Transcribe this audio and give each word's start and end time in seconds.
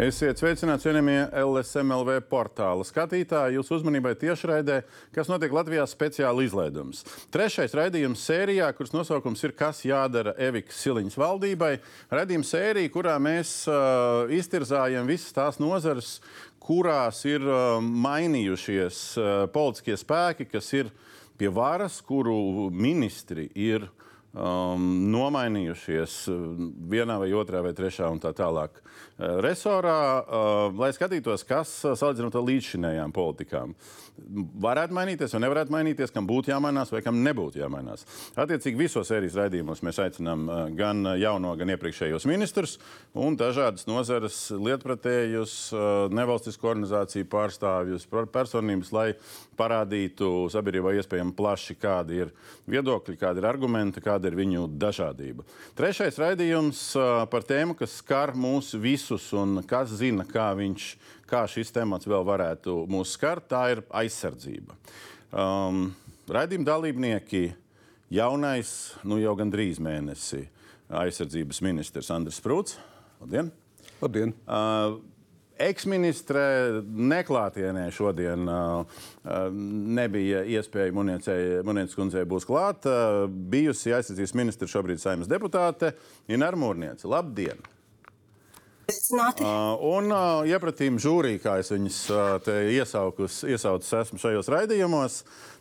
Esiet 0.00 0.38
sveicināti, 0.40 0.86
cienījamie 0.86 1.26
LSMLV 1.42 2.22
portāla 2.30 2.86
skatītāji. 2.88 3.58
Jūsu 3.58 3.74
uzmanībai 3.76 4.14
tiešraidē, 4.16 4.78
kas 5.12 5.28
notiek 5.28 5.52
Latvijā 5.52 5.84
speciāla 5.90 6.46
izlaidums. 6.46 7.02
Trešais 7.34 7.74
raidījums 7.76 8.22
sērijā, 8.24 8.70
kuras 8.78 8.94
nosaukums 8.94 9.44
ir 9.44 9.52
Kas 9.58 9.82
jādara 9.84 10.32
Evikas 10.40 10.80
Siliņas 10.80 11.18
valdībai. 11.20 11.74
Raidījums 12.16 12.54
sērija, 12.54 12.94
kurā 12.94 13.18
mēs 13.20 13.52
uh, 13.68 14.32
iztirzājam 14.32 15.10
visas 15.10 15.36
tās 15.36 15.60
nozares, 15.60 16.14
kurās 16.64 17.20
ir 17.28 17.44
uh, 17.44 17.76
mainījušies 17.84 19.04
uh, 19.20 19.30
politiskie 19.52 20.00
spēki, 20.00 20.48
kas 20.48 20.72
ir 20.80 20.88
pie 21.36 21.52
varas, 21.52 22.00
kuru 22.00 22.70
ministri 22.72 23.50
ir 23.52 23.84
um, 24.32 24.88
nomainījušies 25.12 26.22
vienā 26.88 27.20
vai 27.20 27.34
otrā 27.36 27.60
vai 27.68 27.76
trešā 27.76 28.08
un 28.12 28.20
tā 28.22 28.32
tālāk 28.36 28.80
resorā, 29.44 30.00
uh, 30.20 30.78
lai 30.80 30.92
skatītos, 30.96 31.44
kas 31.48 31.72
salīdzinot 31.84 32.38
ar 32.38 32.46
līdzšinējām 32.48 33.12
politikām 33.16 33.76
varētu 34.60 34.94
mainīties 34.96 35.34
vai 35.34 35.42
nevarētu 35.44 35.74
mainīties, 35.74 36.12
kam 36.14 36.26
būtu 36.28 36.52
jāmainās 36.52 36.92
vai 36.92 37.02
kam 37.04 37.20
nebūtu 37.24 37.60
jāmainās. 37.60 38.04
Attiecīgi 38.38 38.80
visos 38.80 39.08
sērijas 39.10 39.38
raidījumos 39.38 39.82
mēs 39.86 40.00
aicinām 40.04 40.46
gan 40.78 41.12
jauno, 41.20 41.54
gan 41.58 41.72
iepriekšējos 41.74 42.26
ministrus 42.30 42.78
un 43.18 43.38
dažādas 43.40 43.86
nozares 43.90 44.38
lietpratējus, 44.54 45.54
nevalstisku 46.14 46.70
organizāciju 46.70 47.28
pārstāvjus, 47.30 48.08
personības, 48.32 48.92
lai 48.94 49.08
parādītu 49.60 50.48
sabiedrībai 50.52 50.96
iespējami 51.00 51.34
plaši, 51.36 51.76
kādi 51.80 52.22
ir 52.24 52.34
viedokļi, 52.70 53.18
kādi 53.20 53.42
ir 53.42 53.48
argumenti, 53.50 54.02
kāda 54.04 54.30
ir 54.30 54.38
viņu 54.38 54.66
dažādība. 54.80 55.44
Trešais 55.78 56.18
raidījums 56.20 56.84
par 57.32 57.44
tēmu, 57.46 57.76
kas 57.78 57.98
skar 58.00 58.34
mūs 58.38 58.72
visus 59.10 59.32
un 59.34 59.62
kas 59.66 59.90
zina, 59.98 60.24
kā 60.24 60.52
viņš 60.54 60.84
kā 61.26 61.42
šis 61.48 61.72
temats 61.74 62.06
vēl 62.06 62.22
varētu 62.26 62.86
mūs 62.90 63.16
skart, 63.16 63.48
tā 63.50 63.62
ir 63.74 63.82
aizsardzība. 63.90 64.76
Um, 65.30 65.90
Raidījuma 66.30 66.66
dalībnieki 66.68 67.48
jaunais, 68.14 68.94
nu 69.02 69.18
jau 69.18 69.34
gandrīz 69.38 69.80
mēnesi 69.82 70.44
aizsardzības 70.90 71.62
ministrs 71.66 72.10
Andris 72.14 72.38
Sprūts. 72.38 72.76
Labdien! 73.20 73.50
Labdien. 74.00 74.34
Uh, 74.46 75.00
Eksministre 75.60 76.40
neklātienē 76.88 77.82
šodien 77.92 78.46
uh, 78.48 78.86
uh 79.28 79.50
nebija 79.52 80.40
iespēja 80.48 80.94
Munītas 80.94 81.98
kundzei 81.98 82.22
būs 82.24 82.46
klāt. 82.48 82.86
Uh, 82.88 83.26
bijusi 83.28 83.92
aizsardzības 83.92 84.32
ministra, 84.38 84.70
šobrīd 84.70 85.02
saimnes 85.02 85.28
deputāte 85.28 85.92
Ināra 86.32 86.56
Mūrniece. 86.56 87.10
Labdien! 87.10 87.60
Sveicināti. 88.90 89.44
Uh, 89.46 89.78
un 89.94 90.10
uh, 90.10 90.42
iepratīm 90.48 90.98
žūrī, 91.00 91.36
kā 91.42 91.60
es 91.62 91.70
viņus 91.70 91.98
uh, 92.10 92.20
te 92.42 92.56
iesaukus, 92.74 93.40
iesaucis 93.46 93.94
esmu 94.02 94.18
šajos 94.18 94.50
raidījumos, 94.50 95.20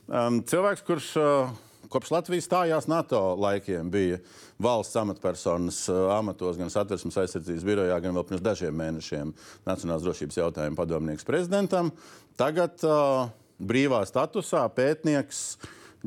um, 0.09 0.39
cilvēks, 0.49 0.85
kurš 0.87 1.09
uh, 1.21 1.51
kopš 1.93 2.13
Latvijas 2.15 2.47
stājās 2.49 2.89
NATO 2.89 3.21
laikiem 3.39 3.89
bija 3.93 4.19
valsts 4.61 4.97
amatpersonas 4.99 5.83
uh, 5.91 6.07
amatos, 6.17 6.57
gan 6.57 6.73
satversmes 6.73 7.17
aizsardzības 7.21 7.67
birojā, 7.69 7.99
gan 8.01 8.17
vēl 8.17 8.25
pirms 8.31 8.45
dažiem 8.45 8.77
mēnešiem 8.81 9.33
Nacionālās 9.69 10.05
drošības 10.05 10.41
jautājumu 10.41 10.79
padomnieks 10.79 11.27
prezidentam. 11.27 11.93
Tagad 12.39 12.81
uh, 12.87 13.29
brīvā 13.61 14.01
statusā 14.09 14.65
pētnieks 14.73 15.43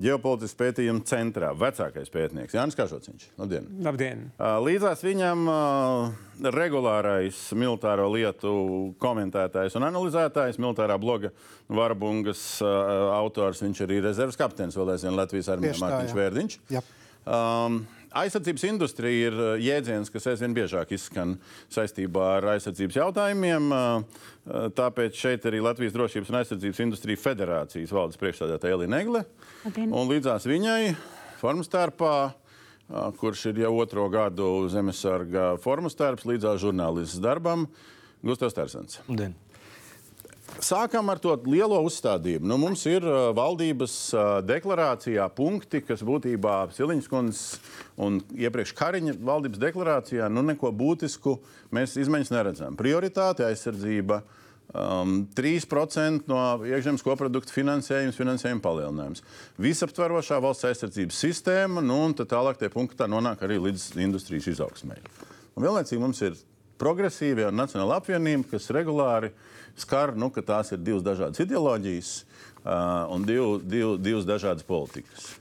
ģeopolitikas 0.01 0.55
pētījuma 0.57 1.05
centrā. 1.09 1.51
Vecākais 1.59 2.13
pētnieks 2.13 2.57
Jānis 2.57 2.77
Kažociņš. 2.79 3.27
Labdien! 3.41 3.69
Labdien. 3.85 4.25
Līdzās 4.65 5.05
viņam 5.05 5.45
regulārais 6.57 7.41
militāro 7.59 8.09
lietu 8.15 8.53
komentētājs 9.03 9.77
un 9.79 9.89
analizētājs, 9.91 10.61
militārā 10.63 10.97
bloga 11.03 11.33
Varbungas 11.73 12.45
autors. 12.65 13.63
Viņš 13.65 13.85
arī 13.87 14.01
ir 14.01 14.09
rezerves 14.09 14.41
kapteinis 14.41 14.79
vēl 14.79 14.95
aizvien 14.97 15.19
Latvijas 15.19 15.53
armijā 15.53 15.77
Mārtiņš 15.83 16.17
Vērdiņš. 16.19 16.59
Jā. 16.73 16.85
Um, 17.23 17.85
Aizsardzības 18.19 18.65
industrija 18.69 19.28
ir 19.31 19.37
uh, 19.39 19.53
jēdziens, 19.61 20.11
kas 20.12 20.28
aizvien 20.33 20.55
biežāk 20.56 20.93
izskan 20.97 21.37
saistībā 21.73 22.27
ar 22.39 22.49
aizsardzības 22.55 22.99
jautājumiem. 22.99 23.71
Uh, 23.73 24.21
uh, 24.45 24.67
tāpēc 24.77 25.17
šeit 25.19 25.47
arī 25.49 25.62
Latvijas 25.65 25.95
Drošības 25.97 26.33
un 26.33 26.41
aizsardzības 26.43 26.83
industrija 26.84 27.23
federācijas 27.23 27.95
valdes 27.95 28.21
priekšstādātāja 28.21 28.78
Elīna 28.78 29.00
Egle. 29.03 29.25
Un 29.87 30.11
līdzās 30.11 30.49
viņai 30.49 30.95
formastārpā, 31.41 32.17
kurš 33.19 33.47
ir 33.50 33.62
jau 33.65 33.73
otro 33.81 34.05
gadu 34.12 34.50
zemesarga 34.71 35.55
formastārps, 35.62 36.27
līdzās 36.29 36.61
žurnālists 36.62 37.23
darbam, 37.23 37.67
Gustavs 38.23 38.55
Tersens. 38.59 39.00
Labdien. 39.09 39.34
Sākam 40.61 41.09
ar 41.09 41.21
to 41.23 41.33
lielo 41.49 41.79
uzstādījumu. 41.87 42.45
Nu, 42.51 42.59
mums 42.61 42.85
ir 42.91 43.05
uh, 43.07 43.31
valdības 43.37 43.95
uh, 44.13 44.27
deklarācijā 44.45 45.25
punkti, 45.33 45.81
kas 45.87 46.05
būtībā 46.05 46.57
Siliņas 46.77 47.09
kundzes 47.09 47.43
un 47.97 48.21
iepriekš 48.37 48.75
Kariņa 48.77 49.17
valdības 49.25 49.62
deklarācijā 49.62 50.29
nu, 50.33 50.45
neko 50.47 50.73
būtisku 50.77 51.39
mēs 51.73 51.97
izmaiņas 52.03 52.33
neredzam. 52.35 52.79
Prioritāte 52.79 53.47
aizsardzība. 53.49 54.23
Um, 54.73 55.27
3% 55.37 56.31
no 56.31 56.39
iekšzemes 56.65 57.03
koprodukta 57.05 57.53
finansējums, 57.53 58.17
finansējuma 58.17 58.62
palielinājums. 58.65 59.21
Visaptverošā 59.61 60.39
valsts 60.41 60.69
aizsardzības 60.71 61.19
sistēma, 61.27 61.83
nu, 61.85 61.99
un 62.07 62.17
tālāk 62.17 62.61
tie 62.61 62.71
punkti 62.73 62.97
tā 63.03 63.09
nonāk 63.11 63.45
arī 63.45 63.59
līdz 63.67 63.91
industrijas 64.01 64.49
izaugsmē. 64.55 64.97
Un 65.53 65.67
vienlaicīgi 65.67 66.01
mums 66.01 66.23
ir 66.25 66.39
progresīvie 66.82 67.47
un 67.48 67.60
nacionāla 67.62 68.00
apvienība, 68.03 68.50
kas 68.56 68.70
regulāri 68.75 69.31
skar, 69.78 70.16
nu, 70.19 70.32
ka 70.34 70.43
tās 70.44 70.75
ir 70.75 70.82
divas 70.82 71.04
dažādas 71.06 71.43
ideoloģijas 71.44 72.10
uh, 72.19 73.12
un 73.15 73.26
div, 73.28 73.60
div, 73.62 73.94
divas 74.03 74.26
dažādas 74.28 74.66
politikas. 74.66 75.32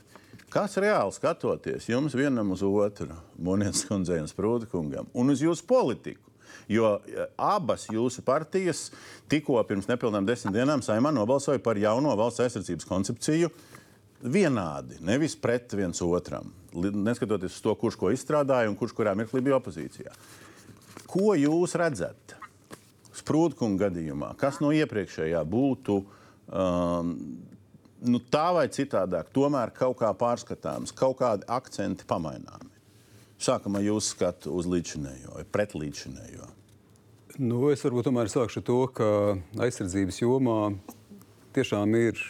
Kas 0.52 0.76
reāli 0.76 1.14
skatoties 1.16 1.88
jums 1.88 2.12
vienam 2.12 2.50
uz 2.52 2.60
otru, 2.66 3.14
Monētas 3.40 3.86
kundzei 3.88 4.20
un 4.20 4.28
Sprūda 4.28 4.68
kungam, 4.68 5.08
un 5.16 5.32
uz 5.32 5.40
jūsu 5.40 5.64
politiku? 5.68 6.28
Jo 6.70 6.98
abas 7.40 7.88
jūsu 7.90 8.22
partijas 8.24 8.90
tikko 9.32 9.56
pirms 9.66 9.88
nepilnām 9.90 10.28
desmit 10.28 10.54
dienām 10.54 10.84
saimā 10.84 11.10
nobalsoja 11.12 11.60
par 11.64 11.80
jauno 11.80 12.12
valsts 12.20 12.44
aizsardzības 12.44 12.86
koncepciju 12.88 13.50
vienādi, 14.22 15.00
nevis 15.02 15.34
pret 15.40 15.72
viens 15.74 16.04
otram. 16.04 16.52
Neskatoties 16.72 17.56
uz 17.56 17.64
to, 17.64 17.74
kurš 17.80 17.98
ko 17.98 18.12
izstrādāja 18.14 18.70
un 18.70 18.76
kurš 18.78 18.94
kurā 18.96 19.16
mirklī 19.18 19.42
bija 19.42 19.58
opozīcijā. 19.58 20.12
Ko 21.12 21.34
jūs 21.36 21.76
redzat 21.76 22.36
Sprūdkunga 23.12 23.90
gadījumā? 23.90 24.32
Kas 24.40 24.62
no 24.64 24.70
iepriekšējā 24.72 25.42
būtu 25.44 25.98
um, 26.00 27.10
nu, 28.08 28.20
tā 28.32 28.46
vai 28.56 28.66
citādāk, 28.72 29.28
tomēr 29.36 29.74
kaut 29.76 29.98
kā 30.00 30.12
pārskatāms, 30.16 30.94
kaut 30.96 31.18
kādi 31.20 31.44
akcenti 31.52 32.08
pamaināmi? 32.08 32.70
Sākam 33.42 33.76
ar 33.76 33.84
jūsu 33.84 34.14
skatu 34.14 34.54
uz 34.56 34.68
līdzinējo 34.70 35.42
pretlīdzinējo. 35.52 36.48
Nu, 37.42 37.62
es 37.72 37.82
varbūt 37.84 38.06
tomēr 38.08 38.28
sākšu 38.28 38.60
ar 38.60 38.64
to, 38.68 38.78
ka 38.96 39.08
aizsardzības 39.64 40.20
jomā 40.20 40.58
tiešām 41.56 41.96
ir 41.96 42.20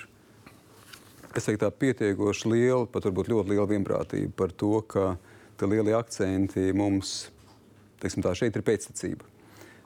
teiktu, 1.35 1.71
pietiekoši 1.83 2.51
liela, 2.53 2.87
pat 2.87 3.09
varbūt 3.09 3.31
ļoti 3.33 3.55
liela 3.55 3.67
vienprātība 3.71 4.35
par 4.39 4.55
to, 4.55 4.77
ka 4.87 5.17
tie 5.59 5.69
lielie 5.71 5.95
akcenti 5.99 6.71
mums 6.77 7.31
teiksim, 8.03 8.25
tā, 8.25 8.35
šeit 8.39 8.59
ir 8.59 8.67
pēctecība. 8.67 9.29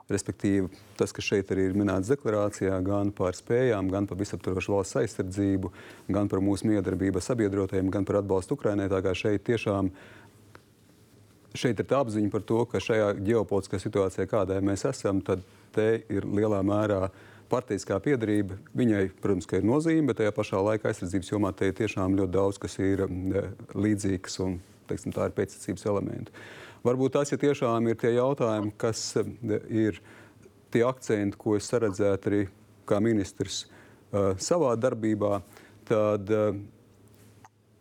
Respektīvi, 0.06 0.68
tas, 0.94 1.10
kas 1.10 1.26
šeit 1.26 1.48
arī 1.50 1.64
ir 1.66 1.78
minēts 1.78 2.12
deklarācijā, 2.12 2.76
gan 2.86 3.10
par 3.14 3.34
spējām, 3.34 3.88
gan 3.90 4.06
par 4.06 4.20
visaptvarošu 4.20 4.76
valsts 4.76 5.00
aizsardzību, 5.00 5.72
gan 6.14 6.30
par 6.30 6.42
mūsu 6.46 6.68
miedarbību 6.70 7.22
sabiedrotajiem, 7.24 7.90
gan 7.90 8.06
par 8.06 8.20
atbalstu 8.20 8.54
Ukrainai. 8.54 8.86
Tā 8.92 9.02
kā 9.02 9.16
šeit 9.18 9.42
tiešām 9.48 9.90
šeit 11.56 11.80
ir 11.80 11.88
tā 11.88 12.00
apziņa 12.04 12.30
par 12.30 12.44
to, 12.46 12.60
ka 12.70 12.82
šajā 12.82 13.16
ģeopolitiskā 13.26 13.80
situācijā, 13.82 14.28
kādā 14.30 14.60
mēs 14.64 14.86
esam, 14.86 15.22
tad 15.24 15.42
te 15.74 15.88
ir 16.12 16.28
lielā 16.28 16.60
mērā 16.66 17.08
partijiskā 17.50 17.98
piedarība. 18.02 18.58
Viņai, 18.76 19.08
protams, 19.22 19.48
ir 19.54 19.66
nozīme, 19.66 20.10
bet 20.10 20.20
tajā 20.20 20.34
pašā 20.36 20.62
laikā 20.68 20.90
aizsardzības 20.90 21.32
jomā 21.32 21.52
te 21.56 21.70
ir 21.70 21.76
tiešām 21.78 22.16
ļoti 22.18 22.34
daudz, 22.34 22.60
kas 22.62 22.78
ir 22.82 23.06
eh, 23.06 23.50
līdzīgs 23.74 24.40
un 24.46 24.58
teiksim, 24.90 25.14
tā 25.14 25.28
ir 25.28 25.36
pēctecības 25.36 25.86
elementi. 25.90 26.46
Varbūt 26.86 27.16
tas 27.16 27.32
ja 27.32 27.38
tiešām 27.40 27.88
ir 27.90 27.98
tie 27.98 28.12
jautājumi, 28.14 28.70
kas 28.78 29.00
eh, 29.18 29.30
ir 29.66 30.00
tie 30.74 30.84
akcenti, 30.86 31.38
ko 31.40 31.56
es 31.58 31.66
saredzētu 31.70 32.30
arī 32.30 32.42
kā 32.86 33.00
ministrs 33.02 33.64
uh, 33.66 34.36
savā 34.38 34.76
darbībā, 34.78 35.40
tad 35.88 36.30
uh, 36.30 36.52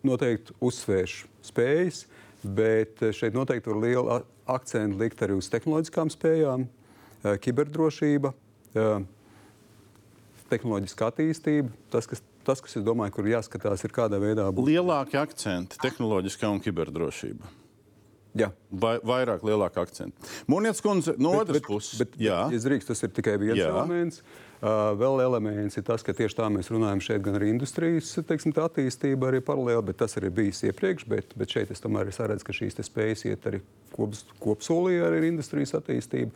noteikti 0.06 0.56
uzsvēršu 0.66 1.30
spējas, 1.46 2.06
bet 2.42 3.04
šeit 3.14 3.38
noteikti 3.38 3.70
var 3.70 3.82
lielu 3.84 4.16
akcentu 4.50 5.02
likt 5.02 5.22
arī 5.26 5.38
uz 5.38 5.50
tehnoloģiskām 5.54 6.10
spējām, 6.14 6.66
uh, 6.66 7.36
kiberdrošība, 7.42 8.34
tehnoloģiska 10.50 11.08
attīstība, 11.14 11.70
tas, 11.94 12.10
kas 12.10 12.20
tas, 12.46 12.62
kas, 12.62 12.78
domāju, 12.86 13.16
kur 13.18 13.30
jāskatās, 13.30 13.84
ir 13.88 13.94
kādā 13.96 14.20
veidā. 14.22 14.48
Būt. 14.54 14.70
Lielāki 14.70 15.18
akcenti- 15.18 15.80
tehnoloģiskā 15.86 16.52
un 16.52 16.62
kiberdrošība. 16.62 17.65
Jā. 18.36 18.50
Vai, 18.76 18.98
vairāk, 19.00 19.46
lielāk 19.48 19.78
akcentu. 19.80 20.28
Mūniec 20.52 20.82
kundze, 20.84 21.14
no 21.22 21.32
otras 21.40 21.64
puses, 21.64 21.96
bet, 22.02 22.18
bet, 22.18 22.26
ja 22.26 22.42
drīkst, 22.52 22.92
tas 22.92 23.06
ir 23.08 23.14
tikai 23.16 23.38
viens 23.40 23.62
Jā. 23.62 23.70
elements. 23.72 24.20
Uh, 24.66 24.96
vēl 24.98 25.20
elements 25.22 25.76
ir 25.78 25.84
tas, 25.86 26.04
ka 26.04 26.14
tieši 26.16 26.36
tā 26.40 26.48
mēs 26.52 26.72
runājam 26.72 27.02
šeit 27.04 27.24
gan 27.24 27.36
ar 27.38 27.44
industrijas 27.46 28.14
teiksim, 28.28 28.54
attīstību, 28.60 29.28
arī 29.28 29.42
paralēli, 29.46 29.84
bet 29.88 30.00
tas 30.00 30.16
arī 30.20 30.32
bijis 30.34 30.64
iepriekš. 30.68 31.08
Bet, 31.12 31.36
bet 31.38 31.56
šeit 31.56 31.72
es 31.72 31.84
tomēr 31.84 32.10
redzu, 32.10 32.48
ka 32.48 32.56
šīs 32.56 32.80
spējas 32.88 33.26
iet 33.30 33.48
arī 33.52 33.62
kops, 33.94 34.26
kopsolī 34.42 34.98
ar 35.06 35.16
industrijas 35.20 35.76
attīstību. 35.80 36.32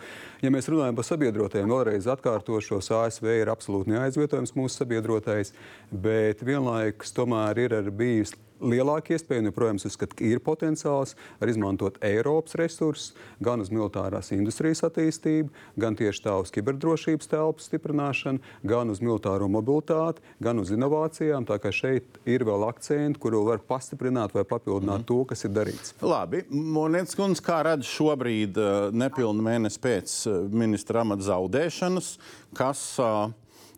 Ja 0.45 0.51
mēs 0.55 0.69
runājam 0.71 0.99
par 0.99 1.07
sabiedrotiem, 1.07 1.71
vēlreiz 1.71 2.07
atkārtošos, 2.11 2.91
ASV 2.99 3.31
ir 3.41 3.51
absolūti 3.51 3.95
neaizvietojams 3.95 4.55
mūsu 4.55 4.83
sabiedrotais, 4.83 5.55
bet 5.91 6.45
vienlaikus 6.45 7.15
tomēr 7.15 7.65
ir 7.65 7.79
arī 7.81 7.95
bijis 8.03 8.35
lielāka 8.61 9.15
iespēja, 9.15 9.43
un 9.43 9.49
joprojām 9.49 9.79
uzskatu, 9.79 10.17
ka 10.19 10.27
ir 10.27 10.41
potenciāls 10.43 11.15
arī 11.39 11.55
izmantot 11.55 11.99
Eiropas 12.05 12.57
resursus 12.59 13.13
gan 13.43 13.63
uz 13.63 13.71
militārās 13.73 14.31
industrijas 14.35 14.83
attīstību, 14.87 15.51
gan 15.79 15.97
tieši 15.99 16.23
tā 16.25 16.35
uz 16.41 16.53
kiberdrošības 16.55 17.31
telpas 17.31 17.69
stiprināšanu, 17.69 18.43
gan 18.67 18.91
uz 18.93 19.01
militāro 19.03 19.49
mobilitāti, 19.51 20.23
gan 20.43 20.61
uz 20.61 20.73
inovācijām. 20.75 21.47
Tā 21.49 21.59
kā 21.61 21.73
šeit 21.75 22.19
ir 22.29 22.45
vēl 22.47 22.67
akcenti, 22.69 23.19
kuru 23.21 23.45
var 23.47 23.63
pastiprināt 23.65 24.35
vai 24.35 24.45
papildināt 24.47 25.03
mm. 25.03 25.09
to, 25.09 25.19
kas 25.29 25.45
ir 25.47 25.55
darīts. 25.55 25.95
Labi, 26.03 26.43
Monētas 26.49 27.17
kundze, 27.17 27.43
kā 27.45 27.61
redz 27.67 27.87
šobrīd, 27.89 28.57
eh, 28.59 28.79
nepilnu 28.95 29.45
mēnesi 29.45 29.81
pēc 29.83 30.15
eh, 30.29 30.39
ministra 30.51 31.05
amata 31.05 31.27
zaudēšanas, 31.29 32.15
kas 32.57 32.81
uh, 33.03 33.29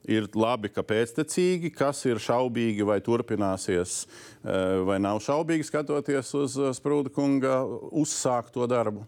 ir 0.09 0.27
labi, 0.36 0.71
ka 0.74 0.83
pēctecīgi, 0.86 1.71
kas 1.75 2.03
ir 2.09 2.21
šaubīgi, 2.21 2.86
vai 2.88 3.00
turpināsies, 3.03 4.06
eh, 4.44 4.81
vai 4.88 5.00
nav 5.00 5.21
šaubīgi 5.21 5.68
skatoties 5.68 6.33
uz 6.38 6.57
eh, 6.57 6.71
Sprūda 6.75 7.13
kunga 7.13 7.62
uzsākto 7.92 8.68
darbu? 8.69 9.06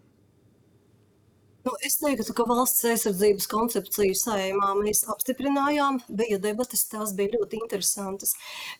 Nu, 1.63 1.71
es 1.87 1.95
teiktu, 1.95 2.33
ka 2.35 2.43
valsts 2.43 2.83
aizsardzības 2.91 3.45
koncepciju 3.47 4.15
saimā 4.19 4.73
mēs 4.81 5.05
apstiprinājām, 5.07 6.01
bija 6.11 6.35
debatas, 6.43 6.83
tās 6.91 7.13
bija 7.15 7.37
ļoti 7.37 7.61
interesantas. 7.61 8.33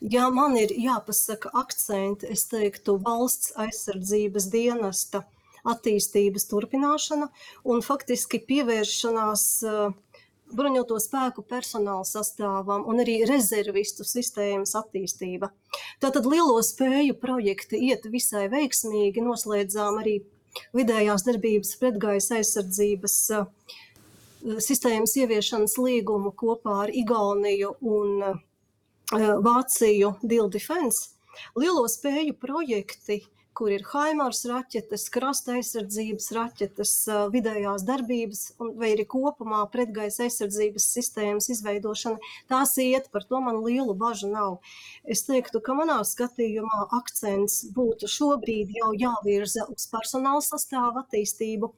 Ja 0.04 0.28
man 0.28 0.58
ir 0.60 0.74
jāpasaka 0.76 1.48
akcenti, 1.62 2.28
es 2.34 2.44
teiktu 2.50 2.98
valsts 3.06 3.54
aizsardzības 3.56 4.50
dienesta 4.52 5.22
attīstības 5.64 6.44
turpināšana 6.50 7.30
un 7.72 7.80
faktiski 7.80 8.42
pievēršanās 8.50 9.46
uh, 9.64 9.94
bruņoto 10.56 10.98
spēku 11.02 11.44
personāla 11.46 12.04
sastāvam 12.08 12.84
un 12.90 13.02
arī 13.02 13.20
rezervistu 13.28 14.06
sistēmas 14.06 14.74
attīstība. 14.78 15.50
Tātad 16.02 16.26
lielo 16.30 16.60
spēju 16.64 17.16
projekti 17.20 17.80
iet 17.90 18.06
visai 18.10 18.46
veiksmīgi, 18.52 19.24
noslēdzām 19.24 20.00
arī 20.02 20.20
vidējās 20.76 21.26
darbības 21.26 21.74
pretgaisa 21.80 22.38
aizsardzības 22.38 23.16
uh, 23.34 23.48
sistēmas 24.62 25.16
ieviešanas 25.18 25.76
līgumu 25.80 26.34
kopā 26.36 26.84
ar 26.86 26.94
Igauniju 26.94 27.74
un 27.82 28.26
uh, 28.30 28.40
Vāciju 29.12 30.14
Deal 30.22 30.50
Defense. 30.52 31.10
Lielo 31.58 31.86
spēju 31.90 32.36
projekti 32.38 33.24
kur 33.54 33.70
ir 33.74 33.84
Haimars 33.92 34.42
raķetes, 34.50 35.06
krasta 35.14 35.54
aizsardzības 35.58 36.30
raķetes, 36.36 36.94
vidējās 37.34 37.84
darbības 37.86 38.42
vai 38.58 38.92
arī 38.94 39.06
kopumā 39.10 39.62
pretgaisa 39.72 40.26
aizsardzības 40.26 40.88
sistēmas 40.96 41.50
izveidošana. 41.54 42.18
Tās 42.50 42.74
iet, 42.82 43.10
par 43.14 43.26
to 43.30 43.40
man 43.44 43.62
lielu 43.64 43.94
bažu 43.98 44.32
nav. 44.32 44.58
Es 45.04 45.24
teiktu, 45.28 45.62
ka 45.64 45.76
manā 45.78 46.00
skatījumā 46.08 46.88
akcents 46.98 47.62
būtu 47.76 48.10
šobrīd 48.10 48.74
jau 48.80 48.92
jāvirza 49.06 49.68
uz 49.70 49.88
personāla 49.92 50.42
sastāvu 50.44 51.04
attīstību 51.04 51.72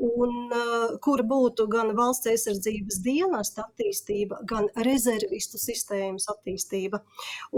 un 0.00 0.32
uh, 0.48 0.96
kur 1.04 1.20
būtu 1.28 1.66
gan 1.70 1.92
valsts 1.96 2.28
aizsardzības 2.30 3.00
dienesta 3.04 3.66
attīstība, 3.66 4.38
gan 4.48 4.68
rezervistu 4.86 5.60
sistēmas 5.60 6.28
attīstība. 6.32 7.02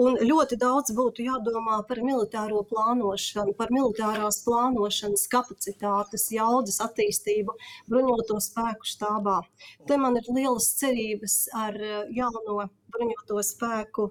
Un 0.02 0.18
ļoti 0.18 0.58
daudz 0.60 0.94
būtu 0.96 1.26
jādomā 1.28 1.78
par 1.88 2.02
militāro 2.02 2.64
plānošanu, 2.70 3.54
par 3.58 3.70
militārās 3.74 4.42
plānošanas 4.46 5.28
kapacitātes, 5.32 6.28
jaudas 6.34 6.80
attīstību 6.82 7.54
bruņoto 7.90 8.40
spēku 8.42 8.90
štābā. 8.90 9.38
Te 9.86 10.00
man 10.00 10.18
ir 10.18 10.26
lielas 10.34 10.72
cerības 10.80 11.38
ar 11.54 11.78
jauno 12.10 12.66
bruņoto 12.92 13.38
spēku, 13.46 14.10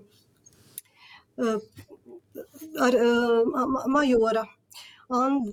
uh, 1.41 1.59
ar 2.79 2.95
uh, 2.95 3.77
majora 3.91 4.47
And, 5.11 5.49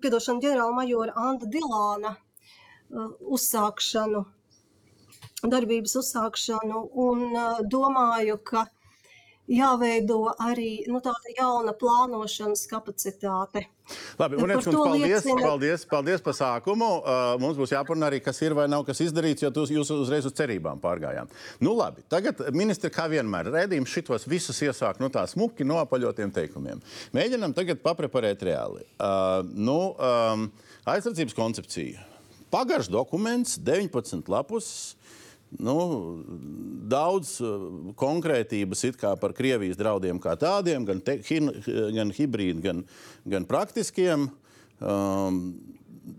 piedošana 0.00 0.40
ģenerāla 0.40 0.72
majora 0.78 1.12
Anda 1.20 1.48
Dilāna 1.52 2.14
uh, 2.14 3.10
uzsākšanu, 3.36 4.22
darbības 5.54 5.98
uzsākšanu, 6.00 6.80
un 7.04 7.26
uh, 7.36 7.60
domāju, 7.74 8.38
ka 8.48 8.64
jāveido 9.50 10.32
arī 10.40 10.84
nu, 10.88 11.00
tāda 11.04 11.32
jauna 11.36 11.74
plānošanas 11.76 12.64
kapacitāte. 12.70 13.66
Labi, 14.16 14.38
Edmunds, 14.40 14.68
paldies, 14.72 15.26
paldies, 15.28 15.84
paldies 15.88 16.22
par 16.24 16.36
sākumu. 16.38 16.88
Uh, 17.02 17.34
mums 17.42 17.58
būs 17.58 17.74
jāparunā 17.74 18.08
arī, 18.08 18.22
kas 18.24 18.40
ir 18.40 18.56
vai 18.56 18.64
nav 18.70 18.86
kas 18.88 19.02
izdarīts, 19.04 19.44
jo 19.44 19.50
jūs 19.52 19.92
uzreiz 19.92 20.24
uz 20.24 20.36
cerībām 20.38 20.80
pārgājām. 20.80 21.28
Nu, 21.60 21.74
labi, 21.76 22.06
tagad 22.08 22.40
ministri, 22.56 22.92
kā 22.94 23.04
vienmēr, 23.12 23.52
redzījums 23.52 23.92
šitos 23.92 24.24
visus 24.30 24.62
iesāk 24.64 25.02
no 25.02 25.10
nu, 25.10 25.12
tā 25.12 25.26
smuki 25.28 25.68
noapaļotiem 25.68 26.32
teikumiem. 26.32 26.80
Mēģinam 27.16 27.52
tagad 27.56 27.84
papreparēt 27.84 28.46
reāli. 28.48 28.86
Uh, 28.96 29.44
nu, 29.52 29.78
um, 29.92 30.48
aizsardzības 30.88 31.36
koncepcija. 31.36 32.08
Pagarš 32.54 32.88
dokuments, 32.88 33.58
19 33.60 34.30
lapus 34.30 34.94
nu, 35.62 35.74
daudz 36.90 37.36
uh, 37.44 37.66
konkrētības 37.98 38.84
par 39.20 39.34
Krievijas 39.36 39.78
draudiem 39.80 40.20
kā 40.22 40.36
tādiem, 40.40 40.86
gan, 40.88 41.00
te, 41.00 41.18
hin, 41.28 41.52
gan 41.94 42.10
hibrīdi, 42.14 42.62
gan, 42.64 42.82
gan 43.24 43.46
praktiskiem. 43.48 44.28
Um, 44.80 45.40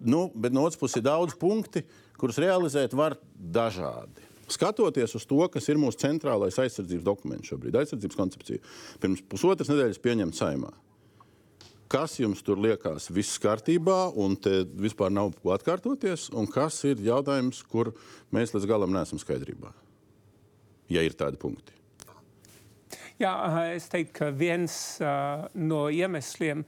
nu, 0.01 0.29
bet 0.33 0.55
no 0.55 0.65
otras 0.65 0.79
puses 0.79 1.01
ir 1.01 1.05
daudz 1.05 1.35
punkti, 1.39 1.83
kurus 2.19 2.39
realizēt 2.41 2.95
var 2.95 3.17
dažādi. 3.35 4.23
Skatoties 4.51 5.15
uz 5.17 5.25
to, 5.25 5.41
kas 5.49 5.67
ir 5.69 5.79
mūsu 5.81 6.03
centrālais 6.03 6.57
aizsardzības 6.61 7.05
dokuments 7.05 7.49
šobrīd, 7.49 7.75
aizsardzības 7.79 8.17
koncepcija, 8.19 8.73
pirms 9.01 9.23
pusotras 9.29 9.71
nedēļas 9.71 10.03
pieņemta 10.03 10.37
saimā 10.37 10.73
kas 11.91 12.17
jums 12.19 12.41
tur 12.45 12.59
liekas 12.61 13.09
viss 13.13 13.39
kārtībā, 13.41 14.15
un 14.17 14.35
te 14.39 14.63
vispār 14.81 15.13
nav 15.13 15.33
ko 15.41 15.53
atkārtoties, 15.55 16.29
un 16.35 16.49
kas 16.51 16.81
ir 16.89 17.01
jautājums, 17.05 17.61
kur 17.69 17.93
mēs 18.35 18.55
līdz 18.55 18.69
galam 18.69 18.93
neesam 18.95 19.21
skaidrībā, 19.21 19.71
ja 20.91 21.05
ir 21.05 21.17
tādi 21.17 21.41
punkti. 21.41 21.75
Jā, 23.15 23.31
es 23.71 23.87
teiktu, 23.87 24.11
ka 24.17 24.27
viens 24.35 24.75
uh, 24.99 25.45
no 25.55 25.85
iemesliem, 25.87 26.65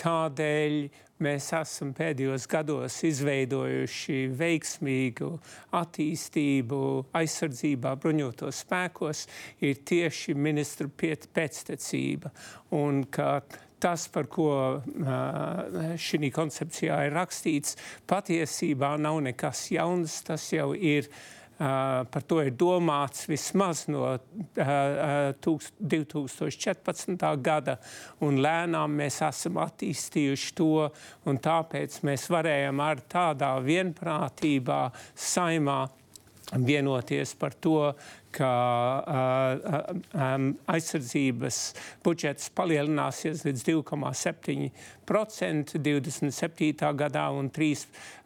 kādēļ 0.00 0.76
mēs 1.20 1.50
esam 1.52 1.90
pēdējos 1.96 2.46
gados 2.48 2.94
izveidojuši 3.04 4.20
veiksmīgu 4.40 5.28
attīstību 5.76 6.80
aizsardzībā, 7.20 7.92
bruņotos 8.00 8.62
spēkos, 8.64 9.26
ir 9.60 9.82
tieši 9.84 10.36
ministra 10.40 10.88
pēctecība. 10.88 12.32
Un 12.80 13.04
ka 13.12 13.42
tas, 13.80 14.06
par 14.12 14.28
ko 14.30 14.50
šī 16.00 16.30
koncepcijā 16.34 17.02
ir 17.08 17.16
rakstīts, 17.16 17.76
patiesībā 18.10 18.96
nav 19.00 19.20
nekas 19.26 19.68
jauns. 19.74 20.22
Tas 20.26 20.52
jau 20.54 20.72
ir. 20.74 21.10
Uh, 21.60 22.06
par 22.08 22.22
to 22.24 22.38
ir 22.40 22.54
domāts 22.56 23.26
vismaz 23.28 23.82
no 23.92 24.14
uh, 24.16 24.20
2014. 25.44 27.26
gada, 27.44 27.74
un 28.24 28.40
lēnām 28.40 28.94
mēs 28.96 29.20
esam 29.26 29.60
attīstījuši 29.60 30.54
to, 30.56 30.88
un 31.28 31.36
tāpēc 31.44 32.00
mēs 32.08 32.24
varējām 32.32 32.80
ar 32.80 33.04
tādā 33.12 33.52
vienprātībā 33.60 34.80
saimā 35.12 35.82
vienoties 36.56 37.36
par 37.36 37.52
to, 37.60 37.92
ka 38.34 38.50
aizsardzības 40.70 41.58
budžets 42.06 42.50
palielināsies 42.54 43.44
līdz 43.46 43.60
2,7% 43.68 45.78
27. 45.80 46.94
gadā 47.02 47.26
un 47.34 47.50
3% 47.50 48.19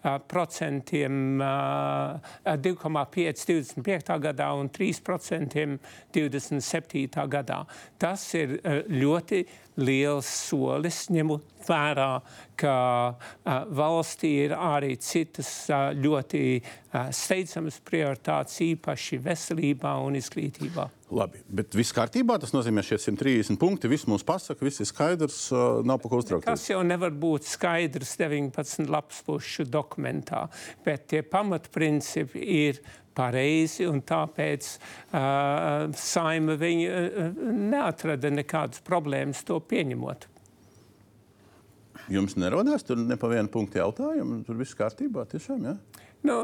uh, 1.41 2.21
2,5% 2.45 3.47
25. 3.49 4.19
gadā 4.21 4.51
un 4.59 4.69
3% 4.69 5.79
27. 6.15 7.29
gadā. 7.33 7.65
Tas 7.99 8.27
ir 8.39 8.59
ļoti 8.91 9.45
liels 9.81 10.29
solis, 10.29 11.07
ņemot 11.11 11.65
vērā, 11.67 12.11
ka 12.61 12.77
valstī 13.75 14.35
ir 14.45 14.55
arī 14.57 14.95
citas 15.03 15.51
ļoti 15.99 16.45
steidzamas 17.11 17.81
prioritātes, 17.87 18.61
īpaši 18.69 19.19
veselībā 19.25 19.97
un 20.05 20.21
izglītībā. 20.21 20.89
Labi, 21.13 21.43
bet 21.53 21.75
viss 21.77 21.93
kārtībā. 21.93 22.39
Tas 22.41 22.55
nozīmē, 22.55 22.81
ka 22.81 22.95
šie 22.95 23.13
130 23.13 23.59
punkti, 23.61 23.91
viss 23.93 24.09
mums 24.09 24.25
pasaka, 24.25 24.65
viss 24.65 24.81
ir 24.81 24.89
skaidrs, 24.89 25.39
nav 25.85 26.01
pa 26.01 26.09
ko 26.09 26.21
uztraukties. 26.23 26.49
Tas 26.49 26.65
jau 26.71 26.81
nevar 26.87 27.13
būt 27.13 27.45
skaidrs 27.45 28.15
19 28.21 28.89
lapspušu 28.89 29.67
dokumentā, 29.69 30.47
bet 30.87 31.11
tie 31.13 31.21
pamatprincipi 31.29 32.41
ir 32.57 32.81
pareizi, 33.15 33.85
un 33.87 34.01
tāpēc 34.03 34.71
uh, 34.75 35.93
saima 35.99 36.57
viņa 36.59 37.03
uh, 37.05 37.43
neatrada 37.53 38.33
nekādas 38.33 38.81
problēmas 38.87 39.45
to 39.47 39.61
pieņemot. 39.61 40.31
Jums 42.13 42.35
nerodās 42.41 42.85
tur 42.85 42.99
ne 43.01 43.17
pa 43.21 43.29
vienu 43.33 43.53
punktu 43.53 43.81
jautājumu, 43.81 44.41
tur 44.49 44.59
viss 44.61 44.77
kārtībā 44.77 45.29
tiešām, 45.31 45.69
jā? 45.69 45.77
Ja? 45.77 46.09
Nu, 46.25 46.39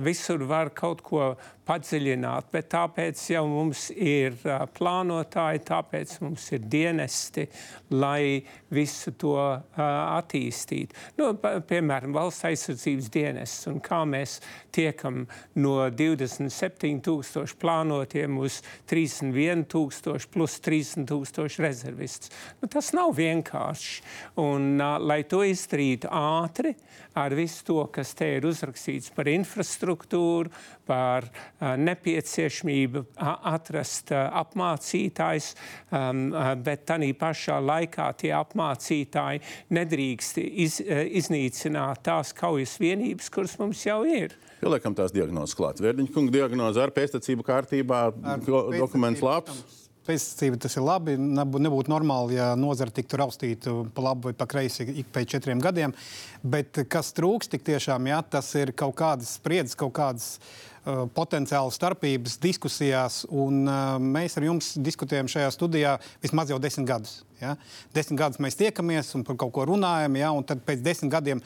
visur 0.00 0.46
var 0.48 0.70
kaut 0.72 1.02
ko 1.04 1.32
padziļināt, 1.68 2.48
bet 2.52 2.70
tāpēc 2.72 3.20
jau 3.30 3.44
mums 3.46 3.86
ir 3.94 4.34
uh, 4.48 4.64
plānotāji, 4.74 5.62
tāpēc 5.68 6.16
mums 6.24 6.48
ir 6.56 6.64
dienesti, 6.72 7.46
lai 7.94 8.42
visu 8.72 9.12
to 9.20 9.36
attīstītu. 9.76 10.96
Nu, 11.20 11.30
piemēram, 11.38 12.14
valsts 12.16 12.48
aizsardzības 12.48 13.10
dienests 13.12 13.68
un 13.70 13.78
kā 13.84 14.00
mēs 14.08 14.38
tiekam 14.74 15.26
no 15.60 15.76
27,000 15.92 17.54
plānotiem 17.62 18.40
uz 18.42 18.60
31,000 18.90 20.30
plus 20.32 20.58
30,000 20.64 21.62
rezervistus. 21.62 22.32
Nu, 22.62 22.70
tas 22.72 22.90
nav 22.96 23.14
vienkārši. 23.20 24.02
Un, 24.42 24.80
lai 24.80 25.22
to 25.28 25.42
izdarītu 25.46 26.10
ātri, 26.10 26.74
ar 27.18 27.34
visu 27.36 27.66
to, 27.68 27.78
kas 27.92 28.14
te 28.16 28.28
ir 28.38 28.46
uzrakstīts 28.48 29.12
par 29.14 29.28
infrastruktūru, 29.42 30.52
par 30.86 31.28
nepieciešamību 31.60 33.04
atrast 33.22 34.10
apmācītājs, 34.14 35.52
um, 35.94 36.24
bet 36.64 36.86
tā 36.88 36.98
pašā 37.18 37.58
laikā 37.62 38.08
tie 38.18 38.32
apmācītāji 38.36 39.42
nedrīkst 39.74 40.40
iz, 40.42 40.80
iznīcināt 40.82 42.02
tās 42.08 42.32
kaujas 42.36 42.78
vienības, 42.82 43.30
kuras 43.32 43.58
mums 43.60 43.84
jau 43.86 44.02
ir. 44.08 44.34
Ieliekam 44.62 44.94
tās 44.94 45.14
diagnozes 45.14 45.56
klāt. 45.58 45.82
Vērdiņa 45.82 46.14
kunga 46.14 46.36
diagnoze 46.36 46.82
ar 46.82 46.92
pēctecību 46.94 47.46
kārtībā, 47.46 48.02
ar 48.34 48.44
dokuments 48.46 49.22
labs. 49.24 49.81
Pēctecība 50.02 50.58
tas 50.58 50.74
ir 50.74 50.82
labi. 50.82 51.14
Nebūtu 51.16 51.92
normāli, 51.92 52.34
ja 52.38 52.52
nozara 52.58 52.90
tiktu 52.94 53.20
raustīta 53.20 53.74
pa 53.94 54.06
labi 54.08 54.30
vai 54.30 54.34
pa 54.34 54.48
kreisi 54.50 54.88
ik 54.90 55.12
pēc 55.14 55.36
četriem 55.36 55.62
gadiem. 55.62 55.94
Bet 56.42 56.82
kas 56.90 57.12
trūks 57.14 57.52
tiešām, 57.52 58.10
jā, 58.10 58.18
tas 58.34 58.50
ir 58.58 58.74
kaut 58.74 58.96
kādas 58.98 59.36
spriedzes, 59.38 59.78
kaut 59.78 59.94
kādas 59.94 60.26
uh, 60.38 61.04
potenciālas 61.14 61.78
starpības 61.78 62.40
diskusijās. 62.42 63.22
Un, 63.30 63.62
uh, 63.68 63.98
mēs 64.02 64.34
ar 64.40 64.48
jums 64.50 64.72
diskutējam 64.82 65.30
šajā 65.30 65.52
studijā 65.54 65.98
vismaz 66.24 66.50
jau 66.50 66.58
desmit 66.62 66.90
gadus. 66.90 67.20
Ja? 67.42 67.54
Desmit 67.94 68.18
gadus 68.18 68.42
mēs 68.42 68.58
tiekamies 68.58 69.14
un 69.18 69.22
par 69.26 69.38
kaut 69.38 69.54
ko 69.54 69.68
runājam, 69.70 70.18
ja? 70.18 70.32
un 70.34 70.42
tad 70.46 70.66
pēc 70.66 70.82
desmit 70.82 71.14
gadiem 71.14 71.42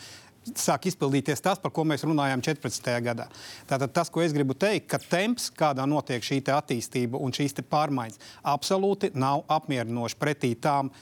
sāk 0.54 0.88
izpildīties 0.90 1.42
tas, 1.42 1.60
par 1.62 1.72
ko 1.74 1.84
mēs 1.88 2.04
runājām 2.06 2.42
14. 2.44 2.90
gadā. 3.04 3.26
Tātad 3.68 3.92
tas, 3.96 4.10
ko 4.12 4.22
es 4.24 4.34
gribu 4.36 4.54
teikt, 4.58 4.88
ka 4.92 5.00
temps, 5.02 5.48
kādā 5.56 5.86
notiek 5.88 6.24
šī 6.24 6.42
attīstība 6.54 7.18
un 7.20 7.34
šīs 7.34 7.56
pārmaiņas, 7.70 8.20
absolūti 8.46 9.12
nav 9.18 9.44
apmierinoši 9.50 10.18
pretī 10.20 10.52
tām, 10.60 10.92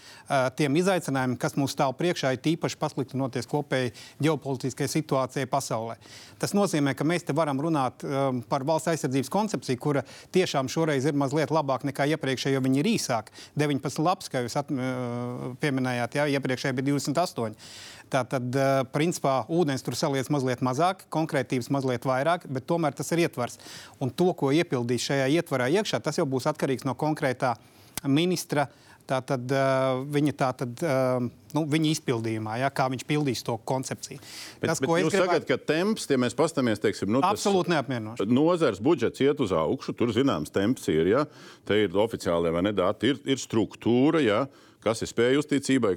tiem 0.57 0.79
izaicinājumiem, 0.81 1.39
kas 1.41 1.57
mums 1.59 1.75
stāv 1.77 1.97
priekšā, 1.99 2.33
ir 2.35 2.43
tīpaši 2.45 2.79
pasliktinoties 2.81 3.51
kopēji 3.51 3.93
ģeopolitiskajai 4.25 4.93
situācijai 4.95 5.51
pasaulē. 5.51 5.99
Tas 6.41 6.55
nozīmē, 6.57 6.95
ka 6.97 7.07
mēs 7.07 7.27
te 7.27 7.37
varam 7.37 7.61
runāt 7.61 8.05
um, 8.05 8.41
par 8.49 8.65
valsts 8.67 8.93
aizsardzības 8.95 9.33
koncepciju, 9.33 9.81
kura 9.81 10.05
tiešām 10.35 10.71
šoreiz 10.73 11.07
ir 11.09 11.19
mazliet 11.19 11.53
labāka 11.55 11.89
nekā 11.89 12.09
iepriekšējā, 12.15 12.57
jo 12.57 12.65
viņi 12.65 12.81
ir 12.83 12.91
īsāki. 12.95 13.35
19 13.61 14.05
lapas, 14.05 14.31
kā 14.33 14.45
jūs 14.45 14.57
at, 14.61 14.73
pieminējāt, 15.63 16.19
jā, 16.19 16.27
iepriekšējā 16.39 16.77
bija 16.79 16.95
28. 16.95 17.55
Tātad, 18.15 18.55
principā, 18.95 19.41
ūdens 19.51 19.83
tur 19.83 19.97
saliec 19.99 20.29
mazliet 20.31 20.63
mazāk, 20.63 21.03
konkrētības 21.15 21.71
mazliet 21.75 22.07
vairāk, 22.07 22.47
bet 22.47 22.69
tomēr 22.71 22.95
tas 22.95 23.11
ir 23.11 23.25
ietvars. 23.27 23.59
Un 23.99 24.13
to, 24.15 24.31
ko 24.39 24.53
iepildīs 24.55 25.09
šajā 25.09 25.27
ietvarā 25.41 25.67
iekšā, 25.81 25.99
tas 26.05 26.21
jau 26.21 26.27
būs 26.31 26.47
atkarīgs 26.53 26.87
no 26.87 26.95
konkrētā 26.99 27.57
ministra. 28.07 28.69
Tātad 29.05 29.51
uh, 29.53 29.99
viņa 30.09 30.33
tātad, 30.41 30.81
uh, 30.81 31.27
nu, 31.53 31.63
viņa 31.69 31.91
izpildījumā, 31.91 32.55
ja, 32.63 32.71
kā 32.73 32.87
viņš 32.89 33.03
pildīs 33.05 33.43
to 33.45 33.59
koncepciju. 33.69 34.17
Bet, 34.63 34.71
tas, 34.71 34.81
bet 34.81 34.89
jūs 34.89 35.11
gribētu... 35.13 35.27
sakat, 35.27 35.45
ka 35.51 35.59
temps, 35.75 36.07
ja 36.09 36.17
mēs 36.23 36.37
paskatāmies, 36.39 36.81
teiksim, 36.81 37.13
nu, 37.13 37.21
absolūti 37.21 37.75
neapmierinoši. 37.75 38.25
Nozars 38.33 38.81
budžets 38.85 39.21
iet 39.21 39.43
uz 39.45 39.53
augšu, 39.53 39.93
tur 39.99 40.15
zināms 40.17 40.55
temps 40.55 40.89
ir, 40.89 41.11
ja, 41.13 41.27
te 41.69 41.83
ir 41.85 42.01
oficiālie 42.01 42.55
vai 42.55 42.65
ne 42.65 42.73
dati, 42.77 43.13
ir, 43.13 43.21
ir 43.29 43.43
struktūra, 43.43 44.25
ja, 44.25 44.47
kas 44.85 45.03
ir 45.05 45.11
spēja 45.11 45.41
uzticībai, 45.43 45.97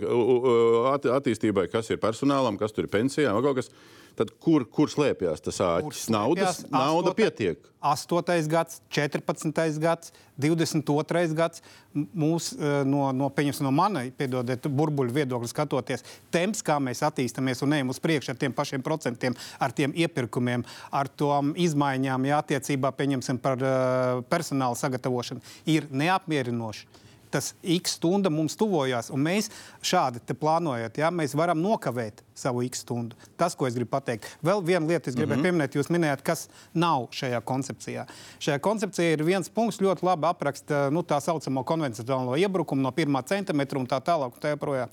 attīstībai, 1.18 1.68
kas 1.74 1.92
ir 1.94 2.02
personālam, 2.04 2.60
kas 2.60 2.76
tur 2.76 2.88
ir 2.88 2.94
pensijām, 2.94 3.42
kaut 3.46 3.62
kas. 3.62 3.72
Tad 4.18 4.32
kur, 4.42 4.64
kur 4.74 4.90
slēpjas 4.90 5.44
tas 5.46 5.60
āķis? 5.62 6.08
Naudas, 6.10 6.64
nauda 6.74 7.12
pietiek. 7.14 7.62
8. 7.86 8.48
gads, 8.50 8.80
14. 8.90 9.78
gads, 9.78 10.10
22. 10.42 11.36
gads. 11.38 11.62
Mūs, 11.94 12.50
no, 12.58 13.12
no, 13.14 13.30
no 13.30 13.72
mana 13.74 14.04
piedodiet, 14.18 14.66
burbuļu 14.74 15.14
viedokļa 15.20 15.52
skatoties, 15.54 16.06
temps, 16.34 16.66
kā 16.66 16.80
mēs 16.82 17.04
attīstāmies 17.06 17.62
un 17.66 17.78
ejam 17.78 17.94
uz 17.94 18.02
priekšu 18.02 18.34
ar 18.34 18.42
tiem 18.42 18.58
pašiem 18.58 18.86
procentiem, 18.86 19.38
ar 19.62 19.74
tiem 19.78 19.94
iepirkumiem, 19.94 20.66
ar 20.90 21.10
tām 21.14 21.54
izmaiņām, 21.54 22.30
jā, 22.30 22.42
attiecībā 22.42 22.94
par 23.42 23.62
uh, 23.62 24.24
personāla 24.30 24.78
sagatavošanu, 24.78 25.46
ir 25.70 25.90
neapmierinoši 25.94 27.06
tas 27.32 27.54
x 27.64 27.98
stunda 27.98 28.32
mums 28.34 28.58
tuvojās, 28.60 29.12
un 29.14 29.24
mēs 29.26 29.52
šādi 29.86 30.22
plānojot, 30.38 30.98
ja, 30.98 31.12
mēs 31.14 31.36
varam 31.38 31.62
nokavēt 31.62 32.24
savu 32.38 32.62
x 32.64 32.84
stundu. 32.86 33.18
Tas, 33.38 33.56
ko 33.58 33.68
es 33.68 33.76
gribu 33.76 33.90
pateikt. 33.96 34.28
Vēl 34.46 34.62
viena 34.66 34.86
lieta, 34.86 35.10
es 35.10 35.16
gribēju 35.16 35.40
mm 35.40 35.44
-hmm. 35.44 35.50
pieminēt, 35.50 35.78
jūs 35.78 35.90
minējāt, 35.94 36.22
kas 36.24 36.48
nav 36.74 37.08
šajā 37.12 37.42
koncepcijā. 37.42 38.06
Šajā 38.40 38.60
koncepcijā 38.60 39.18
ir 39.18 39.24
viens 39.24 39.50
punkts, 39.50 39.82
ļoti 39.82 40.06
labi 40.06 40.28
apraksta 40.30 40.90
nu, 40.94 41.02
tā 41.02 41.20
saucamo 41.22 41.64
konvencionālo 41.64 42.38
iebrukumu 42.38 42.82
no 42.82 42.92
pirmā 42.92 43.24
centimetra 43.26 43.80
un 43.80 43.88
tā 43.88 44.00
tālāk. 44.02 44.34
Un 44.38 44.42
tā 44.42 44.54
joprojām. 44.54 44.90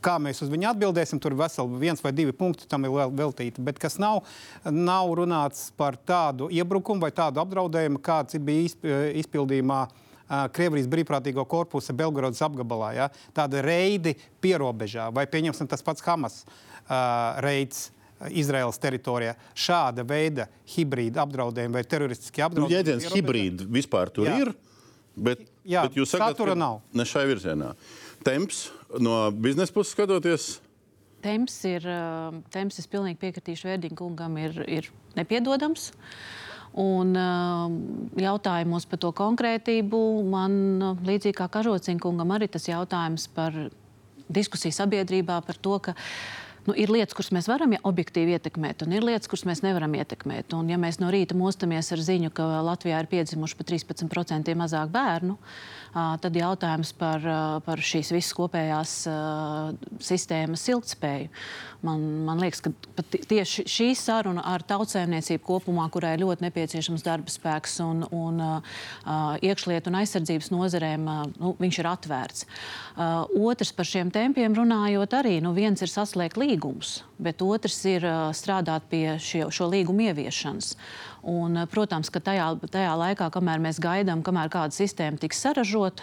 Kā 0.00 0.18
mēs 0.18 0.42
uz 0.42 0.48
viņu 0.48 0.70
atbildēsim, 0.70 1.20
tur 1.20 1.32
ir 1.32 1.38
veseli 1.38 1.78
viens 1.78 2.02
vai 2.04 2.12
divi 2.12 2.32
punkti 2.32 2.68
tam 2.68 2.84
ir 2.84 2.90
veltīti. 2.90 3.60
Bet 3.60 3.78
kas 3.78 3.98
nav, 3.98 4.22
nav 4.64 5.08
runāts 5.08 5.70
par 5.76 5.96
tādu 5.96 6.48
iebrukumu 6.50 7.00
vai 7.00 7.10
tādu 7.10 7.40
apdraudējumu, 7.40 7.98
kāds 7.98 8.38
bija 8.38 8.68
izpildījumā 9.14 9.88
Krievijas 10.54 10.88
brīvprātīgo 10.90 11.44
korpusa 11.50 11.94
Belgorodas 11.96 12.42
apgabalā. 12.46 12.90
Ja? 12.94 13.08
Tāda 13.34 13.62
reidi 13.66 14.14
pierobežā, 14.42 15.08
vai 15.14 15.26
pieņemsim 15.30 15.70
tas 15.70 15.82
pats 15.86 16.04
Hamas 16.06 16.44
uh, 16.44 17.40
reids. 17.44 17.90
Izraels 18.36 18.76
teritorijā 18.76 19.30
šāda 19.56 20.02
veida 20.04 20.44
hibrīda 20.68 21.22
apdraudējumi 21.22 21.72
vai 21.72 21.80
teroristiski 21.88 22.42
apdraudējumi. 22.44 22.68
Nu, 22.68 22.76
jēdziens 22.76 23.14
hibrīda 23.16 23.64
vispār 23.72 24.10
tur 24.12 24.28
jā. 24.28 24.34
ir, 24.42 24.50
bet, 25.16 25.46
jā, 25.64 25.86
bet 25.86 25.96
jūs 25.96 26.12
sakat, 26.12 26.36
ka 26.36 26.52
nav. 26.52 26.82
Ne 26.92 27.06
šai 27.08 27.22
virzienā. 27.30 27.70
Temps 28.20 28.66
no 29.00 29.22
biznesa 29.32 29.72
puses 29.72 29.94
skatoties. 29.96 30.50
Temps 31.24 31.56
ir, 31.64 31.88
temps 32.52 32.84
es 32.84 32.92
pilnīgi 32.92 33.16
piekritīšu 33.24 33.70
Vērdiņa 33.70 33.96
kungam, 33.96 34.36
ir, 34.44 34.60
ir 34.68 34.92
nepiedodams. 35.16 35.88
Uh, 35.94 36.49
Un 36.78 37.16
uh, 37.18 37.66
jautājumos 38.20 38.86
par 38.86 39.00
to 39.02 39.10
konkrētību 39.18 40.00
man, 40.30 40.52
uh, 40.78 41.00
līdzīgi 41.06 41.34
kā 41.40 41.48
Kažocinkungam, 41.50 42.30
arī 42.36 42.46
tas 42.46 42.68
jautājums 42.68 43.26
par 43.34 43.56
diskusiju 44.30 44.76
sabiedrībā 44.76 45.40
par 45.42 45.58
to, 45.58 45.78
ka 45.82 45.96
nu, 46.66 46.74
ir 46.76 46.92
lietas, 46.92 47.16
kuras 47.16 47.30
mēs 47.34 47.48
varam 47.50 47.74
ja, 47.76 47.80
objektīvi 47.88 48.36
ietekmēt, 48.36 48.84
un 48.86 48.94
ir 48.96 49.06
lietas, 49.06 49.30
kuras 49.30 49.46
mēs 49.48 49.62
nevaram 49.64 49.94
ietekmēt. 49.98 50.54
Un, 50.56 50.70
ja 50.72 50.78
mēs 50.80 51.00
no 51.02 51.10
rīta 51.12 51.36
mostamies 51.38 51.92
ar 51.94 52.02
ziņu, 52.04 52.32
ka 52.36 52.46
Latvijā 52.66 53.00
ir 53.02 53.10
piedzimuši 53.10 53.58
pa 53.58 53.66
13% 53.72 54.56
mazāk 54.58 54.92
bērnu, 54.94 55.38
tad 55.92 56.36
jautājums 56.36 56.92
par, 56.98 57.24
par 57.66 57.82
šīs 57.82 58.12
visas 58.14 58.36
kopējās 58.36 58.94
sistēmas 60.06 60.68
ilgspēju. 60.70 61.32
Man, 61.80 62.02
man 62.26 62.40
liekas, 62.42 62.60
ka 62.60 62.72
tieši 63.08 63.64
šī 63.70 63.86
saruna 63.96 64.42
ar 64.44 64.60
tautsēmniecību 64.68 65.40
kopumā, 65.46 65.86
kurai 65.92 66.12
ir 66.16 66.24
ļoti 66.26 66.44
nepieciešams 66.44 67.04
darba 67.06 67.32
spēks 67.32 67.78
un, 67.86 68.04
un 68.12 68.42
iekšlietu 69.40 69.88
un 69.88 69.96
aizsardzības 70.02 70.50
nozarēm, 70.52 71.08
nu, 71.40 71.54
viņš 71.60 71.80
ir 71.80 71.88
atvērts. 71.88 72.46
Otrs 73.40 73.72
par 73.76 73.88
šiem 73.88 74.12
tempiem 74.12 74.54
runājot 74.58 75.16
arī, 75.16 75.38
nu, 75.40 75.54
viens 75.56 75.80
ir 75.80 75.88
saslēgt 75.88 76.36
līgumus, 76.50 77.02
bet 77.18 77.42
otrs 77.42 77.78
ir 77.88 78.04
strādāt 78.36 78.88
pie 78.90 79.18
šie, 79.22 79.46
šo 79.54 79.70
līgumu 79.70 80.10
ieviešanas. 80.10 80.74
Un, 81.22 81.56
eh, 81.56 81.66
protams, 81.66 82.10
ka 82.10 82.20
tajā, 82.20 82.60
tajā 82.70 82.94
laikā, 82.96 83.30
kamēr 83.30 83.60
mēs 83.60 83.80
gaidām, 83.80 84.22
kamēr 84.22 84.50
kāda 84.50 84.72
sistēma 84.72 85.18
tiks 85.20 85.40
saražota, 85.40 86.02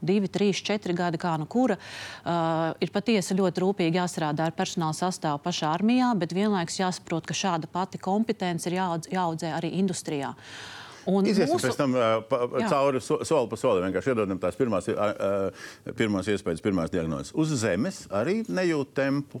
divi, 0.00 0.28
trīs, 0.28 0.62
četri 0.62 0.94
gadi, 0.94 1.18
kā 1.18 1.36
nu 1.38 1.46
kura, 1.46 1.74
uh, 1.74 2.72
ir 2.80 2.92
patiesi 2.94 3.34
ļoti 3.34 3.58
rūpīgi 3.58 3.98
jāstrādā 3.98 4.46
ar 4.46 4.52
personāla 4.54 4.94
sastāvu 4.94 5.42
pašā 5.42 5.72
armijā, 5.74 6.12
bet 6.16 6.30
vienlaikus 6.30 6.78
jāsaprot, 6.78 7.26
ka 7.26 7.34
šāda 7.34 7.66
pati 7.66 7.98
kompetence 7.98 8.70
ir 8.70 8.76
jāaudz, 8.78 9.10
jāaudzē 9.10 9.50
arī 9.58 9.72
industrijā. 9.74 10.36
Un 11.08 11.24
Iziesim 11.24 11.56
mūsu- 11.56 11.66
pēc 11.66 11.76
tam 11.76 11.94
uh, 11.96 12.20
pa, 12.28 12.46
Jā. 12.60 12.68
cauri 12.68 13.00
so, 13.00 13.18
soli 13.24 13.48
pa 13.48 13.56
solim. 13.56 13.88
Vienkārši 13.88 14.12
iedodam 14.12 14.38
tās 14.38 14.54
pirmās, 14.54 14.86
uh, 14.92 14.94
uh, 14.94 15.92
pirmās 15.96 16.28
iespējas, 16.28 16.62
pirmās 16.62 16.92
diagnozes. 16.92 17.32
Uz 17.34 17.48
zemes 17.58 18.06
arī 18.12 18.42
nejūt 18.46 18.92
tempu. 18.94 19.40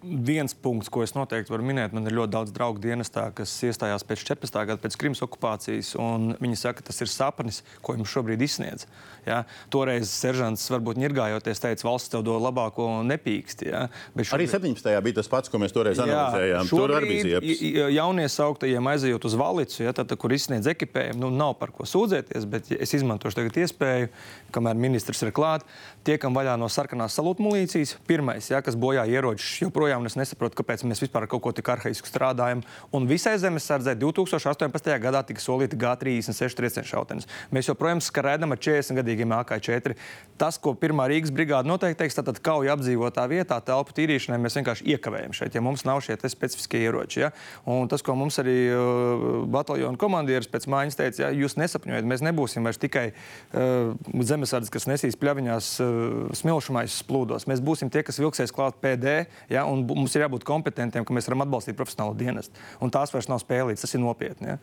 Viens 0.00 0.54
punkts, 0.56 0.88
ko 0.88 1.02
es 1.04 1.12
noteikti 1.12 1.52
varu 1.52 1.66
minēt, 1.68 1.92
man 1.92 2.08
ir 2.08 2.14
ļoti 2.16 2.32
daudz 2.32 2.52
draugu 2.56 2.80
dienestā, 2.80 3.26
kas 3.36 3.52
iestājās 3.68 4.04
pēc 4.08 4.22
14. 4.24 4.56
gada, 4.70 4.80
pēc 4.80 4.96
Krimas 5.00 5.20
okupācijas. 5.26 5.92
Viņi 6.40 6.56
saka, 6.56 6.80
ka 6.80 6.88
tas 6.88 7.02
ir 7.04 7.10
sapnis, 7.12 7.60
ko 7.84 7.92
jums 7.98 8.08
šobrīd 8.08 8.40
izsniedz. 8.46 8.86
Ja? 9.26 9.42
Toreiz 9.72 10.08
seržants 10.08 10.64
varbūt 10.72 11.00
ņirgājoties 11.02 11.60
teica, 11.60 11.84
valsts 11.84 12.12
tev 12.14 12.24
dod 12.24 12.40
labāko 12.40 12.86
un 13.00 13.10
nepīkst. 13.12 13.66
Ja? 13.68 13.82
Bet 14.16 14.32
Arī 14.36 14.46
17. 14.48 14.88
bija 15.04 15.18
tas 15.20 15.28
pats, 15.28 15.52
ko 15.52 15.60
mēs 15.60 15.76
toreiz 15.76 16.00
analizējām. 16.00 16.70
Tur 16.72 16.94
arī 16.96 17.12
bija 17.12 17.26
ziepes. 17.26 17.60
Jaunie 17.96 18.28
sauktajiem 18.32 18.90
aizejot 18.94 19.28
uz 19.28 19.36
valicu, 19.36 19.82
ja, 19.84 19.92
tad, 19.96 20.16
kur 20.20 20.32
izsniedz 20.32 20.70
ekipējumu, 20.72 21.20
nu, 21.26 21.32
nav 21.34 21.58
par 21.60 21.74
ko 21.76 21.84
sūdzēties, 21.88 22.48
bet 22.48 22.72
es 22.78 22.96
izmantošu 22.96 23.42
tagad 23.42 23.60
iespēju, 23.66 24.08
kamēr 24.54 24.80
ministrs 24.80 25.20
ir 25.26 25.34
klāt, 25.36 25.68
tiekam 26.08 26.36
vaļā 26.36 26.56
no 26.60 26.70
sarkanās 26.72 27.18
salūtu 27.18 27.44
munīcijas. 27.44 27.98
Pirmais, 28.08 28.48
ja, 28.50 28.62
kas 28.64 28.78
bojā 28.80 29.04
ieročus, 29.10 29.60
joprojām 29.60 29.89
es 30.06 30.16
nesaprotu, 30.18 30.60
kāpēc 30.60 30.84
mēs 30.86 31.02
vispār 31.04 31.26
kaut 31.30 31.42
ko 31.42 31.52
tik 31.56 31.68
arhaisku 31.72 32.08
strādājam. 32.08 32.62
Un 32.94 33.08
visai 33.10 33.36
zemesardzē 33.42 33.96
2018. 33.98 34.94
gadā 35.02 35.24
tika 35.26 35.42
solīta 35.42 35.78
G36 35.80 36.58
triecienu 36.58 36.86
šautenes. 36.86 37.28
Mēs 37.54 37.70
joprojām 37.70 38.02
skraidām 38.04 38.54
ar 38.54 38.60
40 38.60 39.00
gadīgiem 39.00 39.34
AK4. 39.40 39.96
Tas, 40.40 40.56
ko 40.56 40.72
pirmā 40.78 41.04
Rīgas 41.10 41.32
brigāde 41.34 41.68
noteikti 41.68 42.00
teiks, 42.04 42.16
tad 42.16 42.38
kauja 42.44 42.74
apdzīvotā 42.76 43.26
vietā, 43.28 43.58
telpu 43.64 43.92
tīrīšanai 43.96 44.38
mēs 44.40 44.56
vienkārši 44.56 44.86
iekavējam 44.94 45.34
šeit, 45.36 45.56
ja 45.56 45.62
mums 45.64 45.84
nav 45.88 46.00
šie 46.04 46.16
specifiskie 46.20 46.80
ieroči. 46.86 47.24
Ja? 47.24 47.30
Un 47.68 47.90
tas, 47.92 48.04
ko 48.04 48.14
mums 48.16 48.38
arī 48.40 48.56
uh, 48.72 49.26
bataljona 49.50 50.00
komandieris 50.00 50.48
pēc 50.50 50.68
mājas 50.70 50.96
teica, 50.98 51.26
ja 51.26 51.30
jūs 51.34 51.58
nesapņojat, 51.60 52.08
mēs 52.08 52.24
nebūsim 52.24 52.66
vairs 52.66 52.80
tikai 52.80 53.10
uh, 53.12 53.92
zemesardzes, 54.16 54.72
kas 54.72 54.88
nesīs 54.88 55.18
pļaviņās 55.20 55.70
uh, 55.84 55.92
smilšamais 56.40 57.00
plūdos. 57.08 57.48
Mēs 57.50 57.62
būsim 57.64 57.92
tie, 57.92 58.04
kas 58.06 58.20
vilksies 58.22 58.54
klāt 58.54 58.80
PD, 58.80 59.24
ja? 59.52 59.66
un 59.68 59.79
bu- 59.86 59.98
mums 59.98 60.14
ir 60.16 60.26
jābūt 60.26 60.46
kompetentiem, 60.48 61.04
ka 61.04 61.14
mēs 61.16 61.28
varam 61.30 61.46
atbalstīt 61.46 61.78
profesionālo 61.78 62.16
dienestu. 62.18 62.56
Un 62.80 62.90
tās 62.90 63.12
vairs 63.14 63.28
nav 63.30 63.42
spēlītas, 63.42 63.86
tas 63.86 63.94
ir 63.94 64.02
nopietni. 64.04 64.54
Ja? 64.54 64.58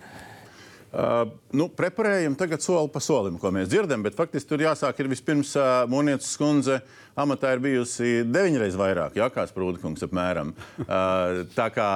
Uh, 0.88 1.28
nu, 1.52 1.66
preparējam 1.68 2.32
tagad 2.40 2.64
soli 2.64 2.88
pa 2.94 3.02
solim, 3.04 3.36
ko 3.42 3.50
mēs 3.52 3.68
dzirdam, 3.68 4.06
bet 4.06 4.16
faktiski 4.16 4.48
tur 4.48 4.62
jāsāk 4.64 5.02
ir 5.04 5.10
vispirms 5.12 5.50
uh, 5.60 5.84
Monietas 5.92 6.30
skundze. 6.32 6.78
Amatā 7.18 7.52
ir 7.54 7.60
bijusi 7.60 8.22
deviņreiz 8.24 8.78
vairāk, 8.80 9.18
jā, 9.20 9.28
kā 9.34 9.44
Sprūdkungs 9.50 10.06
apmēram. 10.08 10.54
Uh, 10.86 11.42
tā 11.58 11.68
kā, 11.76 11.90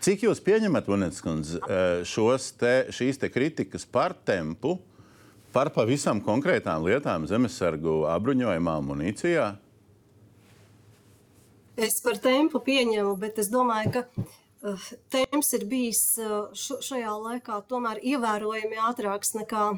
cik 0.00 0.24
jūs 0.24 0.40
pieņemat, 0.46 0.88
Monietas 0.88 1.20
skundze, 1.20 1.60
uh, 1.60 2.48
te, 2.58 2.72
šīs 2.96 3.20
te 3.20 3.28
kritikas 3.28 3.84
par 3.84 4.16
tempu, 4.24 4.78
par 5.52 5.68
pavisam 5.76 6.22
konkrētām 6.24 6.88
lietām 6.88 7.28
zemesargu 7.28 8.06
apbruņojumā 8.14 8.78
un 8.80 8.88
munīcijā? 8.94 9.50
Es 11.76 12.02
par 12.04 12.18
tempu 12.20 12.60
pieņemu, 12.60 13.14
bet 13.16 13.38
es 13.40 13.48
domāju, 13.48 13.92
ka 13.94 14.02
uh, 14.12 14.88
temps 15.08 15.54
ir 15.56 15.64
bijis 15.64 16.18
uh, 16.20 16.50
šajā 16.52 17.14
laikā 17.16 17.62
tomēr 17.70 18.02
ievērojami 18.04 18.76
ātrāks 18.90 19.32
nekā. 19.38 19.70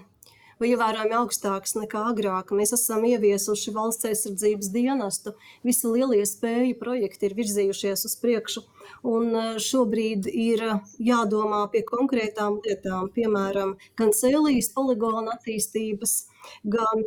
Vai 0.58 0.68
ievērojami 0.70 1.14
augstāks 1.18 1.74
nekā 1.74 2.02
agrāk. 2.12 2.52
Mēs 2.54 2.72
esam 2.76 3.02
ieviesuši 3.06 3.72
valsts 3.74 4.06
aizsardzības 4.06 4.68
dienestu. 4.74 5.32
Visi 5.66 5.90
lielie 5.90 6.22
spēju 6.30 6.76
projekti 6.78 7.26
ir 7.26 7.34
virzījušies 7.38 8.04
uz 8.10 8.18
priekšu. 8.22 8.64
Un 9.06 9.30
uh, 9.30 9.54
šobrīd 9.62 10.26
ir 10.30 10.66
jādomā 10.98 11.62
pie 11.70 11.86
konkrētām 11.86 12.58
lietām, 12.66 13.10
piemēram, 13.14 13.78
gan 13.98 14.10
Sēlijas 14.10 14.72
poligona 14.74 15.38
attīstības, 15.38 16.24
gan 16.66 17.06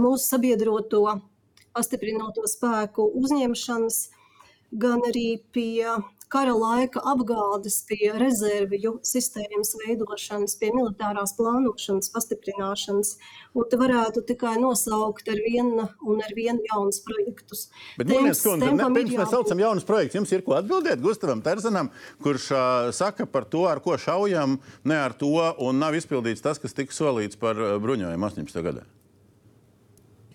mūsu 0.00 0.22
sabiedroto 0.24 1.18
pastiprināto 1.76 2.46
spēku 2.50 3.10
uzņemšanas, 3.22 4.02
gan 4.82 5.04
arī 5.06 5.28
pie 5.54 5.96
kara 6.32 6.54
laika 6.58 7.00
apgādes, 7.06 7.78
pie 7.86 8.10
rezervju 8.18 8.96
sistēmas 9.06 9.74
veidošanas, 9.84 10.56
pie 10.58 10.72
militārās 10.74 11.34
plānošanas, 11.38 12.10
pastiprināšanas. 12.14 13.12
Un 13.56 13.68
te 13.70 13.78
varētu 13.80 14.24
tikai 14.26 14.56
nosaukt 14.60 15.30
ar 15.32 15.38
vienu 15.44 15.86
un 16.02 16.24
ar 16.24 16.34
vienu 16.36 16.66
jaunus 16.66 16.98
projektus. 17.06 17.68
Bet, 17.96 18.08
Temps- 18.08 18.16
Monietas 18.18 18.42
skundze, 18.42 18.72
ne, 18.74 18.90
pirms 18.98 19.14
mēs 19.20 19.32
saucam 19.36 19.62
jaunus 19.62 19.86
projektus, 19.86 20.18
jums 20.18 20.34
ir 20.34 20.44
ko 20.46 20.58
atbildēt 20.58 21.02
Gustavam 21.04 21.44
Terzanam, 21.46 21.92
kurš 22.26 22.50
uh, 22.50 22.90
saka 22.96 23.28
par 23.30 23.46
to, 23.46 23.64
ar 23.70 23.80
ko 23.84 23.94
šaujam, 23.94 24.58
ne 24.84 24.98
ar 24.98 25.14
to, 25.14 25.30
un 25.62 25.78
nav 25.78 25.94
izpildīts 25.94 26.42
tas, 26.42 26.58
kas 26.58 26.74
tika 26.74 26.94
solīts 26.96 27.38
par 27.38 27.54
bruņojumu 27.54 28.32
18. 28.32 28.62
gadā. 28.66 28.86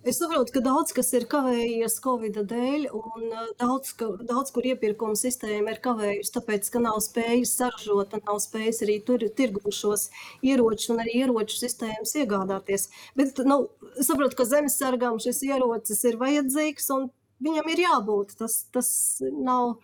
Es 0.01 0.17
saprotu, 0.17 0.49
ka 0.55 0.61
daudz 0.65 0.95
kas 0.97 1.11
ir 1.13 1.27
kavējies 1.29 1.99
Covid 2.01 2.39
dēļ, 2.49 2.87
un 2.97 3.25
uh, 3.27 3.49
daudz, 3.59 3.91
ka, 3.99 4.07
daudz 4.25 4.49
kur 4.55 4.65
iepirkuma 4.65 5.13
sistēma 5.19 5.75
ir 5.75 5.81
kavējusi, 5.83 6.31
tāpēc, 6.33 6.69
ka 6.73 6.81
nav 6.81 6.97
spējas 7.05 7.51
saražot 7.59 8.15
un 8.17 8.23
nav 8.25 8.39
spējas 8.41 8.81
arī 8.81 8.95
tur 9.05 9.21
tirgot 9.37 9.69
šos 9.77 10.07
ieročus 10.41 10.89
un 10.95 11.03
arī 11.03 11.19
ieroču 11.19 11.59
sistēmas 11.59 12.15
iegādāties. 12.17 12.87
Bet 13.19 13.43
nu, 13.45 13.59
saprotu, 13.99 14.39
ka 14.39 14.49
zemesargam 14.49 15.21
šis 15.21 15.43
ierocis 15.51 16.01
ir 16.09 16.17
vajadzīgs 16.23 16.89
un 16.97 17.07
viņam 17.45 17.69
ir 17.75 17.85
jābūt. 17.85 18.33
Tas, 18.41 18.57
tas 18.73 18.91
nav 19.21 19.75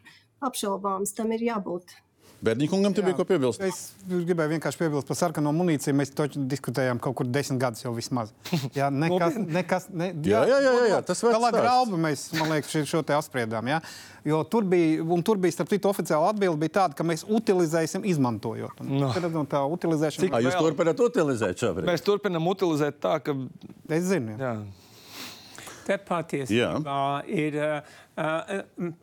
apšaubāms, 0.49 1.13
tam 1.13 1.37
ir 1.37 1.45
jābūt. 1.51 1.93
Bērniņkungam 2.45 2.93
te 2.93 3.01
bija 3.01 3.15
ko 3.17 3.23
piebilst. 3.25 3.61
Es 3.65 3.77
gribēju 4.05 4.51
vienkārši 4.51 4.77
piebilst 4.77 5.07
par 5.09 5.17
sarkano 5.17 5.49
munīciju. 5.57 5.95
Mēs 5.97 6.11
to 6.13 6.27
diskutējām 6.37 6.99
kaut 7.01 7.15
kur 7.17 7.25
desmit 7.25 7.57
gadus 7.63 7.81
jau 7.81 7.93
vismaz. 7.95 8.29
Jā, 8.77 8.91
nekas, 8.93 9.39
nekas, 9.41 9.87
ne, 9.89 10.11
Jā, 10.21 10.43
jā, 10.45 10.59
jā, 10.61 10.73
jā, 10.77 10.85
jā, 10.93 10.99
tas 11.07 11.23
Galā 11.25 11.49
stāsts. 11.49 11.59
grauba 11.63 11.99
mēs, 12.05 12.27
man 12.37 12.53
liekas, 12.53 12.77
šo, 12.91 13.01
te 13.07 13.17
apspriedām. 13.17 13.71
Jā. 13.73 13.81
Jo 14.27 14.43
tur 14.45 14.67
bija, 14.69 15.01
un 15.01 15.23
tur 15.25 15.39
bija, 15.41 15.55
starp 15.57 15.71
citu, 15.73 15.89
oficiāla 15.89 16.29
atbilde 16.33 16.61
bija 16.61 16.75
tāda, 16.81 16.97
ka 16.99 17.05
mēs 17.07 17.25
utilizēsim, 17.25 18.05
izmantojot. 18.05 18.81
Un, 18.85 18.97
No. 19.01 19.09
no. 19.13 19.45
Tā 19.49 19.63
utilizēšana. 19.73 20.29
Kā 20.35 20.41
jūs 20.45 20.53
Vēl. 20.57 20.67
turpināt 20.69 21.01
utilizēt 21.09 21.61
šobrīd? 21.63 21.87
Mēs 21.89 22.03
turpinām 22.05 22.45
utilizēt 22.53 22.99
tā, 23.01 23.17
ka. 23.23 23.33
Es 23.89 24.03
zinu. 24.11 24.37
Jā. 24.37 24.53
Jā. 24.59 24.86
Te 25.87 25.95
patiesībā 26.03 27.23
ir 27.31 27.55
uh, 27.63 28.57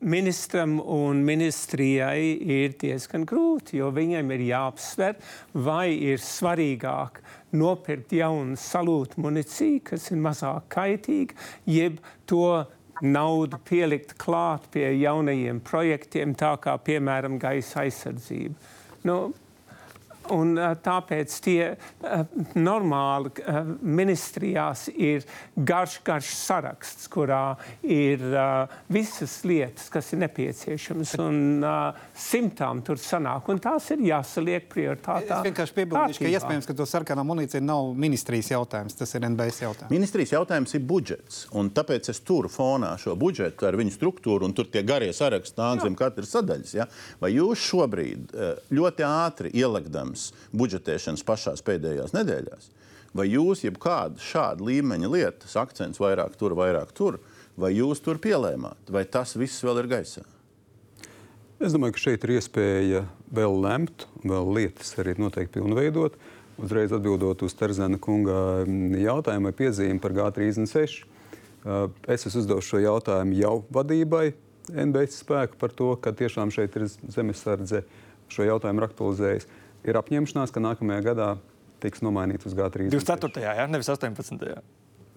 ministram 0.04 0.76
un 0.80 1.22
ministrijai 1.24 2.34
ir 2.58 2.74
diezgan 2.80 3.24
grūti, 3.28 3.78
jo 3.80 3.88
viņiem 3.94 4.34
ir 4.36 4.44
jāapsver, 4.50 5.16
vai 5.64 5.94
ir 6.10 6.20
svarīgāk 6.20 7.22
nopirkt 7.56 8.12
jaunu 8.12 8.58
salūtu 8.60 9.22
municiju, 9.24 9.80
kas 9.88 10.10
ir 10.12 10.20
mazāk 10.20 10.68
kaitīga, 10.74 11.38
jeb 11.64 12.02
to 12.28 12.66
naudu 13.04 13.58
pielikt 13.64 14.16
klāt 14.20 14.68
pie 14.74 14.90
jaunajiem 15.00 15.62
projektiem, 15.64 16.34
tā 16.38 16.52
kā 16.62 16.76
piemēram 16.84 17.40
gaisa 17.42 17.84
aizsardzība. 17.84 18.54
Nu, 19.08 19.18
Un, 20.32 20.54
ā, 20.56 20.70
tāpēc 20.80 21.34
tie 21.44 21.58
ā, 21.74 22.22
normāli 22.56 23.32
ā, 23.44 23.62
ministrijās 23.82 24.86
ir 24.94 25.26
garš, 25.56 25.98
garš 26.06 26.32
saraksts, 26.38 27.08
kurā 27.12 27.56
ir 27.82 28.22
visas 28.92 29.36
lietas, 29.44 29.90
kas 29.92 30.12
ir 30.14 30.22
nepieciešamas. 30.24 31.14
Un 31.22 31.66
simtām 32.16 32.80
tur 32.86 32.98
sanāk, 33.00 33.48
un 33.52 33.60
tās 33.62 33.90
ir 33.94 34.02
jāsaliek 34.08 34.66
prioritātā. 34.70 35.40
Es 35.40 35.48
vienkārši 35.48 35.76
piebildīšu, 35.78 36.24
ka 36.24 36.32
iespējams, 36.32 36.68
ka 36.68 36.76
to 36.78 36.86
sarkanā 36.88 37.24
munīcija 37.26 37.62
nav 37.64 37.92
ministrijas 37.98 38.52
jautājums, 38.54 38.96
tas 38.98 39.14
ir 39.16 39.26
NBS 39.28 39.62
jautājums. 39.64 39.92
Ministrijas 39.92 40.34
jautājums 40.36 40.74
ir 40.78 40.84
budžets. 40.88 41.44
un 41.52 41.70
Tāpēc 41.74 42.10
es 42.12 42.20
turu 42.26 42.50
fonā 42.52 42.94
šo 43.00 43.16
budžetu 43.18 43.66
ar 43.68 43.76
viņu 43.78 43.94
struktūru, 43.94 44.46
un 44.46 44.54
tur 44.56 44.68
tie 44.72 44.84
garie 44.86 45.10
saraksti 45.14 45.58
nāk 45.60 45.82
zem 45.84 45.96
katras 45.98 46.32
sadaļas. 46.34 46.74
Ja? 46.76 46.86
Vai 47.20 47.32
jūs 47.34 47.62
šobrīd 47.70 48.34
eh, 48.34 48.54
ļoti 48.74 49.06
ātri 49.08 49.52
ielikdams 50.14 50.32
budžetēšanas 50.54 51.24
pašās 51.24 51.62
pēdējās 51.62 52.14
nedēļās, 52.14 52.70
vai 53.14 53.28
jūs 53.28 53.64
jebkādu 53.64 54.20
šādu 54.20 54.64
līmeņa 54.68 55.10
lietas, 55.10 55.56
akcents 55.56 56.00
vairāk 56.00 56.36
tur, 56.36 56.54
vairāk 56.54 56.92
tur, 56.94 57.20
vai 57.56 57.74
jūs 57.74 58.00
tur 58.00 58.18
pielēmāt, 58.18 58.90
vai 58.90 59.04
tas 59.04 59.36
viss 59.36 59.62
vēl 59.62 59.82
ir 59.82 59.88
gaisā? 59.88 60.22
Es 61.60 61.72
domāju, 61.72 61.94
ka 61.94 62.02
šeit 62.10 62.24
ir 62.24 62.34
iespēja 62.36 63.04
vēl 63.32 63.60
lemt, 63.62 64.06
vēl 64.24 64.54
lietas 64.54 64.92
arī 64.98 65.14
noteikti 65.18 65.60
pilnveidot. 65.60 66.16
Uzreiz 66.58 66.92
atbildot 66.92 67.42
uz 67.42 67.54
Terzana 67.54 67.98
kunga 67.98 68.64
mm, 68.66 68.98
jautājumu 69.02 69.48
vai 69.48 69.54
piezīmi 69.58 70.00
par 70.02 70.12
G36. 70.14 71.02
Uh, 71.64 71.88
Es 72.06 72.26
esmu 72.26 72.42
uzdevis 72.42 72.66
šo 72.68 72.78
jautājumu 72.82 73.38
jau 73.38 73.54
vadībai 73.72 74.34
NBS 74.68 75.22
spēku 75.22 75.56
par 75.56 75.72
to, 75.72 75.94
ka 75.96 76.12
tiešām 76.12 76.52
šeit 76.52 76.76
ir 76.76 76.84
zemesardze 76.90 77.80
šo 78.28 78.44
jautājumu 78.44 78.84
aktualizējis. 78.84 79.46
Ir 79.84 79.98
apņemšanās, 80.00 80.52
ka 80.54 80.62
nākamajā 80.64 81.04
gadā 81.10 81.34
tiks 81.84 82.00
nomainīts 82.04 82.48
uz 82.48 82.56
G36. 82.56 82.94
24. 82.94 83.44
jā, 83.44 83.68
nevis 83.68 83.90
18. 83.92 84.40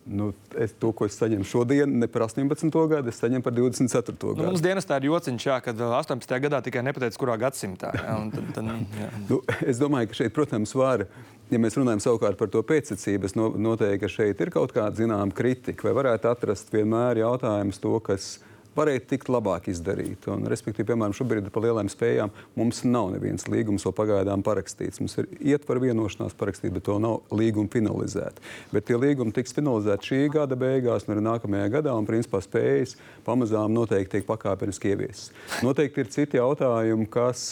Nu, 0.07 0.29
es 0.55 0.71
to, 0.79 0.93
ko 0.95 1.03
es 1.03 1.17
saņemu 1.19 1.43
šodien, 1.47 1.97
ne 1.99 2.07
par 2.07 2.23
18. 2.29 2.71
gadu, 2.87 3.11
es 3.11 3.19
saņemu 3.19 3.43
par 3.43 3.55
24. 3.55 4.15
gadu. 4.15 4.39
Nu, 4.39 4.53
mums 4.53 4.63
dienestā 4.63 4.99
ir 5.01 5.09
jociņš, 5.09 5.47
jā, 5.49 5.57
kad 5.65 5.81
18. 5.83 6.35
gadā 6.45 6.61
tikai 6.63 6.83
nepateica, 6.87 7.19
kurā 7.19 7.35
gadsimtā. 7.41 7.91
Jā, 7.95 8.15
tad, 8.31 8.53
tad, 8.55 8.69
jā. 9.01 9.09
nu, 9.27 9.41
es 9.67 9.81
domāju, 9.83 10.11
ka 10.11 10.21
šeit, 10.21 10.35
protams, 10.35 10.75
var. 10.79 11.03
Ja 11.51 11.59
mēs 11.63 11.75
runājam 11.79 12.03
savukārt 12.03 12.39
par 12.39 12.49
to 12.51 12.59
pēcsacību, 12.67 13.27
es 13.27 13.35
no, 13.39 13.49
noteikti, 13.55 14.01
ka 14.03 14.11
šeit 14.11 14.43
ir 14.43 14.51
kaut 14.51 14.73
kāda 14.75 14.99
zināmā 14.99 15.35
kritika, 15.35 15.87
vai 15.87 15.95
varētu 15.99 16.31
atrast 16.31 16.71
vienmēr 16.75 17.21
jautājumus 17.23 17.79
to, 17.83 17.93
kas 18.03 18.33
ir 18.39 18.46
varētu 18.77 19.09
tikt 19.11 19.31
labāk 19.33 19.69
izdarīt. 19.71 20.27
Un, 20.31 20.45
respektīvi, 20.51 20.91
piemēram, 20.91 21.15
šobrīd 21.17 21.49
par 21.53 21.65
lielām 21.65 21.89
spējām 21.91 22.33
mums 22.57 22.83
nav 22.87 23.11
neviens 23.15 23.47
līgums 23.51 23.85
vēl 23.87 23.95
pagaidām 23.97 24.45
parakstīts. 24.45 25.01
Mums 25.01 25.17
ir 25.21 25.29
ietver 25.53 25.81
vienošanās 25.83 26.37
parakstīt, 26.37 26.73
bet 26.75 26.85
to 26.87 26.97
nav 27.01 27.21
līguma 27.33 27.71
finalizēta. 27.73 28.43
Bet 28.73 28.87
tie 28.89 28.99
līgumi 28.99 29.35
tiks 29.35 29.55
finalizēti 29.57 30.11
šī 30.11 30.21
gada 30.37 30.57
beigās 30.59 31.07
un 31.07 31.15
arī 31.15 31.25
nākamajā 31.27 31.71
gadā, 31.77 31.95
un 31.97 32.07
principā 32.07 32.41
spējas 32.43 32.95
pamazām 33.27 33.73
noteikti 33.75 34.17
tiek 34.17 34.27
pakāpeniski 34.29 34.93
ieviesas. 34.93 35.31
Noteikti 35.65 36.03
ir 36.03 36.11
citi 36.13 36.39
jautājumi, 36.39 37.09
kas 37.11 37.49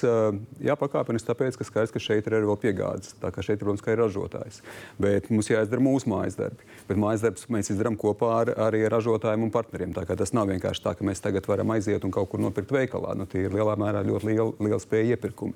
jāpakāpeniski, 0.64 1.28
tāpēc, 1.30 1.60
ka 1.60 1.68
skaidrs, 1.68 1.94
ka 1.94 2.02
šeit 2.04 2.28
ir 2.30 2.38
arī 2.38 2.50
vēl 2.50 2.60
piegādes. 2.62 3.16
Tā 3.22 3.32
kā 3.34 3.44
šeit, 3.46 3.60
protams, 3.62 3.84
ir 3.90 4.00
ražotājs. 4.02 4.62
Bet 5.02 5.30
mums 5.34 5.50
jāizdara 5.52 5.84
mūsu 5.84 6.10
mājas 6.12 6.38
darbi. 6.40 6.68
Bet 6.90 7.00
mājas 7.02 7.26
darbus 7.26 7.48
mēs 7.52 7.72
izdarām 7.74 7.98
kopā 8.00 8.32
ar, 8.42 8.54
arī 8.68 8.86
ar 8.86 8.96
ražotājiem 8.98 9.46
un 9.48 9.54
partneriem. 9.54 9.94
Tā 9.96 10.06
kā 10.08 10.18
tas 10.20 10.34
nav 10.36 10.50
vienkārši 10.52 10.84
tā, 10.86 10.96
ka 10.98 11.08
mēs 11.08 11.15
mēs 11.16 11.24
tagad 11.24 11.48
varam 11.48 11.72
aiziet 11.76 12.04
un 12.04 12.14
kaut 12.14 12.30
kur 12.32 12.42
nopirkt 12.44 12.74
veikalā. 12.76 13.16
Nu, 13.16 13.26
tie 13.30 13.46
ir 13.48 13.56
lielā 13.56 13.76
mērā 13.80 14.04
ļoti 14.06 14.32
liela, 14.32 14.52
liela 14.60 14.82
spēja 14.84 15.16
iepirkumi. 15.16 15.56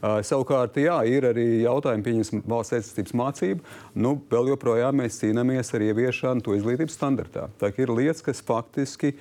Uh, 0.00 0.20
savukārt, 0.24 0.78
jā, 0.80 0.96
ir 1.04 1.26
arī 1.28 1.62
jautājumi, 1.64 2.04
pieņemsim, 2.06 2.44
valsts 2.48 2.76
aizsardzības 2.78 3.16
mācību. 3.20 3.74
Nu, 4.00 4.14
vēl 4.30 4.54
joprojām 4.54 4.96
mēs 5.00 5.20
cīnāmies 5.20 5.74
ar 5.76 5.84
ieviešanu 5.90 6.44
to 6.44 6.56
izglītības 6.56 6.96
standartā. 6.96 7.50
Tā 7.60 7.72
ir 7.76 7.92
lietas, 7.92 8.24
kas 8.24 8.40
faktiski 8.44 9.12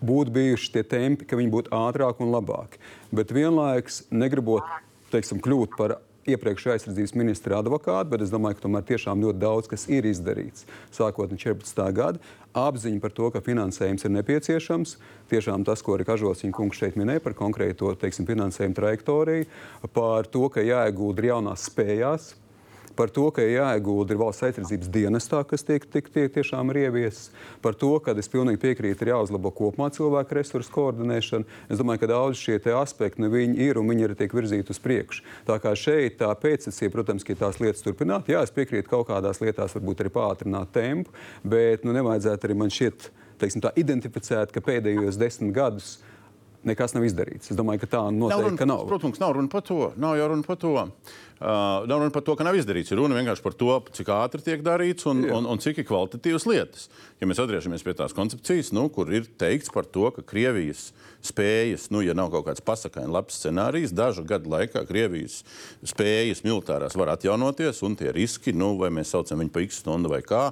būtu 0.00 0.32
bijuši 0.32 0.72
tie 0.72 0.84
tempi, 0.88 1.28
ka 1.28 1.36
viņi 1.36 1.52
būtu 1.52 1.72
ātrāki 1.76 2.24
un 2.24 2.32
labāki. 2.32 2.80
Bet 3.16 3.32
vienlaikus 3.32 4.06
negribot 4.12 4.64
teiksim, 5.12 5.40
kļūt 5.44 5.76
par 5.76 5.98
iepriekšējā 6.30 6.76
aizsardzības 6.76 7.14
ministra 7.18 7.60
advokātu, 7.60 8.10
bet 8.12 8.24
es 8.26 8.32
domāju, 8.32 8.58
ka 8.58 8.66
tomēr 8.66 8.86
tiešām 8.88 9.22
ļoti 9.24 9.42
daudz 9.42 9.70
kas 9.70 9.86
ir 9.92 10.08
izdarīts 10.08 10.66
sākot 10.94 11.32
no 11.32 11.38
14. 11.40 11.84
gada 11.96 12.22
apziņa 12.56 13.02
par 13.02 13.12
to, 13.12 13.28
ka 13.34 13.42
finansējums 13.44 14.06
ir 14.06 14.14
nepieciešams. 14.16 14.96
Tiešām 15.30 15.66
tas, 15.66 15.82
ko 15.84 15.96
arī 15.96 16.06
Kažociņa 16.08 16.56
kungs 16.56 16.80
šeit 16.80 16.96
minēja 16.96 17.22
par 17.24 17.36
konkrēto 17.36 17.92
teiksim, 18.00 18.28
finansējumu 18.28 18.78
trajektoriju, 18.78 19.48
par 19.96 20.28
to, 20.32 20.48
ka 20.52 20.64
jāiegūda 20.64 21.30
jaunās 21.32 21.68
spējās, 21.68 22.32
par 22.96 23.12
to, 23.12 23.28
ka 23.34 23.44
jāiegulda 23.44 24.14
ir 24.14 24.20
valsts 24.20 24.46
aizsardzības 24.48 24.90
dienestā, 24.92 25.42
kas 25.48 25.64
tiek, 25.66 25.84
tiek, 25.92 26.08
tiek 26.12 26.32
tiešām 26.32 26.72
ir 26.72 26.80
ieviesis, 26.86 27.28
par 27.64 27.76
to, 27.78 27.92
ka 28.02 28.14
es 28.16 28.30
pilnīgi 28.32 28.60
piekrītu, 28.62 29.04
ir 29.04 29.12
jāuzlabo 29.12 29.52
kopumā 29.56 29.90
cilvēku 29.94 30.38
resursu 30.38 30.72
koordinēšana. 30.74 31.46
Es 31.70 31.80
domāju, 31.80 32.02
ka 32.02 32.10
daudz 32.14 32.40
šie 32.40 32.58
aspekti 32.76 33.22
nu, 33.22 33.30
ir 33.36 33.80
un 33.80 33.92
viņi 33.92 34.08
arī 34.08 34.18
tiek 34.18 34.34
virzīti 34.36 34.72
uz 34.72 34.80
priekšu. 34.82 35.24
Tā 35.48 35.60
kā 35.62 35.74
šeit 35.78 36.18
tā 36.22 36.32
pēcsacība, 36.40 36.94
protams, 36.98 37.26
ka 37.26 37.36
tās 37.38 37.60
lietas 37.62 37.84
turpināt, 37.84 38.32
jā, 38.32 38.42
es 38.42 38.54
piekrītu 38.56 38.90
kaut 38.90 39.08
kādās 39.12 39.42
lietās, 39.44 39.76
varbūt 39.76 40.02
arī 40.02 40.12
pātrināt 40.16 40.72
tempu, 40.74 41.12
bet 41.44 41.84
nu, 41.86 41.94
nevajadzētu 41.96 42.48
arī 42.48 42.58
man 42.64 42.72
šķiet, 42.72 43.10
tā 43.36 43.72
identificēt, 43.76 44.52
ka 44.54 44.64
pēdējos 44.64 45.20
desmit 45.20 45.54
gadus 45.56 45.96
nekas 46.68 46.94
nav 46.96 47.06
izdarīts. 47.06 47.52
Es 47.52 47.58
domāju, 47.58 47.84
ka 47.84 47.92
tā 47.96 48.02
noteikti 48.10 48.36
nav. 48.36 48.50
Runa, 48.50 48.66
nav. 48.72 48.82
Protams, 48.90 49.22
nav 49.22 49.36
runa 49.36 49.52
par 49.52 49.64
to. 49.66 49.92
Nav 50.00 50.18
jau 50.18 50.28
runa 50.32 50.46
par 50.46 50.58
to. 50.60 50.74
Uh, 51.36 51.84
nav 51.84 52.00
runa 52.00 52.12
par 52.14 52.24
to, 52.24 52.32
ka 52.38 52.46
nav 52.46 52.56
izdarīts. 52.56 52.92
Ir 52.92 53.00
runa 53.00 53.18
vienkārši 53.18 53.44
par 53.44 53.56
to, 53.60 53.74
cik 53.98 54.08
ātri 54.14 54.44
tiek 54.44 54.62
darīts 54.64 55.04
un, 55.10 55.20
un, 55.28 55.48
un 55.52 55.60
cik 55.60 55.82
ir 55.82 55.86
kvalitatīvas 55.88 56.46
lietas. 56.48 56.86
Ja 57.20 57.28
mēs 57.28 57.42
atgriežamies 57.42 57.84
pie 57.84 57.92
tās 57.98 58.16
koncepcijas, 58.16 58.72
nu, 58.76 58.86
kur 58.92 59.12
ir 59.12 59.28
teikts 59.40 59.72
par 59.74 59.84
to, 59.84 60.08
ka 60.16 60.24
Krievijas 60.24 60.88
spējas, 61.26 61.90
nu, 61.92 62.00
ja 62.06 62.16
nav 62.16 62.30
kaut 62.32 62.46
kāds 62.48 62.64
pasakāņu 62.64 63.12
labs 63.12 63.36
scenārijs, 63.42 63.92
dažu 63.96 64.24
gadu 64.28 64.52
laikā 64.54 64.86
Krievijas 64.88 65.42
spējas 65.84 66.40
militārās 66.46 66.96
var 66.96 67.12
atjaunoties 67.16 67.82
un 67.84 68.00
tie 68.00 68.14
riski, 68.16 68.56
nu, 68.56 68.72
vai 68.80 68.88
mēs 68.94 69.12
saucam 69.12 69.44
viņu 69.44 69.52
par 69.52 69.68
x 69.68 69.82
stundu 69.84 70.12
vai 70.12 70.22
kā 70.24 70.48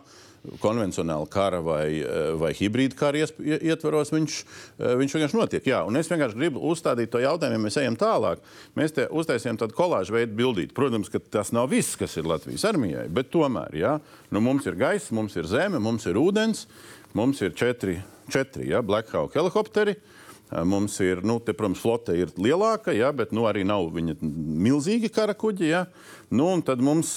konvencionāla 0.60 1.28
kara 1.30 1.60
vai, 1.64 2.00
eh, 2.00 2.32
vai 2.40 2.52
hibrīda 2.52 2.96
kara 2.96 3.24
ietvaros, 3.24 4.12
viņš, 4.12 4.44
eh, 4.78 4.94
viņš 5.00 5.14
vienkārši 5.16 5.38
notiek. 5.38 5.64
Jā, 5.64 5.86
un 5.86 5.96
es 5.96 6.08
vienkārši 6.08 6.36
gribu 6.36 6.60
uzstādīt 6.60 7.10
to 7.10 7.18
jautājumu, 7.18 7.52
ja 7.52 7.58
mēs 7.58 7.80
ejam 7.80 7.96
tālāk. 7.96 8.38
Mēs 8.76 8.94
te 8.94 9.06
uztaisījām 9.08 9.58
tādu 9.58 9.72
kolāžu 9.72 10.12
veidu 10.12 10.34
bildīt. 10.36 10.74
Protams, 10.74 11.10
ka 11.10 11.18
tas 11.18 11.52
nav 11.52 11.70
viss, 11.70 11.96
kas 11.96 12.16
ir 12.16 12.24
Latvijas 12.24 12.64
armijai, 12.64 13.08
bet 13.08 13.30
tomēr 13.30 13.72
jā, 13.72 14.00
nu, 14.30 14.40
mums 14.40 14.66
ir 14.66 14.74
gaisa, 14.74 15.12
mums 15.12 15.36
ir 15.36 15.44
zeme, 15.44 15.80
mums 15.80 16.04
ir 16.06 16.14
ūdens, 16.14 16.66
mums 17.14 17.40
ir 17.40 17.50
četri, 17.50 18.02
četri 18.28 18.68
jā, 18.68 18.84
Black 18.84 19.08
Hawk 19.10 19.32
helikopteri. 19.32 19.96
Mums 20.52 21.00
ir, 21.02 21.22
nu, 21.26 21.38
te, 21.42 21.54
protams, 21.56 21.80
flote 21.82 22.14
ir 22.14 22.30
lielāka, 22.38 22.92
ja, 22.94 23.08
bet 23.16 23.32
nu, 23.34 23.46
arī 23.48 23.64
nav 23.66 23.88
viņa 23.94 24.14
milzīgi 24.22 25.08
kara 25.10 25.34
kuģi. 25.34 25.66
Ja. 25.66 25.80
Nu, 26.30 26.46
tad 26.62 26.82
mums 26.84 27.16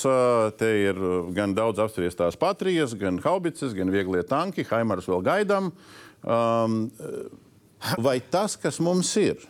te 0.57 0.69
ir 0.87 1.01
gan 1.35 1.53
daudz 1.57 1.83
apspriestās 1.83 2.39
patrijas, 2.39 2.95
gan 2.97 3.19
haubicas, 3.21 3.75
gan 3.77 3.91
vieglie 3.93 4.23
tanki, 4.25 4.65
Haimars 4.71 5.09
vēl 5.11 5.25
gaidām. 5.27 5.69
Um, 6.23 6.79
vai 8.01 8.17
tas, 8.33 8.55
kas 8.57 8.79
mums 8.81 9.11
ir, 9.21 9.43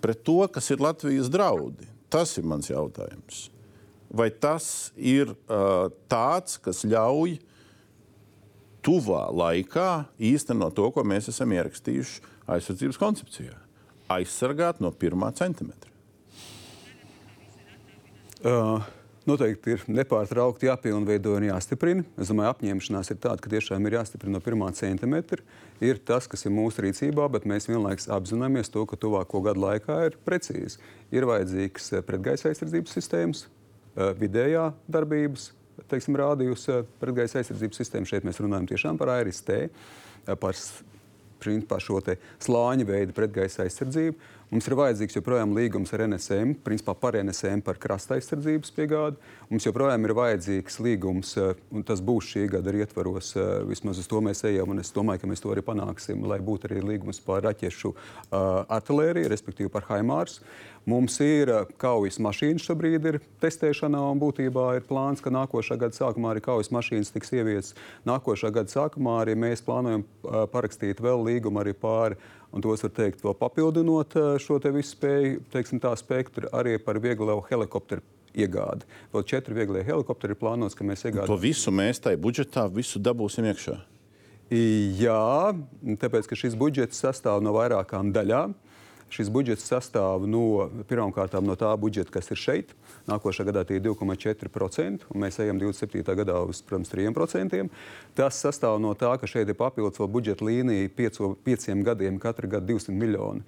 pret 0.00 0.22
to, 0.24 0.40
kas 0.54 0.70
ir 0.72 0.80
Latvijas 0.80 1.28
draudi, 1.34 1.90
tas 2.08 2.32
ir 2.40 2.48
mans 2.48 2.70
jautājums. 2.70 3.48
Vai 4.08 4.30
tas 4.32 4.94
ir 4.96 5.34
uh, 5.34 5.90
tāds, 6.08 6.56
kas 6.62 6.86
ļauj 6.88 7.36
tuvā 8.86 9.26
laikā 9.34 9.90
īstenot 10.16 10.72
to, 10.78 10.88
ko 10.94 11.04
mēs 11.04 11.28
esam 11.34 11.52
ierakstījuši 11.52 12.37
aizsardzības 12.48 13.00
koncepcijā. 13.00 13.56
Aizsargāt 14.12 14.80
no 14.80 14.92
pirmā 14.94 15.30
centimetra. 15.36 15.92
Uh, 18.38 18.78
noteikti 19.28 19.74
ir 19.74 19.84
nepārtraukti 19.90 20.68
jāpilnveido 20.68 21.34
un 21.36 21.48
jāstiprina. 21.48 22.04
Es 22.20 22.30
domāju, 22.30 22.52
apņemšanās 22.54 23.12
ir 23.12 23.18
tāda, 23.20 23.42
ka 23.42 23.50
tiešām 23.52 23.84
ir 23.88 23.98
jāstiprina 23.98 24.38
no 24.38 24.42
pirmā 24.44 24.70
centimetra. 24.78 25.42
Ir 25.84 26.00
tas, 26.06 26.28
kas 26.30 26.46
ir 26.46 26.54
mūsu 26.54 26.84
rīcībā, 26.86 27.26
bet 27.34 27.46
mēs 27.50 27.68
vienlaikus 27.68 28.08
apzināmies 28.14 28.72
to, 28.72 28.86
ka 28.88 28.98
tuvāko 29.00 29.42
gadu 29.44 29.64
laikā 29.66 29.98
ir 30.08 30.18
precīzi. 30.26 30.80
Ir 31.14 31.28
vajadzīgs 31.28 31.92
pretgaisa 32.08 32.52
aizsardzības 32.52 32.96
sistēmas, 32.98 33.44
vidējā 34.18 34.68
darbības, 34.90 35.50
teiksim, 35.90 36.16
rādījus 36.18 36.68
pretgaisa 37.02 37.42
aizsardzības 37.42 37.82
sistēmu. 37.82 38.08
Šeit 38.10 38.26
mēs 38.26 38.40
runājam 38.42 38.70
tiešām 38.70 38.98
par 39.00 39.12
ARST, 39.18 39.52
par 40.40 40.58
principā, 41.42 41.78
šo 41.82 42.00
slāņa 42.44 42.86
veidu 42.88 43.16
pretgaisa 43.16 43.64
aizsardzību. 43.64 44.18
Mums 44.48 44.64
ir 44.64 44.78
vajadzīgs 44.78 45.18
joprojām 45.18 45.50
līgums 45.52 45.90
ar 45.92 46.06
NSM, 46.06 46.54
principā 46.64 46.94
par 46.96 47.18
NSM 47.20 47.60
par 47.66 47.76
krasta 47.76 48.16
aizsardzības 48.16 48.70
piegādi. 48.72 49.18
Mums 49.50 49.66
joprojām 49.66 50.06
ir 50.08 50.14
vajadzīgs 50.16 50.78
līgums, 50.86 51.34
eh, 51.36 51.52
un 51.68 51.84
tas 51.84 52.00
būs 52.00 52.30
šī 52.32 52.46
gada 52.54 52.72
ietvaros. 52.72 53.36
Eh, 53.36 53.64
vismaz 53.68 53.98
uz 54.00 54.08
to 54.08 54.22
mēs 54.24 54.40
ejam, 54.48 54.70
un 54.70 54.78
es 54.78 54.90
domāju, 54.90 55.20
ka 55.20 55.26
mēs 55.26 55.44
to 55.44 55.52
arī 55.52 55.60
panāksim, 55.60 56.24
lai 56.24 56.38
būtu 56.38 56.64
arī 56.64 56.80
līgums 56.80 57.20
par 57.20 57.42
raķešu 57.42 57.92
uh, 57.92 58.64
artilēriju, 58.64 59.28
respektīvi 59.28 59.70
par 59.70 59.82
Haimārs. 59.82 60.40
Mums 60.86 61.20
ir 61.20 61.50
kaujas 61.76 62.16
mašīnas 62.16 62.64
šobrīd 62.64 63.04
ir 63.04 63.20
testēšanā, 63.42 64.00
un 64.12 64.18
būtībā 64.18 64.78
ir 64.78 64.86
plāns, 64.88 65.20
ka 65.20 65.28
nākošā 65.28 65.76
gada 65.76 65.92
sākumā 65.92 66.32
arī 66.32 66.40
kaujas 66.40 66.72
mašīnas 66.72 67.12
tiks 67.12 67.34
ieviestas. 67.36 67.74
Nākošā 68.08 68.48
gada 68.50 68.72
sākumā 68.72 69.20
arī 69.26 69.36
mēs 69.36 69.60
plānojam 69.60 70.06
uh, 70.06 70.46
parakstīt 70.48 71.02
vēl 71.04 71.20
līgumu 71.28 71.60
arī 71.60 71.76
pāri 71.76 72.16
Un 72.52 72.64
tos 72.64 72.80
var 72.84 72.92
teikt, 72.96 73.20
vēl 73.24 73.34
papildinot 73.36 74.16
eh, 74.16 74.30
šo 74.40 74.56
visu 74.72 74.94
spēju, 74.94 75.42
teiksim, 75.52 75.80
tā 75.82 75.92
spektru 76.00 76.48
arī 76.56 76.78
par 76.80 77.00
vieglo 77.02 77.40
helikopteru 77.50 78.04
iegādi. 78.38 78.88
Vēl 79.12 79.26
četri 79.28 79.56
vieglie 79.56 79.84
helikopteri 79.84 80.34
ir 80.34 80.40
plānots, 80.40 80.76
ka 80.76 80.86
mēs 80.86 81.04
iegādāsim. 81.04 81.28
To 81.28 81.40
visu 81.42 81.74
mēs 81.74 82.00
tajā 82.04 82.20
budžetā 82.20 82.68
visu 82.72 83.02
dabūsim 83.02 83.48
iekšā. 83.50 83.76
Jā, 84.48 85.52
tāpēc 86.00 86.28
ka 86.30 86.38
šis 86.40 86.56
budžets 86.56 87.02
sastāv 87.02 87.42
no 87.44 87.52
vairākām 87.52 88.14
daļām. 88.14 88.54
Šis 89.08 89.30
budžets 89.32 89.64
sastāv 89.64 90.26
no 90.28 90.68
pirmkārt 90.88 91.32
no 91.40 91.54
tā 91.56 91.70
budžeta, 91.80 92.12
kas 92.12 92.28
ir 92.34 92.40
šeit. 92.40 92.74
Nākošā 93.08 93.46
gadā 93.48 93.62
tie 93.64 93.78
ir 93.78 93.86
2,4%, 93.86 95.08
un 95.08 95.22
mēs 95.24 95.40
ejam 95.40 95.60
27. 95.60 96.04
gadā 96.04 96.36
uz 96.44 96.60
protams, 96.60 96.92
3%. 96.92 97.70
Tas 98.18 98.42
sastāv 98.44 98.76
no 98.84 98.92
tā, 98.98 99.14
ka 99.16 99.30
šeit 99.30 99.48
ir 99.48 99.56
papildus 99.56 100.00
vēl 100.02 100.12
budžeta 100.12 100.44
līnija 100.44 100.92
pieciem 100.92 101.86
gadiem, 101.86 102.20
katru 102.20 102.52
gadu 102.52 102.74
200 102.74 102.96
miljoni 103.00 103.46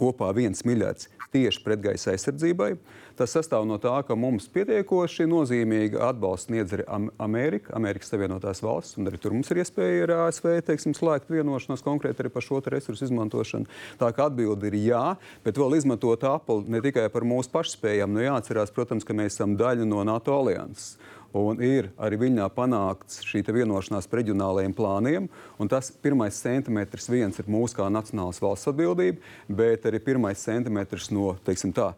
kopā 0.00 0.32
viens 0.36 0.64
miljards 0.64 1.10
tieši 1.30 1.62
pretgaisa 1.62 2.14
aizsardzībai. 2.14 2.74
Tas 3.18 3.34
sastāv 3.36 3.66
no 3.68 3.76
tā, 3.78 3.92
ka 4.06 4.16
mums 4.16 4.46
pietiekoši 4.50 5.26
nozīmīga 5.28 6.00
atbalsta 6.08 6.48
sniedz 6.48 6.72
arī 6.74 6.86
Amerika, 7.20 7.74
Amerikas 7.76 8.08
Savienotās 8.10 8.62
valsts, 8.64 8.96
un 8.98 9.10
arī 9.10 9.20
tur 9.20 9.34
mums 9.36 9.50
ir 9.52 9.60
iespēja 9.60 10.06
ar 10.06 10.14
ASV 10.24 10.48
teiksim, 10.66 10.94
slēgt 10.96 11.28
vienošanos 11.30 11.84
konkrēti 11.84 12.24
arī 12.24 12.32
par 12.32 12.46
šo 12.46 12.62
resursu 12.72 13.06
izmantošanu. 13.06 13.68
Tā 14.00 14.10
kā 14.16 14.30
atbilde 14.30 14.70
ir 14.70 14.78
jā, 14.80 15.04
bet 15.44 15.60
vēl 15.60 15.76
izmantot 15.76 16.24
Apple 16.30 16.64
ne 16.70 16.80
tikai 16.84 17.10
par 17.12 17.28
mūsu 17.28 17.52
pašspējām, 17.52 18.16
nu 18.16 18.24
jāatcerās, 18.24 18.72
protams, 18.74 19.04
ka 19.04 19.16
mēs 19.16 19.36
esam 19.36 19.58
daļa 19.60 19.88
no 19.88 20.02
NATO 20.08 20.40
alianses. 20.40 20.96
Un 21.36 21.60
ir 21.62 21.92
arī 22.02 22.16
viņā 22.18 22.48
panākts 22.50 23.20
šī 23.22 23.44
vienošanās 23.46 24.08
par 24.10 24.18
reģionālajiem 24.18 24.72
plāniem. 24.74 25.28
Tas 25.70 25.92
pirmais 26.02 26.34
centimetrs 26.42 27.06
viens 27.06 27.38
ir 27.38 27.46
mūsu 27.46 27.76
kā 27.78 27.86
nacionālas 27.86 28.40
valsts 28.42 28.66
atbildība, 28.72 29.22
bet 29.46 29.86
arī 29.86 30.00
pirmais 30.02 30.42
centimetrs 30.42 31.12
no 31.14 31.36
tā, 31.46 31.92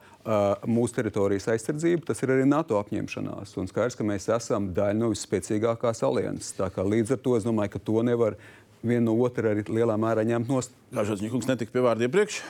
mūsu 0.68 0.98
teritorijas 0.98 1.48
aizsardzība, 1.54 2.04
tas 2.10 2.20
ir 2.20 2.34
arī 2.34 2.44
NATO 2.48 2.76
apņemšanās. 2.76 3.56
Un 3.56 3.70
skaidrs, 3.72 3.96
ka 3.96 4.04
mēs 4.04 4.28
esam 4.36 4.68
daļa 4.76 5.00
no 5.00 5.08
visspēcīgākās 5.14 6.04
alianses. 6.04 6.52
Līdz 6.76 7.16
ar 7.16 7.24
to 7.24 7.38
es 7.38 7.48
domāju, 7.48 7.72
ka 7.72 7.84
to 7.88 8.04
nevar 8.04 8.36
viena 8.84 9.06
no 9.08 9.16
otra 9.24 9.54
arī 9.54 9.64
lielā 9.70 9.96
mērā 9.96 10.26
ņemt 10.28 10.52
nost. 10.52 10.76
Dažāds 10.92 11.24
Nikungs 11.24 11.48
netika 11.48 11.72
pie 11.72 11.88
vārda 11.88 12.04
iepriekš. 12.04 12.42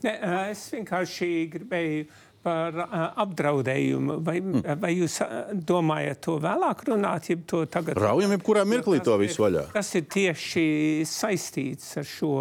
Ne, 0.00 0.14
es 0.50 0.66
vienkārši 0.72 1.26
gribēju 1.52 2.06
par 2.44 2.76
apdraudējumu. 3.24 4.18
Vai, 4.24 4.36
mm. 4.42 4.64
vai 4.82 4.92
jūs 4.94 5.18
domājat 5.66 6.20
to 6.26 6.36
vēlāk 6.42 6.84
runāt, 6.90 7.30
ja 7.32 7.38
to 7.50 7.64
tagad? 7.70 7.98
Raujam, 8.00 8.34
jebkurā 8.36 8.66
mirklī 8.68 9.00
to 9.04 9.16
visu 9.20 9.46
vaļā. 9.46 9.66
Tas 9.74 9.94
ir 9.98 10.06
tieši 10.12 10.66
saistīts 11.08 11.94
ar 12.00 12.08
šo, 12.08 12.32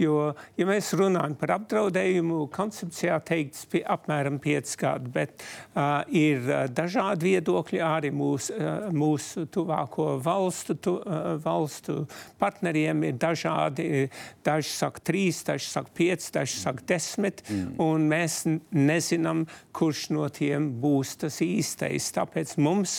jo, 0.00 0.32
ja 0.58 0.66
mēs 0.68 0.92
runājam 0.98 1.36
par 1.40 1.54
apdraudējumu, 1.56 2.46
koncepcijā 2.54 3.18
teikts 3.26 3.66
pie 3.70 3.82
apmēram 3.96 4.38
5 4.42 4.74
gadu, 4.80 5.12
bet 5.14 5.42
uh, 5.42 6.02
ir 6.08 6.46
dažādi 6.76 7.32
viedokļi 7.32 7.82
arī 7.84 8.12
mūsu, 8.14 8.56
uh, 8.56 8.88
mūsu 8.94 9.46
tuvāko 9.52 10.16
valstu, 10.24 10.78
tu, 10.80 10.96
uh, 11.00 11.34
valstu 11.42 12.04
partneriem 12.40 13.04
ir 13.10 13.20
dažādi. 13.20 14.06
Daži 14.46 14.72
saka 14.72 15.02
3, 15.10 15.42
daži 15.50 15.70
saka 15.70 15.92
5, 15.98 16.30
daži 16.38 16.62
saka 16.62 16.88
10, 16.94 17.44
mm. 17.48 17.68
un 17.82 18.08
mēs 18.10 18.42
nezinām, 18.70 19.46
kurš 19.76 20.08
no 20.14 20.28
tiem 20.32 20.70
būs 20.80 21.16
tas 21.22 21.40
īstais. 21.44 22.12
Tāpēc 22.16 22.56
mums 22.62 22.96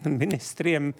ministriem 0.22 0.90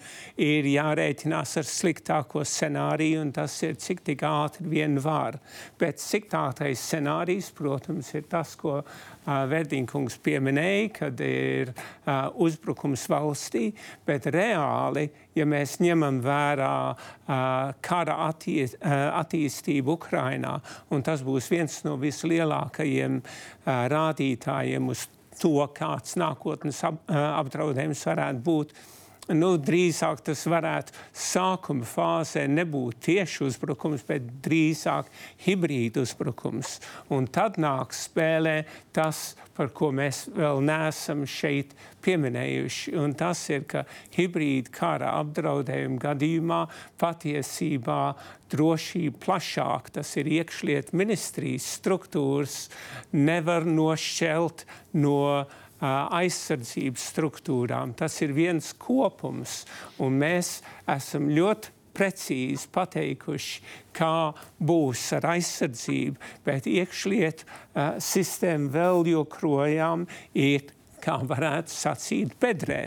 ir 0.40 0.68
jārēķinās 0.70 1.56
ar 1.60 1.68
sliktāko 1.68 2.44
scenāriju, 2.46 3.22
un 3.24 3.32
tas 3.36 3.54
ir 3.66 3.78
cik 3.80 4.04
tik 4.06 4.24
ātri 4.26 4.68
vien 4.70 4.98
var. 5.02 5.38
Bet 5.80 6.02
sliktākais 6.02 6.82
scenārijs, 6.90 7.50
protams, 7.56 8.12
ir 8.14 8.28
tas, 8.30 8.56
ko 8.60 8.80
Verdīnkungs 9.26 10.16
pieminēja, 10.24 10.86
kad 10.96 11.20
ir 11.22 11.70
uh, 11.74 12.30
uzbrukums 12.40 13.04
valstī, 13.12 13.68
bet 14.08 14.26
reāli, 14.32 15.06
ja 15.36 15.44
mēs 15.46 15.76
ņemam 15.84 16.22
vērā 16.24 16.74
uh, 16.90 17.36
kara 17.84 18.16
attie, 18.30 18.64
uh, 18.64 18.96
attīstību 19.20 19.98
Ukrainā, 19.98 20.56
un 20.90 21.04
tas 21.06 21.22
būs 21.26 21.50
viens 21.52 21.82
no 21.86 21.98
vislielākajiem 22.00 23.20
rādītājiem 23.66 24.88
uz 24.90 25.06
to, 25.38 25.54
kāds 25.76 26.16
nākotnes 26.20 26.80
ap, 26.88 27.02
apdraudējums 27.10 28.06
varētu 28.10 28.42
būt. 28.46 28.74
Nu, 29.30 29.52
drīzāk 29.62 30.24
tas 30.26 30.40
varētu 30.50 30.94
sākuma 31.14 31.86
fāzē 31.86 32.48
nebūt 32.50 32.98
tieši 33.06 33.44
uzbrukums, 33.46 34.02
bet 34.08 34.26
drīzāk 34.42 35.10
hibrīda 35.44 36.02
uzbrukums. 36.02 36.78
Un 37.14 37.28
tad 37.30 37.60
nāk 37.62 37.94
spēlē 37.94 38.56
tas, 38.96 39.36
par 39.54 39.70
ko 39.76 39.92
mēs 39.94 40.24
vēl 40.34 40.62
neesam 40.66 41.22
šeit 41.28 41.76
pieminējuši. 42.02 42.96
Un 42.98 43.14
tas 43.18 43.44
ir, 43.52 43.68
ka 43.70 43.84
hibrīda 44.16 44.74
kara 44.74 45.14
apdraudējuma 45.20 46.02
gadījumā 46.02 46.60
patiesībā 46.98 48.02
drošība 48.50 49.22
plašāk, 49.22 49.92
tas 49.94 50.10
ir 50.18 50.30
iekšliet 50.40 50.90
ministrijas 50.96 51.68
struktūras, 51.78 52.64
nevar 53.14 53.68
nošķelt 53.68 54.66
no 54.98 55.44
aizsardzības 55.80 57.04
struktūrām. 57.12 57.94
Tas 57.96 58.20
ir 58.24 58.34
viens 58.36 58.72
kopums, 58.76 59.64
un 60.02 60.18
mēs 60.20 60.58
esam 60.90 61.30
ļoti 61.32 61.76
precīzi 61.96 62.68
pateikuši, 62.72 63.62
kā 63.96 64.32
būs 64.62 65.02
ar 65.18 65.26
aizsardzību, 65.34 66.20
bet 66.46 66.68
iekšlietu 66.70 67.46
uh, 67.46 67.96
sistēma 68.00 68.70
vēl 68.76 69.10
joprojām 69.14 70.06
ir, 70.38 70.70
kā 71.02 71.18
varētu 71.26 71.74
sacīt, 71.74 72.36
bedrē. 72.40 72.82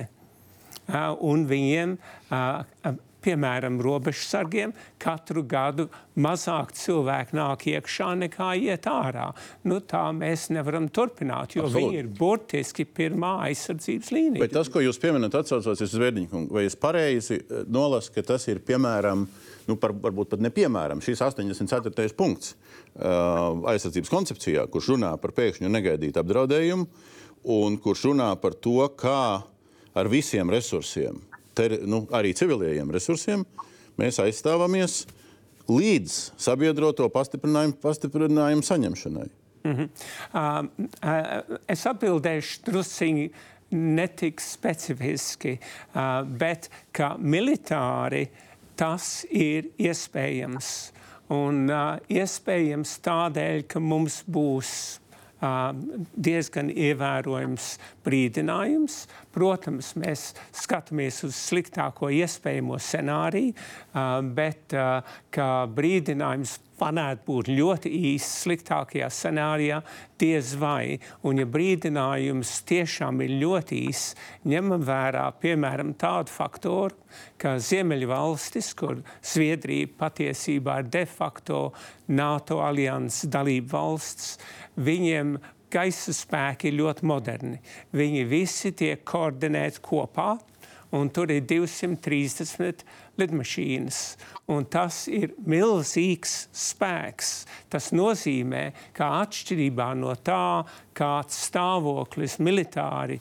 Uh, 0.84 1.14
un 1.24 1.46
viņiem 1.50 1.98
uh, 1.98 2.94
piemēram, 3.24 3.80
robežsargiem 3.84 4.74
katru 5.02 5.44
gadu 5.48 5.88
mazāk 6.20 6.74
cilvēku 6.78 7.38
nāk 7.38 7.66
iekšā 7.72 8.12
nekā 8.24 8.52
iet 8.62 8.88
ārā. 8.90 9.30
Nu, 9.68 9.80
tā 9.80 10.04
mēs 10.16 10.50
nevaram 10.54 10.90
turpināt, 10.94 11.56
jo 11.58 11.66
Absolut. 11.66 11.80
viņi 11.80 12.02
ir 12.02 12.12
burtiski 12.20 12.86
pirmā 12.86 13.36
aizsardzības 13.48 14.12
līnija. 14.14 14.44
Bet 14.44 14.56
tas, 14.56 14.70
ko 14.74 14.84
jūs 14.84 15.00
pieminat, 15.02 15.36
atsaucoties 15.40 15.90
uz 15.90 16.04
Vērdiņu, 16.04 16.46
vai 16.54 16.68
es 16.70 16.78
pareizi 16.80 17.40
eh, 17.40 17.64
nolasu, 17.72 18.14
ka 18.16 18.26
tas 18.34 18.48
ir 18.52 18.62
piemēram, 18.66 19.26
nu, 19.70 19.80
par, 19.80 19.96
varbūt 20.06 20.34
pat 20.36 20.44
nepiemēram, 20.44 21.02
šis 21.04 21.24
84. 21.24 22.12
punkts 22.20 22.54
uh, 22.54 23.64
aizsardzības 23.72 24.12
koncepcijā, 24.12 24.68
kurš 24.72 24.94
runā 24.96 25.14
par 25.22 25.32
pēkšņu 25.38 25.72
negaidītu 25.72 26.20
apdraudējumu 26.20 26.88
un 27.54 27.78
kurš 27.80 28.10
runā 28.12 28.34
par 28.42 28.58
to, 28.60 28.82
kā 29.00 29.44
ar 29.94 30.10
visiem 30.12 30.52
resursiem 30.52 31.22
ter, 31.58 31.78
nu, 31.86 32.04
arī 32.12 32.34
civiliem 32.38 32.92
resursiem, 32.94 33.46
mēs 34.00 34.20
aizstāvamies 34.24 35.04
līdz 35.70 36.18
sabiedroto 36.40 37.08
pastiprinājumu, 37.14 37.78
pastiprinājumu 37.82 38.66
saņemšanai. 38.68 39.30
Mm 39.64 39.76
-hmm. 39.76 39.90
uh, 40.34 40.66
uh, 41.04 41.58
es 41.68 41.86
atbildēšu 41.88 42.66
drusciņi 42.66 43.30
netik 43.72 44.42
specifiski, 44.42 45.58
uh, 45.96 46.28
bet 46.28 46.70
kā 46.92 47.16
militāri 47.18 48.28
tas 48.76 49.26
ir 49.30 49.72
iespējams. 49.78 50.92
Un 51.30 51.70
uh, 51.70 51.96
iespējams 52.10 53.00
tādēļ, 53.00 53.64
ka 53.68 53.80
mums 53.80 54.24
būs 54.28 55.00
diezgan 56.16 56.72
ievērojams 56.72 57.70
brīdinājums. 58.06 59.00
Protams, 59.34 59.94
mēs 60.00 60.30
skatāmies 60.56 61.24
uz 61.28 61.38
sliktāko 61.50 62.12
iespējamo 62.14 62.78
scenāriju, 62.80 63.56
bet 64.38 64.76
kā 65.34 65.50
brīdinājums 65.74 66.60
varētu 66.84 67.26
būt 67.28 67.50
ļoti 67.54 67.92
īss, 68.14 68.42
sliktākajā 68.44 69.10
scenārijā, 69.14 69.80
diez 70.20 70.54
vai. 70.60 70.98
Un, 71.24 71.40
ja 71.42 71.48
brīdinājums 71.50 72.56
tiešām 72.70 73.22
ir 73.26 73.38
ļoti 73.44 73.80
īss, 73.90 74.16
ņemam 74.50 74.84
vērā 74.88 75.28
piemēram 75.42 75.94
tādu 76.00 76.34
faktoru, 76.34 76.98
ka 77.38 77.58
Ziemeļvalstis, 77.62 78.74
kur 78.80 79.04
Zviedrija 79.22 79.92
patiesībā 80.00 80.82
ir 80.82 80.92
de 80.94 81.06
facto 81.10 81.64
NATO 82.08 82.60
alianses 82.66 83.30
dalība 83.32 83.78
valsts, 83.78 84.38
viņiem 84.78 85.38
gaisa 85.74 86.14
spēki 86.14 86.70
ir 86.70 86.80
ļoti 86.82 87.06
moderni. 87.10 87.60
Viņi 87.96 88.26
visi 88.30 88.74
tiek 88.78 89.02
koordinēti 89.10 89.82
kopā, 89.86 90.36
un 90.94 91.10
tur 91.10 91.32
ir 91.34 91.42
230 91.50 92.84
lidmašīnas. 93.18 94.00
Un 94.54 94.66
tas 94.70 95.04
ir 95.10 95.34
milzīgs 95.50 96.48
spēks. 96.54 97.32
Tas 97.72 97.92
nozīmē, 97.96 98.68
ka 98.94 99.10
atšķirībā 99.24 99.94
no 99.98 100.14
tā, 100.22 100.64
kāds 100.98 101.38
stāvoklis 101.50 102.40
militāri, 102.44 103.20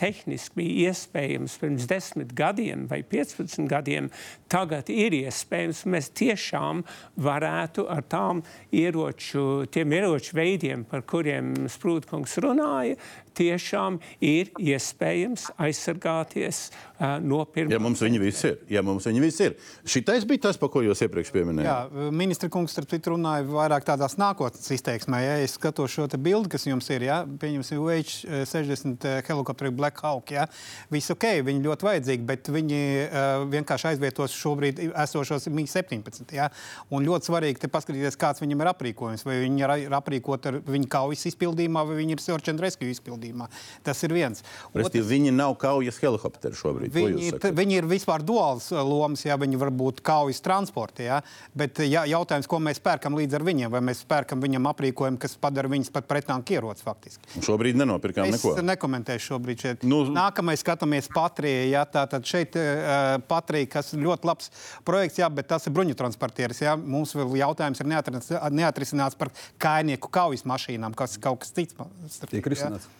tehniski 0.00 0.62
bija 0.62 0.92
iespējams 0.92 1.58
pirms 1.60 1.86
10 1.90 2.32
gadiem 2.36 2.86
vai 2.88 3.02
15 3.04 3.68
gadiem, 3.68 4.08
tagad 4.48 4.88
ir 4.92 5.16
iespējams. 5.18 5.84
Mēs 5.92 6.10
tiešām 6.16 6.84
varētu 7.20 7.86
ar 7.92 8.04
tām 8.08 8.42
ieroču, 8.72 9.66
tiem 9.72 9.92
ieroču 9.98 10.36
veidiem, 10.38 10.86
par 10.88 11.04
kuriem 11.08 11.54
Sprūtkungs 11.68 12.38
runāja, 12.44 12.96
tiešām 13.38 13.98
ir 14.24 14.50
iespējams 14.58 15.48
aizsargāties 15.62 16.68
uh, 16.70 17.18
no 17.22 17.44
pirmā. 17.46 17.74
Ja 17.76 17.80
mums 17.82 18.02
viņi 18.02 18.20
visi 18.22 18.50
ir, 18.50 18.58
ja 18.72 18.82
mums 18.86 19.06
viņi 19.08 19.22
visi 19.22 19.46
ir. 19.48 19.56
Šitais 19.88 20.26
bija 20.28 20.48
tas, 20.48 20.58
par 20.60 20.72
ko 20.74 20.82
jūs 20.84 21.04
iepriekš 21.06 21.32
pieminējāt. 21.34 21.68
Jā, 21.68 22.08
ministra 22.14 22.50
kungs 22.52 22.74
starp 22.74 22.90
citu 22.90 23.14
runāja 23.14 23.46
vairāk 23.48 23.86
tādās 23.86 24.18
nākotnes 24.20 24.72
izteiksmē. 24.74 25.22
Ja 25.22 25.36
es 25.44 25.54
skatos 25.58 25.94
šo 25.94 26.08
bildi, 26.18 26.50
kas 26.56 26.66
jums 26.66 26.88
ir, 26.94 26.97
ja, 27.06 27.20
pieņemsim, 27.40 27.80
UH-60 27.82 29.08
helikopteru 29.28 29.72
Black 29.78 30.02
Hawk, 30.04 30.32
ja, 30.34 30.46
viss 30.92 31.12
ok, 31.14 31.26
viņi 31.46 31.64
ļoti 31.64 31.88
vajadzīgi, 31.88 32.26
bet 32.28 32.50
viņi 32.52 32.80
uh, 33.06 33.46
vienkārši 33.50 33.92
aizvietos 33.92 34.36
šobrīd 34.36 34.80
esošos 34.90 35.48
MiG-17. 35.52 36.34
Ja, 36.36 36.48
un 36.94 37.06
ļoti 37.06 37.30
svarīgi 37.30 37.70
paskatīties, 37.72 38.18
kāds 38.20 38.42
viņam 38.42 38.62
ir 38.64 38.70
aprīkojums. 38.72 39.24
Vai 39.26 39.38
viņi 39.42 39.64
ir 39.86 39.96
aprīkoti 39.98 40.50
ar 40.50 40.58
viņa 40.66 40.90
kaujas 40.92 41.26
izpildījumā, 41.30 41.84
vai 41.88 41.98
viņi 42.00 42.16
ir 42.16 42.22
search 42.22 42.52
and 42.52 42.62
rescue 42.62 42.90
izpildījumā. 42.92 43.48
Tas 43.86 44.02
ir 44.06 44.14
viens. 44.16 44.44
Otrs, 44.72 45.08
viņi 45.08 45.32
nav 45.34 45.56
kaujas 45.60 46.00
helikopteri 46.02 46.58
šobrīd. 46.58 46.94
Viņi 46.94 47.30
ir, 47.30 47.38
viņi 47.58 47.80
ir 47.80 47.88
vispār 47.90 48.24
duāls 48.26 48.70
lomas, 48.72 49.24
ja 49.26 49.38
viņi 49.40 49.60
var 49.60 49.72
būt 49.74 50.02
kaujas 50.06 50.42
transporta. 50.44 51.04
Ja? 51.04 51.20
Bet 51.58 51.82
ja, 51.86 52.04
jautājums, 52.08 52.48
ko 52.50 52.60
mēs 52.62 52.82
pērkam 52.84 53.18
līdz 53.18 53.38
ar 53.38 53.46
viņiem, 53.46 53.72
vai 53.74 53.82
mēs 53.90 54.04
pērkam 54.08 54.42
viņam 54.44 54.70
aprīkojumu, 54.72 55.20
kas 55.22 55.36
padara 55.40 55.70
viņus 55.70 55.92
pat 55.94 56.08
pretanku 56.10 56.56
ieroci 56.56 56.86
faktiski. 56.88 57.30
Un 57.38 57.46
šobrīd 57.46 57.78
nenopirkām 57.78 58.28
es 58.28 58.38
neko. 58.38 58.54
Es 58.58 58.66
nekomentēšu 58.66 59.32
šobrīd 59.32 59.64
šeit. 59.64 59.86
Nu, 59.88 60.02
Nākamais 60.14 60.64
skatāmies 60.64 61.10
Patrija. 61.14 61.64
Ja? 61.68 61.84
Tātad 61.88 62.26
šeit 62.28 62.58
uh, 62.58 63.16
Patrija, 63.30 63.70
kas 63.78 63.92
ļoti 63.96 64.28
labs 64.28 64.52
projekts, 64.88 65.20
jā, 65.22 65.28
bet 65.32 65.50
tas 65.52 65.68
ir 65.68 65.76
bruņu 65.76 65.96
transportieris. 65.98 66.62
Ja? 66.64 66.76
Mums 66.78 67.14
vēl 67.18 67.38
jautājums 67.42 67.84
ir 67.84 67.90
neatrisināts 67.92 69.18
par 69.18 69.32
kainieku 69.62 70.10
kaujas 70.12 70.46
mašīnām, 70.48 70.96
kas 70.98 71.18
kaut 71.22 71.44
kas 71.44 71.54
cits. 71.54 71.76
Tiek 72.28 72.46
risināts. 72.50 72.88
Ja? 72.88 72.98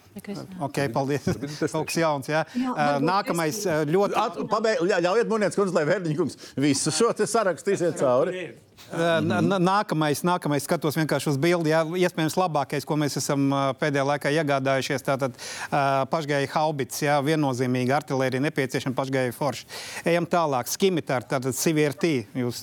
Okay, 0.66 0.88
paldies. 0.90 1.26
Kaut 1.70 1.88
kas 1.90 1.98
jauns. 2.00 2.30
Jā. 2.30 2.44
Jā, 2.58 2.72
uh, 2.72 2.96
nākamais 3.04 3.60
uh, 3.68 3.84
ļoti. 3.88 4.16
At, 4.18 4.40
pabeig, 4.50 4.82
ļaujiet, 4.88 5.28
Munēts, 5.30 5.58
kundze, 5.58 5.76
lai 5.76 5.84
Verdiņkungs 5.88 6.40
visu 6.58 6.94
šo 6.94 7.12
sarakstu 7.22 7.76
iziet 7.76 8.00
cauri. 8.00 8.48
Nākamais, 8.88 10.22
nākamais 10.24 10.64
skatos 10.64 10.96
vienkārši 10.96 11.32
uz 11.32 11.38
bildi. 11.40 11.72
Jā, 11.74 11.82
iespējams, 12.06 12.36
labākais, 12.40 12.86
ko 12.88 12.96
mēs 13.00 13.18
esam 13.20 13.50
pēdējā 13.80 14.04
laikā 14.08 14.32
iegādājušies, 14.38 15.04
tātad 15.04 15.36
pašgāja 16.12 16.48
haubits, 16.54 17.02
jā, 17.04 17.18
viennozīmīgi 17.26 17.92
artilērija 17.92 18.40
nepieciešama 18.46 18.96
pašgāja 18.96 19.34
forši. 19.36 19.66
Ejam 20.08 20.28
tālāk. 20.30 20.70
Skimitāri, 20.72 21.28
tātad 21.28 21.56
CVRT. 21.58 22.12
Jūs 22.38 22.62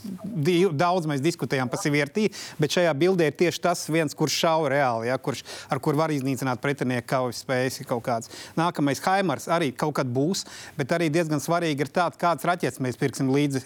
daudz 0.74 1.10
mēs 1.12 1.22
diskutējām 1.26 1.70
par 1.70 1.84
CVRT, 1.84 2.30
bet 2.62 2.78
šajā 2.78 2.96
bildē 2.98 3.30
ir 3.30 3.38
tieši 3.38 3.62
tas 3.68 3.86
viens, 3.92 4.18
kurš 4.18 4.40
šauja 4.46 4.74
reāli, 4.74 5.12
jā, 5.12 5.20
kurš, 5.22 5.44
ar 5.70 5.84
kur 5.84 6.00
var 6.00 6.14
iznīcināt 6.16 6.64
pretinieku 6.64 7.10
kaujas 7.12 7.44
spējas 7.46 7.82
kaut 7.86 8.06
kāds. 8.08 8.34
Nākamais 8.58 9.04
Haimars 9.06 9.50
arī 9.52 9.70
kaut 9.76 9.98
kad 10.00 10.10
būs, 10.10 10.46
bet 10.80 10.96
arī 10.96 11.12
diezgan 11.14 11.44
svarīgi 11.44 11.86
ir 11.86 11.94
tāds, 11.94 12.18
kāds 12.22 12.46
raķets 12.48 12.82
mēs 12.82 12.98
pirksim 12.98 13.30
līdzi. 13.34 13.66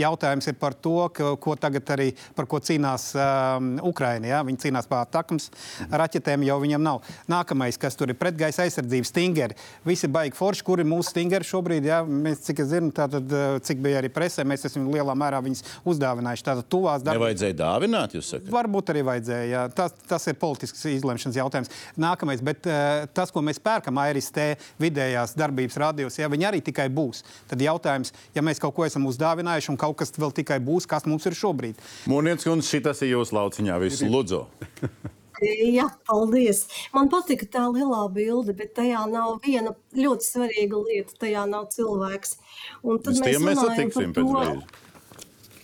Jautājums 0.00 0.48
ir 0.48 0.56
par 0.60 0.76
to, 0.78 0.96
ka 1.12 1.36
ko 1.42 1.56
tagad 1.60 1.88
arī 1.94 2.10
par 2.36 2.48
ko 2.50 2.60
cīnās 2.62 3.10
um, 3.16 3.72
Ukraina. 3.90 4.30
Ja? 4.30 4.40
Viņi 4.46 4.62
cīnās 4.66 4.88
par 4.90 5.06
atakams 5.06 5.50
raķetēm, 5.90 6.44
jau 6.48 6.58
viņiem 6.62 6.84
nav. 6.84 7.02
Nākamais, 7.30 7.78
kas 7.80 7.98
tur 7.98 8.12
ir 8.12 8.18
pretgaisa 8.20 8.64
aizsardzība, 8.66 9.08
stingeri. 9.08 9.58
Visi 9.86 10.10
baigi 10.10 10.36
forši, 10.38 10.64
kur 10.66 10.82
ir 10.82 10.88
mūsu 10.88 11.14
stingeri 11.14 11.46
šobrīd. 11.48 11.88
Ja? 11.90 12.02
Mēs, 12.04 12.44
cik 12.46 12.64
es 12.64 12.70
zinu, 12.72 12.92
tātad, 12.96 13.26
uh, 13.34 13.58
cik 13.64 13.82
bija 13.84 14.00
arī 14.02 14.12
presē, 14.12 14.46
mēs 14.48 14.68
esam 14.68 14.88
lielā 14.92 15.16
mērā 15.18 15.42
viņus 15.44 15.64
uzdāvinājuši. 15.88 16.46
Tātad 16.50 16.70
tuvās 16.70 17.04
darbības. 17.04 17.20
Nevajadzēja 17.20 17.58
dāvināt, 17.60 18.16
jūs 18.18 18.32
sakat? 18.34 18.52
Varbūt 18.54 18.94
arī 18.94 19.04
vajadzēja. 19.08 19.48
Jā. 19.50 19.66
Tas, 19.76 19.96
tas 20.08 20.28
ir 20.30 20.38
politisks 20.40 20.84
izlemšanas 20.90 21.40
jautājums. 21.40 21.72
Nākamais, 22.00 22.44
bet 22.44 22.68
uh, 22.68 23.06
tas, 23.16 23.32
ko 23.34 23.42
mēs 23.44 23.60
pērkam, 23.62 24.00
ARST 24.00 24.40
vidējās 24.80 25.34
darbības 25.38 25.78
radios, 25.80 26.18
ja 26.20 26.28
viņi 26.30 26.48
arī 26.48 26.62
tikai 26.64 26.88
būs. 26.92 27.22
Tad 27.50 27.62
jautājums, 27.64 28.12
ja 28.36 28.44
mēs 28.44 28.60
kaut 28.62 28.74
ko 28.76 28.86
esam 28.86 29.06
uzdāvinājuši 29.10 29.72
un 29.72 29.78
kaut 29.80 29.98
kas 30.00 30.14
vēl 30.16 30.34
tikai 30.40 30.60
būs, 30.64 30.88
kas 30.90 31.06
mums 31.08 31.26
ir 31.28 31.29
šobrīd. 31.36 31.80
Mūniec, 32.10 32.44
un 32.50 32.64
šis 32.64 33.02
ir 33.06 33.14
jūsu 33.14 33.36
lauciņā, 33.36 33.78
visu 33.82 34.10
lūdzu. 34.10 34.44
Jā, 35.40 35.86
paldies. 36.04 36.66
Man 36.92 37.08
patika 37.12 37.46
tā 37.48 37.62
lielā 37.72 38.02
bilde, 38.12 38.52
bet 38.56 38.74
tajā 38.76 39.06
nav 39.08 39.38
viena 39.44 39.72
ļoti 39.96 40.26
svarīga 40.26 40.82
lieta. 40.84 41.16
Tajā 41.22 41.46
nav 41.48 41.70
cilvēks. 41.72 42.36
Un 42.84 43.00
tad 43.00 43.16
Uz 43.16 43.22
mēs, 43.24 43.40
mēs 43.46 43.62
satiksim 43.62 44.12
pēc 44.16 44.32
brīža. 44.34 44.89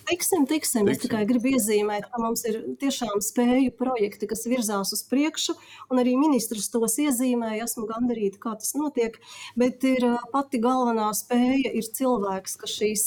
Tiksim, 0.07 0.45
tiksim. 0.47 0.87
Es 0.87 1.01
tikai 1.03 1.25
gribu 1.27 1.51
iezīmēt, 1.57 2.05
ka 2.13 2.21
mums 2.23 2.45
ir 2.47 2.61
tiešām 2.79 3.19
spēju 3.25 3.73
projekti, 3.75 4.29
kas 4.31 4.45
virzās 4.47 4.93
uz 4.95 5.03
priekšu, 5.11 5.57
un 5.91 5.99
arī 6.03 6.13
ministrs 6.21 6.69
tos 6.71 6.95
iezīmēja. 7.03 7.67
Esmu 7.67 7.89
gandarīta, 7.91 8.39
kā 8.45 8.53
tas 8.61 8.71
notiek. 8.79 9.19
Bet 9.59 9.83
ir 9.89 10.07
pati 10.31 10.61
galvenā 10.63 11.09
spēja 11.19 11.73
ir 11.75 11.91
cilvēks, 11.99 12.55
kas 12.61 12.77
šīs 12.79 13.05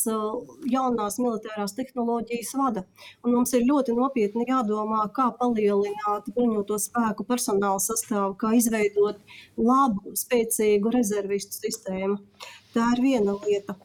jaunās 0.73 1.21
militārās 1.23 1.77
tehnoloģijas 1.79 2.51
vada. 2.59 2.83
Un 3.23 3.37
mums 3.37 3.55
ir 3.55 3.63
ļoti 3.69 3.95
nopietni 3.95 4.49
jādomā, 4.49 5.05
kā 5.15 5.29
palielināt 5.39 6.27
bruņoto 6.35 6.81
spēku 6.83 7.23
personāla 7.31 7.79
sastāvu, 7.79 8.35
kā 8.43 8.57
izveidot 8.59 9.23
labu, 9.55 10.17
spēcīgu 10.19 10.91
rezervistu 10.99 11.63
sistēmu. 11.63 12.19
Tā 12.75 12.91
ir 12.97 13.07
viena 13.07 13.39
lieta. 13.39 13.79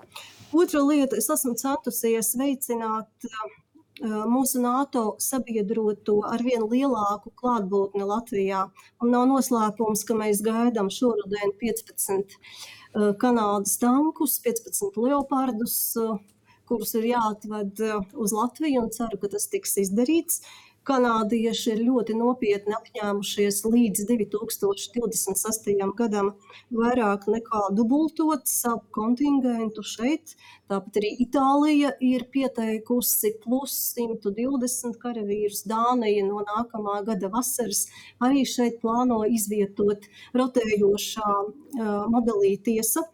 Otra 0.54 0.80
lieta, 0.86 1.16
es 1.18 1.26
esmu 1.34 1.56
centusies 1.58 2.28
veicināt 2.38 3.24
uh, 3.26 4.20
mūsu 4.30 4.60
NATO 4.62 5.16
sabiedroto 5.18 6.20
ar 6.28 6.44
vien 6.46 6.62
lielāku 6.70 7.32
klātbūtni 7.40 8.06
Latvijā. 8.06 8.60
Un 9.02 9.10
nav 9.10 9.26
noslēpums, 9.32 10.04
ka 10.06 10.14
mēs 10.14 10.44
gaidām 10.46 10.92
šoruden 10.94 11.56
15 11.58 12.36
uh, 12.38 13.10
Kanādas 13.18 13.74
tankus, 13.82 14.36
15 14.46 14.94
leopardus, 15.02 15.74
uh, 15.98 16.22
kurus 16.70 16.94
ir 17.00 17.10
jāatved 17.10 17.82
uz 18.14 18.36
Latviju 18.38 18.86
un 18.86 18.94
ceru, 18.94 19.18
ka 19.18 19.34
tas 19.34 19.50
tiks 19.50 19.74
izdarīts. 19.82 20.38
Kanādieši 20.84 21.70
ir 21.72 21.78
ļoti 21.86 22.14
nopietni 22.18 22.74
apņēmušies 22.76 23.62
līdz 23.64 24.02
2026. 24.10 25.70
gadam 25.96 26.34
vairāk 26.68 27.24
nekā 27.32 27.62
dubultot 27.72 28.44
savu 28.50 28.82
kontingentu 28.92 29.80
šeit. 29.80 30.34
Tāpat 30.68 31.00
arī 31.00 31.14
Itālija 31.24 31.94
ir 32.04 32.26
pieteikusi 32.34 33.32
plus 33.40 33.78
120 33.96 35.00
karavīrus. 35.00 35.64
Dānija 35.72 36.26
no 36.28 36.44
nākamā 36.44 37.00
gada 37.08 37.32
vasaras 37.32 37.86
arī 38.20 38.44
šeit 38.48 38.82
plāno 38.84 39.22
izvietot 39.24 40.04
rotējošā 40.36 41.30
uh, 41.32 41.94
modelī 42.12 42.58
tiesa 42.60 43.06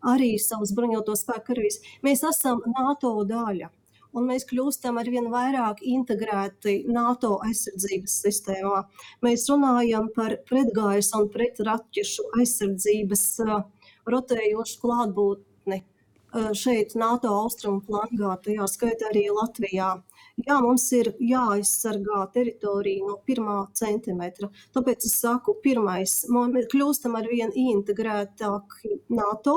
arī 0.00 0.38
savus 0.40 0.72
bruņoto 0.72 1.16
spēku 1.16 1.50
karavīrus. 1.52 1.82
Mēs 2.08 2.24
esam 2.32 2.64
NATO 2.72 3.18
daļa 3.28 3.68
un 4.16 4.28
mēs 4.28 4.46
kļūstam 4.48 4.98
ar 5.00 5.10
vien 5.10 5.28
vairāk 5.32 5.82
integrēti 5.86 6.80
NATO 6.88 7.36
aizsardzības 7.46 8.16
sistēmā. 8.24 8.82
Mēs 9.24 9.48
runājam 9.50 10.08
par 10.14 10.38
pretgaisa 10.48 11.20
un 11.22 11.28
pretraķešu 11.34 12.30
aizsardzības 12.38 13.26
uh, 13.44 13.60
rotējošu 14.08 14.80
klātbūtni 14.84 15.80
uh, 15.82 16.50
šeit 16.56 16.96
NATO 16.98 17.34
austrumu 17.44 17.82
flangā, 17.86 18.36
tajā 18.44 18.68
skaitā 18.70 19.12
arī 19.12 19.28
Latvijā. 19.34 19.94
Jā, 20.38 20.56
mums 20.62 20.84
ir 20.94 21.08
jāaizsargā 21.18 22.20
teritorija 22.34 23.06
no 23.08 23.16
pirmā 23.26 23.56
centimetra. 23.74 24.46
Tāpēc 24.76 25.08
es 25.08 25.16
saku, 25.18 25.56
pirmais, 25.64 26.20
mēs 26.30 26.68
kļūstam 26.70 27.16
ar 27.18 27.26
vien 27.26 27.50
integrētāk 27.58 28.78
NATO. 29.10 29.56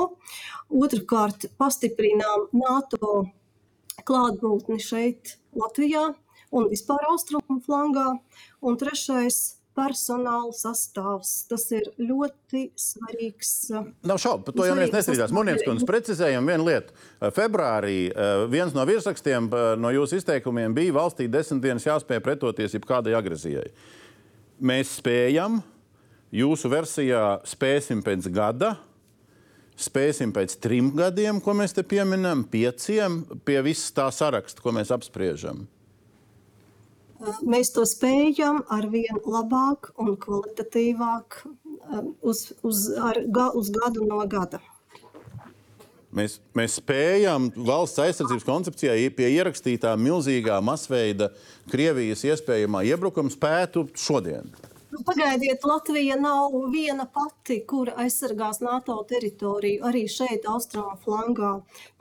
Otrakārt, 0.82 1.46
pastiprinām 1.60 2.48
NATO 2.58 3.12
klātbūtni 4.08 4.78
šeit, 4.82 5.36
Latvijā 5.56 6.10
un 6.52 6.68
vispār 6.72 7.08
austrumu 7.10 7.60
flangā. 7.64 8.12
Un 8.62 8.78
trešais 8.80 9.58
personāla 9.76 10.52
sastāvs. 10.52 11.30
Tas 11.48 11.64
ir 11.72 11.88
ļoti 12.00 12.66
svarīgs. 12.78 13.52
Nav 14.04 14.20
šaubu, 14.20 14.44
par 14.48 14.56
to 14.58 14.66
jau 14.68 14.76
neviens 14.76 14.94
nestrīdās. 14.98 15.32
Monētas 15.34 15.64
kundze, 15.66 15.88
precizējam 15.88 16.48
vienu 16.48 16.68
lietu. 16.68 16.96
Februārī 17.32 17.96
viens 18.52 18.76
no 18.76 18.84
virsrakstiem 18.88 19.48
no 19.80 19.92
jūsu 19.94 20.20
izteikumiem 20.20 20.76
bija 20.76 20.96
valstī 20.98 21.28
desmit 21.32 21.64
dienas 21.64 21.88
jāspēj 21.88 22.20
pretoties 22.24 22.76
jebkādai 22.76 23.16
agresijai. 23.16 23.70
Mēs 24.62 24.98
spējam, 25.00 25.62
jūsu 26.36 26.70
versijā 26.72 27.24
spēsim 27.48 28.04
pēc 28.04 28.28
gada 28.32 28.76
spēsim 29.80 30.32
pēc 30.34 30.56
trim 30.62 30.90
gadiem, 30.96 31.40
ko 31.42 31.54
mēs 31.56 31.76
te 31.76 31.84
pieminam, 31.86 32.44
pieciem, 32.48 33.22
pie 33.46 33.60
visas 33.64 33.92
tā 33.96 34.08
saraksta, 34.12 34.62
ko 34.62 34.74
mēs 34.76 34.92
apspriežam? 34.94 35.66
Mēs 37.46 37.70
to 37.70 37.84
spējam 37.86 38.64
ar 38.72 38.88
vien 38.90 39.20
labāk 39.22 39.92
un 40.02 40.16
kvalitatīvāk 40.18 41.38
um, 41.46 42.12
uz, 42.20 42.48
uz, 42.66 42.88
ar, 42.98 43.20
uz 43.54 43.70
gadu 43.70 44.08
no 44.08 44.24
gada. 44.26 44.58
Mēs, 46.12 46.36
mēs 46.52 46.74
spējam 46.76 47.46
valsts 47.56 48.02
aizsardzības 48.02 48.44
koncepcijā 48.44 48.96
pie 49.16 49.30
ierakstītā 49.38 49.94
milzīgā 49.96 50.58
masveida 50.60 51.30
Krievijas 51.72 52.26
iespējamā 52.26 52.82
iebrukuma 52.90 53.32
spētu 53.32 53.86
šodien. 53.96 54.50
Nu, 54.92 54.98
pagaidiet, 55.08 55.64
Latvija 55.64 56.16
nav 56.20 56.52
viena 56.72 57.06
pati, 57.14 57.54
kura 57.68 57.94
aizsargās 58.02 58.58
NATO 58.60 58.98
teritoriju. 59.08 59.80
Arī 59.88 60.02
šeit, 60.14 60.44
austrumu 60.54 60.98
flangā, 61.04 61.52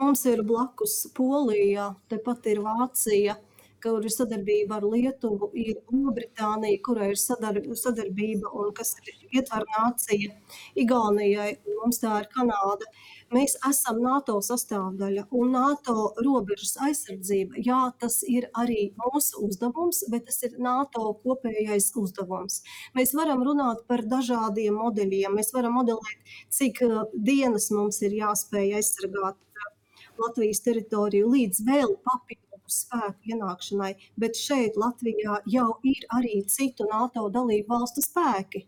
mums 0.01 0.25
ir 0.27 0.41
blakus 0.49 0.95
Polija, 1.15 1.85
tepat 2.11 2.49
ir 2.51 2.59
Vācija, 2.65 3.37
kur 3.85 4.03
ir 4.03 4.11
sadarbība 4.11 4.81
ar 4.81 4.89
Lietuvu, 4.91 5.49
ir 5.55 5.79
Lielbritānija, 5.93 6.81
kurai 6.89 7.07
ir 7.13 7.21
sadar, 7.21 7.61
sadarbība 7.83 8.51
un 8.59 8.75
kas 8.75 8.91
ir 8.99 9.39
ietver 9.39 9.63
nācija 9.71 10.35
Igaunijai, 10.83 11.49
un 11.63 11.79
mums 11.85 12.03
tā 12.03 12.19
ir 12.19 12.27
Kanāda. 12.35 12.91
Mēs 13.31 13.53
esam 13.63 14.01
NATO 14.03 14.33
sastāvdaļa 14.43 15.21
un 15.39 15.53
NATO 15.55 16.09
robežas 16.19 16.73
aizsardzība. 16.83 17.61
Jā, 17.63 17.79
tas 18.01 18.19
ir 18.27 18.49
arī 18.59 18.89
mūsu 18.99 19.45
uzdevums, 19.47 20.01
bet 20.11 20.25
tas 20.27 20.41
ir 20.47 20.57
NATO 20.59 21.13
kopējais 21.23 21.93
uzdevums. 22.01 22.59
Mēs 22.97 23.15
varam 23.15 23.45
runāt 23.47 23.85
par 23.87 24.03
dažādiem 24.03 24.75
modeļiem. 24.81 25.39
Mēs 25.39 25.53
varam 25.55 25.79
modelēt, 25.79 26.35
cik 26.51 26.83
uh, 26.89 27.05
dienas 27.15 27.69
mums 27.71 28.01
ir 28.03 28.19
jāspēj 28.19 28.75
aizsargāt 28.81 29.39
uh, 29.39 29.71
Latvijas 30.19 30.59
teritoriju 30.67 31.31
līdz 31.31 31.63
vēl 31.71 31.95
papildu 32.03 32.59
spēku 32.67 33.31
ienākšanai, 33.31 33.93
bet 34.19 34.35
šeit 34.39 34.75
Latvijā 34.79 35.39
jau 35.47 35.71
ir 35.87 36.03
arī 36.19 36.43
citu 36.51 36.91
NATO 36.91 37.29
dalību 37.31 37.79
valstu 37.79 38.03
spēki. 38.03 38.65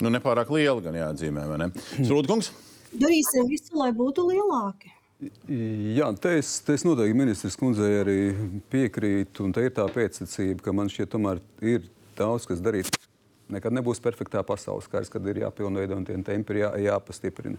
Nu, 0.00 0.08
nepārāk 0.08 0.48
liela 0.52 0.80
gan 0.80 0.96
jāatzīmē, 0.96 1.48
vai 1.48 1.64
ne? 1.66 1.72
Srūdkungs? 2.00 2.54
Darīsim 2.92 3.48
visu, 3.48 3.72
lai 3.78 3.92
būtu 3.96 4.26
lielāki. 4.28 4.92
Jā, 5.96 6.08
te 6.18 6.34
es, 6.40 6.56
te 6.66 6.74
es 6.74 6.82
noteikti 6.82 7.14
ministrs 7.14 7.56
kundzei 7.58 8.00
arī 8.00 8.16
piekrītu, 8.72 9.46
un 9.46 9.54
te 9.54 9.68
ir 9.68 9.74
tā 9.76 9.86
pēcsacība, 9.94 10.64
ka 10.64 10.74
man 10.74 10.90
šķiet, 10.90 11.12
tomēr 11.12 11.40
ir 11.62 11.86
daudz 12.18 12.48
kas 12.50 12.62
darīt. 12.64 12.90
Nekad 13.52 13.74
nebūs 13.76 14.00
perfektā 14.02 14.42
pasaules 14.46 14.88
kārs, 14.90 15.10
kad 15.12 15.26
ir 15.28 15.42
jāpilnveido 15.44 15.98
un 15.98 16.06
tie 16.08 16.16
tempi 16.24 16.56
ir 16.56 16.62
jā, 16.62 16.70
jāpastiprina. 16.88 17.58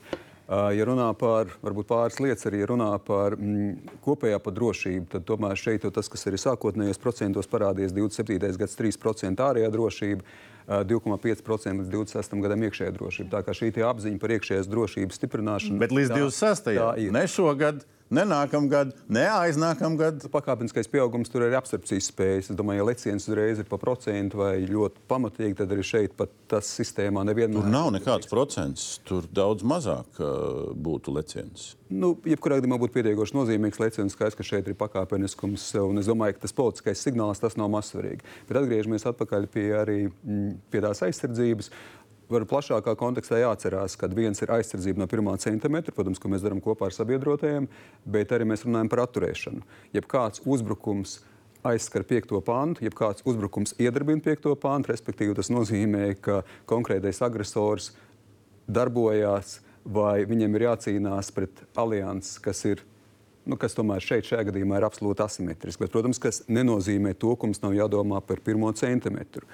Ja 0.76 0.86
runā 0.90 1.06
par 1.16 1.54
varbūt 1.64 1.88
pāris 1.88 2.18
lietas, 2.20 2.44
arī 2.50 2.66
runā 2.68 2.90
par 3.06 3.38
mm, 3.38 4.00
kopējā 4.04 4.40
par 4.44 4.56
drošību, 4.58 5.06
tad 5.14 5.28
tomēr 5.30 5.56
šeit 5.60 5.86
tas, 5.96 6.10
kas 6.12 6.28
arī 6.28 6.40
sākotnējos 6.42 7.00
procentos 7.02 7.48
parādījies 7.52 7.96
27. 7.96 8.58
gads 8.60 8.76
3% 8.80 9.46
ārējā 9.48 9.72
drošība, 9.74 10.28
2,5% 10.68 11.84
līdz 11.84 11.92
26. 11.92 12.38
gadam 12.44 12.68
iekšējā 12.68 12.92
drošība. 12.96 13.32
Tā 13.38 13.42
kā 13.48 13.56
šī 13.56 13.72
apziņa 13.88 14.20
par 14.20 14.36
iekšējās 14.38 14.70
drošības 14.72 15.20
stiprināšanu. 15.20 15.80
Bet 15.82 15.96
līdz 15.96 16.14
26. 16.16 16.72
gadam, 16.76 17.12
ne 17.16 17.26
šogad, 17.32 17.84
ne 18.14 18.26
nākamgad, 18.30 18.94
ne 19.12 19.26
aiznākamgad. 19.32 20.26
Pakāpeniskais 20.34 20.90
pieaugums 20.92 21.32
tur 21.34 21.48
ir 21.48 21.56
absorpcijas 21.58 22.10
spējas. 22.12 22.52
Es 22.52 22.60
domāju, 22.60 22.84
ja 22.84 22.88
leciens 22.92 23.28
uzreiz 23.30 23.62
ir 23.62 23.70
pa 23.70 23.80
procentu 23.82 24.42
vai 24.44 24.56
ļoti 24.70 25.06
pamatīgi, 25.10 25.58
tad 25.62 25.74
arī 25.74 25.86
šeit 25.88 26.18
pat 26.20 26.34
tas 26.52 26.70
sistēmā 26.80 27.26
nevienmēr. 27.30 27.64
Tur 27.64 27.74
nav 27.74 27.90
nekāds 27.96 28.30
procents, 28.32 28.88
tur 29.08 29.28
daudz 29.34 29.66
mazāk 29.68 30.22
uh, 30.22 30.74
būtu 30.74 31.16
leciens. 31.18 31.74
Nu, 31.94 32.14
jebkurā 32.26 32.58
gadījumā 32.58 32.80
būtu 32.82 32.96
pietiekoši 32.96 33.36
nozīmīgs 33.38 33.82
leciens, 33.82 34.16
skaidrs, 34.16 34.38
ka 34.38 34.46
šeit 34.48 34.70
ir 34.70 34.78
pakāpeniskums. 34.80 35.68
Un 35.84 36.02
es 36.02 36.10
domāju, 36.10 36.38
ka 36.38 36.46
tas 36.48 36.56
politiskais 36.58 37.04
signāls 37.06 37.42
tas 37.42 37.58
nav 37.60 37.70
mazsvarīgi. 37.74 38.26
Bet 38.50 38.62
atgriežamies 38.64 39.06
atpakaļ 39.12 39.50
pie, 39.54 39.68
arī, 39.78 40.00
mm, 40.10 40.56
pie 40.74 40.82
tās 40.86 41.04
aizsardzības 41.06 41.70
var 42.34 42.46
plašākā 42.50 42.96
kontekstā 43.00 43.40
jāatcerās, 43.42 43.98
ka 44.00 44.10
viens 44.14 44.42
ir 44.44 44.52
aizsardzība 44.54 45.04
no 45.04 45.08
pirmā 45.10 45.36
centimetra, 45.42 45.94
protams, 45.96 46.22
ko 46.22 46.32
mēs 46.34 46.44
darām 46.46 46.62
kopā 46.64 46.90
ar 46.90 46.96
sabiedrotajiem, 46.96 47.70
bet 48.06 48.34
arī 48.36 48.48
mēs 48.50 48.66
runājam 48.68 48.92
par 48.92 49.04
atturēšanu. 49.06 49.64
Ja 49.96 50.04
kāds 50.16 50.44
uzbrukums 50.46 51.20
aizskar 51.64 52.04
piekto 52.08 52.42
pāntu, 52.44 52.84
ja 52.84 52.92
kāds 52.94 53.24
uzbrukums 53.28 53.76
iedarbina 53.80 54.24
piekto 54.24 54.56
pāntu, 54.60 54.92
respektīvi 54.92 55.38
tas 55.38 55.52
nozīmē, 55.54 56.10
ka 56.20 56.42
konkrētais 56.70 57.22
agresors 57.24 57.94
darbojās 58.68 59.62
vai 59.84 60.24
viņiem 60.28 60.58
ir 60.58 60.68
jācīnās 60.70 61.32
pret 61.36 61.64
alianses, 61.80 62.40
kas 62.44 62.64
ir 62.68 62.84
nu, 63.50 63.58
kas 63.60 63.76
tomēr 63.78 64.04
šeit, 64.04 64.28
šajā 64.28 64.48
gadījumā, 64.50 64.80
ir 64.80 64.88
absolūti 64.88 65.24
asimetrisks. 65.26 65.82
Bet, 65.82 65.94
protams, 65.94 66.22
tas 66.24 66.44
nenozīmē 66.48 67.16
to, 67.20 67.36
ka 67.36 67.50
mums 67.50 67.64
nav 67.64 67.76
jādomā 67.78 68.22
par 68.26 68.42
pirmo 68.44 68.72
centimetru. 68.78 69.48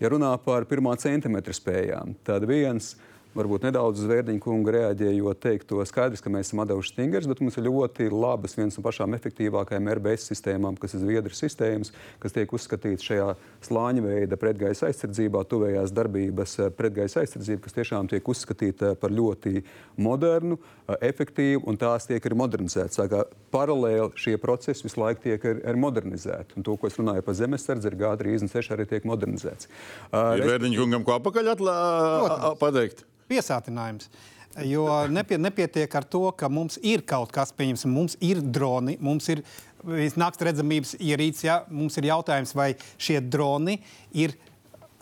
Ja 0.00 0.10
runā 0.12 0.32
par 0.44 0.66
pirmā 0.70 0.96
centimetra 1.00 1.54
spējām, 1.54 2.16
tad 2.26 2.46
viens 2.50 2.94
ir 2.94 3.13
varbūt 3.34 3.66
nedaudz 3.66 4.02
uz 4.02 4.08
Vērdiņa 4.08 4.42
kunga 4.42 4.74
reaģējot, 4.74 5.40
teikt 5.42 5.68
to 5.70 5.82
skaidrs, 5.88 6.22
ka 6.22 6.30
mēs 6.32 6.48
esam 6.48 6.62
devuši 6.68 6.92
stingers, 6.92 7.28
bet 7.30 7.40
mums 7.42 7.58
ir 7.58 7.66
ļoti 7.66 8.06
labas, 8.12 8.54
viens 8.58 8.78
no 8.78 8.84
pašām 8.84 9.16
efektīvākajām 9.18 9.90
RBS 9.98 10.28
sistēmām, 10.30 10.78
kas 10.80 10.94
ir 10.94 11.02
Zviedru 11.02 11.34
sistēmas, 11.34 11.92
kas 12.22 12.36
tiek 12.36 12.54
uzskatīts 12.54 13.06
šajā 13.06 13.32
slāņa 13.66 14.04
veida 14.04 14.38
pretgaisa 14.40 14.88
aizsardzībā, 14.90 15.44
tuvējās 15.50 15.94
darbības 15.94 16.58
eh, 16.62 16.70
pretgaisa 16.74 17.22
aizsardzība, 17.24 17.64
kas 17.66 17.78
tiešām 17.78 18.10
tiek 18.12 18.28
uzskatīta 18.34 18.94
par 19.00 19.14
ļoti 19.14 19.64
modernu, 19.98 20.58
eh, 20.58 20.98
efektīvu, 21.10 21.64
un 21.70 21.80
tās 21.80 22.06
tiek 22.10 22.22
arī 22.22 22.38
modernizētas. 22.44 23.02
Paralēli 23.54 24.10
šie 24.18 24.36
procesi 24.42 24.86
visu 24.86 25.00
laiku 25.00 25.24
tiek 25.26 25.48
ar, 25.50 25.62
ar 25.72 25.80
modernizēti. 25.80 26.58
Un 26.58 26.66
to, 26.66 26.76
ko 26.78 26.90
es 26.90 26.98
runāju 27.00 27.24
par 27.26 27.38
zemesardzi, 27.38 27.90
ir 27.90 27.98
G36 27.98 28.74
arī 28.74 28.86
tiek 28.90 29.06
modernizēts. 29.08 29.70
Uh, 30.10 30.34
ir 30.38 30.46
Vērdiņa 30.48 30.80
kungam 30.80 31.06
ko 31.06 31.18
apakaļ 31.18 31.52
atlā, 31.54 31.74
pateikt? 32.62 33.04
Piesātinājums. 33.30 34.10
Jo 34.62 34.86
nepie, 35.10 35.38
nepietiek 35.42 35.94
ar 35.98 36.04
to, 36.06 36.28
ka 36.38 36.48
mums 36.52 36.78
ir 36.86 37.02
kaut 37.02 37.32
kas, 37.34 37.50
pieņemsim, 37.56 37.90
mums 37.90 38.14
ir 38.22 38.38
droni, 38.38 38.94
mums 39.02 39.26
ir 39.32 39.42
naktas 40.14 40.46
redzamības 40.46 40.94
ierīce. 41.00 41.46
Ja? 41.48 41.60
Mums 41.74 41.98
ir 41.98 42.10
jautājums, 42.12 42.54
vai 42.54 42.72
šie 43.02 43.18
droni 43.20 43.80
ir 44.14 44.36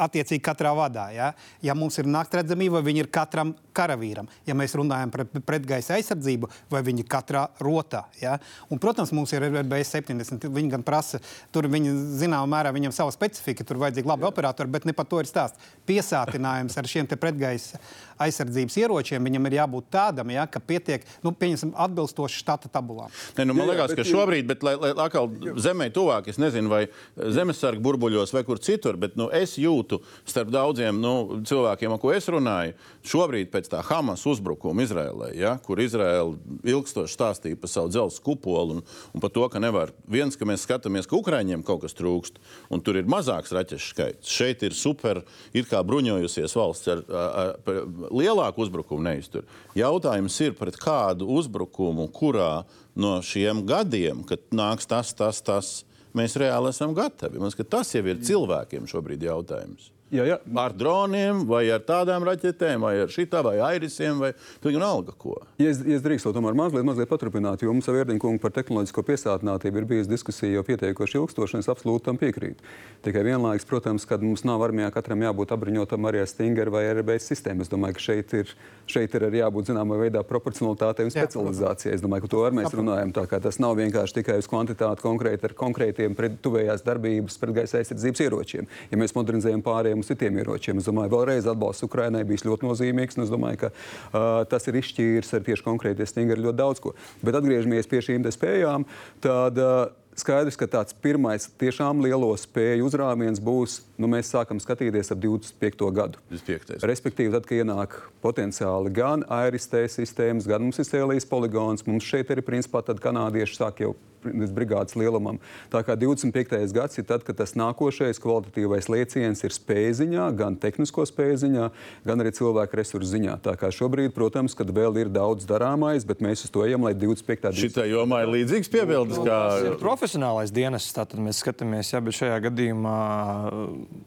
attiecīgi 0.00 0.42
katrā 0.44 0.72
vadā. 0.76 1.08
Ja, 1.14 1.30
ja 1.64 1.74
mums 1.78 1.98
ir 2.00 2.08
naktredzamība, 2.10 2.78
vai 2.78 2.86
viņi 2.88 3.04
ir 3.04 3.10
katram 3.12 3.52
karavīram, 3.76 4.28
ja 4.48 4.56
mēs 4.56 4.74
runājam 4.76 5.12
par 5.12 5.24
pretgaisa 5.46 5.96
aizsardzību, 5.96 6.48
vai 6.72 6.82
viņi 6.84 7.04
ir 7.04 7.10
katrā 7.12 7.46
rotā. 7.62 8.04
Ja. 8.20 8.36
Un, 8.72 8.80
protams, 8.82 9.14
mums 9.16 9.32
ir 9.32 9.46
RBS 9.48 9.94
70. 9.96 10.48
Viņi 10.52 10.74
gan 10.74 10.84
prasa, 10.86 11.22
tur 11.54 11.68
viņi 11.72 11.94
zināmā 12.20 12.48
mērā 12.56 12.72
viņam 12.74 12.94
sava 12.96 13.14
specifika, 13.14 13.66
tur 13.68 13.80
vajadzīgi 13.82 14.08
labi 14.08 14.28
operatori, 14.28 14.72
bet 14.72 14.88
ne 14.88 14.96
par 14.96 15.08
to 15.10 15.22
ir 15.22 15.30
stāsts. 15.30 15.72
Piesātinājums 15.88 16.78
ar 16.78 16.88
šiem 16.88 17.08
pretgaisa 17.12 17.80
aizsardzības 18.26 18.78
ieročiem 18.82 19.28
viņam 19.28 19.48
ir 19.50 19.58
jābūt 19.60 19.90
tādam, 19.92 20.32
ja, 20.34 20.46
ka 20.50 20.62
pietiek, 20.62 21.04
nu, 21.24 21.34
pieņemsim, 21.36 21.74
atbilstoši 21.86 22.42
štata 22.42 22.70
tabulām. 22.72 23.12
Ne, 23.38 23.46
nu, 23.48 23.56
man 23.56 23.66
jā, 23.66 23.74
liekas, 23.74 23.96
ka 23.98 24.06
šobrīd, 24.06 24.48
bet, 24.48 24.64
lai, 24.66 24.74
lai 24.80 24.92
atkal 24.96 25.30
zemē 25.62 25.90
tuvāk, 25.94 26.30
es 26.32 26.40
nezinu, 26.42 26.72
vai 26.72 26.82
zemesargu 27.16 27.82
burbuļos 27.84 28.34
vai 28.34 28.44
kur 28.48 28.60
citur, 28.62 28.98
bet 29.00 29.18
nu, 29.20 29.28
es 29.34 29.56
jūtu 29.60 30.00
starp 30.28 30.52
daudziem 30.54 31.00
nu, 31.02 31.42
cilvēkiem, 31.48 31.94
ar 31.94 32.02
ko 32.02 32.12
es 32.14 32.28
runāju, 32.32 32.76
šobrīd 33.08 33.52
pēc 33.52 33.70
tā 33.72 33.82
Hamas 33.86 34.24
uzbrukuma 34.28 34.84
Izrēlē, 34.86 35.32
ja, 35.38 35.56
kur 35.64 35.80
Izraela 35.82 36.32
ilgstoši 36.64 37.16
stāstīja 37.16 37.60
par 37.60 37.72
savu 37.72 37.92
dzelzceļa 37.92 38.22
kupolu 38.22 38.78
un, 38.78 38.82
un 39.12 39.22
par 39.22 39.32
to, 39.34 39.44
ka 39.50 39.60
nevar 39.62 39.92
viens, 40.10 40.36
ka 40.38 40.46
mēs 40.48 40.64
skatāmies, 40.66 41.08
ka 41.10 41.18
Ukraiņiem 41.18 41.64
kaut 41.66 41.82
kas 41.84 41.96
trūkst, 41.98 42.38
un 42.72 42.82
tur 42.84 42.98
ir 43.00 43.10
mazāks 43.10 43.54
raķešu 43.54 43.92
skaits. 43.94 44.32
Šeit 44.32 44.62
ir 44.66 44.76
super, 44.76 45.22
it 45.56 45.68
kā 45.70 45.82
bruņojusies 45.86 46.56
valsts 46.58 46.92
ar, 46.92 47.02
ar, 47.08 47.54
ar 47.56 48.11
lielāku 48.12 48.66
uzbrukumu 48.66 49.04
neiztur. 49.06 49.46
Jautājums 49.78 50.36
ir 50.44 50.54
pret 50.58 50.76
kādu 50.80 51.28
uzbrukumu, 51.38 52.08
kurā 52.14 52.64
no 52.94 53.16
šiem 53.24 53.64
gadiem, 53.68 54.22
kad 54.28 54.44
nāks 54.54 54.88
tas, 54.90 55.14
tas, 55.16 55.40
tas, 55.44 55.72
mēs 56.16 56.36
reāli 56.40 56.72
esam 56.72 56.94
gatavi. 56.96 57.40
Man 57.40 57.52
liekas, 57.52 57.70
tas 57.72 57.94
jau 57.96 58.04
ir 58.06 58.22
cilvēkiem 58.24 58.88
šobrīd 58.90 59.24
jautājums. 59.28 59.90
Jā, 60.12 60.26
jā. 60.28 60.36
Ar 60.60 60.74
droniem, 60.76 61.46
vai 61.48 61.62
ar 61.72 61.80
tādām 61.88 62.26
raķetēm, 62.28 62.82
vai 62.84 62.92
ar 63.06 63.12
šitā, 63.12 63.40
vai 63.46 63.54
airisiem, 63.64 64.18
vai 64.20 64.34
vienalga 64.60 65.14
ko. 65.16 65.38
Ja 65.56 65.70
es, 65.70 65.78
ja 65.80 65.96
es 65.96 66.02
drīkstu 66.04 66.34
tomēr 66.36 66.56
mazliet, 66.58 66.84
mazliet 66.84 67.08
paturpināt, 67.08 67.64
jo 67.64 67.72
mums 67.72 67.88
ar 67.88 67.96
Vērdiņu 67.96 68.20
kungu 68.20 68.42
par 68.42 68.52
tehnoloģisko 68.52 69.04
piesātinātību 69.08 69.80
ir 69.80 69.86
bijusi 69.88 70.12
diskusija 70.12 70.58
jau 70.58 70.64
pietiekoši 70.68 71.16
ilgstoši, 71.16 71.56
un 71.56 71.64
es 71.64 71.70
absolūti 71.72 72.04
tam 72.10 72.20
piekrītu. 72.20 72.60
Tikai 73.06 73.22
vienlaikus, 73.24 73.64
protams, 73.70 74.04
kad 74.08 74.20
mums 74.20 74.44
nav 74.44 74.60
armijā 74.66 74.90
katram 74.92 75.24
jābūt 75.24 75.54
apbruņotam 75.56 76.10
arī 76.10 76.20
ar 76.26 76.28
Stinger 76.28 76.68
vai 76.74 76.84
RBS 76.90 77.32
sistēmu. 77.32 77.64
Es 77.64 77.72
domāju, 77.72 77.96
ka 77.96 78.04
šeit 78.04 78.36
ir, 78.36 78.52
šeit 78.92 79.16
ir 79.16 79.26
arī 79.30 79.40
jābūt 79.40 79.72
zināmā 79.72 79.96
veidā 79.96 80.20
proporcionalitātei 80.28 81.08
un 81.08 81.14
specializācijai. 81.16 81.96
Es 81.96 82.04
domāju, 82.04 82.26
ka 82.26 82.32
to 82.36 82.44
arī 82.44 82.60
mēs 82.60 82.76
runājam. 82.76 83.16
Tas 83.16 83.58
nav 83.64 83.78
vienkārši 83.80 84.20
tikai 84.20 84.36
uz 84.42 84.50
kvantitāti 84.50 85.02
konkrēti 85.08 85.48
ar 85.48 85.56
konkrētiem 85.58 86.14
tuvējās 86.44 86.84
darbības 86.84 87.40
pretgaisa 87.40 87.80
aizsardzības 87.80 88.24
ieročiem. 88.26 88.70
Ja 88.92 89.00
mēs 89.00 89.16
modernizējam 89.16 89.64
pārējiem 89.66 90.01
uz 90.02 90.10
citiem 90.10 90.42
ieročiem. 90.42 90.82
Es 90.82 90.90
domāju, 90.90 91.14
vēlreiz 91.16 91.48
atbalsts 91.50 91.86
Ukrainai 91.86 92.24
bijis 92.28 92.46
ļoti 92.48 92.68
nozīmīgs. 92.68 93.20
Es 93.22 93.32
domāju, 93.32 93.64
ka 93.64 93.72
uh, 93.72 94.42
tas 94.50 94.68
ir 94.68 94.82
izšķīris 94.82 95.34
ar 95.38 95.48
tieši 95.48 95.66
konkrētie 95.66 96.06
stingri 96.10 96.42
ļoti 96.42 96.60
daudz 96.60 96.82
ko. 96.82 96.96
Bet 97.24 97.38
atgriežamies 97.38 97.90
pie 97.90 98.04
šīm 98.04 98.28
spējām. 98.32 98.86
Tad, 99.24 99.58
uh, 99.62 99.90
skaidrs, 100.18 100.58
ka 100.60 100.68
tāds 100.70 100.94
pirmais 101.04 101.46
tiešām 101.60 102.02
lielo 102.04 102.30
spēju 102.38 102.86
uzrāviens 102.88 103.40
būs 103.42 103.80
nu, 104.00 104.10
mēs 104.12 104.32
sākam 104.32 104.60
skatīties 104.62 105.12
ap 105.14 105.20
25. 105.22 105.88
gadu. 105.96 106.20
25. 106.32 106.84
Respektīvi, 106.88 107.32
tad, 107.34 107.48
kad 107.48 107.62
ienāk 107.62 107.98
potenciāli 108.24 108.92
gan 108.94 109.26
ARST 109.32 109.78
sistēmas, 109.96 110.48
gan 110.48 110.64
mums 110.66 110.80
ir 110.82 110.88
Sēlijas 110.88 111.28
poligons, 111.28 111.86
mums 111.88 112.06
šeit 112.08 112.32
arī 112.34 112.44
principā 112.44 112.84
kanādieši 112.92 113.58
sāk 113.58 113.84
jau 113.84 113.94
brigādes 114.24 114.96
lielumam. 114.98 115.40
Tā 115.72 115.82
kā 115.86 115.96
25. 115.98 116.58
gads 116.74 117.00
ir 117.00 117.06
tad, 117.08 117.26
kad 117.26 117.38
tas 117.38 117.54
nākošais 117.58 118.20
kvalitatīvais 118.22 118.90
lieciens 118.92 119.44
ir 119.44 119.54
spēja 119.54 119.98
ziņā, 120.02 120.28
gan 120.38 120.58
tehnisko 120.60 121.06
spēju 121.08 121.40
ziņā, 121.44 121.68
gan 122.08 122.24
arī 122.24 122.34
cilvēku 122.36 122.80
resursu 122.80 123.12
ziņā. 123.14 123.38
Tā 123.44 123.56
kā 123.60 123.72
šobrīd, 123.74 124.14
protams, 124.16 124.56
kad 124.58 124.70
vēl 124.74 125.02
ir 125.04 125.12
daudz 125.12 125.46
darāmais, 125.48 126.06
bet 126.08 126.24
mēs 126.24 126.46
uz 126.46 126.54
to 126.54 126.66
ejam, 126.66 126.86
lai 126.86 126.94
25. 126.98 127.42
gada 127.42 127.58
Šitā 127.58 127.86
jomā 127.90 128.22
ir 128.24 128.32
līdzīgs 128.36 128.70
piebildes, 128.72 129.20
kā 129.22 129.42
Tas 129.52 129.66
ir 129.66 129.76
profesionālais 129.80 130.52
dienas, 130.54 130.86
tātad 130.94 131.20
mēs 131.22 131.40
skatāmies, 131.42 131.92
ja, 131.92 132.00
bet 132.04 132.16
šajā 132.16 132.38
gadījumā, 132.46 132.96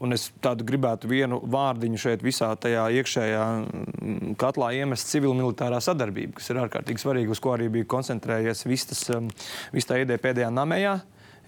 un 0.04 0.16
es 0.16 0.28
tādu 0.44 0.66
gribētu 0.68 1.10
vienu 1.12 1.40
vārdiņu 1.52 2.02
šeit 2.02 2.26
visā 2.26 2.52
tajā 2.62 2.88
iekšējā 3.00 3.44
mm, 3.46 4.36
katlā 4.42 4.72
iemest 4.80 5.12
civil-militārā 5.12 5.82
sadarbība, 5.84 6.38
kas 6.40 6.52
ir 6.52 6.62
ārkārtīgi 6.64 7.04
svarīga, 7.04 7.36
uz 7.36 7.42
ko 7.44 7.56
arī 7.56 7.70
bija 7.78 7.90
koncentrējies 7.96 8.66
viss 8.70 8.90
tas, 8.92 9.04
um, 9.16 9.30
viss 9.76 9.90
tā 9.90 10.00
PDP-DN-a 10.06 10.66
meia, 10.66 11.04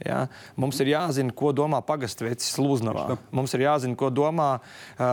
Ja? 0.06 0.28
Mums 0.60 0.80
ir 0.84 0.92
jāzina, 0.92 1.34
ko 1.36 1.52
domā 1.56 1.80
pagastvecis 1.86 2.58
Lūznavā. 2.62 3.18
Mums 3.36 3.54
ir 3.58 3.64
jāzina, 3.66 3.98
ko 3.98 4.10
domā 4.14 4.50
uh, 4.60 5.06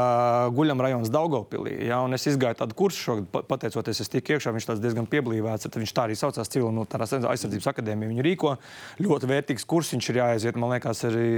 Guļam 0.55 0.83
rajonas 0.85 1.13
Daugopilī. 1.13 1.77
Ja? 1.89 2.03
Un 2.05 2.17
es 2.17 2.27
izgāju 2.31 2.59
tādu 2.61 2.77
kursu 2.79 3.01
šogad, 3.09 3.29
pa- 3.33 3.45
pateicoties, 3.55 4.03
es 4.05 4.13
tiku 4.13 4.37
iekšā, 4.37 4.53
viņš 4.55 4.69
tāds 4.71 4.83
diezgan 4.85 5.09
pieblīvēts, 5.11 5.71
viņš 5.75 5.95
tā 5.97 6.07
arī 6.09 6.19
saucās 6.19 6.53
Civilmilitārās 6.53 7.17
aizsardzības 7.17 7.71
akadēmija. 7.73 8.13
Viņu 8.13 8.27
rīko 8.27 8.55
ļoti 9.05 9.31
vērtīgs 9.31 9.67
kurs, 9.69 9.93
viņš 9.95 10.11
ir 10.13 10.21
jāaiziet, 10.21 10.61
man 10.61 10.75
liekas, 10.75 11.05
arī 11.09 11.29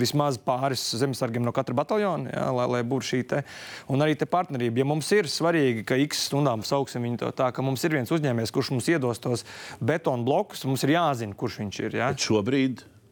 vismaz 0.00 0.40
pāris 0.42 0.82
zemesargiem 0.98 1.44
no 1.44 1.52
katra 1.54 1.76
bataljona, 1.76 2.32
ja? 2.32 2.48
lai, 2.54 2.68
lai 2.76 2.82
būtu 2.88 3.10
šī 3.12 3.22
te. 3.30 3.44
Un 3.92 4.04
arī 4.04 4.16
te 4.18 4.28
partnerība. 4.30 4.82
Ja 4.82 4.88
mums 4.88 5.10
ir 5.14 5.28
svarīgi, 5.30 5.84
ka 5.88 5.98
x 6.00 6.26
stundām 6.30 6.64
sauksim 6.66 7.04
viņu 7.04 7.22
to 7.24 7.32
tā, 7.36 7.50
ka 7.54 7.64
mums 7.64 7.84
ir 7.86 7.96
viens 7.98 8.10
uzņēmējs, 8.14 8.52
kurš 8.54 8.72
mums 8.74 8.90
iedos 8.90 9.22
tos 9.22 9.44
betonu 9.84 10.26
blokus, 10.26 10.64
mums 10.68 10.84
ir 10.86 10.94
jāzina, 10.96 11.36
kurš 11.38 11.60
viņš 11.62 11.80
ir. 11.84 11.98
Ja? 12.00 12.10
šobrīd 12.24 12.53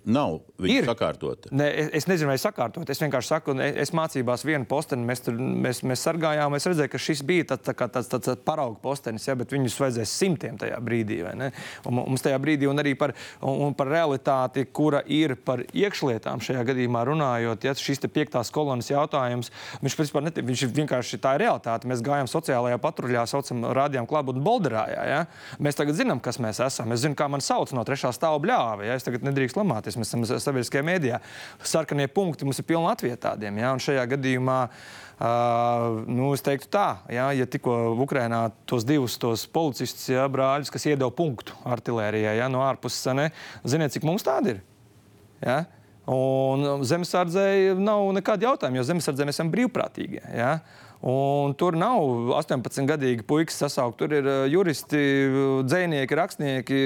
nav 0.04 0.40
viņa 0.62 0.78
Ir. 0.80 0.88
sakārtota. 0.88 1.50
Ne, 1.52 1.68
es, 1.82 1.90
es 2.02 2.08
nezinu, 2.10 2.30
vai 2.32 2.38
sakārtot. 2.40 2.90
Es 2.92 3.00
vienkārši 3.02 3.32
saku, 3.34 3.56
es, 3.66 3.92
mācībās 3.96 4.44
vienu 4.46 4.68
posteni, 4.70 5.06
mēs, 5.08 5.24
tur, 5.26 5.36
mēs, 5.38 5.82
mēs 5.86 6.04
sargājām. 6.06 6.56
Es 6.58 6.68
redzēju, 6.70 6.92
ka 6.94 7.00
šis 7.02 7.22
bija 7.28 7.48
tāds, 7.52 7.66
tā 7.68 7.74
tāds, 7.76 8.10
tāds, 8.10 8.28
tāds 8.28 8.44
paraugu 8.46 8.78
postenis, 8.82 9.26
ja, 9.28 9.36
bet 9.38 9.52
viņus 9.54 9.78
vajadzēs 9.82 10.14
simtiem 10.22 10.58
tajā 10.60 10.78
brīdī. 10.84 11.20
Un 11.26 11.94
mu- 11.94 12.06
mums 12.08 12.24
tajā 12.24 12.38
brīdī, 12.42 12.68
un 12.70 12.82
arī 12.82 12.94
par, 12.98 13.14
un, 13.40 13.68
un 13.68 13.74
par 13.78 13.90
realitāti, 13.92 14.64
kura 14.72 15.02
ir 15.06 15.36
par 15.36 15.64
iekšlietām 15.72 16.42
šajā 16.42 16.64
gadījumā 16.72 17.04
runājot, 17.08 17.66
ja 17.66 17.74
šis 17.78 18.02
piektās 18.12 18.50
kolonas 18.54 18.90
jautājums, 18.90 19.50
viņš, 19.82 19.96
principā, 19.98 20.22
netiek, 20.24 20.46
viņš 20.48 20.64
vienkārši 20.74 21.20
tā 21.22 21.36
ir 21.36 21.44
realitāte. 21.46 21.88
Mēs 21.90 22.02
gājām 22.04 22.28
sociālajā 22.30 22.78
patruļā, 22.82 23.24
saucam, 23.30 23.64
rādījām 23.76 24.06
klābu 24.10 24.34
un 24.36 24.42
bolderājā. 24.44 25.02
Ja? 25.08 25.20
Mēs 25.62 25.78
tagad 25.78 25.96
zinām, 25.98 26.20
kas 26.22 26.38
mēs 26.42 26.60
esam. 26.64 26.92
Es 26.94 27.02
zinu, 27.04 27.16
kā 27.18 27.28
man 27.32 27.42
sauc 27.44 27.72
no 27.76 27.84
trešā 27.86 28.12
stāva 28.16 28.40
bļāva. 28.42 28.86
Ja? 28.86 28.96
Es 28.98 29.06
tagad 29.06 29.24
nedrīkst 29.26 29.58
lamāties. 29.58 29.98
Mēs 30.00 30.14
esam 30.36 30.51
sabiedriskajā 30.52 30.86
mēdījā. 30.86 31.20
Sarkanie 31.66 32.08
punkti 32.12 32.46
mums 32.46 32.60
ir 32.60 32.68
pilni 32.68 32.86
Latvijā 32.86 33.18
tādiem. 33.20 33.58
Ja? 33.62 33.72
Un 33.74 33.82
šajā 33.82 34.04
gadījumā, 34.12 34.58
uh, 34.68 36.00
nu, 36.06 36.32
es 36.36 36.44
teiktu 36.44 36.70
tā, 36.72 36.86
ja, 37.12 37.30
ja 37.36 37.48
tikko 37.48 37.96
Ukrainā 38.04 38.44
tos 38.68 38.86
divus 38.88 39.18
tos 39.22 39.46
policistus, 39.50 40.10
ja, 40.12 40.28
brāļus, 40.32 40.72
kas 40.72 40.88
iedeva 40.90 41.10
punktu 41.14 41.56
artilērijai 41.64 42.38
ja, 42.40 42.50
no 42.52 42.64
ārpuses, 42.66 43.08
ne, 43.18 43.30
ziniet, 43.64 43.94
cik 43.96 44.06
mums 44.08 44.26
tādi 44.26 44.56
ir? 44.56 44.62
Ja? 45.42 45.62
Un 46.12 46.82
zemesardzei 46.86 47.76
nav 47.78 48.08
nekāda 48.16 48.48
jautājuma, 48.48 48.80
jo 48.80 48.88
zemesardzē 48.88 49.26
mēs 49.28 49.38
esam 49.38 49.52
brīvprātīgie. 49.52 50.24
Ja? 50.34 50.56
Un 51.02 51.54
tur 51.58 51.74
nav 51.74 52.30
18-gadīgi 52.38 53.24
puikas 53.26 53.56
sasaukt. 53.64 53.96
Tur 53.98 54.12
ir 54.14 54.28
juristi, 54.52 55.00
dzinieki, 55.66 56.18
rakstnieki, 56.18 56.78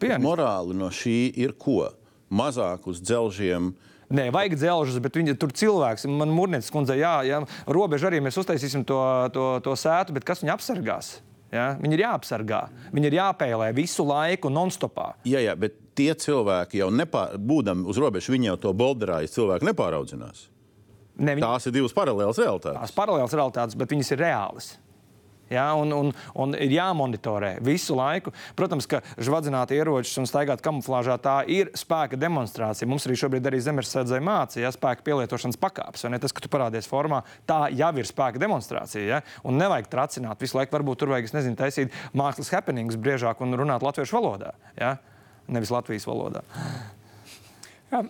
pianisti. 0.00 0.26
Morāli 0.26 0.76
no 0.76 0.90
šī 0.92 1.16
ir 1.40 1.56
ko? 1.60 1.86
Mazāk 2.30 2.86
uz 2.90 3.00
dzelžiem. 3.02 3.72
Nē, 4.10 4.28
vajag 4.34 4.56
dzelžus, 4.58 4.98
bet 5.02 5.14
viņi 5.18 5.36
tur 5.38 5.52
cilvēks. 5.54 6.06
Man 6.10 6.32
mūrniecis 6.34 6.70
kundze, 6.74 6.96
jā, 6.98 7.20
jā, 7.26 7.40
robeža 7.70 8.08
arī 8.10 8.18
mēs 8.22 8.38
uztaisīsim 8.42 8.82
to, 8.86 8.98
to, 9.34 9.44
to 9.62 9.74
sētu, 9.78 10.14
bet 10.16 10.26
kas 10.26 10.42
viņu 10.42 10.54
apsargās? 10.56 11.10
Ja? 11.54 11.72
Viņi 11.82 11.96
ir 11.98 12.04
jāapsargā. 12.04 12.60
Viņi 12.94 13.10
ir 13.10 13.16
jāpēlē 13.18 13.70
visu 13.74 14.06
laiku, 14.06 14.50
non-stopā. 14.54 15.12
Jā, 15.26 15.42
jā, 15.42 15.54
bet 15.58 15.74
tie 15.98 16.10
cilvēki 16.14 16.82
jau 16.82 16.90
nepār, 16.94 17.34
būdami 17.38 17.86
uz 17.90 17.98
robežas, 18.02 18.30
viņi 18.34 18.52
jau 18.52 18.58
to 18.66 18.74
bolderājas, 18.78 19.34
cilvēki 19.34 19.66
nepāraudzinās. 19.70 20.44
Ne, 21.20 21.34
viņi, 21.36 21.42
Tās 21.44 21.66
ir 21.66 21.74
divas 21.74 21.94
paralēlas 21.94 22.38
realitātes. 22.40 22.78
tās 22.80 22.94
paralēlas 22.96 23.34
realitātes, 23.36 23.76
bet 23.78 23.90
viņas 23.92 24.14
ir 24.14 24.22
reālas. 24.22 24.70
Ja, 25.50 25.72
un, 25.74 25.90
un, 25.90 26.12
un 26.38 26.54
ir 26.54 26.70
jāmonitorē 26.76 27.56
visu 27.66 27.96
laiku. 27.98 28.30
Protams, 28.58 28.86
ka 28.90 29.00
žvadzināt 29.18 29.72
ieročus 29.74 30.20
un 30.22 30.28
staigāt 30.30 30.62
kamuflāžā 30.62 31.16
tā 31.22 31.40
ir 31.50 31.72
spēka 31.78 32.18
demonstrācija. 32.20 32.88
Mums 32.90 33.08
arī 33.08 33.18
šobrīd 33.18 33.50
arī 33.50 33.58
zemesardzē 33.64 34.20
mācīja 34.22 34.68
ja, 34.68 34.72
spēka 34.74 35.02
pielietošanas 35.08 35.58
pakāpes. 35.58 36.06
vai 36.06 36.12
ne? 36.14 36.22
Tas, 36.22 36.34
ka 36.36 36.44
tu 36.44 36.52
parādies 36.52 36.86
formā, 36.90 37.24
tā 37.50 37.64
jau 37.74 37.90
ir 37.98 38.06
spēka 38.06 38.42
demonstrācija. 38.42 39.02
Ja? 39.08 39.20
Un 39.42 39.58
nevajag 39.58 39.90
tracināt 39.90 40.46
visu 40.46 40.60
laiku. 40.60 40.76
Varbūt 40.78 41.02
tur 41.02 41.14
vajag, 41.16 41.32
nezinu, 41.34 41.58
taisīt 41.58 41.98
mākslas 42.14 42.52
happenings 42.54 43.00
biežāk 43.00 43.42
un 43.42 43.58
runāt 43.58 43.82
latviešu 43.82 44.20
valodā. 44.20 44.54
Ja? 44.78 44.96
Nevis 45.50 45.74
Latvijas 45.74 46.06
valodā. 46.06 46.46
Jā, 47.90 48.04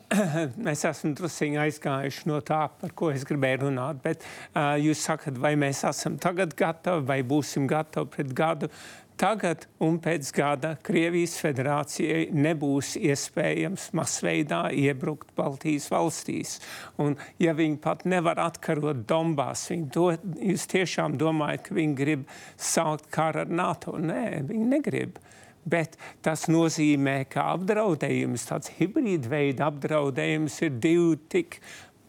Mēs 0.66 0.82
esam 0.84 1.14
druskuļi 1.16 1.60
aizgājuši 1.62 2.28
no 2.28 2.40
tā, 2.44 2.66
par 2.80 2.92
ko 2.96 3.08
es 3.14 3.24
gribēju 3.28 3.62
runāt. 3.66 4.02
Bet 4.04 4.24
uh, 4.26 4.74
jūs 4.80 5.06
sakat, 5.08 5.38
vai 5.40 5.54
mēs 5.60 5.84
esam 5.88 6.18
tagad 6.20 6.52
gatavi, 6.58 7.06
vai 7.08 7.22
būsim 7.24 7.68
gatavi 7.70 8.12
pret 8.12 8.34
gadu. 8.36 8.68
Tagad 9.20 9.66
un 9.84 9.98
pēc 10.00 10.30
gada 10.32 10.70
Krievijas 10.80 11.34
federācijai 11.42 12.30
nebūs 12.32 12.94
iespējams 12.96 13.90
masveidā 13.96 14.62
iebrukt 14.72 15.34
Baltijas 15.36 15.90
valstīs. 15.92 16.54
Un, 17.04 17.18
ja 17.40 17.52
viņi 17.56 17.76
pat 17.84 18.06
nevar 18.08 18.40
atkarot 18.40 19.02
Donbass, 19.08 19.68
do, 19.92 20.06
jūs 20.40 20.64
tiešām 20.72 21.18
domājat, 21.20 21.66
ka 21.68 21.76
viņi 21.76 21.98
grib 21.98 22.24
sākt 22.56 23.10
karu 23.12 23.44
ar 23.44 23.52
NATO? 23.52 23.98
Nē, 24.00 24.40
viņi 24.48 24.70
negrib. 24.72 25.20
Bet 25.70 25.96
tas 26.24 26.46
nozīmē, 26.50 27.22
ka 27.30 27.50
apdraudējums, 27.54 28.48
tāds 28.50 28.72
hibrīda 28.78 29.30
veida 29.30 29.68
apdraudējums, 29.70 30.58
ir 30.66 30.76
divi 30.82 31.16
tik 31.32 31.60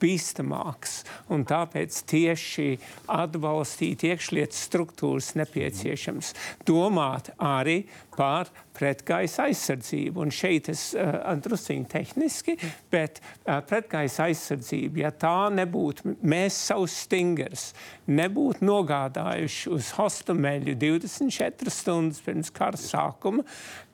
bīstamāks. 0.01 1.01
Un 1.31 1.45
tāpēc 1.47 2.01
tieši 2.09 2.67
atbalstīt 3.11 4.05
iekšlietu 4.09 4.57
struktūras 4.57 5.33
nepieciešams. 5.39 6.33
Domāt 6.67 7.31
arī 7.37 7.83
par 8.17 8.49
pretgaisa 8.75 9.47
aizsardzību. 9.49 10.21
Un 10.25 10.33
šeit 10.33 10.69
es 10.71 10.91
uh, 10.95 11.31
druskuļi 11.41 11.85
tehniski, 11.91 12.57
bet 12.91 13.21
uh, 13.21 13.59
pretgaisa 13.67 14.27
aizsardzība, 14.29 15.05
ja 15.05 15.11
tā 15.13 15.49
nebūtu, 15.53 16.15
mēs 16.21 16.57
savus 16.69 16.95
stingers 17.05 17.71
nebūtu 18.11 18.65
nogādājuši 18.67 19.71
uz 19.75 19.91
hostomeļu 19.97 20.75
24 20.81 21.73
stundas 21.73 22.21
pirms 22.25 22.51
kara 22.53 22.79
sākuma, 22.79 23.45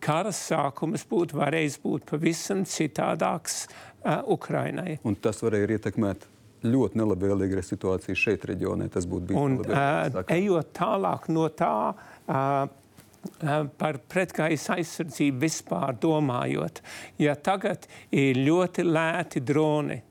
kara 0.03 0.34
sākums 0.36 1.05
būtu 1.10 1.38
varējis 1.39 1.80
būt 1.84 2.08
pavisam 2.12 2.64
citādāks 2.68 3.66
Ukrainai. 4.34 4.97
Un 5.08 5.16
tas 5.22 5.41
varēja 5.43 5.78
ietekmēt 5.78 6.28
ļoti 6.66 6.99
nelabvēlīgu 6.99 7.62
situāciju 7.64 8.18
šeit, 8.18 8.45
reģionā. 8.49 8.89
Tas 8.93 9.08
būtu 9.10 9.32
bijis 9.32 9.39
nelabvēlīgs. 9.53 10.18
uh, 10.18 10.34
ejot 10.38 10.74
tālāk 10.78 11.30
no 11.34 11.47
tā, 11.53 11.74
uh, 11.93 12.68
par 13.78 13.99
pretgaisa 14.10 14.78
aizsardzību 14.78 15.41
vispār 15.41 15.97
domājot, 16.01 16.82
ja 17.22 17.36
tagad 17.36 17.88
ir 18.12 18.39
ļoti 18.47 18.86
lēti 18.88 19.43
droni. 19.45 20.01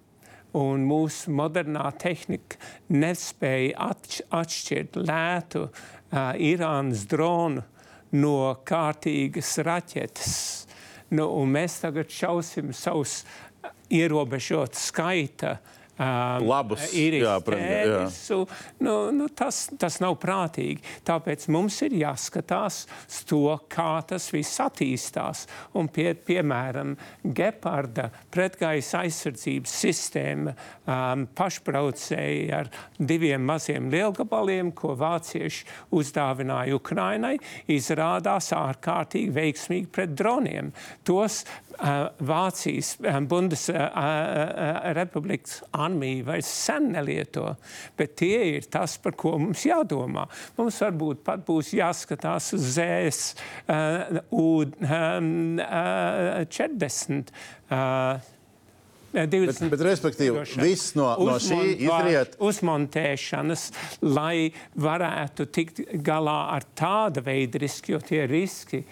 Un 0.57 0.87
mūsu 0.89 1.35
modernā 1.37 1.85
tehnika 2.01 2.57
nespēja 2.89 3.91
atš 3.91 4.23
atšķirt 4.33 4.97
lētu 5.03 5.67
uh, 5.67 6.31
Irānas 6.41 7.03
dronu 7.11 7.65
no 8.17 8.39
kārtīgas 8.65 9.51
raķetes. 9.67 10.33
Nu, 11.15 11.29
mēs 11.47 11.77
tagad 11.85 12.11
šausim 12.11 12.73
savus 12.75 13.21
ierobežotu 13.93 14.79
skaita 14.81 15.57
uh, 15.59 15.77
Labus, 16.45 16.91
īrijas 16.93 17.45
visu, 17.47 18.43
nu, 18.85 19.11
nu, 19.17 19.29
tas, 19.33 19.63
tas 19.81 19.97
nav 20.03 20.19
prātīgi. 20.21 20.83
Tāpēc 21.09 21.47
mums 21.53 21.79
ir 21.87 21.97
jāskatās 21.97 22.83
to, 23.29 23.57
kā 23.73 24.03
tas 24.09 24.29
viss 24.35 24.61
attīstās. 24.61 25.47
Un, 25.81 25.89
pie, 25.89 26.11
piemēram, 26.13 26.93
Geparda 27.25 28.11
pretgaisa 28.33 29.07
aizsardzības 29.07 29.77
sistēma 29.87 30.53
um, 30.53 31.25
pašbraucēji 31.37 32.45
ar 32.53 32.69
diviem 32.99 33.49
maziem 33.49 33.89
lielgabaliem, 33.93 34.75
ko 34.77 34.93
vācieši 35.01 35.65
uzdāvināja 35.97 36.77
Ukrainai, 36.77 37.39
izrādās 37.73 38.53
ārkārtīgi 38.53 39.33
veiksmīgi 39.33 39.89
pret 39.97 40.13
droniem. 40.13 40.75
Tos 41.09 41.47
Vācijas 41.77 42.97
Bundesrepublikas 43.29 45.59
armija 45.77 46.25
vairs 46.31 46.51
sen 46.67 46.85
nelieto, 46.95 47.47
bet 47.99 48.11
tie 48.21 48.39
ir 48.57 48.65
tas, 48.73 48.93
par 49.03 49.13
ko 49.19 49.31
mums 49.41 49.63
jādomā. 49.69 50.25
Mums 50.57 50.77
varbūt 50.85 51.19
pat 51.27 51.41
būs 51.47 51.69
jāskatās 51.77 52.45
uz 52.57 52.63
ZS 52.77 53.21
U40. 54.31 57.25
Bet, 59.17 59.63
bet 59.73 59.83
respektīvi, 59.87 60.43
viss 60.61 60.93
no, 60.99 61.09
no 61.25 61.39
šī 61.41 61.61
izriet. 61.87 62.37
Uzmontēšanas, 62.43 63.71
lai 64.05 64.51
varētu 64.77 65.47
tikt 65.49 65.81
galā 66.05 66.39
ar 66.59 66.67
tāda 66.77 67.25
veida 67.25 67.63
riski, 67.63 67.95
jo 67.95 68.01
tie 68.05 68.27
riski 68.29 68.83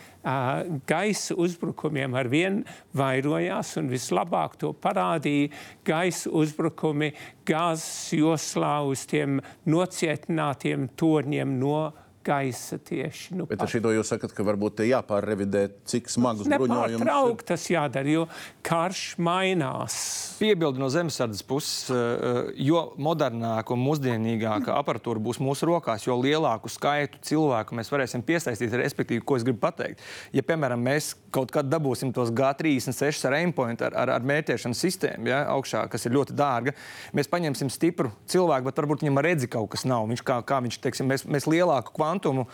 gaisa 0.89 1.37
uzbrukumiem 1.37 2.15
ar 2.17 2.31
vien 2.33 2.63
vairojās 2.97 3.75
un 3.77 3.91
vislabāk 3.93 4.57
to 4.63 4.73
parādīja 4.73 5.53
gaisa 5.85 6.33
uzbrukumi 6.33 7.13
gāzes 7.45 8.15
joslā 8.17 8.79
uz 8.89 9.05
tiem 9.11 9.43
nocietinātiem 9.69 10.89
torņiem 10.97 11.59
no 11.61 11.91
gaisa 12.25 12.79
tieši. 12.79 13.35
Nu, 13.39 13.47
Bet 13.51 13.63
ar 13.63 13.71
šito 13.71 13.93
jūs 13.95 14.11
sakat, 14.13 14.33
ka 14.35 14.47
varbūt 14.47 14.79
te 14.81 14.89
jāpārrevidē, 14.89 15.67
cik 15.89 16.11
smagus 16.13 16.49
bruņojumus. 16.49 17.03
Nepārtraukt 17.03 17.47
tas 17.51 17.67
jādara, 17.71 18.11
jo 18.11 18.27
karš 18.65 19.03
mainās. 19.23 19.97
Piebildi 20.41 20.83
no 20.83 20.89
zemesardzes 20.93 21.45
puses, 21.47 21.91
eh, 21.91 22.53
jo 22.67 22.85
modernāka 22.99 23.77
un 23.77 23.85
mūsdienīgāka 23.85 24.75
aparatūra 24.79 25.23
būs 25.23 25.41
mūsu 25.45 25.69
rokās, 25.69 26.07
jo 26.09 26.17
lielāku 26.21 26.73
skaitu 26.73 27.21
cilvēku 27.29 27.77
mēs 27.77 27.93
varēsim 27.93 28.25
piesaistīt. 28.25 28.75
Respektīvi, 28.85 29.25
ko 29.25 29.37
es 29.39 29.45
gribu 29.47 29.61
pateikt, 29.63 30.03
ja, 30.33 30.43
piemēram, 30.43 30.83
mēs 30.85 31.15
kaut 31.35 31.53
kad 31.55 31.69
dabūsim 31.69 32.13
tos 32.15 32.31
G36 32.35 33.29
ar 33.29 33.39
aimpoint, 33.41 33.83
ar, 33.83 33.95
ar, 34.05 34.15
ar 34.17 34.27
mērķēšanas 34.27 34.83
sistēmu 34.87 35.31
ja, 35.31 35.45
augšā, 35.55 35.85
kas 35.91 36.07
ir 36.07 36.15
ļoti 36.17 36.37
dārga, 36.39 36.75
mēs 37.17 37.31
paņemsim 37.31 37.71
stipru 37.73 38.13
cilvēku, 38.31 38.69
bet 38.69 38.83
varbūt 38.83 39.05
viņam 39.05 39.23
redzi 39.25 39.51
kaut 39.51 39.71
kas 39.75 39.87
nav. 39.89 40.07
Viņš 40.11 40.25
kā, 40.27 40.39
kā 40.47 40.61
viņš, 40.65 40.81
teiksim, 40.85 41.09
mēs, 41.11 41.27
mēs 41.29 41.49
lielāku 41.51 41.95
kvantumu, 42.15 42.47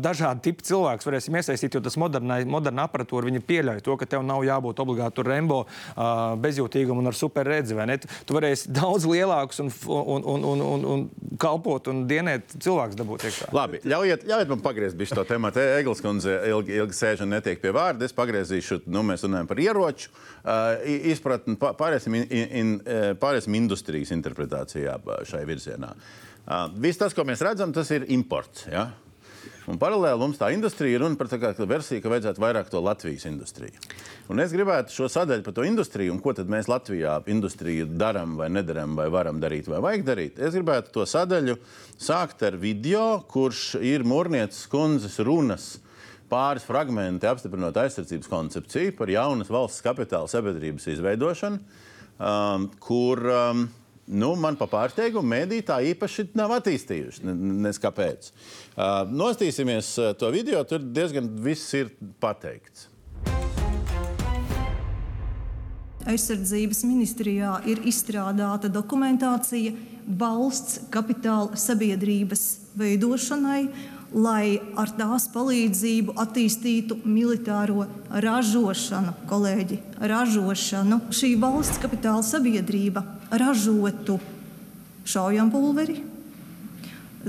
dažādu 0.00 0.42
tipu 0.42 0.64
cilvēkus 0.66 1.06
varēsim 1.06 1.36
iesaistīt, 1.36 1.76
jo 1.76 1.82
tas 1.84 1.98
modernā, 2.00 2.40
moderna 2.48 2.86
aparatūra 2.88 3.30
pieļauj 3.46 3.82
to, 3.84 3.96
ka 4.00 4.06
tev 4.06 4.24
nav 4.24 4.44
jābūt 4.46 4.80
obligāti 4.82 5.24
Rembo 5.26 5.66
bezjūtīgam 6.42 6.98
un 6.98 7.10
ar 7.10 7.16
super 7.16 7.46
redzi. 7.46 7.76
Tu 8.26 8.34
varēsi 8.36 8.72
daudz 8.80 9.06
lielākus 9.08 9.60
un, 9.62 9.70
un, 9.86 10.24
un, 10.24 10.44
un, 10.44 10.62
un, 10.62 10.86
un 10.94 11.36
kalpot 11.40 11.88
un 11.92 12.04
dienēt 12.08 12.56
cilvēks 12.62 12.98
dabūt 12.98 13.26
iekšā. 13.28 13.50
Labi, 13.56 13.82
ļaujiet, 13.84 14.26
ļaujiet 14.28 14.52
man 14.52 14.64
pagriezt 14.64 14.98
bišķi 14.98 15.18
to 15.18 15.26
tēmu. 15.28 15.52
Eglis 15.52 16.02
kundze 16.04 16.38
ilgi, 16.48 16.76
ilgi 16.80 16.96
sēž 16.96 17.24
un 17.26 17.32
netiek 17.34 17.60
pie 17.62 17.72
vārda. 17.74 18.06
Es 18.06 18.16
pagriezīšu, 18.16 18.82
nu 18.92 19.04
mēs 19.06 19.24
runājam 19.26 19.50
par 19.50 19.60
ieroču 19.62 20.10
uh, 20.10 20.82
izpratni, 21.12 21.56
pāriesim, 21.60 22.18
in, 22.22 22.44
in, 22.62 22.74
pāriesim 23.20 23.56
industrijas 23.58 24.12
interpretācijā 24.14 24.98
šai 25.28 25.42
virzienā. 25.48 25.92
Uh, 26.42 26.66
viss 26.82 26.98
tas, 26.98 27.14
ko 27.14 27.24
mēs 27.26 27.42
redzam, 27.44 27.72
tas 27.74 27.90
ir 27.94 28.08
imports. 28.10 28.66
Ja? 28.70 28.88
Un 29.70 29.78
paralēli 29.78 30.18
mums 30.18 30.40
tā 30.40 30.48
industrija 30.54 30.96
ir 30.96 31.04
runa 31.04 31.18
par 31.18 31.28
tādu 31.30 31.66
versiju, 31.70 32.02
ka 32.02 32.10
vajadzētu 32.10 32.42
vairāk 32.42 32.70
to 32.72 32.80
Latvijas 32.82 33.28
industriju. 33.28 33.74
Un 34.32 34.42
es 34.42 34.54
gribētu 34.54 34.94
šo 34.94 35.06
sadaļu 35.12 35.44
par 35.46 35.54
to 35.54 35.66
industriju 35.66 36.14
un 36.14 36.18
ko 36.22 36.34
mēs 36.50 36.70
Latvijā 36.70 37.20
industriju 37.30 37.86
darām 38.00 38.34
vai 38.40 38.48
nedarām, 38.50 38.96
vai 38.98 39.06
varam 39.12 39.38
darīt, 39.42 39.70
vai 39.70 39.82
vajag 39.84 40.04
darīt. 40.08 40.40
Es 40.42 40.56
gribētu 40.56 40.94
to 40.96 41.06
sadaļu 41.06 41.58
sākt 41.94 42.42
ar 42.48 42.58
video, 42.58 43.22
kurš 43.30 43.76
ir 43.82 44.06
Mūrnieces 44.08 44.66
kundzes 44.72 45.20
runas 45.22 45.76
pāris 46.32 46.64
fragmenti 46.66 47.28
apstiprinot 47.28 47.76
aizsardzības 47.76 48.30
koncepciju 48.32 48.96
par 48.96 49.10
jaunas 49.12 49.52
valsts 49.52 49.84
kapitāla 49.84 50.30
sabiedrības 50.32 50.88
izveidošanu, 50.94 51.60
um, 52.16 52.70
kur 52.80 53.20
um, 53.28 53.66
nu, 54.06 54.32
man 54.38 54.56
pa 54.58 54.66
pārsteigumu 54.70 55.34
mēdī 55.34 55.60
tā 55.66 55.78
īpaši 55.92 56.30
nav 56.38 56.56
attīstījuši. 56.58 57.26
Nes 57.66 57.78
kāpēc. 57.82 58.32
Uh, 58.72 59.02
nostīsimies 59.10 59.94
to 60.18 60.32
video, 60.34 60.64
tur 60.68 60.82
diezgan 60.82 61.30
viss 61.44 61.74
ir 61.78 61.92
pateikts. 62.22 62.88
Aizsardzības 66.02 66.80
ministrijā 66.82 67.56
ir 67.70 67.84
izstrādāta 67.86 68.66
dokumentācija 68.72 69.70
valsts 70.18 70.80
kapitāla 70.90 71.54
sabiedrības 71.58 72.42
veidošanai, 72.78 73.68
lai 74.14 74.60
ar 74.76 74.92
tās 74.96 75.26
palīdzību 75.32 76.14
attīstītu 76.20 76.98
militāro 77.04 77.86
ražošanu, 78.10 79.14
kolēģi, 79.30 79.78
ražošanu. 80.12 81.00
Šī 81.14 81.34
valsts 81.40 81.80
kapitāla 81.82 82.22
sabiedrība 82.26 83.04
ražotu 83.30 84.18
šaujampulveri. 85.08 86.02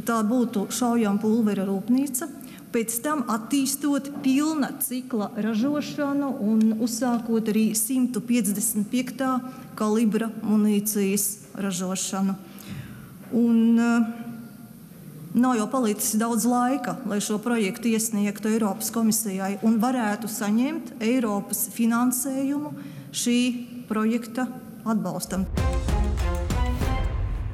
Tā 0.03 0.19
būtu 0.25 0.67
šaujampulvera 0.73 1.67
rūpnīca, 1.69 2.27
pēc 2.73 2.95
tam 3.05 3.21
attīstot 3.29 4.09
pilna 4.25 4.71
cikla 4.81 5.29
ražošanu 5.37 6.31
un 6.41 6.63
uzsākot 6.81 7.51
arī 7.53 7.67
155. 7.77 9.29
kalibra 9.77 10.31
munīcijas 10.41 11.27
ražošanu. 11.53 12.35
Un, 13.33 13.79
Nav 15.33 15.55
jau 15.57 15.65
palicis 15.65 16.13
daudz 16.21 16.43
laika, 16.45 16.99
lai 17.09 17.17
šo 17.17 17.39
projektu 17.41 17.89
iesniegtu 17.89 18.51
Eiropas 18.53 18.91
komisijai 18.93 19.55
un 19.65 19.79
varētu 19.81 20.29
saņemt 20.29 20.93
Eiropas 21.01 21.65
finansējumu 21.73 22.75
šī 23.09 23.39
projekta 23.89 24.45
atbalstam. 24.85 25.49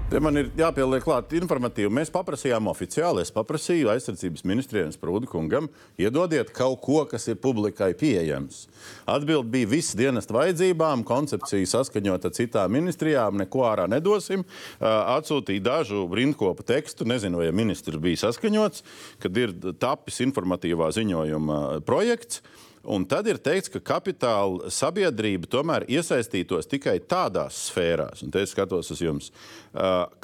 Te 0.09 0.17
man 0.17 0.33
ir 0.41 0.47
jāpieliek 0.57 1.03
klāt 1.05 1.35
informatīvi. 1.37 1.91
Mēs 1.93 2.09
paprasījām 2.09 2.65
oficiāli, 2.71 3.21
es 3.21 3.29
paprasīju 3.29 3.91
aizsardzības 3.93 4.41
ministrijai 4.49 4.87
Sprūdu 4.95 5.29
kungam, 5.29 5.67
iedodiet 6.01 6.49
kaut 6.55 6.79
ko, 6.81 7.03
kas 7.11 7.27
ir 7.29 7.37
publikai 7.37 7.91
pieejams. 7.97 8.63
Atbild 9.05 9.51
bija 9.53 9.69
viss 9.69 9.93
dienesta 9.99 10.33
vajadzībām, 10.33 11.03
koncepcija 11.05 11.69
saskaņot 11.69 12.25
ar 12.25 12.33
citām 12.33 12.73
ministrijām, 12.73 13.37
neko 13.37 13.61
ārā 13.69 13.85
nedosim. 13.91 14.47
Atsūtīja 14.81 15.67
dažu 15.67 16.07
rindkopu 16.09 16.65
tekstu, 16.65 17.05
nezinu, 17.05 17.43
vai 17.43 17.51
ministrs 17.53 18.01
bija 18.01 18.23
saskaņots, 18.25 18.81
kad 19.21 19.37
ir 19.37 19.53
tapis 19.77 20.23
informatīvā 20.25 20.89
ziņojuma 20.97 21.59
projekts. 21.85 22.41
Un 22.89 23.03
tad 23.05 23.27
ir 23.29 23.37
teikts, 23.37 23.69
ka 23.69 23.81
kapitāla 23.85 24.71
sabiedrība 24.73 25.45
tomēr 25.51 25.85
iesaistītos 25.93 26.65
tikai 26.71 26.95
tādās 27.05 27.67
sfērās, 27.67 28.23
un 28.25 28.33
te 28.33 28.41
es 28.41 28.55
skatos 28.55 28.89
uz 28.95 29.03
jums, 29.03 29.27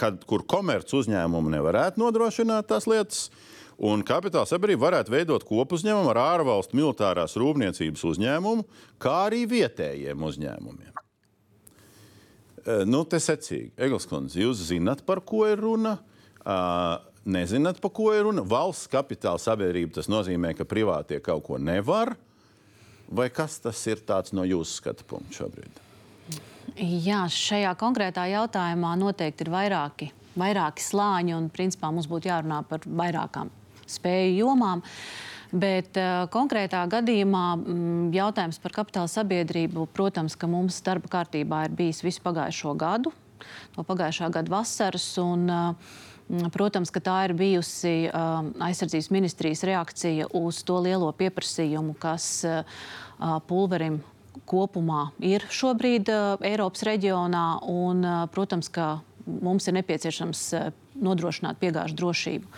kad, 0.02 0.24
kur 0.26 0.42
komerc 0.50 0.90
uzņēmumi 0.98 1.54
nevarētu 1.54 2.02
nodrošināt 2.02 2.72
tās 2.72 2.90
lietas. 2.90 3.28
Un 3.76 4.02
kapitāla 4.08 4.48
sabiedrība 4.50 4.88
varētu 4.88 5.14
veidot 5.14 5.46
kopuzņēmumu 5.46 6.10
ar 6.16 6.22
ārvalstu 6.24 6.80
militārās 6.80 7.36
rūpniecības 7.38 8.06
uzņēmumu, 8.10 8.66
kā 9.04 9.16
arī 9.28 9.44
vietējiem 9.52 10.26
uzņēmumiem. 10.26 10.94
Nu, 12.90 13.04
te 13.06 13.20
secīgi, 13.22 13.76
Egils 13.78 14.08
Kundze, 14.10 14.40
jūs 14.42 14.64
zinat, 14.72 15.06
par 15.06 15.22
ko 15.22 15.44
ir 15.46 15.60
runa? 15.62 16.00
Uh, 16.42 16.98
nezināt, 17.30 17.78
par 17.84 17.92
ko 17.94 18.10
ir 18.16 18.26
runa? 18.26 18.42
Valsts 18.42 18.90
kapitāla 18.90 19.38
sabiedrība 19.42 20.00
tas 20.00 20.10
nozīmē, 20.10 20.56
ka 20.58 20.66
privātie 20.66 21.20
kaut 21.22 21.46
ko 21.46 21.60
nevar. 21.62 22.16
Vai 23.08 23.30
kas 23.30 23.60
tas 23.62 23.82
ir 23.88 24.02
no 24.34 24.44
jūsu 24.44 24.82
skatu 24.82 25.06
punkta 25.06 25.44
šobrīd? 25.44 25.82
Jā, 26.76 27.26
šajā 27.30 27.76
konkrētā 27.80 28.26
jautājumā 28.32 28.96
noteikti 28.98 29.46
ir 29.46 29.52
vairāki, 29.54 30.10
vairāki 30.36 30.82
slāņi, 30.82 31.36
un 31.38 31.50
principā 31.54 31.92
mums 31.94 32.10
būtu 32.10 32.28
jārunā 32.32 32.64
par 32.68 32.82
vairākām 32.84 33.52
spēju 33.88 34.42
jomām. 34.42 34.82
Bet 35.56 35.96
uh, 36.02 36.26
konkrētā 36.34 36.82
gadījumā 36.92 37.44
m, 37.56 37.62
mm, 37.62 38.08
jautājums 38.18 38.58
par 38.60 38.74
kapitāla 38.76 39.08
sabiedrību, 39.12 39.86
protams, 39.94 40.36
ka 40.36 40.50
mums 40.52 40.82
darba 40.84 41.12
kārtībā 41.20 41.68
ir 41.68 41.78
bijis 41.78 42.02
visu 42.04 42.24
pagājušo 42.26 42.74
gadu, 42.82 43.14
no 43.78 43.86
pagājušā 43.88 44.32
gada 44.34 44.52
vasaras. 44.52 45.06
Un, 45.22 45.46
uh, 45.48 46.04
Protams, 46.26 46.90
ka 46.90 47.02
tā 47.06 47.16
ir 47.28 47.36
bijusi 47.38 48.08
uh, 48.10 48.48
aizsardzības 48.66 49.12
ministrijas 49.14 49.62
reakcija 49.68 50.32
uz 50.34 50.64
to 50.66 50.80
lielo 50.82 51.12
pieprasījumu, 51.14 51.94
kas 52.02 52.26
uh, 52.50 52.64
pulverim 53.46 54.00
kopumā 54.50 55.12
ir 55.22 55.46
šobrīd 55.54 56.10
uh, 56.10 56.42
Eiropas 56.42 56.82
reģionā. 56.88 57.46
Un, 57.70 58.02
uh, 58.02 58.26
protams, 58.34 58.72
ka 58.74 59.04
mums 59.26 59.70
ir 59.70 59.78
nepieciešams 59.78 60.42
nodrošināt 61.06 61.62
piegāžu 61.62 61.98
drošību. 62.02 62.50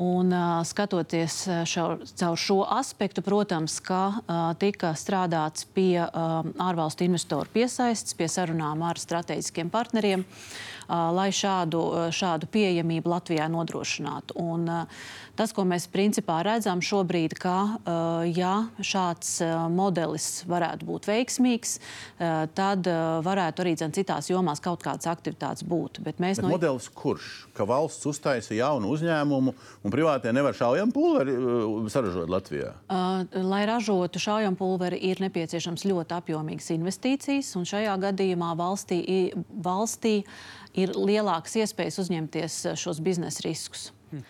Un, 0.00 0.32
skatoties 0.64 1.42
šo, 1.68 1.86
caur 2.16 2.40
šo 2.40 2.58
aspektu, 2.78 3.24
protams, 3.26 3.76
ka 3.84 4.02
tika 4.62 4.94
strādāts 4.96 5.68
pie 5.76 6.00
ārvalstu 6.00 7.04
investoru 7.04 7.52
piesaistes, 7.52 8.16
pie 8.16 8.30
sarunām 8.32 8.80
ar 8.86 9.00
strateģiskiem 9.00 9.72
partneriem. 9.72 10.24
Lai 10.90 11.28
šādu, 11.30 12.10
šādu 12.10 12.48
pieejamību 12.50 13.12
Latvijā 13.12 13.44
nodrošinātu. 13.46 14.34
Un, 14.42 14.64
tas, 15.38 15.52
ko 15.54 15.62
mēs 15.62 15.84
principā 15.86 16.40
redzam 16.42 16.80
šobrīd, 16.82 17.36
ka 17.38 17.54
ja 18.26 18.54
šāds 18.82 19.36
modelis 19.70 20.40
varētu 20.50 20.88
būt 20.88 21.06
veiksmīgs, 21.12 21.76
tad 22.58 22.90
varētu 23.22 23.62
arī 23.62 23.76
zin, 23.78 23.94
citās 23.94 24.32
jomās 24.32 24.58
kaut 24.64 24.82
kādas 24.82 25.06
aktivitātes 25.12 25.62
būt. 25.62 26.02
Bet 26.02 26.18
mēs 26.18 26.40
Bet 26.40 26.48
no... 26.48 26.56
modelis 26.56 26.90
kurš? 26.90 27.30
Ka 27.54 27.68
valsts 27.70 28.10
uztaisa 28.10 28.58
jaunu 28.58 28.90
uzņēmumu 28.90 29.54
un 29.90 29.96
privātie 29.96 30.32
nevar 30.34 30.54
šaujam 30.54 30.92
pulveri 30.94 31.34
saražot 31.90 32.30
Latvijā? 32.30 32.70
Lai 33.34 33.64
ražotu 33.68 34.22
šaujam 34.22 34.56
pulveri, 34.58 35.00
ir 35.10 35.20
nepieciešams 35.24 35.84
ļoti 35.90 36.16
apjomīgas 36.20 36.70
investīcijas, 36.76 37.50
un 37.58 37.66
šajā 37.68 37.96
gadījumā 38.06 38.54
valstī, 38.58 39.02
valstī 39.50 40.20
ir 40.78 40.94
lielākas 40.94 41.58
iespējas 41.64 41.98
uzņemties 42.04 42.62
šos 42.78 43.02
biznesa 43.02 43.46
riskus. 43.48 43.90
Hmm. 44.12 44.24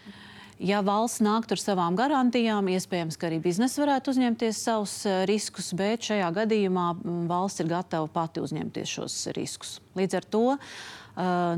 Ja 0.61 0.83
valsts 0.85 1.23
nāktu 1.25 1.57
ar 1.57 1.61
savām 1.61 1.95
garantijām, 1.97 2.67
iespējams, 2.69 3.17
ka 3.17 3.31
arī 3.31 3.39
biznesa 3.41 3.81
varētu 3.81 4.13
uzņemties 4.13 4.59
savus 4.61 4.93
eh, 5.09 5.23
riskus, 5.29 5.71
bet 5.73 6.05
šajā 6.11 6.27
gadījumā 6.37 6.91
mm, 6.99 7.23
valsts 7.31 7.65
ir 7.65 7.71
gatava 7.71 8.11
pati 8.13 8.45
uzņemties 8.45 8.93
šos 8.99 9.17
riskus. 9.39 9.79
Līdz 9.97 10.19
ar 10.21 10.27
to 10.29 10.43
uh, 10.53 10.75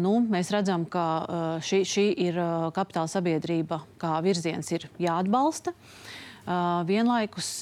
nu, 0.03 0.17
mēs 0.33 0.51
redzam, 0.55 0.87
ka 0.89 1.05
uh, 1.23 1.45
šī, 1.63 1.83
šī 1.89 2.07
ir 2.25 2.39
uh, 2.41 2.71
kapitāla 2.75 3.11
sabiedrība, 3.11 3.83
kā 4.01 4.17
virziens 4.25 4.73
ir 4.75 4.89
jāatbalsta. 5.03 5.75
Vienlaikus 6.43 7.61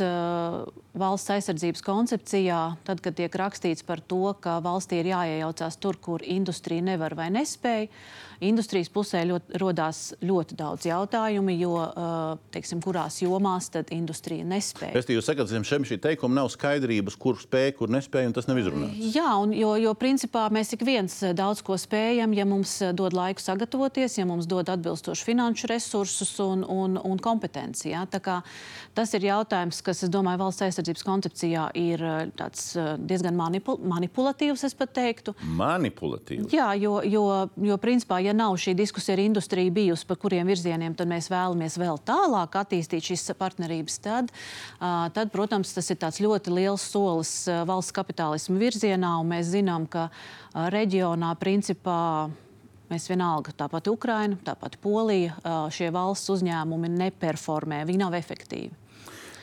valsts 0.97 1.33
aizsardzības 1.35 1.83
koncepcijā, 1.85 2.61
tad, 2.89 3.03
kad 3.05 3.13
tiek 3.19 3.35
rakstīts 3.37 3.85
par 3.85 4.01
to, 4.01 4.31
ka 4.41 4.55
valstī 4.65 5.03
ir 5.03 5.11
jāiejaucās 5.11 5.77
tur, 5.77 5.99
kur 6.01 6.25
industrija 6.25 6.87
nevar 6.87 7.13
vai 7.19 7.27
nespēja, 7.35 7.91
Industrijas 8.41 8.89
pusē 8.93 9.21
ļoti, 9.29 9.59
rodās 9.61 9.99
ļoti 10.25 10.57
daudz 10.57 10.87
jautājumu, 10.89 11.53
jo 11.61 11.75
teiksim, 12.55 12.81
kurās 12.85 13.21
jomās 13.21 13.69
tad 13.73 13.91
industrija 13.93 14.47
nespēja. 14.49 14.97
Es 14.97 15.11
jūs 15.13 15.29
sakat, 15.29 15.51
zem 15.51 15.67
šiem 15.67 15.85
šī 15.89 15.99
teikuma 16.01 16.41
nav 16.41 16.49
skaidrības, 16.55 17.19
kur 17.21 17.37
spēj, 17.41 17.75
kur 17.77 17.93
nespēj, 17.93 18.31
un 18.31 18.37
tas 18.37 18.49
nav 18.49 18.61
izrunāts. 18.63 18.97
Jā, 19.15 19.29
un, 19.43 19.53
jo, 19.57 19.75
jo 19.81 19.93
principā 19.99 20.47
mēs 20.53 20.73
ik 20.77 20.85
viens 20.89 21.19
daudz 21.37 21.61
ko 21.67 21.77
spējam, 21.81 22.33
ja 22.37 22.47
mums 22.49 22.79
dod 22.97 23.17
laiku 23.17 23.45
sagatavoties, 23.45 24.17
ja 24.21 24.27
mums 24.29 24.49
dod 24.51 24.73
atbilstoši 24.73 25.29
finanšu 25.29 25.69
resursus 25.71 26.33
un, 26.45 26.65
un, 26.65 26.97
un 26.97 27.21
kompetenci. 27.21 27.91
Ja? 27.93 28.07
Tas 28.09 29.15
ir 29.17 29.29
jautājums, 29.29 29.83
kas, 29.85 30.05
es 30.07 30.13
domāju, 30.13 30.41
valsts 30.47 30.65
aizsardzības 30.65 31.05
koncepcijā 31.07 31.69
ir 31.79 32.05
diezgan 33.05 33.37
manipul 33.37 33.79
manipulatīvs, 33.91 34.65
es 34.67 34.77
pat 34.77 34.95
teiktu. 34.97 35.35
Manipulatīvs? 35.59 36.51
Jā, 36.55 36.73
jo, 36.81 36.99
jo, 37.05 37.27
jo 37.69 37.79
principā, 37.83 38.21
ja 38.25 38.30
nav 38.37 38.57
šī 38.61 38.75
diskusija 38.79 39.17
ar 39.17 39.23
industriju 39.23 39.73
bijusi, 39.77 40.07
par 40.09 40.19
kuriem 40.21 40.49
virzieniem 40.51 40.95
mēs 41.11 41.31
vēlamies 41.33 41.79
vēl 41.81 42.01
tālāk 42.07 42.59
attīstīt 42.61 43.11
šīs 43.11 43.31
partnerības, 43.39 43.99
tad, 44.05 44.31
tad, 45.15 45.33
protams, 45.33 45.73
tas 45.77 45.91
ir 45.91 46.27
ļoti 46.27 46.55
liels 46.55 46.85
solis 46.93 47.33
valsts 47.49 47.95
kapitālismu 47.97 48.59
virzienā. 48.61 49.17
Mēs 49.27 49.53
zinām, 49.55 49.89
ka 49.91 50.09
reģionā 50.55 51.35
principā. 51.41 52.31
Mēs 52.91 53.05
vienalga, 53.07 53.53
tāpat 53.55 53.87
Ukraina, 53.87 54.35
tāpat 54.43 54.75
Polija, 54.83 55.37
šie 55.71 55.93
valsts 55.95 56.33
uzņēmumi 56.35 56.89
neperformē, 56.91 57.85
viņi 57.87 58.01
nav 58.03 58.17
efektīvi. 58.19 58.75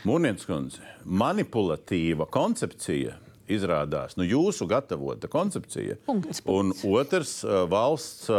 Mūnietis 0.04 0.50
kundze, 0.50 0.84
manipulatīva 1.08 2.28
koncepcija 2.28 3.16
izrādās 3.52 4.18
nu, 4.20 4.26
jūsu 4.28 4.68
gatavota 4.70 5.30
koncepcija. 5.32 5.98
Punkts, 6.08 6.42
punkts. 6.46 6.84
Un 6.84 6.98
otrs, 7.00 7.34
valsts, 7.72 8.30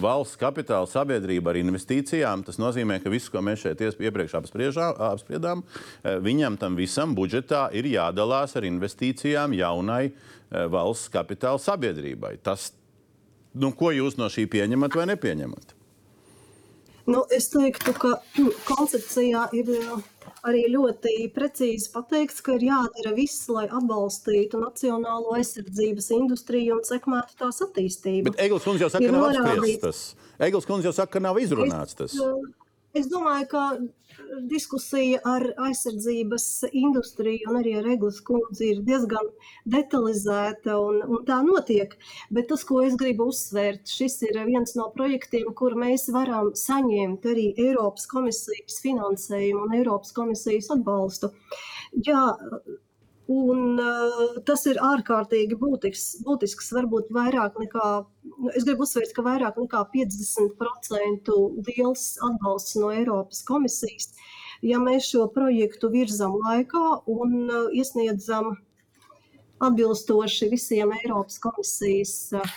valsts 0.00 0.40
kapitāla 0.40 0.88
sabiedrība 0.90 1.52
ar 1.52 1.60
investīcijām. 1.60 2.44
Tas 2.46 2.60
nozīmē, 2.62 2.98
ka 3.02 3.12
viss, 3.12 3.30
ko 3.32 3.42
mēs 3.44 3.64
šeit 3.64 3.84
iepriekš 3.86 4.36
apspriedām, 4.40 5.64
viņam 6.26 6.58
tam 6.60 6.78
visam 6.78 7.14
budžetā 7.16 7.68
ir 7.76 7.88
jādalās 7.90 8.56
ar 8.58 8.68
investīcijām 8.68 9.56
jaunai 9.56 10.10
valsts 10.50 11.12
kapitāla 11.12 11.62
sabiedrībai. 11.62 12.36
Tas, 12.44 12.70
nu, 13.56 13.72
ko 13.76 13.92
jūs 13.94 14.20
no 14.20 14.30
šī 14.32 14.46
pieņemat 14.52 15.00
vai 15.00 15.08
nepieņemat? 15.14 15.76
Nu, 17.06 17.22
es 17.30 17.48
teiktu, 17.52 17.94
ka 17.94 18.16
koncepcijā 18.70 19.46
ir 19.54 19.70
arī 20.46 20.66
ļoti 20.72 21.14
precīzi 21.34 21.90
pateikts, 21.94 22.42
ka 22.44 22.56
ir 22.56 22.66
jādara 22.68 23.14
viss, 23.16 23.46
lai 23.52 23.66
atbalstītu 23.66 24.60
nacionālo 24.62 25.34
aizsardzības 25.38 26.12
industriju 26.18 26.78
un 26.78 26.84
sekmētu 26.86 27.38
tās 27.40 27.62
attīstību. 27.66 28.30
Bet 28.30 28.44
Egils 28.46 28.66
kundze 28.66 28.86
jau 28.86 28.92
saka, 28.92 29.08
ka 29.08 29.16
nav 29.16 29.28
apspriests 29.32 29.82
tas. 29.82 30.04
Egils 30.48 30.68
kundze 30.68 30.90
jau 30.90 30.94
saka, 30.96 31.16
ka 31.16 31.24
nav 31.26 31.40
izrunāts 31.42 31.98
tas. 31.98 32.14
Es, 32.14 32.65
es 32.98 33.08
domāju, 33.12 33.46
ka 33.52 33.64
diskusija 34.50 35.20
ar 35.28 35.44
aizsardzības 35.68 36.46
industriju 36.70 37.50
un 37.50 37.58
arī 37.60 37.74
ar 37.80 37.88
Eglis 37.94 38.20
kundzi 38.26 38.70
ir 38.72 38.82
diezgan 38.86 39.28
detalizēta 39.74 40.78
un, 40.82 41.02
un 41.04 41.24
tā 41.28 41.40
notiek. 41.46 41.94
Bet 42.34 42.48
tas, 42.52 42.64
ko 42.68 42.82
es 42.86 42.96
gribu 43.00 43.28
uzsvērt, 43.32 43.84
šis 43.98 44.18
ir 44.28 44.40
viens 44.48 44.76
no 44.78 44.88
projektiem, 44.96 45.52
kur 45.58 45.76
mēs 45.78 46.08
varam 46.14 46.52
saņemt 46.56 47.28
arī 47.32 47.50
Eiropas 47.66 48.08
komisijas 48.10 48.80
finansējumu 48.84 49.68
un 49.68 49.78
Eiropas 49.80 50.14
komisijas 50.16 50.72
atbalstu. 50.74 51.32
Jā, 52.06 52.24
Un, 53.26 53.74
uh, 53.82 54.36
tas 54.46 54.62
ir 54.70 54.78
ārkārtīgi 54.78 55.56
būtisks, 55.58 56.20
būtisks, 56.22 56.68
varbūt 56.76 57.08
vairāk 57.14 57.56
nekā, 57.58 57.86
nu, 58.30 58.52
es 58.52 58.62
gribu 58.62 58.86
uzsvērt, 58.86 59.10
ka 59.16 59.24
vairāk 59.26 59.58
nekā 59.58 59.80
50% 59.90 61.34
liels 61.66 62.04
atbalsts 62.22 62.76
no 62.78 62.92
Eiropas 62.94 63.42
komisijas. 63.48 64.12
Ja 64.62 64.78
mēs 64.78 65.10
šo 65.10 65.26
projektu 65.34 65.90
virzam 65.90 66.38
laikā 66.44 66.84
un 67.10 67.34
uh, 67.50 67.66
iesniedzam 67.74 68.54
atbilstoši 69.58 70.52
visiem 70.54 70.94
Eiropas 71.00 71.42
komisijas 71.42 72.14
uh, 72.38 72.56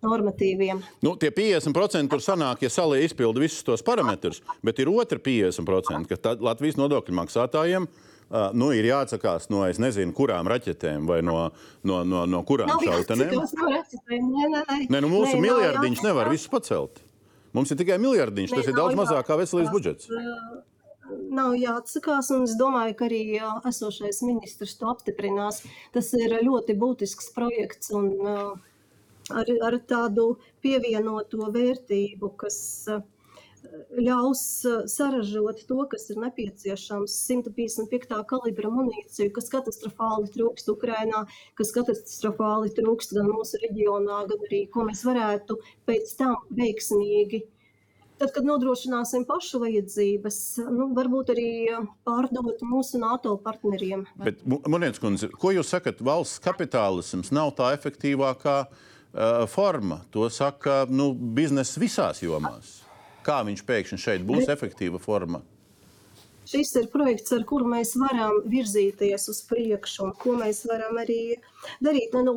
normatīviem. 0.00 0.80
Nu, 1.04 1.12
tie 1.20 1.28
50% 1.28 2.08
tur 2.08 2.24
sanāk, 2.24 2.64
ja 2.64 2.72
salī 2.72 3.04
izpilda 3.04 3.44
visus 3.44 3.64
tos 3.68 3.84
parametrus, 3.84 4.40
bet 4.64 4.80
ir 4.80 4.88
otra 4.92 5.20
50%, 5.20 6.08
ka 6.08 6.36
Latvijas 6.40 6.80
nodokļu 6.80 7.20
maksātājiem 7.20 7.84
ir 7.84 8.14
nu, 8.30 8.70
ir 8.74 8.88
jāatsakās 8.88 9.50
no 9.54 9.62
es 9.68 9.78
nezinu, 9.82 10.14
kurām 10.16 10.48
raķetēm 10.50 11.06
vai 11.06 11.20
no, 11.26 11.50
no, 11.86 12.02
no, 12.04 12.24
no 12.26 12.42
kurām 12.46 12.72
šautenēm. 12.82 13.34
Nē, 14.90 15.00
nu 15.00 15.10
mūsu 15.12 15.36
nē, 15.36 15.42
miljardiņš 15.44 16.02
jā, 16.02 16.08
nevar 16.08 16.30
visu 16.32 16.50
pacelt. 16.50 17.02
Mums 17.56 17.70
ir 17.72 17.78
tikai 17.80 18.00
miljardiņš, 18.02 18.52
nē, 18.52 18.60
tas 18.60 18.70
ir 18.72 18.76
daudz 18.76 18.98
mazāk 18.98 19.28
kā 19.28 19.38
veselības 19.38 19.72
budžets. 19.72 20.10
Nav 21.06 21.54
jāatsakās, 21.54 22.32
un 22.34 22.48
es 22.48 22.56
domāju, 22.58 22.96
ka 22.98 23.06
arī 23.06 23.22
esošais 23.70 24.24
ministrs 24.26 24.74
to 24.80 24.90
apstiprinās. 24.90 25.62
Tas 25.94 26.10
ir 26.18 26.34
ļoti 26.42 26.74
būtisks 26.80 27.30
projekts 27.36 27.94
un 27.94 28.10
ar, 28.26 29.52
ar 29.70 29.78
tādu 29.86 30.32
pievienoto 30.66 31.46
vērtību, 31.54 32.32
kas 32.42 32.58
uh, 32.90 33.04
ļaus 33.98 34.42
saražot 34.90 35.62
to, 35.68 35.80
kas 35.90 36.08
ir 36.12 36.20
nepieciešams, 36.22 37.16
155. 37.26 38.20
kalibra 38.30 38.70
munīciju, 38.72 39.32
kas 39.36 39.50
katastrofāli 39.52 40.30
trūkst 40.34 40.70
Ukrainā, 40.72 41.24
kas 41.58 41.74
katastrofāli 41.76 42.72
trūkst 42.76 43.16
gan 43.16 43.30
mūsu 43.32 43.60
reģionā, 43.64 44.22
gan 44.30 44.46
arī, 44.48 44.64
ko 44.72 44.86
mēs 44.88 45.04
varētu 45.06 45.58
pēc 45.88 46.16
tam 46.20 46.40
veiksmīgi. 46.56 47.44
Tad, 48.16 48.30
kad 48.32 48.46
nodrošināsim 48.48 49.26
pašu 49.28 49.58
vajadzības, 49.60 50.38
nu, 50.72 50.86
varbūt 50.96 51.34
arī 51.34 51.50
pārdot 52.08 52.62
mūsu 52.64 52.96
NATO 53.02 53.34
partneriem. 53.44 54.06
Bet, 54.22 54.40
Monētas 54.46 55.02
kundze, 55.02 55.28
ko 55.28 55.52
jūs 55.52 55.74
sakat, 55.74 56.00
valsts 56.00 56.40
kapitālisms 56.44 57.28
nav 57.36 57.52
tā 57.58 57.74
efektīvākā 57.76 58.56
uh, 58.64 59.44
forma? 59.52 60.00
To 60.16 60.30
saka 60.32 60.86
nu, 60.88 61.10
biznesa 61.12 61.84
visās 61.84 62.24
jomās 62.24 62.78
kā 63.26 63.42
viņš 63.48 63.66
pēkšņi 63.68 64.02
šeit 64.02 64.26
būs 64.28 64.50
efektīva 64.52 65.02
forma? 65.02 65.42
Šis 66.46 66.76
ir 66.78 66.86
projekts, 66.92 67.32
ar 67.34 67.42
kuru 67.48 67.66
mēs 67.66 67.96
varam 67.98 68.36
virzīties 68.46 69.24
uz 69.32 69.40
priekšu, 69.48 70.04
un 70.04 70.12
ko 70.20 70.36
mēs 70.38 70.62
varam 70.70 71.00
arī 71.02 71.34
darīt. 71.82 72.14
Nu, 72.22 72.36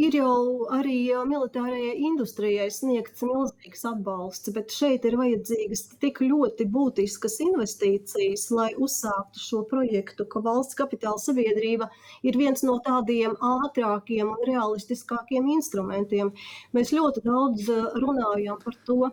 ir 0.00 0.16
jau 0.16 0.64
arī 0.74 0.96
militārajai 1.28 1.98
industrijai 2.08 2.70
sniegts 2.72 3.24
milzīgs 3.26 3.84
atbalsts, 3.90 4.52
bet 4.56 4.72
šeit 4.74 5.04
ir 5.10 5.18
vajadzīgas 5.20 5.84
tik 6.02 6.22
ļoti 6.24 6.66
būtiskas 6.72 7.38
investīcijas, 7.44 8.48
lai 8.54 8.70
uzsāktu 8.86 9.44
šo 9.44 9.62
projektu, 9.70 10.24
ka 10.32 10.42
valsts 10.48 10.78
kapitāla 10.78 11.20
sabiedrība 11.22 11.90
ir 12.24 12.40
viens 12.40 12.64
no 12.64 12.78
tādiem 12.88 13.36
ātrākiem 13.52 14.32
un 14.34 14.44
realistiskākiem 14.48 15.52
instrumentiem. 15.58 16.32
Mēs 16.72 16.96
ļoti 16.96 17.28
daudz 17.28 17.68
runājam 18.00 18.60
par 18.64 18.80
to, 18.88 19.12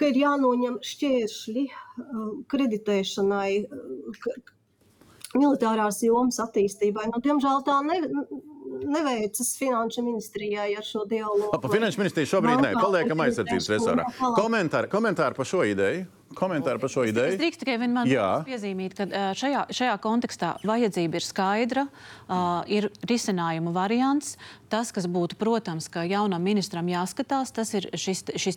ka 0.00 0.10
ir 0.10 0.20
jānoņem 0.24 0.80
šķēršļi 0.90 1.64
uh, 1.68 2.26
kreditēšanai, 2.52 3.50
uh, 3.64 4.34
militārās 5.34 6.02
jomas 6.06 6.40
attīstībai. 6.42 7.08
Nu, 7.10 7.20
diemžēl 7.22 7.62
tā 7.66 7.80
ne, 7.86 8.00
neveicas 8.82 9.54
finanšu 9.58 10.02
ministrijai 10.06 10.74
ar 10.78 10.86
šo 10.86 11.04
dialogu. 11.10 11.50
Pa 11.60 11.70
finanšu 11.70 12.02
ministriju 12.02 12.30
šobrīd 12.34 12.62
nē, 12.64 12.74
paliekam 12.78 13.22
aizsardzības 13.24 13.70
resorā. 13.74 14.06
Komentāri, 14.38 14.90
komentāri 14.92 15.36
par 15.38 15.48
šo 15.48 15.64
ideju? 15.68 16.04
Komentāri 16.34 16.80
par 16.82 16.90
šo 16.90 17.04
Es 17.06 17.12
ideju? 17.12 17.36
drīkstu 17.38 17.62
tikai 17.62 17.76
vienmēr 17.84 18.08
piezīmīt, 18.46 18.96
ka 18.98 19.06
ā, 19.06 19.26
šajā, 19.38 19.60
šajā 19.74 19.94
kontekstā 20.02 20.54
vajadzība 20.66 21.20
ir 21.20 21.26
skaidra, 21.26 21.84
uh, 21.86 22.64
ir 22.66 22.88
risinājuma 23.06 23.74
variants. 23.76 24.34
Tas, 24.74 24.90
kas 24.90 25.06
būtu, 25.06 25.36
protams, 25.38 25.86
ka 25.86 26.02
jaunam 26.02 26.42
ministram 26.42 26.88
jāskatās, 26.90 27.52
tas 27.54 27.68
ir 27.78 27.84
šis, 27.94 28.24
šis 28.34 28.56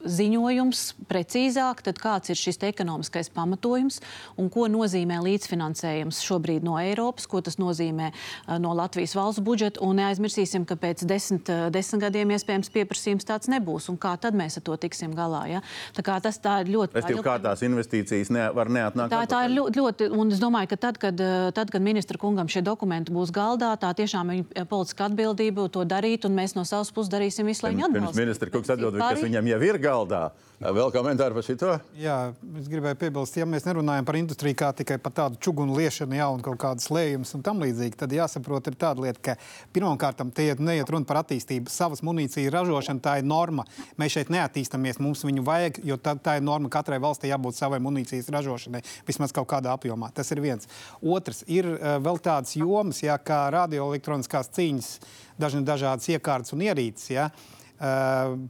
ziņojums 0.00 0.84
precīzāk, 1.10 1.82
tad 1.84 1.98
kāds 2.00 2.32
ir 2.32 2.38
šis 2.40 2.56
ekonomiskais 2.70 3.28
pamatojums 3.34 3.98
un 4.40 4.48
ko 4.48 4.64
nozīmē 4.72 5.18
līdzfinansējums 5.26 6.22
šobrīd 6.24 6.64
no 6.64 6.78
Eiropas, 6.80 7.26
ko 7.28 7.42
tas 7.44 7.58
nozīmē 7.60 8.06
uh, 8.14 8.54
no 8.62 8.72
Latvijas 8.78 9.12
valsts 9.18 9.44
budžeta. 9.44 9.82
Un 9.84 10.00
neaizmirsīsim, 10.00 10.64
ka 10.68 10.78
pēc 10.80 11.04
desmit, 11.10 11.52
uh, 11.52 11.66
desmit 11.74 12.06
gadiem 12.06 12.32
iespējams 12.32 12.72
pieprasījums 12.72 13.28
tāds 13.28 13.52
nebūs. 13.52 13.90
Un 13.92 14.00
kā 14.00 14.14
tad 14.16 14.38
mēs 14.40 14.56
ar 14.56 14.64
to 14.70 14.78
tiksim 14.80 15.12
galā? 15.18 15.44
Ja? 15.52 15.62
Tā, 15.92 16.06
kā 16.06 16.16
tas 16.24 16.40
tā 16.40 16.62
ir 16.64 16.72
ļoti 16.78 16.96
Respektīvi, 16.96 17.26
kā 17.28 17.36
tās 17.44 17.66
investīcijas 17.68 18.32
ne, 18.32 18.48
var 18.56 18.72
neatnākt? 18.72 19.12
Tā, 19.12 19.20
tā 19.28 19.44
ir 19.50 19.56
ļoti, 19.58 19.82
ļoti, 19.82 20.10
un 20.16 20.32
es 20.32 20.40
domāju, 20.40 20.72
ka 20.72 20.80
tad, 20.88 21.02
kad, 21.04 21.20
eh, 21.20 21.52
tad, 21.52 21.76
kad 21.76 21.84
ministra 21.84 22.16
kungam 22.16 22.48
šie 22.48 22.64
dokumenti 22.64 23.12
būs 23.12 23.36
galdā, 23.36 23.74
tā 23.76 23.92
tiešām 24.00 24.32
viņa 24.32 24.66
politiska 24.72 25.10
atbildība 25.10 25.57
to 25.66 25.82
darīt, 25.88 26.28
un 26.28 26.36
mēs 26.38 26.54
no 26.54 26.62
savas 26.68 26.92
puses 26.94 27.10
darīsim 27.10 27.48
visu, 27.50 27.64
lai 27.66 27.72
viņi 27.74 27.88
Pirms 27.88 27.96
atbalstītu. 27.98 28.22
ministra 28.22 28.52
kungs 28.54 28.70
atbild, 28.70 29.00
kas 29.02 29.24
viņam 29.24 29.50
jau 29.50 29.58
ir 29.66 29.80
galdā. 29.82 30.22
Vēl 30.58 30.88
komentāri 30.90 31.36
par 31.36 31.44
šito? 31.46 31.72
Jā, 31.94 32.32
es 32.58 32.66
gribēju 32.66 32.98
piebilst, 32.98 33.36
ja 33.38 33.44
mēs 33.46 33.62
nerunājam 33.62 34.06
par 34.08 34.16
industriju 34.18 34.56
kā 34.58 34.72
tikai 34.74 34.96
par 34.98 35.12
tādu 35.14 35.38
čugunu 35.38 35.76
liešanu, 35.78 36.16
jā, 36.18 36.26
un 36.34 36.42
kaut 36.42 36.58
kādas 36.58 36.88
lējumus 36.90 37.30
un 37.38 37.44
tam 37.46 37.62
līdzīgi, 37.62 37.94
tad 38.00 38.10
jāsaprot, 38.10 38.66
ir 38.66 38.74
tāda 38.74 39.04
lieta, 39.04 39.22
ka 39.22 39.36
pirmkārt, 39.76 40.18
te 40.34 40.48
neiet 40.58 40.90
runa 40.90 41.06
par 41.06 41.20
attīstību. 41.22 41.70
Savas 41.70 42.02
munīcijas 42.02 42.50
ražošana 42.50 43.04
tā 43.04 43.14
ir 43.20 43.28
norma. 43.30 43.68
Mēs 44.02 44.16
šeit 44.16 44.32
neattīstāmies, 44.34 44.98
mums 44.98 45.22
viņu 45.22 45.46
vajag, 45.46 45.78
jo 45.86 45.94
tā, 46.02 46.16
tā 46.18 46.40
ir 46.40 46.46
norma 46.50 46.72
katrai 46.74 46.98
valstī 46.98 47.30
jābūt 47.30 47.54
savai 47.54 47.78
munīcijas 47.78 48.26
ražošanai, 48.34 48.82
vismaz 49.06 49.30
kaut 49.36 49.46
kādā 49.54 49.70
apjomā. 49.78 50.10
Tas 50.10 50.34
ir 50.34 50.42
viens. 50.42 50.66
Otrs 50.98 51.44
ir 51.46 51.70
uh, 51.70 52.02
vēl 52.02 52.18
tādas 52.18 52.58
jomas, 52.58 53.04
jā, 53.06 53.14
kā 53.22 53.44
radioelektroniskās 53.54 54.50
cīņas, 54.58 54.92
dažni 55.40 55.64
dažādas 55.66 56.10
iekārtas 56.12 56.56
un 56.56 56.66
ierīces. 56.66 57.12
Jā. 57.14 57.30
Uh, 57.30 57.58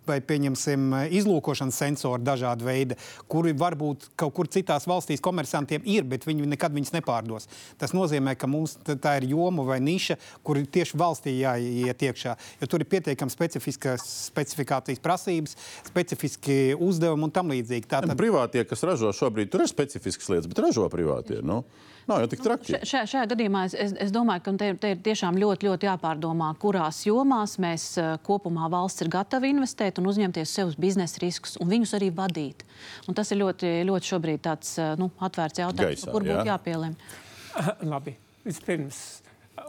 vai 0.09 0.18
pieņemsim 0.24 0.93
izlūkošanas 1.18 1.76
sensori 1.82 2.24
dažādi 2.24 2.64
veidi, 2.64 2.97
kuri 3.28 3.53
varbūt 3.53 4.07
kaut 4.16 4.32
kur 4.39 4.49
citās 4.49 4.86
valstīs 4.89 5.20
komersantiem 5.24 5.84
ir, 5.84 6.07
bet 6.09 6.24
viņi 6.24 6.49
nekad 6.49 6.72
viņus 6.72 6.95
nepārdos. 6.95 7.49
Tas 7.80 7.93
nozīmē, 7.93 8.39
ka 8.41 8.49
mums 8.49 8.78
tā 8.89 9.18
ir 9.20 9.28
joma 9.34 9.66
vai 9.68 9.78
niša, 9.84 10.16
kur 10.47 10.61
tieši 10.64 10.97
valstī 10.97 11.36
jāiet 11.43 12.07
iekšā, 12.09 12.39
jo 12.62 12.70
tur 12.72 12.84
ir 12.84 12.89
pietiekami 12.89 13.34
specifiskas 13.34 14.07
specifikācijas 14.30 15.05
prasības, 15.05 15.59
specifiski 15.91 16.59
uzdevumi 16.74 17.28
un 17.28 17.34
tam 17.34 17.53
līdzīgi. 17.53 17.84
Tad... 17.84 18.09
Tātad, 18.09 18.16
Privātie, 18.18 18.64
kas 18.68 18.86
ražo 18.89 19.12
šobrīd, 19.12 19.53
tur 19.53 19.66
ir 19.66 19.68
specifiskas 19.68 20.32
lietas, 20.32 20.49
bet 20.49 20.64
ražo 20.64 20.89
privātie. 20.93 21.43
Nu, 21.45 21.66
nav 22.11 22.22
jau 22.24 22.30
tik 22.32 22.42
traki. 22.44 22.72
Še- 22.72 22.80
Šajā, 22.88 23.04
šajā 23.12 23.28
gadījumā 23.34 23.64
es, 23.68 23.76
es, 23.86 23.94
es 24.09 24.12
domāju, 24.14 24.44
ka 24.46 24.54
te, 24.61 24.70
te 24.82 24.92
ir 24.94 25.02
tiešām 25.06 25.38
ļoti, 25.40 25.68
ļoti 25.68 25.88
jāpārdomā, 25.90 26.50
kurās 26.62 27.02
jomās 27.09 27.59
mēs 27.62 27.86
eh, 28.00 28.11
kopumā 28.26 28.70
valsts 28.72 29.04
ir 29.04 29.12
gatava 29.12 29.48
investēt 29.50 30.00
un 30.02 30.11
uzņemties 30.11 30.56
sev 30.61 30.74
biznesa 30.80 31.22
riskus 31.22 31.56
un 31.62 31.70
viņus 31.70 31.94
arī 32.00 32.11
vadīt. 32.16 32.64
Un 33.09 33.16
tas 33.18 33.30
ir 33.34 33.42
ļoti, 33.44 33.72
ļoti 33.88 34.12
šobrīd 34.14 34.44
tāds 34.48 34.74
eh, 34.82 34.94
nu, 35.00 35.11
atvērts 35.20 35.64
jautājums, 35.64 36.02
Gaisā, 36.04 36.12
kur 36.12 36.26
būtu 36.26 36.42
jā. 36.42 36.50
jāpielem. 36.54 36.98
Labi, 37.94 38.16
vispirms. 38.46 39.00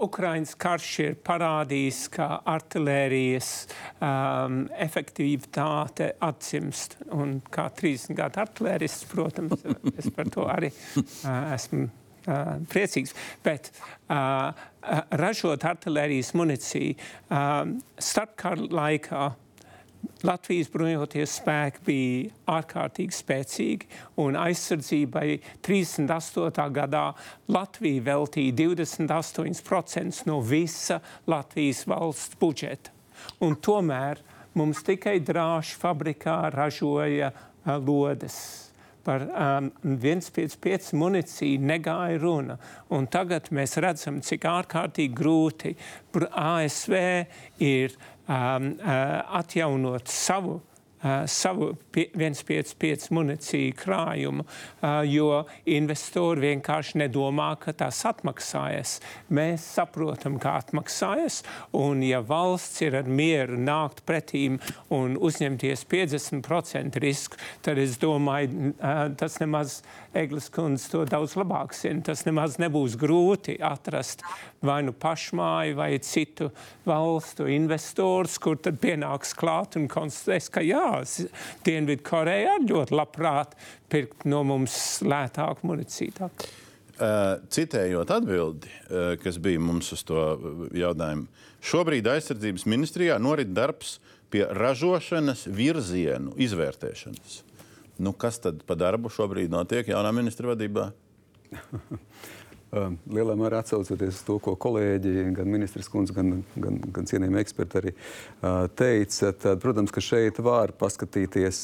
Ukraiņas 0.06 0.52
karš 0.62 0.90
ir 1.02 1.16
parādījis, 1.26 2.02
ka 2.14 2.28
artērijas 2.50 3.48
um, 3.98 4.60
efektivitāte 4.78 6.12
atsimst. 6.22 6.98
Un 7.16 7.40
kā 7.50 7.66
30 7.74 8.14
gadu 8.20 8.44
artērists, 8.44 9.08
protams, 9.10 9.64
es 9.98 10.12
par 10.14 10.30
to 10.30 10.46
arī 10.46 10.70
uh, 10.70 11.56
esmu 11.56 11.88
priecīgs. 12.70 13.16
Bet 13.44 13.72
uh, 13.74 14.52
ražot 15.12 15.66
artērijas 15.66 16.34
municiju 16.38 16.96
um, 17.30 17.78
starpkara 18.00 18.70
laikā 18.70 19.30
Latvijas 20.24 20.70
bruņoties 20.72 21.34
spēki 21.40 21.84
bija 21.86 22.56
ārkārtīgi 22.58 23.16
spēcīgi, 23.16 23.88
un 24.20 24.36
aizsardzībai 24.40 25.40
38. 25.66 26.64
gadā 26.76 27.04
Latvija 27.52 28.06
veltīja 28.08 28.56
28% 28.62 30.26
no 30.28 30.40
visa 30.44 31.00
Latvijas 31.28 31.86
valsts 31.88 32.40
budžeta. 32.40 32.96
Un 33.44 33.56
tomēr 33.60 34.24
mums 34.56 34.84
tikai 34.88 35.20
drāžu 35.24 35.80
fabrikā 35.80 36.42
ražoja 36.56 37.32
uh, 37.32 37.76
lodes. 37.78 38.69
Par 39.04 39.24
um, 39.26 39.70
1,5 39.84 40.94
municiju 41.00 41.62
negāja 41.64 42.20
runa. 42.22 42.58
Un 42.96 43.08
tagad 43.12 43.48
mēs 43.56 43.78
redzam, 43.82 44.20
cik 44.26 44.48
ārkārtīgi 44.50 45.16
grūti 45.16 45.76
ASV 46.30 46.98
ir 47.64 47.96
um, 48.28 48.74
uh, 48.80 49.38
atjaunot 49.40 50.12
savu. 50.12 50.60
Uh, 51.00 51.24
savu 51.32 51.78
pie- 51.96 52.10
1,55 52.12 53.08
munīciju 53.16 53.76
krājumu, 53.80 54.44
uh, 54.44 55.00
jo 55.08 55.46
investori 55.64 56.50
vienkārši 56.50 57.00
nedomā, 57.00 57.54
ka 57.62 57.72
tas 57.72 58.02
atmaksājas. 58.10 58.98
Mēs 59.32 59.64
saprotam, 59.78 60.36
kā 60.44 60.58
atmaksājas, 60.60 61.40
un 61.72 62.04
ja 62.04 62.20
valsts 62.20 62.84
ir 62.84 63.00
ar 63.00 63.08
mieru 63.08 63.56
nākt 63.56 64.04
pretīm 64.04 64.60
un 64.92 65.16
uzņemties 65.16 65.86
50% 65.88 67.00
risku, 67.00 67.40
tad 67.64 67.80
es 67.80 67.96
domāju, 68.02 68.74
uh, 68.76 69.08
tas 69.16 69.40
nemaz 69.40 69.80
Eglis 70.14 70.48
kundze 70.50 70.90
to 70.90 71.04
daudz 71.06 71.36
labāk 71.38 71.76
zina. 71.78 72.02
Tas 72.02 72.24
nemaz 72.26 72.58
nebūs 72.58 72.96
grūti 72.98 73.60
atrast 73.62 74.24
vai 74.66 74.82
nu 74.84 74.92
pašmāju 74.92 75.76
vai 75.78 75.92
citu 76.02 76.50
valstu 76.90 77.46
investors, 77.54 78.40
kur 78.42 78.58
tad 78.58 78.80
pienāks 78.82 79.36
klāt 79.38 79.78
un 79.78 79.86
konstatēs, 79.92 80.50
ka 80.52 80.64
jā, 80.66 80.89
Dienvidu 81.66 82.06
Koreja 82.06 82.58
ļoti 82.64 82.96
labprāt 82.96 83.56
pirkt 83.92 84.26
no 84.30 84.44
mums 84.48 84.76
lētāku 85.06 85.70
municiju. 85.70 86.16
Tā. 86.18 86.30
Uh, 87.00 87.40
Citējot 87.54 88.10
atbildi, 88.12 88.72
uh, 88.90 89.14
kas 89.22 89.38
bija 89.40 89.62
mums 89.64 89.94
uz 89.96 90.04
to 90.08 90.24
jautājumu, 90.76 91.30
šobrīd 91.64 92.10
aizsardzības 92.12 92.66
ministrijā 92.68 93.16
norit 93.24 93.54
darbs 93.56 93.98
pie 94.30 94.44
ražošanas 94.56 95.46
virzienu 95.48 96.36
izvērtēšanas. 96.40 97.40
Nu, 98.00 98.14
kas 98.16 98.40
tad 98.44 98.62
pa 98.68 98.78
darbu 98.80 99.12
šobrīd 99.12 99.52
notiek 99.52 99.88
jaunā 99.92 100.12
ministra 100.16 100.52
vadībā? 100.54 100.90
Um, 102.70 103.00
Lielā 103.10 103.34
mērā 103.34 103.64
atsaucoties 103.64 104.20
uz 104.20 104.26
to, 104.28 104.36
ko 104.46 104.54
kolēģi, 104.62 105.32
gan 105.34 105.48
ministrs 105.50 105.88
kundze, 105.90 106.14
gan, 106.14 106.44
gan, 106.54 106.76
gan 106.94 107.08
cienījami 107.10 107.40
eksperti 107.42 107.80
arī 107.80 107.94
teica, 108.78 109.32
tad, 109.34 109.58
protams, 109.64 109.94
ka 109.96 110.04
šeit 110.06 110.38
var 110.46 110.76
paskatīties, 110.78 111.64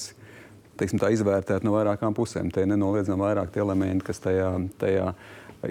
teiksim, 0.81 1.01
tā 1.03 1.11
izvērtēt 1.13 1.67
no 1.67 1.75
vairākām 1.75 2.17
pusēm. 2.17 2.49
Te 2.49 2.65
nenoliedzami 2.65 3.21
vairāk 3.21 3.53
tie 3.53 3.61
elementi, 3.61 4.07
kas 4.07 4.23
tajā, 4.23 4.49
tajā 4.81 5.11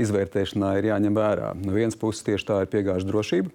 izvērtēšanā 0.07 0.71
ir 0.79 0.91
jāņem 0.93 1.19
vērā. 1.19 1.51
No 1.67 1.75
vienas 1.75 1.99
puses 1.99 2.23
tieši 2.31 2.51
tā 2.53 2.63
ir 2.63 2.71
piegāžu 2.71 3.11
drošība, 3.11 3.51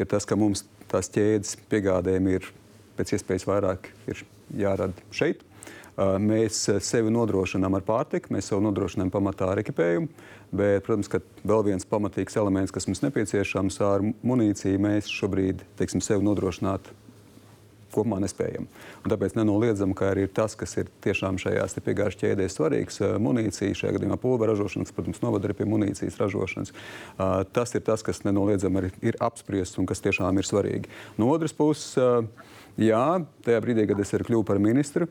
ir 0.00 0.08
tas, 0.08 0.24
ka 0.24 0.40
mums 0.40 0.64
tās 0.88 1.12
ķēdes 1.12 1.58
piegādēm 1.68 2.32
ir 2.32 2.48
pēc 2.96 3.18
iespējas 3.18 3.48
vairāk 3.52 3.92
ir 4.08 4.24
jārada 4.64 5.12
šeit. 5.12 5.44
Uh, 5.92 6.14
Mēs 6.16 6.56
uh, 6.72 6.78
sevi 6.80 7.10
nodrošinām 7.12 7.74
ar 7.76 7.82
pārtiku, 7.84 8.32
mēs 8.32 8.46
sev 8.48 8.62
nodrošinām 8.64 9.10
pamatā 9.12 9.50
ar 9.52 9.60
ekipējumu, 9.60 10.08
bet, 10.48 10.86
protams, 10.86 11.10
ka 11.12 11.20
vēl 11.44 11.66
viens 11.66 11.84
pamatīgs 11.84 12.38
elements, 12.40 12.72
kas 12.72 12.88
mums 12.88 13.02
nepieciešams 13.04 13.76
ar 13.84 14.00
munīciju, 14.00 14.80
mēs 14.80 15.10
šobrīd, 15.12 15.60
teiksim, 15.76 16.00
sevi 16.00 16.24
nodrošināt 16.24 16.88
kopumā 17.92 18.22
nespējam. 18.24 18.70
Un 19.04 19.12
tāpēc 19.12 19.36
nenoliedzam, 19.36 19.92
ka 19.92 20.08
arī 20.14 20.24
tas, 20.32 20.56
kas 20.56 20.72
ir 20.80 20.88
tiešām 21.04 21.36
šajās 21.42 21.76
piegāžu 21.84 22.22
ķēdēs 22.22 22.56
svarīgs, 22.56 22.96
uh, 23.04 23.18
munīcija, 23.20 23.76
šajā 23.82 23.92
gadījumā 23.98 24.16
pulvera 24.22 24.54
ražošana, 24.54 24.88
kas, 24.88 24.96
protams, 24.96 25.20
novada 25.20 25.50
arī 25.50 25.58
pie 25.60 25.68
munīcijas 25.68 26.16
ražošanas. 26.22 26.72
Tas 27.52 27.76
ir 27.76 27.84
tas, 27.84 28.00
kas 28.00 28.24
nenoliedzami 28.24 28.88
ir 29.04 29.20
apspriests 29.20 29.76
un 29.76 29.92
kas 29.92 30.00
tiešām 30.08 30.40
ir 30.40 30.48
svarīgi. 30.48 30.88
No 31.20 31.28
otras 31.36 31.52
puses, 31.52 32.00
Jā, 32.80 33.20
tajā 33.44 33.58
brīdī, 33.60 33.84
kad 33.90 33.98
es 34.00 34.14
kļuvu 34.16 34.46
par 34.48 34.56
ministru, 34.62 35.04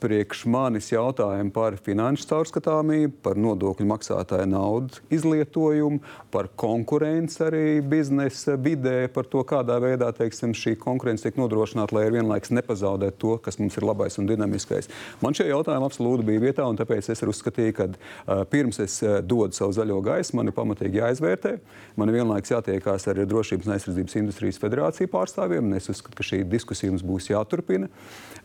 priekš 0.00 0.46
manis 0.48 0.88
jautājumi 0.88 1.52
par 1.52 1.74
finanšu 1.84 2.24
caurskatāmību, 2.30 3.18
par 3.24 3.36
nodokļu 3.36 3.84
maksātāju 3.90 4.46
naudu 4.48 5.02
izlietojumu, 5.12 6.00
par 6.32 6.48
konkurenci 6.56 7.42
arī 7.44 7.64
biznesa 7.84 8.56
vidē, 8.56 9.10
par 9.12 9.28
to, 9.28 9.42
kādā 9.44 9.76
veidā 9.82 10.08
teiksim, 10.16 10.54
šī 10.56 10.76
konkurence 10.80 11.26
tiek 11.26 11.36
nodrošināta, 11.36 11.92
lai 11.96 12.06
ar 12.08 12.16
vienlaikus 12.16 12.54
nepazaudētu 12.56 13.20
to, 13.20 13.36
kas 13.44 13.60
mums 13.60 13.76
ir 13.76 13.84
labais 13.84 14.16
un 14.16 14.30
dinamiskais. 14.30 14.88
Man 15.20 15.36
šie 15.36 15.50
jautājumi 15.50 15.88
absolūti 15.90 16.26
bija 16.30 16.46
vietā, 16.46 16.64
un 16.64 16.80
tāpēc 16.80 17.10
es 17.12 17.24
uzskatīju, 17.26 17.76
ka 17.76 17.90
uh, 17.90 18.42
pirms 18.48 18.80
es 18.84 18.96
uh, 19.04 19.18
dodu 19.20 19.56
savu 19.56 19.76
zaļo 19.76 20.00
gaisu, 20.06 20.36
man 20.38 20.48
ir 20.48 20.56
pamatīgi 20.56 21.02
jāizvērtē. 21.02 21.56
Man 22.00 22.08
ir 22.08 22.20
vienlaikus 22.22 22.56
jātiekās 22.56 23.08
ar 23.10 23.22
Drošības 23.26 23.68
un 23.68 23.74
aizsardzības 23.76 24.18
industrijas 24.20 24.60
federāciju 24.62 25.10
pārstāvjiem, 25.12 25.66
un 25.66 25.78
es 25.78 25.90
uzskatu, 25.92 26.16
ka 26.18 26.26
šī 26.26 26.42
diskusija 26.48 26.85
mums 26.92 27.06
būs 27.06 27.30
jāturpina. 27.32 27.90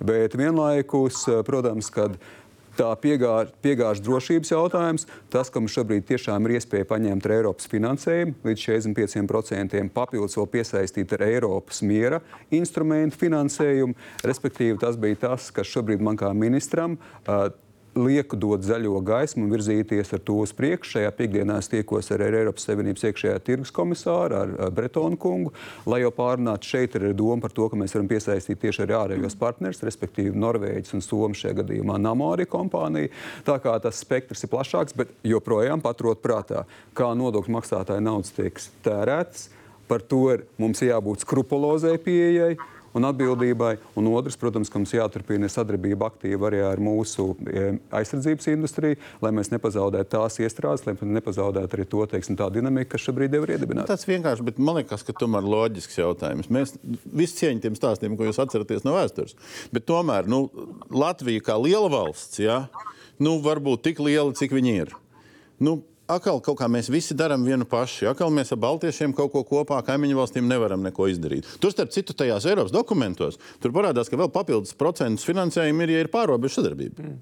Bet 0.01 0.37
vienlaikus, 0.37 1.23
eh, 1.29 1.43
protams, 1.45 1.91
kad 1.93 2.17
tā 2.77 2.89
piegāž, 3.01 3.51
piegāžu 3.63 4.03
drošības 4.05 4.51
jautājums, 4.53 5.05
tas, 5.29 5.49
ka 5.51 5.59
mums 5.59 5.73
šobrīd 5.75 6.05
tiešām 6.07 6.47
ir 6.47 6.57
iespēja 6.57 6.87
paņemt 6.89 7.27
Eiropas 7.35 7.67
finansējumu 7.71 8.35
līdz 8.47 8.63
45%, 8.67 9.91
papildus 9.93 10.37
vēl 10.39 10.47
piesaistīt 10.55 11.13
ar 11.17 11.25
Eiropas 11.27 11.81
miera 11.85 12.21
instrumentu 12.51 13.19
finansējumu. 13.25 13.97
Respektīvi, 14.23 14.79
tas 14.79 14.95
bija 14.95 15.19
tas, 15.27 15.51
kas 15.51 15.67
šobrīd 15.67 16.01
man 16.01 16.19
kā 16.19 16.31
ministram. 16.37 16.97
Uh, 17.27 17.49
lieku 17.95 18.37
dot 18.39 18.63
zaļo 18.63 18.99
gaismu 19.03 19.45
un 19.45 19.51
virzīties 19.51 20.13
ar 20.15 20.21
to 20.23 20.37
uz 20.43 20.53
priekšu. 20.55 20.95
Šajā 20.95 21.11
piekdienā 21.15 21.57
es 21.59 21.69
tiekos 21.71 22.11
ar 22.13 22.23
Eiropas 22.23 22.65
Savienības 22.67 23.05
iekšējā 23.09 23.37
tirgus 23.43 23.73
komisāru, 23.75 24.37
ar, 24.37 24.71
Bretonu 24.75 25.19
kungu, 25.19 25.53
lai 25.89 26.01
jau 26.03 26.11
pārunātu 26.15 26.71
šeit 26.71 26.95
ar 26.99 27.09
domu 27.17 27.41
par 27.43 27.55
to, 27.55 27.67
ka 27.71 27.79
mēs 27.79 27.95
varam 27.95 28.09
piesaistīt 28.11 28.61
tieši 28.63 28.85
arī 28.85 28.97
ārējos 28.99 29.37
partnerus, 29.39 29.83
respektīvi 29.87 30.35
Norvēģis 30.39 30.95
un 30.97 31.05
Somija 31.05 31.43
šajā 31.43 31.59
gadījumā 31.61 31.99
Namori 32.01 32.47
kompānija. 32.49 33.11
Tā 33.47 33.57
kā 33.63 33.75
tas 33.83 33.99
spektrs 34.03 34.45
ir 34.45 34.53
plašāks, 34.53 34.95
bet 34.97 35.11
joprojām 35.27 35.83
paturot 35.83 36.23
prātā, 36.23 36.65
kā 36.97 37.11
nodokļu 37.17 37.57
maksātāja 37.59 38.03
naudas 38.03 38.31
tiek 38.35 38.61
tērētas. 38.85 39.49
Par 39.91 40.03
to 40.07 40.29
ir, 40.31 40.45
mums 40.61 40.79
jābūt 40.79 41.25
skrupulozai 41.25 41.97
pieejai 41.99 42.53
un 42.97 43.07
atbildībai. 43.07 43.75
Un 43.99 44.09
otrs, 44.11 44.37
protams, 44.39 44.71
ka 44.71 44.79
mums 44.81 44.93
jāturpina 44.95 45.49
sadarbība 45.51 46.09
aktīva 46.09 46.49
arī 46.49 46.61
ar 46.65 46.81
mūsu 46.83 47.31
e, 47.47 47.67
aizsardzības 48.01 48.49
industriju, 48.53 48.99
lai 49.23 49.33
mēs 49.35 49.51
nepazaudētu 49.53 50.11
tās 50.15 50.39
iestrādes, 50.43 50.85
lai 50.87 50.95
nepazaudētu 51.19 51.77
arī 51.77 51.87
to 51.91 52.05
teiksim, 52.11 52.39
dinamiku, 52.51 52.93
kas 52.93 53.05
šobrīd 53.07 53.37
ir 53.37 53.55
iedibināta. 53.57 53.95
Tas 53.95 54.07
vienkārši, 54.09 54.47
bet 54.47 54.61
man 54.61 54.81
liekas, 54.81 55.05
ka 55.07 55.15
tomēr 55.17 55.47
loģisks 55.47 55.99
jautājums. 56.01 56.49
Mēs 56.51 56.75
visi 57.05 57.41
cieņam 57.41 57.61
tiem 57.65 57.77
stāstiem, 57.79 58.17
ko 58.17 58.27
jūs 58.27 58.41
atceraties 58.41 58.85
no 58.87 58.95
vēstures. 58.97 59.37
Bet 59.75 59.87
tomēr 59.89 60.29
nu, 60.31 60.45
Latvija 60.91 61.43
kā 61.51 61.59
liela 61.61 61.91
valsts, 61.91 62.41
ja, 62.41 62.65
nu, 63.21 63.37
varbūt 63.43 63.85
tik 63.89 64.03
liela, 64.03 64.33
cik 64.37 64.55
viņi 64.57 64.75
ir. 64.83 64.95
Nu, 65.61 65.79
atkal 66.15 66.41
kaut 66.43 66.59
kā 66.59 66.67
mēs 66.71 66.91
visi 66.91 67.17
darām 67.17 67.45
vienu 67.47 67.67
pašu. 67.69 68.09
Atkal 68.11 68.31
mēs 68.33 68.53
ar 68.53 68.61
Baltiešiem 68.61 69.15
kaut 69.17 69.33
ko 69.33 69.43
kopā 69.47 69.79
kaimiņu 69.87 70.19
valstīm 70.19 70.47
nevaram 70.49 70.83
neko 70.85 71.09
izdarīt. 71.11 71.49
Tur, 71.63 71.73
starp 71.73 71.93
citu, 71.95 72.15
tajās 72.17 72.47
Eiropas 72.49 72.73
dokumentos 72.75 73.39
parādās, 73.71 74.09
ka 74.11 74.19
vēl 74.19 74.31
papildus 74.33 74.75
procentus 74.77 75.25
finansējumu 75.27 75.85
ir, 75.85 75.95
ja 75.95 76.05
ir 76.05 76.11
pārobežu 76.11 76.59
sadarbība. 76.59 77.01
Mm. 77.01 77.19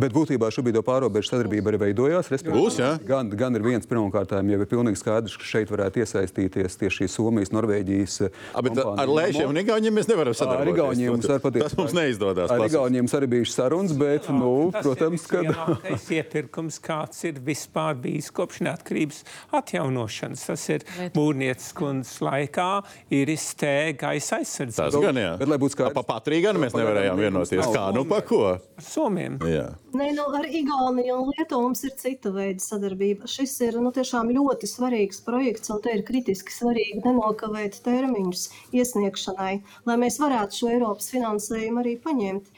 Bet 0.00 0.14
būtībā 0.14 0.48
šobrīd 0.54 0.78
jau 0.78 0.84
pārobežu 0.86 1.30
sadarbība 1.30 1.70
arī 1.70 1.80
veidojās. 1.86 2.30
Būs, 2.46 2.78
jā. 2.82 2.94
gan, 3.06 3.30
gan 3.30 3.54
ir 3.54 3.62
viens 3.62 3.86
pirmkārt, 3.86 4.32
jau 4.34 4.60
ir 4.60 4.70
pilnīgi 4.70 4.98
skaidrs, 4.98 5.36
ka 5.38 5.46
šeit 5.46 5.70
varētu 5.70 6.02
iesaistīties 6.02 6.78
tieši 6.80 7.08
Somijas, 7.12 7.52
Norvēģijas. 7.54 8.16
A, 8.26 8.62
bet 8.64 8.74
kompānija. 8.74 9.04
ar 9.04 9.12
Lēšiem 9.18 9.52
un 9.52 9.60
Igauniem 9.62 9.94
mēs 9.98 10.10
nevaram 10.10 10.34
sadarboties. 10.34 10.66
Ar 10.66 10.72
Igauniem 10.72 11.14
mums, 11.14 11.28
patiesi, 11.44 11.66
tas 11.68 11.76
mums 11.78 11.94
neizdodas. 11.96 12.50
Ar 12.50 12.64
Igauniem 12.66 13.10
arī 13.18 13.30
bijušas 13.36 13.58
sarunas, 13.60 13.94
bet, 13.98 14.26
jā, 14.26 14.34
nu, 14.38 14.54
protams, 14.74 15.28
ka. 15.30 15.44
Tas 15.84 16.08
ir 16.10 16.24
iepirkums, 16.24 16.80
kāds 16.82 17.22
ir 17.28 17.38
vispār 17.44 17.98
bijis 18.00 18.32
kopš 18.34 18.64
neatkarības 18.66 19.22
atjaunošanas. 19.60 20.44
Tas 20.50 20.66
ir 20.74 20.86
būrnieces 21.14 21.70
kundzes 21.78 22.18
laikā, 22.24 22.68
ir 23.14 23.30
iztē 23.34 23.76
gaisa 24.00 24.40
aizsardzība. 24.42 24.90
Tas 24.90 25.00
gan, 25.06 25.22
jā. 25.22 25.32
Bet, 25.40 25.50
lai 25.54 25.60
būtu 25.62 25.80
kā 25.84 25.94
pa 25.94 26.04
patrīganu, 26.14 26.66
mēs 26.66 26.76
nevarējām 26.76 27.24
vienoties. 27.26 27.64
Kā, 27.70 27.88
nu, 27.94 28.06
pa 28.08 28.22
ko? 28.26 28.44
Somiem. 28.82 29.38
Jā. 29.48 29.70
Nē, 29.94 30.08
nu, 30.16 30.24
ar 30.34 30.46
Igauniju 30.50 31.16
un 31.22 31.28
Lietuvu 31.30 31.68
mums 31.68 31.84
ir 31.86 31.92
cita 32.00 32.32
veida 32.34 32.62
sadarbība. 32.62 33.28
Šis 33.30 33.52
ir 33.62 33.76
nu, 33.78 33.92
tiešām 33.94 34.32
ļoti 34.34 34.66
svarīgs 34.66 35.20
projekts, 35.22 35.70
un 35.70 35.78
te 35.84 35.92
ir 35.94 36.02
kritiski 36.08 36.50
svarīgi 36.50 37.04
nenokavēt 37.04 37.78
termiņus 37.84 38.48
iesniegšanai, 38.74 39.52
lai 39.86 39.96
mēs 40.02 40.18
varētu 40.18 40.58
šo 40.58 40.72
Eiropas 40.72 41.12
finansējumu 41.14 41.84
arī 41.84 41.94
paņemt. 42.08 42.50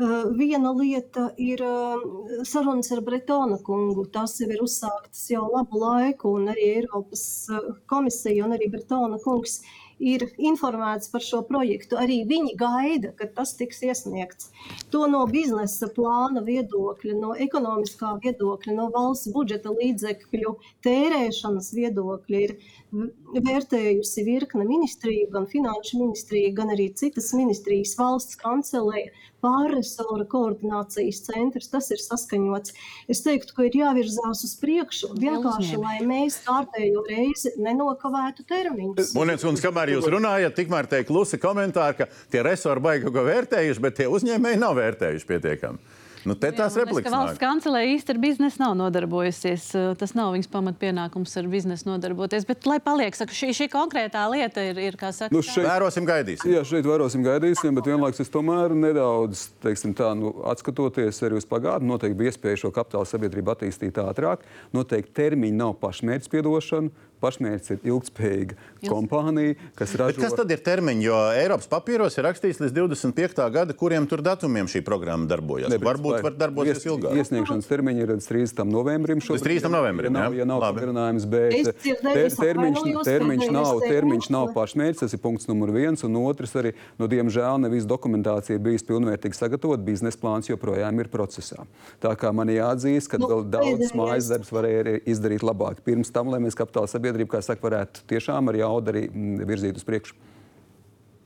Uh, 0.00 0.32
viena 0.34 0.72
lieta 0.74 1.28
ir 1.38 1.62
uh, 1.62 2.02
sarunas 2.48 2.90
ar 2.96 3.04
Bretona 3.06 3.60
kungu. 3.62 4.08
Tas 4.10 4.34
jau 4.40 4.48
ir 4.50 4.64
uzsāktas 4.64 5.28
jau 5.30 5.44
labu 5.52 5.84
laiku, 5.84 6.34
un 6.40 6.50
arī 6.50 6.72
Eiropas 6.80 7.22
uh, 7.54 7.70
komisija 7.92 8.48
un 8.48 8.56
arī 8.58 8.66
Bretona 8.72 9.22
kungs 9.22 9.60
ir 9.60 9.79
informēts 10.00 11.10
par 11.12 11.24
šo 11.24 11.42
projektu. 11.48 11.98
Arī 12.00 12.22
viņi 12.28 12.56
gaida, 12.58 13.12
ka 13.16 13.28
tas 13.36 13.52
tiks 13.58 13.82
iesniegts. 13.84 14.50
To 14.90 15.06
no 15.10 15.26
biznesa 15.30 15.90
plāna 15.96 16.42
viedokļa, 16.46 17.16
no 17.20 17.34
ekonomiskā 17.36 18.16
viedokļa, 18.24 18.76
no 18.76 18.88
valsts 18.94 19.32
budžeta 19.34 19.72
līdzekļu 19.76 20.56
tērēšanas 20.86 21.72
viedokļa 21.76 22.44
ir 22.46 22.56
vērtējusi 23.34 24.24
virkne 24.26 24.64
ministriju, 24.66 25.28
gan 25.34 25.46
finanšu 25.50 26.00
ministrija, 26.00 26.52
gan 26.56 26.72
arī 26.74 26.90
citas 26.96 27.30
ministrijas, 27.36 27.94
valsts 27.98 28.38
kancelēja, 28.40 29.12
pārresoru 29.40 30.26
koordinācijas 30.30 31.22
centrs. 31.28 31.70
Tas 31.72 31.90
ir 31.94 32.02
saskaņots. 32.02 32.74
Es 33.10 33.22
teiktu, 33.24 33.54
ka 33.56 33.68
ir 33.68 33.78
jāvirzās 33.80 34.44
uz 34.46 34.56
priekšu 34.60 35.14
vienkārši, 35.20 35.78
lai 35.80 36.00
mēs 36.06 36.40
kārtējo 36.46 37.06
reizi 37.08 37.54
nenokavētu 37.60 38.44
termiņus. 38.50 39.14
Monētas 39.16 39.48
un 39.48 39.60
kamēr 39.62 39.94
jūs 39.96 40.10
runājat, 40.12 40.56
tikmēr 40.58 40.90
tiek 40.90 41.08
klusi 41.08 41.40
komentāri, 41.40 42.02
ka 42.02 42.10
tie 42.32 42.44
resori 42.46 42.84
baigi 42.84 43.14
ko 43.14 43.24
vērtējuši, 43.30 43.84
bet 43.86 44.00
tie 44.02 44.10
uzņēmēji 44.12 44.60
nav 44.60 44.76
vērtējuši 44.80 45.30
pietiekami. 45.30 45.99
Nu, 46.28 46.36
te 46.36 46.50
tās 46.54 46.76
replikas. 46.78 47.12
Valsts 47.12 47.40
kancelē 47.40 47.82
īsti 47.94 48.14
ar 48.14 48.20
biznesu 48.20 48.60
nav 48.62 48.74
nodarbojusies. 48.78 49.66
Tas 50.00 50.14
nav 50.18 50.34
viņas 50.34 50.50
pamatpienākums 50.52 51.36
ar 51.40 51.48
biznesu 51.50 51.88
nodarboties. 51.88 52.46
Bet, 52.48 52.66
lai 52.68 52.78
paliek, 52.84 53.16
saka, 53.16 53.34
šī, 53.36 53.52
šī 53.56 53.68
konkrētā 53.72 54.26
lieta 54.32 54.64
ir, 54.68 54.80
ir 54.90 54.98
kā 55.00 55.12
saka, 55.16 55.32
nu, 55.34 55.42
šeit, 55.46 55.64
vērosim, 55.66 56.06
gaidīsim. 56.08 56.52
Jā, 56.52 56.64
šeit 56.68 56.88
vērosim, 56.88 57.24
gaidīsim, 57.26 57.76
bet 57.78 57.90
vienlaikus 57.90 58.24
es 58.24 58.32
tomēr 58.32 58.74
nedaudz, 58.76 59.46
teiksim 59.64 59.94
tā, 59.96 60.12
nu, 60.18 60.34
atskatoties 60.50 61.22
arī 61.26 61.40
uz 61.40 61.48
pagātni, 61.48 61.88
noteikti 61.90 62.18
bija 62.20 62.34
iespēja 62.34 62.64
šo 62.66 62.72
kapitāla 62.74 63.08
sabiedrību 63.08 63.54
attīstīt 63.54 64.00
ātrāk. 64.02 64.44
Noteikti 64.76 65.16
termiņi 65.22 65.56
nav 65.56 65.76
pašmērķis 65.80 66.32
piedošana 66.32 67.08
pašmērķis 67.20 67.74
ir 67.74 67.86
ilgspējīga 67.90 68.56
Jūs... 68.56 68.90
kompānija, 68.90 69.56
kas 69.78 69.94
ražo. 69.98 70.16
Bet 70.16 70.24
kas 70.24 70.36
tad 70.38 70.52
ir 70.54 70.62
termiņi? 70.64 71.04
Jo 71.06 71.18
Eiropas 71.36 71.68
papīros 71.70 72.16
ir 72.18 72.26
rakstīts 72.28 72.60
līdz 72.62 72.74
25. 72.76 73.44
gada, 73.54 73.76
kuriem 73.76 74.06
tur 74.10 74.22
datumiem 74.24 74.68
šī 74.70 74.82
programma 74.86 75.28
darbojas. 75.30 75.70
Ne, 75.72 75.80
Varbūt 75.82 76.24
var 76.24 76.36
darboties 76.38 76.80
ies, 76.80 76.86
ilgāk. 76.88 77.16
Iesniegšanas 77.20 77.68
termiņi 77.70 78.04
ir 78.04 78.14
līdz 78.14 78.28
30. 78.30 78.64
novembrim. 78.70 79.22
Līdz 79.24 79.46
30. 79.46 79.72
novembrim, 79.72 80.10
ja 80.10 80.26
nav, 80.26 80.36
ja 80.38 80.48
nav 80.48 80.64
pagarinājums, 80.64 81.26
bet 81.30 81.70
ter, 81.84 82.30
termiņš, 82.40 82.82
termiņš, 83.06 83.46
nav, 83.54 83.82
termiņš 83.84 84.30
nav 84.32 84.50
pašmērķis, 84.56 85.04
tas 85.04 85.16
ir 85.16 85.22
punkts 85.22 85.48
numur 85.50 85.72
viens. 85.74 86.04
Un 86.06 86.18
otrs 86.22 86.56
arī, 86.60 86.74
no 86.96 87.04
nu, 87.04 87.10
diemžēl, 87.12 87.60
ne 87.64 87.72
visa 87.72 87.88
dokumentācija 87.90 88.56
ir 88.56 88.64
bijusi 88.64 88.88
pilnvērtīgi 88.88 89.36
sagatavota, 89.36 89.84
biznesa 89.84 90.20
plāns 90.20 90.50
joprojām 90.50 91.02
ir 91.02 91.10
procesā. 91.12 91.66
Tā 92.02 92.14
kā 92.18 92.32
man 92.36 92.52
jāatzīst, 92.52 93.10
ka 93.10 93.20
nu, 93.20 93.28
vēl 93.30 93.46
daudz 93.52 93.94
mājas 93.98 94.30
darbs 94.32 94.52
varēja 94.54 94.98
izdarīt 95.10 95.44
labāk 95.46 95.82
pirms 95.86 96.12
tam, 96.14 96.30
lai 96.32 96.40
mēs 96.42 96.58
kapitāla 96.58 96.90
sabiedrību 96.90 97.09
sabiedrība, 97.10 97.36
kā 97.36 97.44
saka, 97.44 97.66
varētu 97.66 98.06
tiešām 98.10 98.50
ar 98.50 98.62
jaudu 98.62 98.94
arī 98.94 99.06
mm, 99.10 99.46
virzīt 99.50 99.80
uz 99.80 99.86
priekšu. 99.86 100.18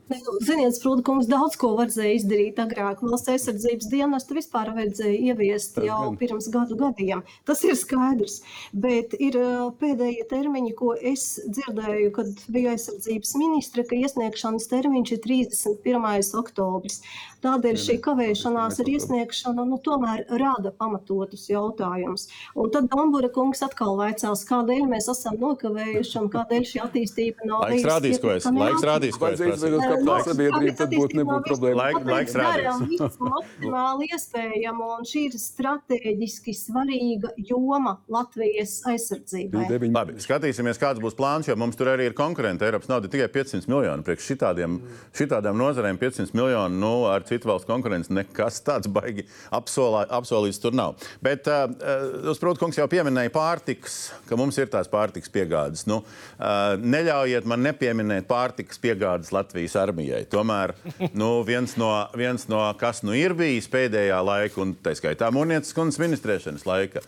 Nu, 0.05 0.35
ziniet, 0.45 0.75
Sprūdkungs 0.77 1.31
daudz 1.31 1.55
ko 1.57 1.71
vajadzēja 1.79 2.17
izdarīt 2.19 2.59
agrāk. 2.61 3.01
Valsts 3.01 3.31
aizsardzības 3.33 3.87
dienestu 3.89 4.37
vispār 4.37 4.69
vajadzēja 4.77 5.31
ieviest 5.31 5.79
jau 5.81 6.11
pirms 6.21 6.51
gadu 6.53 6.77
gadiem. 6.77 7.23
Tas 7.49 7.63
ir 7.65 7.73
skaidrs. 7.81 8.43
Bet 8.77 9.17
ir 9.17 9.39
pēdējie 9.81 10.27
termiņi, 10.29 10.75
ko 10.77 10.93
es 10.93 11.25
dzirdēju, 11.49 12.13
kad 12.19 12.45
bija 12.53 12.75
aizsardzības 12.77 13.33
ministre, 13.41 13.87
ka 13.89 13.97
iesniegšanas 13.97 14.69
termiņš 14.75 15.15
ir 15.17 15.23
31. 15.25 16.37
oktobris. 16.43 17.01
Tādēļ 17.45 17.79
šī 17.81 17.99
kavēšanās 18.05 18.81
ar 18.81 18.91
iesniegšanu 18.95 19.67
nu, 19.69 19.79
tomēr 19.85 20.25
rada 20.41 20.73
pamatotus 20.73 21.47
jautājumus. 21.51 22.29
Un 22.57 22.71
tad 22.75 22.89
Dambura 22.93 23.29
kungs 23.35 23.61
atkal 23.67 23.99
vaicās, 23.99 24.47
kādēļ 24.49 24.87
mēs 24.89 25.11
esam 25.13 25.37
nokavējuši 25.43 26.21
un 26.23 26.31
kādēļ 26.33 26.69
šī 26.71 26.83
attīstība 26.87 27.49
nav 27.51 27.67
bijusi. 27.69 27.85
Laiks 27.85 27.91
rādīs, 27.91 28.21
ko 28.23 28.33
es. 28.33 28.49
Laiks 28.49 28.87
rādīs, 28.89 29.19
ko 29.21 29.31
es. 29.33 29.43
kapitāla 29.45 30.19
sabiedrība, 30.29 30.77
tad 30.79 30.95
būtu 30.95 31.21
nebūtu 31.21 31.51
problēma. 31.51 31.81
Laik, 31.83 32.01
laiks 32.09 32.39
rādīs. 32.39 33.19
maksimāli 33.21 34.09
iespējamo, 34.15 34.91
un 34.99 35.09
šī 35.09 35.27
ir 35.29 35.37
strateģiski 35.41 36.55
svarīga 36.57 37.33
joma 37.49 37.97
Latvijas 38.13 38.77
aizsardzībai. 38.91 39.67
Labi, 39.95 40.17
skatīsimies, 40.23 40.81
kāds 40.81 41.03
būs 41.03 41.17
plāns, 41.19 41.49
jo 41.49 41.57
mums 41.61 41.79
tur 41.79 41.93
arī 41.95 42.09
ir 42.11 42.17
konkurenti. 42.19 42.67
Eiropas 42.67 42.91
nauda 42.91 43.11
tikai 43.13 43.29
500 43.33 43.71
miljoni. 43.71 44.07
Priekš 44.07 44.31
šitādiem, 44.33 44.81
šitādām 45.17 45.59
nozarēm 45.61 46.01
500 46.01 46.37
miljoni, 46.37 46.81
nu, 46.81 46.95
ar 47.11 47.27
citu 47.35 47.51
valstu 47.51 47.71
konkurenci 47.71 48.15
nekas 48.15 48.61
tāds 48.65 48.89
baigi 48.91 49.27
apsolā, 49.55 50.07
apsolīts 50.15 50.61
tur 50.63 50.75
nav. 50.77 50.97
Bet, 51.25 51.49
uh, 51.51 51.69
uh, 51.69 52.33
Sprūta 52.35 52.63
kungs 52.63 52.79
jau 52.79 52.87
pieminēja 52.91 53.33
pārtiks, 53.35 53.99
ka 54.29 54.39
mums 54.41 54.59
ir 54.61 54.71
tās 54.73 54.89
pārtiks 54.91 55.33
piegādes. 55.35 55.85
Nu, 55.91 56.01
uh, 56.05 56.75
neļaujiet 56.81 57.49
man 57.51 57.65
nepieminēt 57.67 58.29
pārtikas 58.31 58.81
piegādes 58.83 59.33
Latvijas 59.35 59.77
armijai. 59.81 60.25
Tomēr 60.31 60.75
nu, 61.21 61.31
viens, 61.47 61.77
no, 61.81 61.93
viens 62.19 62.49
no 62.51 62.63
kas 62.81 63.03
nu 63.07 63.17
ir 63.19 63.37
bijis 63.39 63.69
pēdējā 63.73 64.21
laika, 64.25 64.61
un 64.65 64.77
tā 64.81 64.95
skaitā 64.99 65.31
Munietas 65.35 65.75
kundzes 65.77 66.01
ministrēšanas 66.03 66.67
laika 66.69 67.03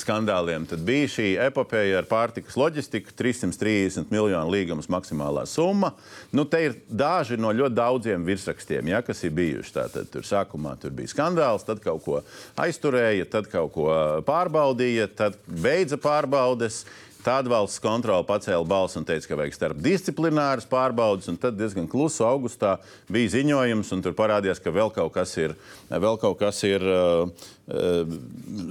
skandāliem, 0.00 0.64
tad 0.68 0.82
bija 0.86 1.10
šī 1.10 1.26
epopeja 1.44 2.00
ar 2.00 2.08
pārtikas 2.08 2.56
loģistiku, 2.58 3.12
330 3.18 4.12
miljonu 4.12 4.52
līgumus 4.52 4.88
maksimālā 4.92 5.44
summa. 5.50 5.92
Nu, 6.32 6.46
te 6.48 6.62
ir 6.66 6.78
daži 6.88 7.38
no 7.40 7.52
ļoti 7.54 7.76
daudziem 7.76 8.26
virsrakstiem, 8.26 8.92
ja, 8.94 9.02
kas 9.04 9.22
ir 9.26 9.36
bijuši. 9.36 9.76
Tātad 9.76 10.10
tur 10.12 10.26
sākumā 10.26 10.74
tur 10.80 10.94
bija 10.96 11.12
skandāls, 11.12 11.66
tad 11.68 11.82
kaut 11.84 12.04
ko 12.06 12.18
aizturēja, 12.60 13.28
tad 13.36 13.48
kaut 13.52 13.72
ko 13.76 13.88
pārbaudīja, 14.28 15.10
tad 15.18 15.40
beidza 15.46 16.00
pārbaudes. 16.00 16.84
Tad 17.22 17.46
valsts 17.46 17.78
kontrole 17.78 18.24
pacēla 18.26 18.66
balsi 18.66 18.96
un 18.98 19.04
teica, 19.06 19.28
ka 19.30 19.36
vajag 19.38 19.54
starp 19.54 19.82
disciplināras 19.84 20.66
pārbaudes. 20.66 21.30
Tad 21.38 21.54
diezgan 21.54 21.86
klusu 21.86 22.26
augustā 22.26 22.80
bija 23.06 23.30
ziņojums, 23.36 23.92
un 23.94 24.02
tur 24.02 24.16
parādījās, 24.18 24.58
ka 24.58 24.74
vēl 24.74 24.90
kaut 24.90 25.14
kas 25.14 25.36
ir, 25.38 25.54
vēl 25.86 26.18
kaut 26.18 26.40
kas 26.42 26.64
ir 26.66 26.82
uh, 26.82 27.30
uh, 27.70 28.18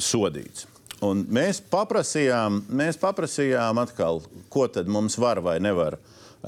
sodīts. 0.04 0.68
Un 1.06 1.24
mēs 1.34 1.62
paprasījām, 1.72 2.62
mēs 2.78 2.99
paprasījām 3.02 3.80
atkal, 3.82 4.22
ko 4.54 4.68
tad 4.70 4.89
mums 4.91 5.18
var 5.22 5.41
vai 5.41 5.58
nevar 5.64 5.97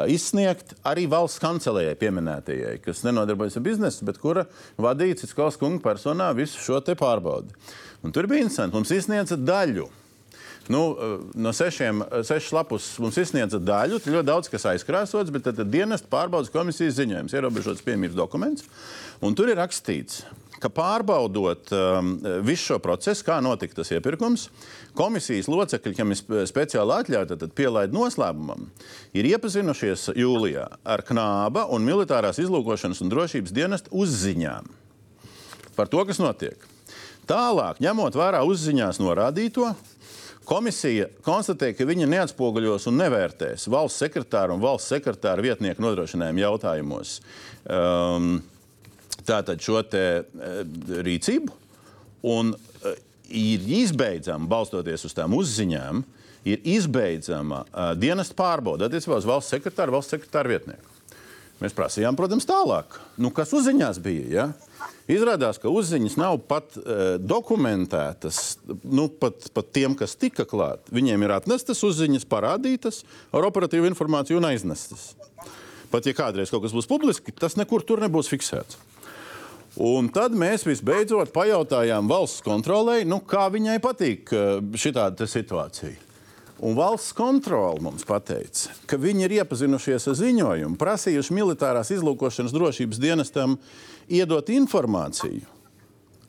izsniegt 0.10 0.76
arī 0.90 1.08
valsts 1.10 1.42
kancelējai 1.42 1.96
pieminētajai, 2.02 2.76
kas 2.86 3.04
nenodarbojas 3.06 3.58
ar 3.58 3.66
biznesu, 3.66 4.06
bet 4.06 4.20
kura 4.22 4.46
vadīja 4.82 5.20
Citskaus 5.24 5.58
kunga 5.62 5.82
personā 5.86 6.32
visu 6.38 6.62
šo 6.62 6.82
pārbaudi. 6.98 7.54
Un 8.04 8.14
tur 8.14 8.30
bija 8.30 8.46
interesanti, 8.46 8.76
mums 8.78 8.94
izsniedza 8.94 9.38
daļu 9.40 9.90
Nu, 10.68 10.98
no 11.36 11.52
sešiem, 11.54 12.04
sešas 12.24 12.52
lapus 12.56 12.86
mums 13.04 13.18
izsniedza 13.20 13.60
daļu, 13.60 14.00
tur 14.00 14.16
ļoti 14.16 14.28
daudz 14.30 14.50
kas 14.52 14.64
aizkrāsots, 14.72 15.32
bet 15.34 15.44
tad, 15.44 15.58
tad 15.60 15.72
dienesta 15.72 16.08
pārbaudas 16.12 16.52
komisijas 16.54 16.96
ziņojums, 17.02 17.36
ierobežots 17.36 17.84
piemīrs 17.84 18.16
dokuments. 18.16 18.64
Un 19.24 19.36
tur 19.36 19.52
ir 19.52 19.60
rakstīts, 19.60 20.22
ka 20.64 20.72
pārbaudot 20.74 21.74
um, 21.76 22.14
visu 22.46 22.72
šo 22.72 22.80
procesu, 22.84 23.26
kā 23.28 23.40
notika 23.44 23.82
tas 23.82 23.92
iepirkums, 23.94 24.48
komisijas 24.98 25.50
locekļi, 25.52 25.96
kam 25.98 26.16
ir 26.16 26.48
speciāli 26.50 26.96
atļauta, 26.98 27.38
tad 27.42 27.56
pielaid 27.58 27.96
noslēpumam, 27.96 28.70
ir 29.16 29.28
iepazinušies 29.34 30.14
jūlijā 30.20 30.68
ar 30.84 31.04
Knāba 31.08 31.68
un 31.76 31.86
militārās 31.88 32.40
izlūkošanas 32.44 33.04
un 33.04 33.12
drošības 33.14 33.56
dienesta 33.56 33.92
uzziņām 33.92 34.72
par 35.74 35.90
to, 35.90 36.04
kas 36.06 36.20
notiek. 36.22 36.70
Tālāk, 37.26 37.80
ņemot 37.82 38.16
vērā 38.20 38.44
uzziņās 38.46 39.00
norādīto, 39.02 39.72
Komisija 40.44 41.08
konstatēja, 41.24 41.76
ka 41.78 41.86
viņa 41.88 42.08
neatspoguļos 42.12 42.90
un 42.92 42.98
nevērtēs 43.00 43.70
valsts 43.72 44.04
sekretāra 44.04 44.52
un 44.52 44.60
valsts 44.64 44.92
sekretāra 44.92 45.44
vietnieku 45.46 45.84
nodrošinājumu 45.86 46.44
jautājumos 46.44 47.14
um, 47.64 48.42
tātad 49.28 49.62
šo 49.64 49.82
te, 49.88 50.06
uh, 50.24 50.62
rīcību. 51.06 51.60
Un 52.34 52.54
uh, 52.54 52.96
ir 53.34 53.66
izbeidzama, 53.82 54.48
balstoties 54.50 55.06
uz 55.08 55.16
tām 55.18 55.36
uzziņām, 55.38 56.04
ir 56.48 56.64
izbeidzama 56.76 57.64
uh, 57.66 57.92
dienesta 58.00 58.36
pārbauda 58.38 58.90
attiecībā 58.90 59.20
uz 59.20 59.28
valsts 59.28 59.56
sekretāru, 59.56 59.96
valsts 59.98 60.16
sekretāra 60.16 60.56
vietnieku. 60.56 60.90
Mēs 61.64 61.76
prasījām, 61.78 62.18
protams, 62.20 62.48
tālāk, 62.50 62.98
nu, 63.22 63.30
kas 63.32 63.54
uzziņās 63.56 64.00
bija. 64.04 64.24
Ja? 64.34 64.88
Izrādās, 65.12 65.60
ka 65.62 65.72
uzziņas 65.72 66.18
nav 66.20 66.42
pat 66.50 66.76
uh, 66.80 67.16
dokumentētas, 67.22 68.40
nu, 68.84 69.08
pat, 69.08 69.48
pat 69.56 69.70
tiem, 69.76 69.96
kas 70.00 70.18
tika 70.20 70.48
klāt. 70.50 70.90
Viņiem 70.92 71.24
ir 71.24 71.36
atnestas 71.38 71.84
uzziņas, 71.88 72.28
parādītas 72.28 73.04
ar 73.32 73.48
operatīvu 73.48 73.88
informāciju 73.92 74.42
un 74.42 74.50
aiznestas. 74.52 75.14
Pat 75.94 76.10
ja 76.10 76.16
kādreiz 76.18 76.52
kaut 76.52 76.66
kas 76.66 76.74
būs 76.76 76.90
publiski, 76.90 77.36
tas 77.38 77.56
nekur 77.60 77.86
tur 77.88 78.02
nebūs 78.02 78.32
fiksēts. 78.32 78.80
Un 79.82 80.10
tad 80.14 80.36
mēs 80.38 80.68
visbeidzot 80.68 81.32
pajautājām 81.34 82.06
valsts 82.10 82.44
kontrolē, 82.46 83.00
nu, 83.10 83.18
kā 83.26 83.48
viņai 83.50 83.80
patīk 83.82 84.34
šī 84.78 84.92
situācija. 85.26 85.96
Un 86.64 86.78
valsts 86.78 87.16
kontrole 87.18 87.82
mums 87.82 88.06
teica, 88.06 88.70
ka 88.88 88.96
viņi 88.96 89.26
ir 89.26 89.34
iepazinušies 89.42 90.06
ar 90.08 90.16
ziņojumu, 90.16 90.78
prasījuši 90.80 91.36
militārās 91.36 91.90
izlūkošanas 91.92 92.54
drošības 92.54 93.02
dienestam 93.02 93.58
iedot 94.08 94.48
informāciju 94.54 95.50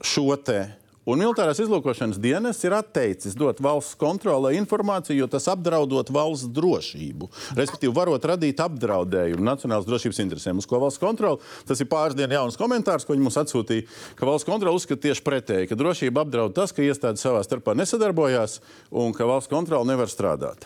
šo 0.02 0.34
te 0.42 0.64
Un 1.04 1.20
militārās 1.20 1.58
izlūkošanas 1.60 2.16
dienas 2.16 2.62
ir 2.64 2.72
atteicis 2.72 3.34
dot 3.36 3.58
valsts 3.64 3.96
kontrolē 4.00 4.54
informāciju, 4.56 5.18
jo 5.18 5.26
tas 5.28 5.50
apdraudot 5.52 6.08
valsts 6.14 6.48
drošību. 6.56 7.28
Respektīvi, 7.58 7.92
varot 7.92 8.24
radīt 8.30 8.62
apdraudējumu 8.64 9.44
nacionālas 9.44 9.84
drošības 9.84 10.22
interesēm. 10.24 10.62
Uz 10.62 10.68
ko 10.70 10.80
valsts 10.80 11.02
kontrole? 11.02 11.42
Tas 11.68 11.82
ir 11.84 11.90
pāris 11.92 12.16
dienu 12.16 12.38
jauns 12.38 12.56
komentārs, 12.60 13.04
ko 13.04 13.12
viņi 13.12 13.26
mums 13.26 13.36
atsūtīja, 13.42 13.84
ka 14.16 14.28
valsts 14.30 14.48
kontrole 14.48 14.80
uzskata 14.80 15.04
tieši 15.04 15.26
pretēji, 15.26 15.68
ka 15.68 15.78
drošība 15.80 16.24
apdraud 16.24 16.56
tas, 16.56 16.72
ka 16.72 16.86
iestādes 16.86 17.24
savā 17.24 17.44
starpā 17.44 17.76
nesadarbojās 17.76 18.62
un 18.88 19.12
ka 19.12 19.28
valsts 19.28 19.52
kontrole 19.52 19.84
nevar 19.90 20.08
strādāt. 20.08 20.64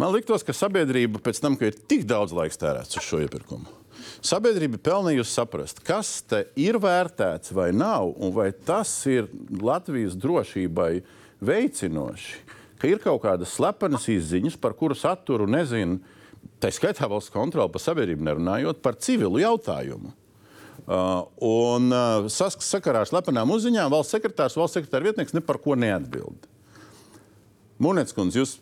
Man 0.00 0.14
liktos, 0.16 0.46
ka 0.46 0.56
sabiedrība 0.56 1.20
pēc 1.20 1.42
tam, 1.44 1.60
ka 1.60 1.68
ir 1.68 1.76
tik 1.76 2.08
daudz 2.08 2.32
laiks 2.32 2.56
tērēts 2.62 2.96
uz 2.96 3.04
šo 3.04 3.20
iepirkumu 3.26 3.68
Sabiedrība 4.18 4.80
pelnījusi 4.82 5.30
saprast, 5.30 5.78
kas 5.86 6.18
te 6.26 6.42
ir 6.58 6.80
vērtēts 6.82 7.52
vai 7.54 7.68
nav, 7.70 8.10
un 8.18 8.32
vai 8.34 8.50
tas 8.50 8.90
ir 9.06 9.28
Latvijas 9.62 10.16
drošībai 10.18 10.92
veicinoši, 11.38 12.40
ka 12.82 12.90
ir 12.90 12.98
kaut 13.02 13.22
kādas 13.22 13.52
slepenas 13.54 14.08
izziņas, 14.10 14.56
par 14.58 14.74
kuru 14.78 14.96
saturu 14.98 15.46
nezinu, 15.50 16.00
tā 16.58 16.72
skaitā 16.74 17.06
valsts 17.10 17.30
kontrole 17.34 17.70
par 17.70 17.82
sabiedrību 17.84 18.26
nerunājot 18.26 18.82
par 18.82 18.98
civilu 18.98 19.38
jautājumu. 19.42 20.10
Uh, 20.88 21.22
un 21.44 21.92
uh, 21.92 22.26
sakarā 22.32 23.04
ar 23.04 23.10
slepenām 23.10 23.50
uzziņām 23.54 23.92
valsts 23.92 24.16
sekretārs, 24.16 24.56
valsts 24.56 24.78
sekretāra 24.80 25.10
vietnieks 25.10 25.36
ne 25.36 25.42
par 25.44 25.60
ko 25.62 25.76
neatbild. 25.78 26.48
Munets 27.78 28.16
kundze, 28.16 28.40
jūs 28.40 28.56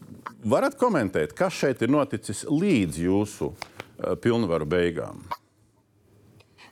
varat 0.45 0.77
komentēt, 0.77 1.33
kas 1.39 1.57
šeit 1.57 1.81
ir 1.87 1.93
noticis 1.95 2.43
līdz 2.51 3.01
jūsu 3.07 3.53
uh, 3.55 4.17
pilnvaru 4.21 4.69
beigām? 4.69 5.23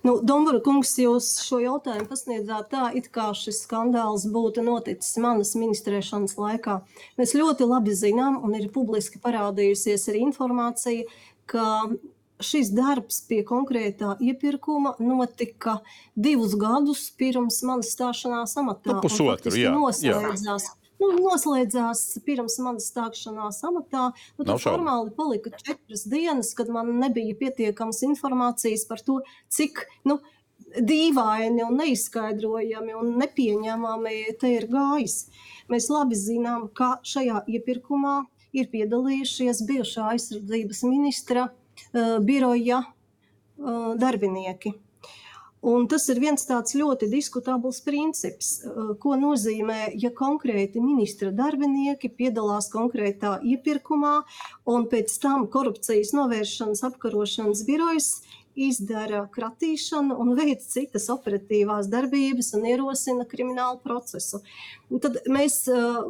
Nu, 0.05 0.19
Dombara 0.21 0.61
kungs, 0.61 0.91
jūs 1.01 1.31
šo 1.47 1.63
jautājumu 1.63 2.05
pasniedzāt 2.11 2.69
tā, 2.75 2.91
it 2.99 3.09
kā 3.15 3.31
šis 3.37 3.63
skandāls 3.65 4.27
būtu 4.29 4.65
noticis 4.67 5.17
manas 5.23 5.55
ministrēšanas 5.57 6.37
laikā. 6.37 6.83
Mēs 7.17 7.33
ļoti 7.39 7.69
labi 7.71 7.97
zinām, 7.97 8.37
un 8.45 8.53
ir 8.59 8.69
publiski 8.75 9.23
parādījusies 9.25 10.05
arī 10.13 10.27
informācija, 10.27 11.09
ka 11.49 11.89
šis 12.45 12.75
darbs 12.77 13.23
pie 13.31 13.41
konkrētā 13.49 14.19
iepirkuma 14.21 14.97
notika 15.01 15.79
divus 16.13 16.53
gadus 16.61 17.09
pirms 17.17 17.63
manas 17.65 17.97
stāšanās 17.97 18.59
amatā. 18.61 18.99
Nu, 18.99 19.01
pusotru, 19.05 19.57
jā. 19.57 19.73
Noslēdzās. 19.73 20.69
Jā 20.69 20.84
nu, 21.03 21.11
noslēdzās 21.19 22.05
pirms 22.27 22.59
manas 22.65 22.91
stāšanās 22.93 23.63
amatā. 23.67 24.11
Nu, 24.39 24.47
tad 24.47 24.63
formāli 24.63 25.15
palika 25.17 25.53
četras 25.57 26.07
dienas, 26.11 26.55
kad 26.59 26.71
man 26.73 26.93
nebija 27.01 27.37
pietiekams 27.41 28.03
informācijas 28.09 28.87
par 28.91 29.03
to, 29.05 29.21
cik 29.53 29.85
nu, 30.09 30.21
dīvaini 30.75 31.63
un 31.67 31.77
neizskaidrojami 31.79 32.95
un 32.99 33.15
nepieņemami 33.21 34.15
te 34.41 34.55
ir 34.57 34.69
gājis. 34.71 35.27
Mēs 35.71 35.91
labi 35.93 36.19
zinām, 36.19 36.69
ka 36.75 36.97
šajā 37.07 37.45
iepirkumā 37.57 38.23
ir 38.55 38.71
piedalījušies 38.73 39.65
bijušā 39.69 40.11
aizsardzības 40.15 40.83
ministra 40.87 41.49
uh, 41.51 42.19
biroja 42.23 42.83
uh, 42.85 43.95
darbinieki. 43.99 44.75
Un 45.65 45.87
tas 45.89 46.05
ir 46.13 46.19
viens 46.21 46.43
tāds 46.45 46.75
ļoti 46.77 47.07
diskutabls 47.09 47.79
princips, 47.87 48.49
eh, 48.61 48.91
ko 49.01 49.15
nozīmē, 49.17 49.95
ja 49.97 50.11
konkrēti 50.13 50.83
ministra 50.85 51.31
darbinieki 51.33 52.11
piedalās 52.19 52.69
konkrētā 52.69 53.39
iepirkumā, 53.41 54.15
un 54.67 54.85
pēc 54.93 55.17
tam 55.23 55.47
korupcijas 55.49 56.13
novēršanas 56.13 56.85
apkarošanas 56.91 57.65
birojas 57.65 58.11
izdara 58.55 59.25
kratīšanu 59.33 60.19
un 60.21 60.35
veic 60.37 60.61
citas 60.61 61.09
operatīvās 61.09 61.89
darbības 61.89 62.53
un 62.59 62.69
ierosina 62.69 63.25
kriminālu 63.25 63.81
procesu. 63.81 64.43
Un 64.91 65.01
tad 65.01 65.23
mēs 65.33 65.63
eh, 65.73 66.01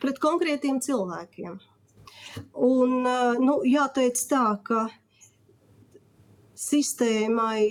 pret 0.00 0.18
konkrētiem 0.18 0.80
cilvēkiem. 0.80 1.60
Un, 2.56 3.06
eh, 3.06 3.38
nu, 3.38 3.60
jāteic 3.68 4.16
tā, 4.32 4.46
ka 4.64 4.88
sistēmai 6.58 7.66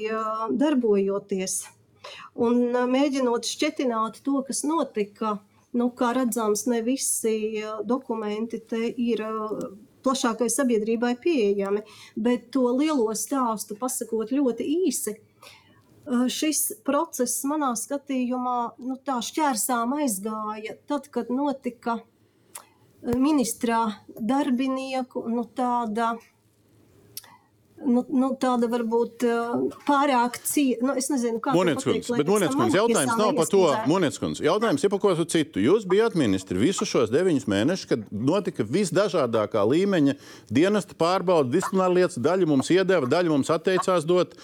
darbojoties 0.51 1.61
un 2.35 2.61
mēģinot 2.91 3.47
šķetināt 3.47 4.21
to, 4.25 4.41
kas 4.47 4.63
notika. 4.67 5.39
Nu, 5.73 5.87
kā 5.97 6.11
redzams, 6.13 6.67
ne 6.69 6.83
visi 6.85 7.63
dokumenti 7.89 8.59
te 8.69 8.85
ir 8.85 9.23
plašākai 10.05 10.49
sabiedrībai 10.51 11.15
pieejami, 11.23 11.81
bet 12.13 12.51
to 12.53 12.67
lielo 12.77 13.09
stāstu 13.17 13.77
pasakot 13.79 14.33
ļoti 14.35 14.67
īsi. 14.85 15.15
Šis 16.29 16.61
process 16.85 17.45
manā 17.47 17.71
skatījumā 17.79 18.57
nu, 18.83 18.99
tā 19.07 19.17
šķērsām 19.23 19.95
aizgāja 20.03 20.75
tad, 20.85 21.07
kad 21.09 21.31
notika 21.33 22.01
ministrā 23.01 23.85
darbinieku 24.19 25.23
nu, 25.31 25.47
tāda 25.55 26.13
nu, 27.85 28.03
nu, 28.09 28.29
tāda 28.39 28.67
varbūt 28.71 29.25
pārāk 29.87 30.39
cieta. 30.43 30.85
Nu, 30.87 30.95
es 30.99 31.09
nezinu, 31.11 31.39
kā 31.43 31.53
to 31.53 31.63
pateikt. 31.63 32.11
Bet 32.19 32.31
Monētskundze 32.31 32.79
jautājums 32.79 33.19
nav 33.19 33.33
par 33.37 33.49
to. 33.51 33.63
Monētskundze 33.89 34.45
jautājums 34.45 34.83
ir 34.83 34.93
par 34.93 35.01
ko 35.03 35.13
citu. 35.23 35.61
Jūs 35.63 35.87
bijat 35.89 36.17
ministri 36.19 36.59
visu 36.61 36.87
šos 36.89 37.11
deviņus 37.13 37.47
mēnešus, 37.51 37.89
kad 37.89 38.05
notika 38.11 38.65
visdažādākā 38.67 39.63
līmeņa 39.69 40.17
dienesta 40.53 40.97
pārbauda, 40.99 41.51
disciplināra 41.53 41.97
lietas. 41.99 42.19
Daļa 42.23 42.49
mums 42.49 42.71
iedeva, 42.73 43.09
daļa 43.09 43.33
mums 43.33 43.51
atteicās 43.53 44.07
dot. 44.09 44.37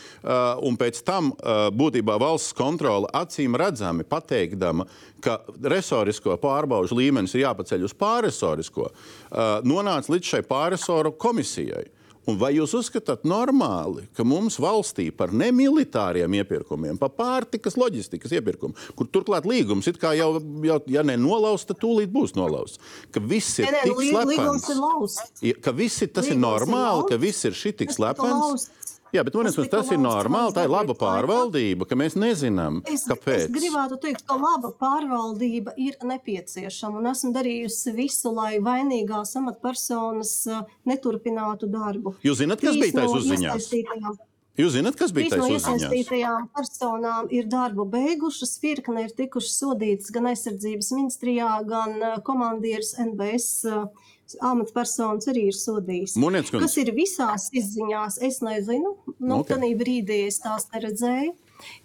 Un 0.66 0.80
pēc 0.80 1.04
tam 1.08 1.34
būtībā 1.76 2.20
valsts 2.22 2.56
kontrole 2.58 3.10
acīm 3.16 3.58
redzami 3.60 4.08
pateikdama, 4.08 4.88
ka 5.24 5.40
resorisko 5.74 6.38
pārbaužu 6.40 6.98
līmenis 7.00 7.36
ir 7.36 7.46
jāpaceļ 7.48 7.88
uz 7.88 7.96
pārresorisko, 8.00 8.90
nonāca 9.68 10.14
līdz 10.14 10.36
šai 10.36 10.44
pārresoru 10.48 11.14
komisijai. 11.20 11.88
Un 12.30 12.38
vai 12.38 12.52
jūs 12.54 12.76
uzskatāt 12.78 13.24
normāli, 13.28 14.04
ka 14.14 14.26
mums 14.28 14.60
valstī 14.62 15.08
par 15.16 15.32
nemilitāriem 15.34 16.36
iepirkumiem, 16.42 17.00
par 17.02 17.14
pārtikas 17.18 17.78
loģistikas 17.80 18.36
iepirkumu, 18.38 18.78
kur 18.98 19.10
turklāt 19.10 19.48
līgums 19.50 19.90
it 19.90 19.98
kā 20.02 20.14
jau, 20.18 20.36
jau 20.66 20.78
ja 20.94 21.04
ne 21.08 21.16
nolausts, 21.18 21.70
tad 21.72 21.80
tūlīt 21.82 22.12
būs 22.14 22.36
nolausts, 22.38 22.82
ka 23.14 23.24
viss 23.24 23.62
ir 23.64 23.70
Nē, 23.70 23.74
nē, 23.78 23.82
tik 23.88 24.04
ir 24.04 24.12
slepens, 24.14 24.70
lausts. 24.78 25.42
Ja, 25.46 25.56
ka 25.64 25.74
viss 25.74 26.06
ir, 26.06 26.12
tas 26.14 26.28
ir 26.28 26.36
Līgums 26.36 26.38
ir 26.38 26.44
normāli, 26.46 27.08
ka 27.10 27.18
lausts. 27.18 27.26
viss 27.26 27.50
ir 27.50 27.58
šī 27.58 27.74
tik 27.82 27.90
Tas 27.90 27.98
tika 27.98 28.14
slepens. 28.14 28.70
Jā, 29.14 29.24
bet 29.26 29.34
Tas 29.34 29.58
man 29.58 29.66
tika 29.66 29.78
tas 29.78 29.90
ir 29.92 29.98
normāli, 29.98 30.54
tā 30.54 30.64
ir 30.68 30.70
laba 30.70 30.94
pārvaldība, 30.94 31.88
ka 31.90 31.96
mēs 31.98 32.14
nezinām, 32.20 32.82
Es, 32.86 33.08
kāpēc. 33.10 33.48
es 33.48 33.52
gribētu 33.56 33.98
teikt, 34.04 34.22
ka 34.30 34.36
laba 34.38 34.70
pārvaldība 34.78 35.74
ir 35.78 35.98
nepieciešama. 36.06 37.00
Un 37.02 37.10
esmu 37.10 37.32
darījusi 37.34 37.94
visu, 37.98 38.32
lai 38.36 38.60
vainīgās 38.60 39.34
amatpersonas 39.42 40.34
uh, 40.54 40.62
neturpinātu 40.86 41.70
darbu. 41.74 42.16
Jūs 42.24 42.42
zināt, 42.44 42.62
kas 42.62 42.78
bija 42.78 43.00
tais 43.02 43.10
no 43.12 43.18
uzziņās? 43.18 43.56
iesaistītajām- 43.58 44.20
Jūs 44.60 44.74
zināt, 44.76 44.96
kas 45.00 45.14
bija 45.16 45.30
Trīs 45.32 45.40
no 45.40 45.56
iesaistītajām 45.56 46.50
personām 46.52 47.30
ir 47.32 47.46
darbu 47.48 47.86
beigušas, 47.94 48.58
virkne 48.62 49.06
ir 49.08 49.14
tikušas 49.16 49.54
sodītas 49.62 50.12
gan 50.12 50.28
aizsardzības 50.34 50.90
ministrijā, 50.98 51.52
gan 51.66 51.96
uh, 52.02 52.18
komandieris 52.28 52.94
NBS 53.00 53.48
uh, 53.72 53.86
amatpersonas 54.42 55.28
arī 55.32 55.48
ir 55.50 55.58
sodījis. 55.58 56.16
Munets 56.22 56.52
kundze. 56.52 56.66
Kas 56.66 56.78
ir 56.82 56.92
visās 56.96 57.48
izziņās, 57.56 58.20
es 58.26 58.42
nezinu. 58.46 58.96
Nu, 59.20 59.40
Ok. 59.42 59.56
okay. 59.56 59.76
brīdī 59.80 60.26
es 60.28 60.40
tās 60.44 60.70
neredzēju. 60.74 61.34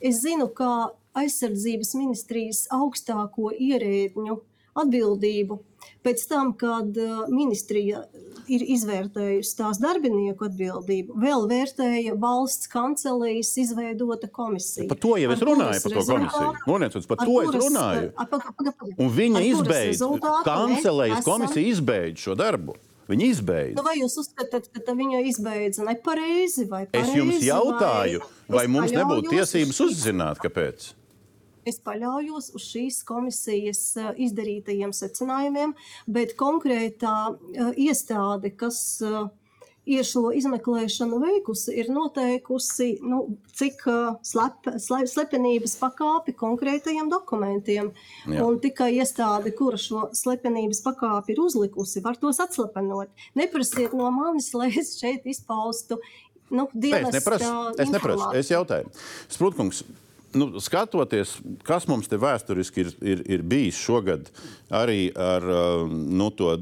Es 0.00 0.20
zinu, 0.22 0.48
ka 0.54 0.92
aizsardzības 1.18 1.94
ministrijas 1.98 2.66
augstāko 2.74 3.50
ierēdņu 3.54 4.38
atbildību 4.74 5.58
pēc 6.04 6.26
tam, 6.30 6.52
kad 6.60 6.96
uh, 7.00 7.24
ministrija 7.32 8.04
ir 8.50 8.64
izvērtējusi 8.74 9.54
tās 9.56 9.78
darbinieku 9.80 10.44
atbildību, 10.50 11.16
vēl 11.20 11.46
vērtēja 11.48 12.16
valsts 12.20 12.68
kancelējas 12.72 13.54
izveidota 13.64 14.28
komisija. 14.28 14.88
Par 14.90 15.00
to 15.00 15.14
jau 15.20 15.30
es 15.32 15.44
runāju, 15.48 15.82
par 15.86 15.96
to 15.96 16.06
komisiju. 16.10 16.50
Monēts, 16.68 17.08
par 17.08 17.22
ar 17.22 17.30
to 17.30 17.36
es 17.44 17.54
runāju. 17.64 18.10
uh, 18.20 18.98
Un 19.00 19.14
viņa 19.18 19.44
mēs 19.70 20.02
kancelējas 20.44 21.24
komisija 21.24 21.72
izbeidza 21.72 22.28
šo 22.28 22.36
darbu. 22.38 22.76
Viņa 23.04 23.24
izbeidza. 23.28 23.76
Nu, 23.76 23.84
vai 23.84 23.98
jūs 23.98 24.14
uzskatāt, 24.22 24.70
ka 24.72 24.94
viņa 24.96 25.18
izbeidza 25.28 25.84
nepareizi 25.84 26.64
vai 26.70 26.86
Es 26.86 26.92
pareizi? 26.94 27.18
jums 27.18 27.42
jautāju, 27.44 28.22
vai 28.48 28.62
es 28.64 28.72
mums 28.72 28.94
nebūtu 28.96 29.34
tiesības 29.34 29.80
uzzināt, 29.84 30.40
kāpēc. 30.40 30.94
Es 31.68 31.80
paļaujos 31.84 32.50
uz 32.56 32.66
šīs 32.68 33.00
komisijas 33.08 33.80
eh, 34.00 34.10
izdarītajiem 34.26 34.92
secinājumiem, 34.96 35.72
bet 36.06 36.36
konkrētā 36.40 37.16
eh, 37.32 37.70
iestāde, 37.86 38.52
kas 38.58 38.78
eh, 39.04 39.24
ir 39.88 40.04
šo 40.08 40.30
izmeklēšanu 40.36 41.20
veikusi, 41.22 41.72
ir 41.80 41.88
noteikusi, 41.92 42.90
nu, 43.04 43.22
cik 43.56 43.82
slep, 44.24 44.68
slep, 44.80 45.08
slepenības 45.12 45.76
pakāpi 45.80 46.32
konkrētajiem 46.40 47.10
dokumentiem. 47.12 47.90
Jā. 48.24 48.44
Un 48.44 48.60
tikai 48.64 48.94
iestāde, 48.96 49.52
kura 49.56 49.80
šo 49.80 50.06
slepenības 50.16 50.80
pakāpi 50.84 51.36
ir 51.36 51.42
uzlikusi, 51.44 52.04
var 52.04 52.16
tos 52.20 52.40
atslepenot. 52.44 53.12
Neprasiet 53.36 53.92
no 53.96 54.08
manis, 54.14 54.52
lai 54.56 54.70
es 54.72 54.96
šeit 55.00 55.28
izpaustu. 55.28 56.00
Nu, 56.54 56.68
es 56.72 57.12
neprasu. 57.12 57.52
Es, 57.80 57.92
neprasu, 57.92 58.32
es 58.40 58.50
jautāju. 58.52 58.90
Sprūtkungs, 59.32 59.84
nu, 60.38 60.60
skatoties, 60.62 61.36
kas 61.66 61.86
mums 61.90 62.08
te 62.10 62.18
vēsturiski 62.20 62.84
ir, 62.84 62.92
ir, 63.14 63.24
ir 63.36 63.44
bijis 63.46 63.78
šogad, 63.80 64.30
arī 64.74 65.08
ar 65.16 65.44
uh, 65.46 65.84
nu, 65.88 66.28
to 66.34 66.54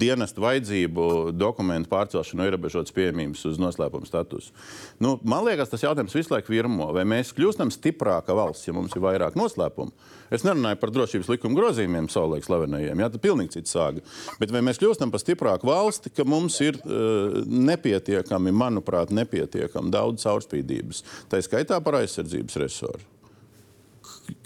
dienestu 0.00 0.42
vajadzību 0.44 1.06
dokumentu 1.36 1.90
pārcelšanu 1.92 2.46
ierobežotas 2.48 2.94
pieejamības 2.96 3.44
uz 3.50 3.60
noslēpuma 3.62 4.08
statusu. 4.08 4.54
Nu, 5.02 5.16
man 5.28 5.44
liekas, 5.46 5.70
tas 5.72 5.84
jautājums 5.84 6.16
visu 6.16 6.34
laiku 6.34 6.54
virmo. 6.54 6.90
Vai 6.96 7.06
mēs 7.08 7.34
kļūstam 7.36 7.72
stiprāka 7.74 8.36
valsts, 8.36 8.68
ja 8.68 8.74
mums 8.76 8.94
ir 8.96 9.04
vairāk 9.04 9.38
noslēpumu? 9.38 9.94
Es 10.34 10.44
nerunāju 10.46 10.80
par 10.80 10.92
drošības 10.94 11.30
likuma 11.30 11.58
grozījumiem, 11.58 12.08
savulaik 12.10 12.46
slavenajiem. 12.46 13.02
Jā, 13.04 13.10
tas 13.10 13.20
ir 13.20 13.24
pilnīgi 13.26 13.58
cits 13.58 13.74
sāga. 13.76 14.04
Bet 14.40 14.54
vai 14.54 14.64
mēs 14.66 14.80
kļūstam 14.82 15.12
par 15.14 15.22
stiprāku 15.22 15.68
valsti, 15.68 16.12
ka 16.14 16.26
mums 16.28 16.58
ir 16.64 16.80
uh, 16.82 17.42
nepietiekami, 17.44 18.54
manuprāt, 18.54 19.14
nepietiekami 19.14 19.92
daudz 19.94 20.24
caurspīdības, 20.26 21.04
tā 21.30 21.42
skaitā 21.44 21.78
par 21.84 22.00
aizsardzības 22.00 22.62
resursu? 22.64 23.10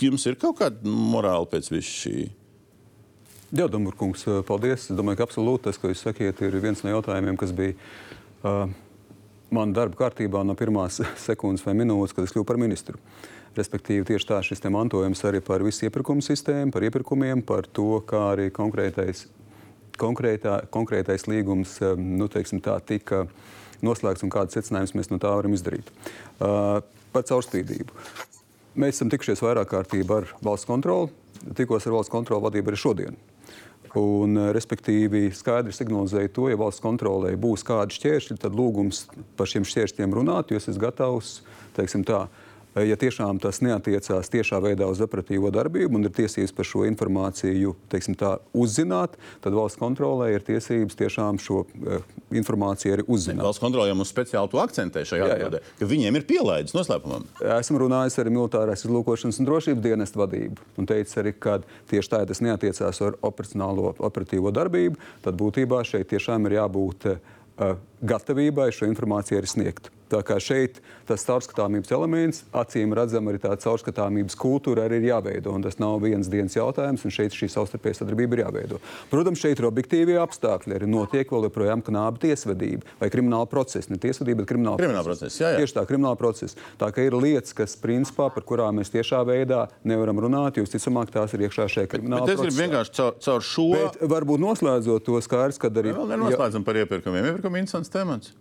Jums 0.03 0.25
ir 0.27 0.39
kaut 0.39 0.59
kāda 0.59 0.91
morāla 0.91 1.47
pēc 1.51 1.71
visu 1.71 1.95
šī? 2.03 2.19
Jā, 3.49 3.65
Dumburkungs, 3.65 4.27
paldies. 4.45 4.91
Es 4.91 4.97
domāju, 4.97 5.23
ka 5.23 5.25
absolūti 5.25 5.71
tas, 5.71 5.79
ko 5.81 5.89
jūs 5.89 6.03
sakiet, 6.05 6.41
ir 6.45 6.57
viens 6.61 6.83
no 6.85 6.91
jautājumiem, 6.93 7.37
kas 7.41 7.55
bija 7.57 7.73
uh, 8.45 8.67
man 9.49 9.73
darba 9.73 9.97
kārtībā 10.03 10.43
no 10.45 10.53
pirmās 10.59 10.99
sekundes 11.29 11.65
vai 11.65 11.73
minūtes, 11.79 12.13
kad 12.13 12.29
es 12.29 12.35
kļuvu 12.35 12.45
par 12.49 12.61
ministru. 12.61 13.01
Respektīvi, 13.57 14.05
tieši 14.11 14.29
tā 14.29 14.43
šis 14.45 14.61
mantojums 14.69 15.25
arī 15.25 15.41
par 15.45 15.65
visu 15.65 15.87
iepirkumu 15.89 16.21
sistēmu, 16.23 16.75
par 16.75 16.85
iepirkumiem, 16.85 17.41
par 17.43 17.65
to, 17.73 18.03
kā 18.07 18.21
arī 18.35 18.51
konkrētais, 18.53 19.25
konkrētā, 19.97 20.59
konkrētais 20.75 21.25
līgums 21.31 21.79
um, 21.89 22.05
nu, 22.21 22.29
teiksim, 22.29 22.61
tā, 22.61 22.77
tika 22.85 23.25
noslēgts 23.81 24.27
un 24.29 24.35
kādas 24.35 24.59
secinājumus 24.59 24.93
mēs 24.99 25.09
no 25.09 25.21
tā 25.23 25.33
varam 25.33 25.57
izdarīt. 25.57 25.89
Uh, 26.37 26.85
par 27.17 27.25
caurspīdību. 27.25 27.97
Mēs 28.79 29.01
esam 29.01 29.09
tikušies 29.09 29.41
vairāk 29.43 29.73
kārtībā 29.73 30.21
ar 30.21 30.31
valsts 30.45 30.69
kontroli. 30.69 31.09
Tikos 31.57 31.89
ar 31.89 31.97
valsts 31.97 32.13
kontroli 32.13 32.45
vadību 32.45 32.75
arī 32.75 32.85
šodien. 32.85 33.21
Un, 33.97 34.37
eh, 34.37 34.51
respektīvi, 34.53 35.31
skaidri 35.33 35.73
signalizēja 35.73 36.33
to, 36.35 36.49
ja 36.51 36.59
valsts 36.61 36.85
kontrolē 36.85 37.33
būs 37.41 37.65
kādi 37.65 37.97
šķēršļi, 37.97 38.39
tad 38.43 38.53
lūgums 38.53 39.07
par 39.37 39.47
šiem 39.47 39.65
šķēršļiem 39.65 40.13
runāt, 40.13 40.51
jo 40.51 40.61
es 40.61 40.69
esmu 40.69 40.83
gatavs, 40.83 41.41
teiksim 41.77 42.05
tā, 42.05 42.27
eh, 42.27 42.48
ja 42.85 42.97
tiešām 43.01 43.39
tas 43.43 43.61
neatiecās 43.65 44.31
tiešā 44.33 44.59
veidā 44.63 44.89
uz 44.91 45.01
operatīvo 45.05 45.51
darbību 45.55 45.99
un 45.99 46.09
ir 46.09 46.15
tiesības 46.15 46.53
par 46.57 46.69
šo 46.69 46.85
informāciju 46.89 47.75
teiksim 47.93 48.17
tā, 48.19 48.35
uzzināt, 48.57 49.17
tad 49.45 49.57
valsts 49.57 49.81
kontrolē 49.81 50.31
ir 50.35 50.45
tiesības 50.47 50.99
tiešām 50.99 51.41
šo 51.43 51.63
uh, 51.65 52.05
informāciju 52.35 52.97
arī 52.97 53.07
uzzināt. 53.09 53.47
Valsts 53.47 53.63
kontrole 53.63 53.89
jau 53.91 53.97
mums 53.99 54.13
speciāli 54.13 54.53
to 54.53 54.61
akcentē 54.63 55.05
šajā 55.09 55.25
Jā, 55.25 55.31
jā. 55.31 55.39
atbildē, 55.39 55.63
ka 55.81 55.91
viņiem 55.91 56.21
ir 56.21 56.27
pielaidis 56.29 56.77
noslēpumam. 56.77 57.27
Esmu 57.59 57.83
runājis 57.85 58.19
ar 58.21 58.33
militārās 58.35 58.85
izlūkošanas 58.87 59.41
un 59.41 59.49
drošības 59.49 59.85
dienestu 59.85 60.23
vadību 60.23 60.71
un 60.79 60.89
teicis 60.91 61.21
arī, 61.23 61.35
ka 61.35 61.61
tieši 61.91 62.13
tā, 62.15 62.23
ja 62.23 62.31
tas 62.31 62.45
neatiecās 62.45 63.03
ar 63.07 63.19
operacionālo 63.25 63.95
operatīvo 63.97 64.53
darbību, 64.55 65.01
tad 65.25 65.39
būtībā 65.41 65.83
šeit 65.89 66.11
tiešām 66.13 66.49
ir 66.49 66.59
jābūt 66.61 67.13
uh, 67.13 67.77
gatavībai 68.03 68.71
šo 68.75 68.91
informāciju 68.91 69.41
arī 69.41 69.51
sniegt. 69.51 69.93
Tā 70.09 70.23
kā 70.25 70.39
šeit 70.41 70.81
tas 71.09 71.25
caurskatāmības 71.25 71.93
elements, 71.93 72.43
acīm 72.57 72.93
redzam, 72.97 73.29
arī 73.31 73.41
tā 73.41 73.55
caurskatāmības 73.61 74.37
kultūra 74.39 74.85
arī 74.89 75.01
ir 75.03 75.09
jāveido. 75.11 75.55
Tas 75.65 75.79
nav 75.81 75.99
viens 76.05 76.29
dienas 76.29 76.57
jautājums, 76.57 77.05
un 77.05 77.13
šeit 77.15 77.37
šī 77.37 77.49
savstarpējā 77.53 78.03
sadarbība 78.03 78.37
ir 78.39 78.43
jāveido. 78.45 78.81
Protams, 79.13 79.41
šeit 79.41 79.61
ir 79.61 79.69
objektīvie 79.69 80.19
apstākļi. 80.21 80.77
Arī 80.79 80.89
notiek 80.89 81.33
vēl 81.33 81.49
joprojām 81.49 81.85
knāba 81.87 82.21
tiesvedība 82.23 82.99
vai 83.01 83.11
krimināla 83.13 83.49
procesa. 83.51 83.93
Ne 83.93 84.01
tiesvedība, 84.03 84.43
bet 84.43 84.51
krimināla 84.53 84.81
Krimināla 84.81 85.07
process, 85.09 85.41
jā, 85.41 85.55
jā. 85.55 85.63
Tieši 85.63 85.77
tā, 85.79 85.85
krimināla 85.89 86.19
procesa. 86.21 86.61
Tā 86.81 86.91
kā 86.95 87.05
ir 87.09 87.17
lietas, 87.17 87.57
kas 87.57 87.77
principā 87.81 88.29
par 88.35 88.45
kurām 88.49 88.79
mēs 88.81 88.93
tiešā 88.95 89.23
veidā 89.29 89.65
nevaram 89.89 90.21
runāt, 90.25 90.57
jo 90.61 90.65
visticamāk 90.67 91.13
tās 91.15 91.35
ir 91.37 91.47
iekšā 91.49 91.69
šajā 91.73 91.91
krimināla 91.91 92.29
Bet 92.29 92.35
es 92.37 92.41
gribu 92.41 92.53
procesā. 92.53 92.65
vienkārši 92.67 92.95
caur, 92.99 93.17
caur 93.25 93.47
šo. 93.49 93.67
Bet 93.75 93.99
varbūt 94.13 94.45
noslēdzot 94.45 95.07
to 95.09 95.21
skaidrs, 95.25 95.61
kad 95.61 95.81
arī. 95.81 95.95
Vēl 95.97 96.13
nenoslēdzam 96.15 96.65
par 96.69 96.79
iepirkumiem. 96.85 97.31
Iepirkuma 97.33 97.63
interesants 97.63 97.93
temats. 97.93 98.35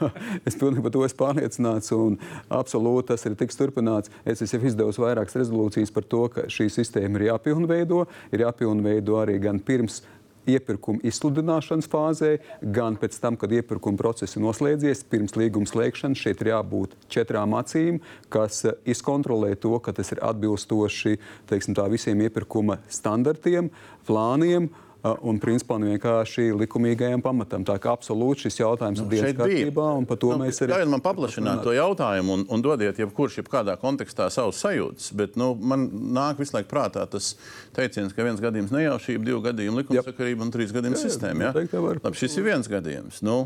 es 0.48 0.56
pilnīgi 0.58 0.84
par 0.84 0.94
to 0.96 1.04
esmu 1.14 1.20
pārliecināts 1.22 1.94
un 1.94 2.18
absolūti 2.50 3.12
tas 3.12 3.24
ir 3.26 3.36
tiks 3.38 3.56
turpināts. 3.56 4.10
Es 4.24 4.42
esmu 4.42 4.66
izdevusi 4.66 5.00
vairākas 5.00 5.38
rezolūcijas 5.38 5.92
par 5.94 6.04
to, 6.04 6.28
ka 6.28 6.48
šī 6.48 6.68
sistēma 6.70 7.20
ir 7.20 7.30
jāpilnveido, 7.30 8.06
ir 8.32 8.44
jāpilnveido 8.44 9.22
arī 9.22 9.38
gan 9.40 9.60
pirms 9.60 10.02
iepirkuma 10.44 11.00
izsludināšanas 11.08 11.88
fāzē, 11.88 12.38
gan 12.60 12.98
pēc 13.00 13.16
tam, 13.16 13.36
kad 13.40 13.52
iepirkuma 13.52 13.96
process 13.96 14.36
ir 14.36 14.42
noslēdzies, 14.44 15.06
pirms 15.08 15.36
līguma 15.40 15.64
slēgšanas. 15.64 16.20
Šeit 16.20 16.42
ir 16.44 16.52
jābūt 16.52 16.96
četrām 17.08 17.56
acīm, 17.56 18.02
kas 18.28 18.64
eh, 18.68 18.76
izkontrolē 18.92 19.54
to, 19.56 19.78
ka 19.80 19.94
tas 19.96 20.12
ir 20.12 20.20
atbilstoši 20.20 21.16
teiksim, 21.48 21.76
tā, 21.78 21.88
visiem 21.88 22.20
iepirkuma 22.26 22.82
standartiem, 22.92 23.72
plāniem 24.04 24.68
un 25.04 25.38
principā 25.40 25.76
nu 25.80 25.90
vienkārši 25.90 26.46
likumīgajam 26.56 27.22
pamatam. 27.24 27.64
Tā 27.66 27.76
kā 27.82 27.92
absolūti 27.92 28.46
šis 28.46 28.60
jautājums 28.62 29.02
nu, 29.02 29.06
ir 29.08 29.12
dienas 29.12 29.36
kārtībā, 29.36 29.88
un 30.00 30.06
par 30.08 30.18
to 30.20 30.30
nu, 30.32 30.46
mēs 30.46 30.62
arī. 30.64 30.72
Ļaujiet 30.72 30.92
man 30.94 31.02
paplašināt 31.04 31.64
to 31.66 31.74
jautājumu 31.76 32.38
un, 32.38 32.44
un 32.48 32.64
dodiet 32.64 33.00
jebkurš, 33.02 33.42
jebkādā 33.42 33.76
kontekstā 33.80 34.30
savus 34.32 34.62
sajūtas, 34.64 35.10
bet 35.18 35.36
nu, 35.40 35.50
man 35.60 35.90
nāk 36.16 36.40
visu 36.40 36.56
laiku 36.56 36.70
prātā 36.72 37.04
tas 37.10 37.34
teiciens, 37.76 38.14
ka 38.16 38.24
viens 38.24 38.40
gadījums 38.40 38.72
nejaušība, 38.72 39.28
divu 39.28 39.42
gadījumu 39.44 39.82
likumsakarība 39.82 40.46
un 40.46 40.54
trīs 40.54 40.72
gadījumu 40.72 40.96
jā, 40.96 41.02
sistēma. 41.04 41.50
Jā? 41.50 41.82
Labi, 41.98 42.20
šis 42.22 42.38
ir 42.40 42.48
viens 42.48 42.70
gadījums. 42.72 43.20
Nu, 43.26 43.42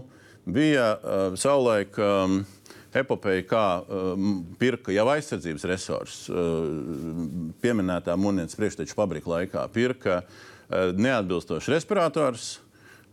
bija 0.46 0.92
uh, 0.94 1.26
savulaik. 1.38 1.98
Um, 1.98 2.44
epopeja, 2.98 3.42
kā 3.44 3.64
um, 3.84 4.38
pirka 4.58 4.90
jau 4.90 5.04
aizsardzības 5.12 5.66
resursus, 5.68 6.22
uh, 6.32 7.50
pieminētā 7.60 8.14
munīcijas 8.18 8.56
priekšteču 8.58 8.96
fabrika 8.96 9.28
laikā, 9.28 9.66
pirka 9.74 10.22
uh, 10.22 10.46
neatbilstošs 10.70 11.70
respirators. 11.72 12.58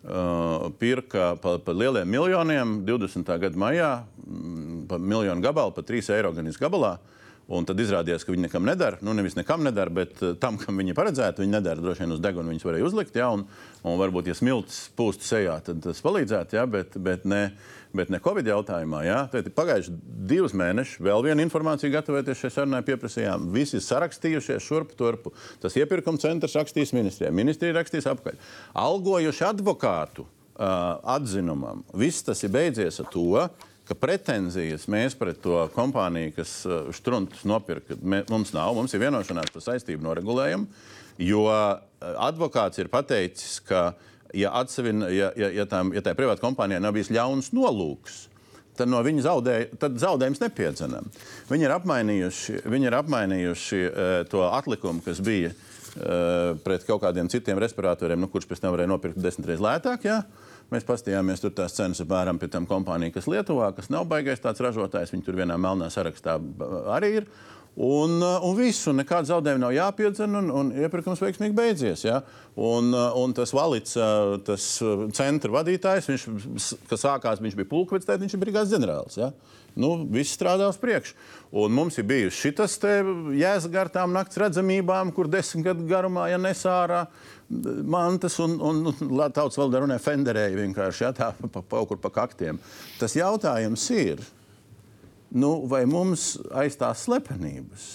Uh, 0.05 0.67
pirka 0.77 1.31
par 1.41 1.63
pa 1.65 1.73
lieliem 1.73 2.05
miljoniem 2.05 2.75
20. 2.85 3.29
gada 3.41 3.57
maijā, 3.57 3.91
mm, 4.21 4.83
pa 4.89 4.99
miljonu 5.01 5.41
gabalu, 5.41 5.73
pa 5.73 5.81
3 5.81 6.11
eiro 6.13 6.29
gan 6.35 6.45
izgabalā. 6.45 6.99
Un 7.49 7.65
tad 7.65 7.79
izrādījās, 7.81 8.25
ka 8.25 8.33
viņi 8.33 8.45
nekam 8.45 8.65
nedara. 8.65 8.99
Nu, 9.01 9.13
nevis 9.17 9.37
nekam 9.37 9.63
nedara, 9.65 9.89
bet 9.89 10.21
uh, 10.21 10.35
tam, 10.37 10.59
kam 10.61 10.77
viņi 10.77 10.93
paredzētu, 10.97 11.41
viņi 11.41 11.55
nedara. 11.57 11.81
Droši 11.81 12.05
vien 12.05 12.13
uz 12.13 12.21
deguna 12.21 12.53
viņus 12.53 12.67
varēja 12.67 12.85
uzlikt. 12.85 13.17
Ja, 13.17 13.31
un, 13.33 13.47
un 13.81 13.97
varbūt, 14.01 14.29
ja 14.29 14.37
smilts 14.37 14.91
pūstu 14.97 15.25
sejā, 15.25 15.57
tad 15.65 15.81
tas 15.81 16.01
palīdzētu. 16.05 16.57
Ja, 16.57 16.67
bet, 16.69 16.97
bet 17.01 17.25
ne, 17.25 17.41
uh, 17.49 17.74
bet 17.95 18.11
ne 18.13 18.19
Covid 18.23 18.47
jautājumā. 18.49 19.01
Ja? 19.05 19.19
Tad 19.31 19.47
pagājuši 19.55 19.93
divus 20.29 20.55
mēnešus, 20.57 21.01
vēl 21.05 21.25
viena 21.25 21.45
informācija 21.45 21.93
gatavoties 21.93 22.41
šai 22.43 22.51
sarunai 22.59 22.81
pieprasījām. 22.85 23.49
Visi 23.55 23.81
sarakstījušies 23.83 24.65
šurp 24.65 24.95
turpu. 24.99 25.33
Tas 25.63 25.77
iepirkuma 25.79 26.21
centrs 26.21 26.57
rakstīs 26.59 26.93
ministrijai, 26.95 27.33
ministrija 27.35 27.77
rakstīs 27.77 28.07
apkaļ. 28.11 28.39
Algojuši 28.85 29.47
advokātu 29.49 30.25
uh, 30.25 30.97
atzinumam. 31.15 31.85
Viss 31.97 32.25
tas 32.25 32.43
ir 32.45 32.53
beidzies 32.55 32.99
ar 33.03 33.09
to, 33.13 33.45
pretenzijas 34.01 34.87
mēs 34.89 35.13
pret 35.17 35.41
to 35.43 35.65
kompāniju, 35.75 36.33
kas 36.39 36.57
uh, 36.65 36.89
štruntus 36.95 37.45
nopirka, 37.47 37.97
mums 38.31 38.53
nav. 38.55 38.73
Mums 38.77 38.95
ir 38.95 39.03
vienošanās 39.05 39.53
par 39.53 39.65
saistību 39.67 40.05
noregulējumu, 40.07 40.67
jo 41.21 41.45
uh, 41.51 41.77
advokāts 42.25 42.81
ir 42.81 42.89
pateicis, 42.93 43.59
ka 43.67 43.91
ja, 44.33 44.53
atsevin, 44.59 45.03
ja, 45.13 45.31
ja, 45.37 45.49
ja, 45.53 45.65
tā, 45.69 45.81
ja 45.95 46.03
tā 46.05 46.15
privāta 46.17 46.43
kompānijai 46.43 46.81
nav 46.83 46.95
bijis 46.95 47.11
ļauns 47.13 47.51
nolūks, 47.55 48.25
tad 48.75 48.91
no 48.91 48.99
viņa 49.05 49.25
zaudē, 49.25 49.55
tad 49.79 49.99
zaudējums 50.01 50.41
nepiedzenam. 50.43 51.07
Viņi 51.51 51.67
ir 51.67 51.75
apmainījuši, 51.77 52.57
viņi 52.71 52.89
ir 52.89 52.97
apmainījuši 52.99 53.81
uh, 53.85 54.17
to 54.31 54.43
atlikumu, 54.49 55.03
kas 55.05 55.21
bija 55.23 55.53
uh, 55.53 56.57
pret 56.65 56.87
kaut 56.87 57.03
kādiem 57.05 57.31
citiem 57.31 57.61
respiratoriem, 57.61 58.19
nu, 58.19 58.31
kurš 58.31 58.49
pēc 58.49 58.65
tam 58.65 58.75
varēja 58.75 58.91
nopirkt 58.91 59.21
desmit 59.21 59.51
reizes 59.51 59.63
lētāk. 59.63 60.09
Ja? 60.09 60.21
Mēs 60.73 60.87
paskatījāmies, 60.87 61.43
tur 61.43 61.53
tās 61.53 61.77
cenas 61.77 62.01
apmēram 62.01 62.41
pie 62.41 62.49
tam 62.51 62.65
kompānija, 62.65 63.13
kas 63.15 63.29
Lietuvā, 63.29 63.69
kas 63.77 63.91
nav 63.93 64.07
baigais 64.09 64.41
tāds 64.41 64.63
ražotājs, 64.65 65.13
viņi 65.13 65.27
tur 65.27 65.37
vienā 65.37 65.59
melnā 65.61 65.91
sarakstā 65.93 66.39
arī 66.97 67.19
ir. 67.21 67.29
Uh, 67.29 67.54
un 68.39 68.55
viss, 68.55 68.85
un 68.87 69.01
nekāda 69.01 69.27
zaudējuma 69.33 69.65
nav 69.65 69.73
jāpiedzen, 69.75 70.37
un, 70.39 70.51
un 70.55 70.71
iepirkums 70.79 71.19
veiksmīgi 71.19 71.57
beidzies. 71.57 72.05
Ja? 72.07 72.21
Un, 72.55 72.93
uh, 72.95 73.11
un 73.19 73.35
tas 73.35 73.51
valīts, 73.55 73.97
uh, 73.99 74.37
tas 74.47 74.69
centra 75.17 75.51
vadītājs, 75.57 76.07
viņš, 76.11 76.25
kas 76.87 77.03
sākās, 77.03 77.43
viņš 77.43 77.57
bija 77.59 77.71
pulkvedis, 77.73 78.07
tad 78.07 78.23
viņš 78.23 78.37
ir 78.37 78.43
brigādes 78.45 78.71
ģenerālis. 78.71 79.19
Ja? 79.19 79.33
Nu, 79.75 79.89
viss 80.07 80.37
strādā 80.37 80.69
uz 80.71 80.79
priekšu. 80.79 81.17
Un 81.59 81.73
mums 81.75 81.97
ir 81.99 82.07
bijusi 82.07 82.47
šis 82.47 82.77
jēzus 83.35 83.71
gar 83.73 83.91
tām 83.91 84.15
nakts 84.15 84.39
redzamībām, 84.39 85.11
kur 85.15 85.27
desmit 85.31 85.67
gadu 85.67 85.83
garumā, 85.89 86.29
ja 86.31 86.39
nesārā 86.39 87.05
mantas 87.85 88.39
un, 88.39 88.55
un, 88.63 88.81
un 88.87 89.19
tautas 89.35 89.59
valodā 89.59 89.83
runā 89.83 89.99
fenderēji 90.01 90.57
vienkārši 90.63 91.05
ja, 91.05 91.11
tā 91.15 91.29
pa, 91.35 91.51
pa, 91.59 91.83
pa, 91.83 91.99
pa 92.07 92.13
kaktiem. 92.23 92.59
Tas 92.99 93.15
jautājums 93.19 93.83
ir 93.93 94.23
nu, 95.35 95.55
vai 95.69 95.83
mums 95.89 96.35
aiz 96.55 96.77
tās 96.79 97.05
slepenības 97.05 97.89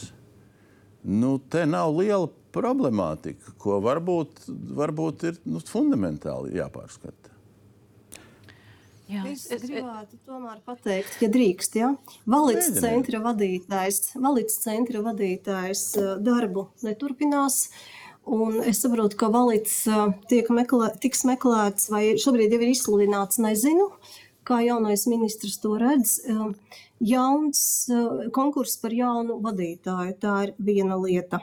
nu, 1.02 1.38
te 1.48 1.64
nav 1.66 1.94
liela 1.96 2.28
problemātika, 2.54 3.54
ko 3.60 3.78
varbūt, 3.84 4.44
varbūt 4.76 5.26
ir 5.28 5.40
nu, 5.48 5.62
fundamentāli 5.64 6.56
jāpārskata. 6.58 7.16
Jā, 9.10 9.24
es, 9.26 9.48
gribētu 9.50 10.20
tomēr 10.26 10.60
pateikt, 10.62 11.16
ja 11.18 11.28
drīkst, 11.34 11.78
ja 11.80 11.88
valīts 12.30 12.68
centra 12.76 13.18
vadītājs, 13.24 14.12
valīts 14.22 14.60
centra 14.62 15.02
vadītājs 15.02 15.82
darbu 16.22 16.68
neturpinās. 16.86 17.64
Un 18.30 18.60
es 18.68 18.84
saprotu, 18.84 19.16
ka 19.18 19.30
valīts 19.32 19.80
tiek 20.30 20.50
meklē, 20.54 20.92
tiks 21.02 21.24
meklēts 21.26 21.88
vai 21.90 22.04
šobrīd 22.20 22.54
jau 22.54 22.60
ir 22.60 22.70
izsludināts, 22.70 23.40
nezinu, 23.42 23.88
kā 24.46 24.60
jaunais 24.62 25.08
ministrs 25.10 25.58
to 25.62 25.74
redz 25.80 26.20
jauns 27.00 27.62
eh, 27.88 28.28
konkurss 28.34 28.80
par 28.82 28.94
jaunu 28.94 29.40
vadītāju. 29.44 30.18
Tā 30.20 30.36
ir 30.48 30.54
viena 30.58 31.00
lieta. 31.00 31.40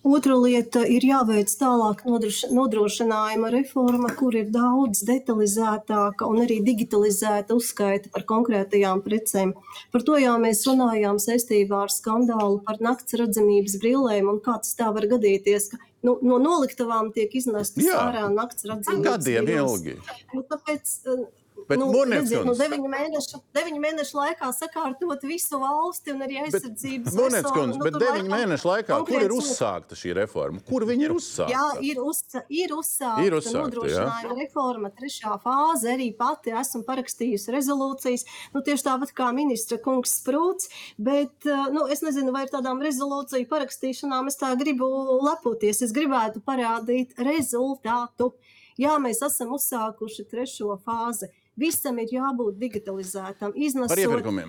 Otra 0.00 0.32
lieta 0.40 0.80
ir 0.88 1.04
jāveic 1.04 1.50
tālāk 1.60 2.06
nodrošinājuma 2.08 3.50
reforma, 3.52 4.08
kur 4.16 4.32
ir 4.32 4.46
daudz 4.48 5.02
detalizētāka 5.04 6.24
un 6.24 6.40
arī 6.46 6.56
digitalizēta 6.64 7.52
uzskaita 7.52 8.08
par 8.14 8.24
konkrētajām 8.30 9.02
precēm. 9.04 9.52
Par 9.92 10.04
to 10.06 10.16
jau 10.16 10.38
mēs 10.40 10.64
runājām 10.64 11.20
saistībā 11.20 11.82
ar 11.84 11.92
skandālu 11.92 12.62
par 12.64 12.80
nakts 12.80 13.18
redzamības 13.20 13.76
brillēm 13.82 14.32
un 14.32 14.40
kā 14.40 14.56
tas 14.64 14.72
tā 14.78 14.88
var 14.96 15.04
gadīties, 15.10 15.68
ka 15.74 15.82
nu, 16.08 16.16
no 16.24 16.40
noliktavām 16.40 17.12
tiek 17.12 17.36
iznestas 17.36 17.92
ārā 17.92 18.24
nakts 18.32 18.64
redzamības. 18.64 19.04
Gadiem 19.04 19.52
ilgi. 19.52 19.98
Nu, 20.32 20.46
tāpēc, 20.48 20.96
eh, 21.12 21.26
Bet 21.70 21.78
nu, 21.78 21.88
redziet, 22.02 22.42
nu, 22.46 22.54
deviņu, 22.58 22.88
mēnešu, 22.90 23.38
deviņu 23.54 23.80
mēnešu 23.84 24.16
laikā 24.18 24.48
sakārtot 24.56 25.22
visu 25.28 25.60
valsti 25.62 26.14
un 26.16 26.24
arī 26.26 26.40
aizsardzības 26.42 27.14
monētu. 27.14 27.52
Bet, 27.54 27.68
nu, 27.70 27.78
bet 27.84 27.98
deviņu 28.00 28.26
laikam, 28.26 28.32
mēnešu 28.34 28.70
laikā, 28.70 28.98
kur 29.06 29.26
ir 29.26 29.34
uzsākta 29.36 29.98
šī 30.00 30.14
reforma? 30.18 30.62
Kur 30.66 30.86
viņi 30.88 31.06
ir 31.06 31.14
uzsākta? 31.14 31.54
Jā, 31.54 31.66
ir, 31.92 32.00
uz, 32.02 32.24
ir 32.50 32.74
uzsākta, 32.74 33.22
ir 33.22 33.38
uzsākta 33.38 33.62
nodrošinājuma 33.68 34.38
reforma, 34.40 34.90
trešā 34.98 35.36
fāze. 35.44 35.94
Arī 35.94 36.10
pati 36.18 36.54
esmu 36.58 36.82
parakstījusi 36.88 37.54
rezolūcijas. 37.54 38.26
Nu, 38.56 38.64
tieši 38.66 38.88
tāpat 38.90 39.14
kā 39.16 39.30
ministra 39.36 39.78
kungs 39.82 40.16
Sprūts. 40.18 40.70
Bet 40.98 41.46
eh, 41.46 41.66
nu, 41.74 41.86
es 41.92 42.02
nezinu, 42.02 42.34
vai 42.34 42.48
ar 42.48 42.54
tādām 42.56 42.82
rezolūciju 42.82 43.46
parakstīšanām 43.50 44.30
es 44.30 44.40
tā 44.42 44.50
gribu 44.58 44.90
lepoties. 45.22 45.84
Es 45.86 45.94
gribētu 45.94 46.42
parādīt 46.42 47.14
rezultātu. 47.20 48.32
Jā, 48.80 48.94
mēs 49.02 49.20
esam 49.26 49.52
uzsākuši 49.56 50.24
trešo 50.30 50.74
fāzi. 50.86 51.28
Visam 51.58 51.98
ir 51.98 52.12
jābūt 52.14 52.60
digitalizētam. 52.60 53.52
Iznesot, 53.58 53.98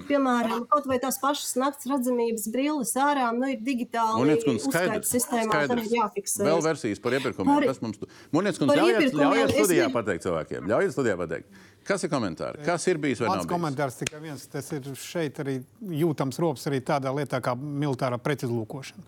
piemēram, 0.08 0.68
kaut 0.70 0.86
vai 0.88 1.00
tās 1.02 1.18
pašas 1.20 1.56
nakts 1.60 1.90
redzamības 1.90 2.46
brilles 2.54 2.94
ārā, 2.94 3.32
nu 3.36 3.50
ir 3.52 3.58
digitāli 3.66 4.38
uzskaits 4.38 5.10
sistēmā, 5.10 5.64
tam 5.68 5.82
ir 5.82 5.90
jāfiksē. 5.98 6.46
Vēl 6.46 6.62
versijas 6.64 7.02
par 7.02 7.18
iepirkumiem. 7.18 7.52
Par, 7.52 7.68
Kas 7.72 7.82
mums... 7.84 8.00
Munits, 8.32 8.62
kungs, 8.62 8.78
ļaujiet, 8.78 9.18
ļaujiet 9.18 9.54
studijā 9.58 9.90
es... 9.90 9.96
pateikt 9.98 10.28
cilvēkiem. 10.28 10.72
Ļaujiet 10.72 10.96
studijā 10.96 11.18
pateikt. 11.20 11.60
Kas 11.90 12.06
ir 12.06 12.14
komentāri? 12.14 12.62
Kas 12.66 12.88
ir 12.88 13.02
bijis 13.02 13.24
vai 13.24 13.34
Mans 13.34 13.50
komentārs 13.50 13.98
tikai 14.04 14.22
viens. 14.22 14.46
Tas 14.54 14.70
ir 14.78 14.86
šeit 15.02 15.42
arī 15.42 15.58
jūtams 16.04 16.38
rops 16.44 16.68
arī 16.70 16.84
tādā 16.86 17.14
lietā 17.18 17.42
kā 17.44 17.58
militārā 17.58 18.22
pretizlūkošana. 18.22 19.08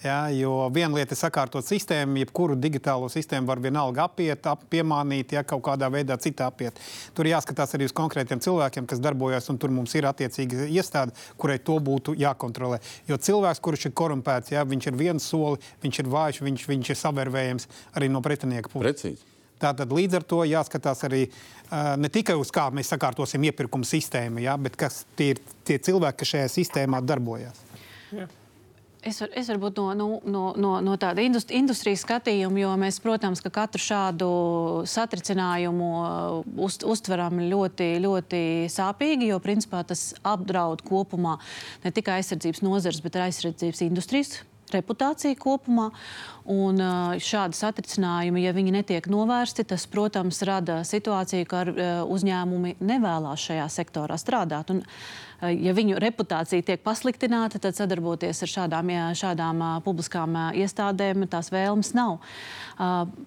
Ja, 0.00 0.30
jo 0.32 0.70
viena 0.72 0.96
lieta 0.96 1.12
ir 1.12 1.18
sakārtot 1.20 1.66
sistēmu, 1.66 2.22
jebkuru 2.22 2.54
digitālo 2.56 3.10
sistēmu 3.12 3.50
var 3.50 3.60
vienalga 3.60 4.06
apiet, 4.08 4.46
ap, 4.48 4.62
piemānīt, 4.72 5.34
ja 5.36 5.42
kaut 5.44 5.60
kādā 5.66 5.90
veidā 5.92 6.16
citā 6.16 6.46
apiet. 6.48 6.78
Tur 7.12 7.28
jāskatās 7.28 7.76
arī 7.76 7.84
uz 7.90 7.92
konkrētiem 7.96 8.40
cilvēkiem, 8.40 8.86
kas 8.88 9.02
darbojas, 9.04 9.50
un 9.52 9.58
tur 9.60 9.74
mums 9.76 9.92
ir 9.98 10.08
attiecīgi 10.08 10.70
iestāde, 10.72 11.12
kurai 11.36 11.58
to 11.60 11.76
būtu 11.84 12.16
jākontrolē. 12.16 12.80
Jo 13.10 13.20
cilvēks, 13.20 13.60
kurš 13.60 13.90
ir 13.90 13.94
korumpēts, 14.00 14.54
ja, 14.56 14.64
viņš 14.64 14.88
ir 14.88 14.98
viens 15.02 15.28
soli, 15.34 15.60
viņš 15.84 16.00
ir 16.00 16.10
vājš, 16.16 16.40
viņš, 16.48 16.66
viņš 16.72 16.94
ir 16.94 17.00
savērvējams 17.02 17.70
arī 18.00 18.08
no 18.08 18.24
pretinieka 18.24 18.72
puses. 18.72 18.86
Precīzi. 18.88 19.30
Tātad 19.60 19.92
līdz 19.92 20.16
ar 20.16 20.24
to 20.24 20.40
jāskatās 20.48 21.04
arī 21.04 21.26
uh, 21.28 21.92
ne 22.00 22.08
tikai 22.08 22.40
uz 22.40 22.48
kā 22.48 22.70
mēs 22.72 22.88
sakārtosim 22.94 23.44
iepirkuma 23.50 23.84
sistēmu, 23.84 24.40
ja, 24.40 24.56
bet 24.56 24.80
kas 24.80 25.02
tie 25.20 25.34
ir 25.34 25.46
tie 25.68 25.76
cilvēki, 25.76 26.22
kas 26.22 26.36
šajā 26.38 26.52
sistēmā 26.56 27.04
darbojas. 27.04 27.66
Jā. 28.16 28.30
Es, 29.00 29.16
var, 29.22 29.30
es 29.32 29.48
varbūt 29.48 29.78
no, 29.80 29.86
no, 29.96 30.08
no, 30.28 30.42
no, 30.60 30.74
no 30.84 30.96
tāda 31.00 31.22
industri, 31.24 31.56
industrijas 31.56 32.02
skatījuma, 32.04 32.60
jo 32.60 32.74
mēs, 32.82 32.98
protams, 33.00 33.40
ka 33.40 33.48
katru 33.54 33.80
šādu 33.80 34.28
satricinājumu 34.90 35.88
uh, 35.96 36.50
uz, 36.60 36.76
uztveram 36.84 37.40
ļoti, 37.40 37.94
ļoti 38.04 38.42
sāpīgi, 38.68 39.30
jo 39.32 39.40
principā 39.40 39.80
tas 39.88 40.10
apdraud 40.20 40.84
kopumā 40.84 41.38
ne 41.84 41.94
tikai 41.96 42.20
aizsardzības 42.20 42.60
nozares, 42.66 43.00
bet 43.00 43.16
arī 43.16 43.30
aizsardzības 43.30 43.84
industrijas 43.88 44.36
reputāciju 44.74 45.38
kopumā. 45.40 45.88
Un 46.50 46.80
šādi 47.22 47.58
satricinājumi, 47.58 48.44
ja 48.44 48.52
viņi 48.56 48.74
netiek 48.74 49.08
novērsti, 49.10 49.66
tas, 49.70 49.86
protams, 49.90 50.40
rada 50.46 50.80
situāciju, 50.86 51.48
ka 51.50 51.64
uzņēmumi 52.10 52.76
nevēlas 52.78 53.48
šajā 53.48 53.66
sektorā 53.70 54.18
strādāt. 54.20 54.72
Un, 54.74 54.84
ja 55.40 55.72
viņu 55.76 55.98
reputācija 56.02 56.64
tiek 56.66 56.82
pasliktināta, 56.84 57.60
tad 57.62 57.78
sadarboties 57.78 58.42
ar 58.44 58.50
šādām, 58.52 58.92
šādām 59.16 59.62
publiskām 59.86 60.36
iestādēm 60.60 61.24
tās 61.30 61.48
vēlmes 61.52 61.94
nav. 61.96 62.18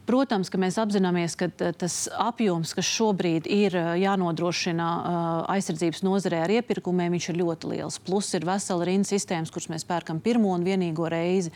Protams, 0.09 0.49
ka 0.53 0.61
mēs 0.61 0.79
apzināmies, 0.81 1.37
ka 1.39 1.49
tas 1.53 1.97
apjoms, 2.11 2.75
kas 2.77 2.89
šobrīd 2.89 3.49
ir 3.49 3.77
jānodrošina 4.01 4.91
aizsardzības 5.53 6.05
nozarē 6.05 6.43
ar 6.45 6.55
iepirkumiem, 6.59 7.17
ir 7.17 7.41
ļoti 7.41 7.73
liels. 7.75 7.99
Plus 8.03 8.33
ir 8.37 8.47
vesela 8.49 8.89
rinda 8.89 9.09
sistēmas, 9.09 9.53
kuras 9.53 9.69
mēs 9.73 9.85
pērkam 9.89 10.21
pirmo 10.23 10.53
un 10.53 10.65
vienīgo 10.65 11.09
reizi. 11.11 11.53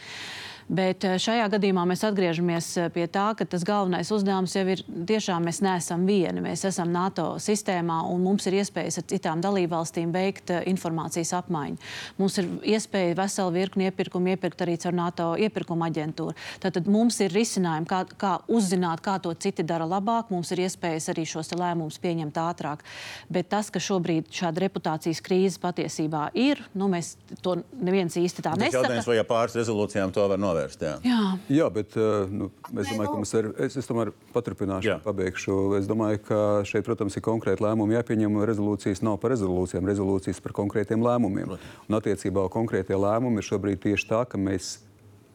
Bet 0.67 1.05
eh, 1.07 1.15
šajā 1.15 1.45
gadījumā 1.53 1.85
mēs 1.87 2.01
atgriežamies 2.03 2.65
eh, 2.81 2.89
pie 2.91 3.05
tā, 3.07 3.29
ka 3.39 3.45
tas 3.47 3.63
galvenais 3.67 4.09
uzdevums 4.11 4.51
jau 4.51 4.65
ir 4.67 4.81
tiešām 4.83 5.45
mēs 5.47 5.61
neesam 5.63 6.03
vieni. 6.07 6.43
Mēs 6.43 6.65
esam 6.67 6.91
NATO 6.91 7.37
sistēmā 7.39 8.01
un 8.11 8.25
mums 8.25 8.49
ir 8.49 8.57
iespējas 8.59 8.99
ar 8.99 9.05
citām 9.07 9.43
dalībvalstīm 9.43 10.11
veikt 10.11 10.51
eh, 10.51 10.65
informācijas 10.67 11.31
apmaiņu. 11.39 11.79
Mums 12.19 12.39
ir 12.41 12.49
iespēja 12.75 13.15
veselu 13.15 13.53
virkni 13.55 13.87
iepirkumu 13.87 14.33
iepirkt 14.33 14.65
arī 14.65 14.75
caur 14.83 14.97
NATO 14.97 15.29
iepirkuma 15.39 15.87
aģentūru. 15.87 16.35
Tātad 16.65 16.91
mums 16.91 17.21
ir 17.23 17.31
risinājumi, 17.31 17.87
kā, 17.87 18.01
kā 18.19 18.33
uzzināt, 18.51 19.05
kā 19.05 19.15
to 19.23 19.31
citi 19.39 19.63
dara 19.63 19.87
labāk. 19.87 20.33
Mums 20.35 20.51
ir 20.51 20.65
iespējas 20.65 21.07
arī 21.15 21.23
šos 21.31 21.53
lēmumus 21.55 22.01
pieņemt 22.03 22.41
ātrāk. 22.43 22.83
Bet 23.31 23.53
tas, 23.55 23.71
ka 23.71 23.79
šobrīd 23.79 24.35
šāda 24.35 24.65
reputācijas 24.67 25.23
krīze 25.23 25.63
patiesībā 25.63 26.27
ir, 26.35 26.59
nu, 26.75 26.91
mēs 26.91 27.15
to 27.39 27.55
neviens 27.71 28.19
īsti 28.19 28.43
tā 28.43 28.57
nesaka. 28.59 28.83
Jautājums, 28.83 29.07
vai 29.07 29.23
pāris 29.31 29.55
rezolūcijām 29.61 30.11
to 30.11 30.27
var 30.27 30.35
novērst? 30.41 30.56
Novērst. 30.57 30.81
Jā, 30.83 30.95
jā. 31.05 31.21
jā 31.59 31.67
bet 31.73 31.97
eh, 31.97 32.31
nu, 32.33 32.49
es 32.73 32.89
domāju, 32.89 33.11
ka 33.11 33.19
mums 33.19 33.33
ir. 33.37 33.49
Es, 33.67 33.77
es 33.79 33.89
tomēr 33.89 34.11
paturpināšu, 34.33 34.89
jā. 34.89 34.97
pabeigšu. 35.05 35.57
Es 35.79 35.89
domāju, 35.89 36.21
ka 36.27 36.39
šeit, 36.67 36.85
protams, 36.87 37.17
ir 37.17 37.25
konkrēti 37.25 37.65
lēmumi 37.65 37.97
jāpieņem. 37.97 38.41
Rezolūcijas 38.49 39.03
nav 39.05 39.19
par 39.21 39.33
rezolūcijām, 39.35 39.87
rezolūcijas 39.89 40.41
par 40.43 40.55
konkrētiem 40.57 41.05
lēmumiem. 41.05 41.55
Un 41.87 41.99
attiecībā 41.99 42.47
uz 42.47 42.53
konkrētie 42.53 42.97
lēmumi 42.97 43.41
ir 43.41 43.49
šobrīd 43.49 43.83
tieši 43.85 44.09
tā, 44.09 44.23
ka 44.29 44.41
mēs 44.41 44.77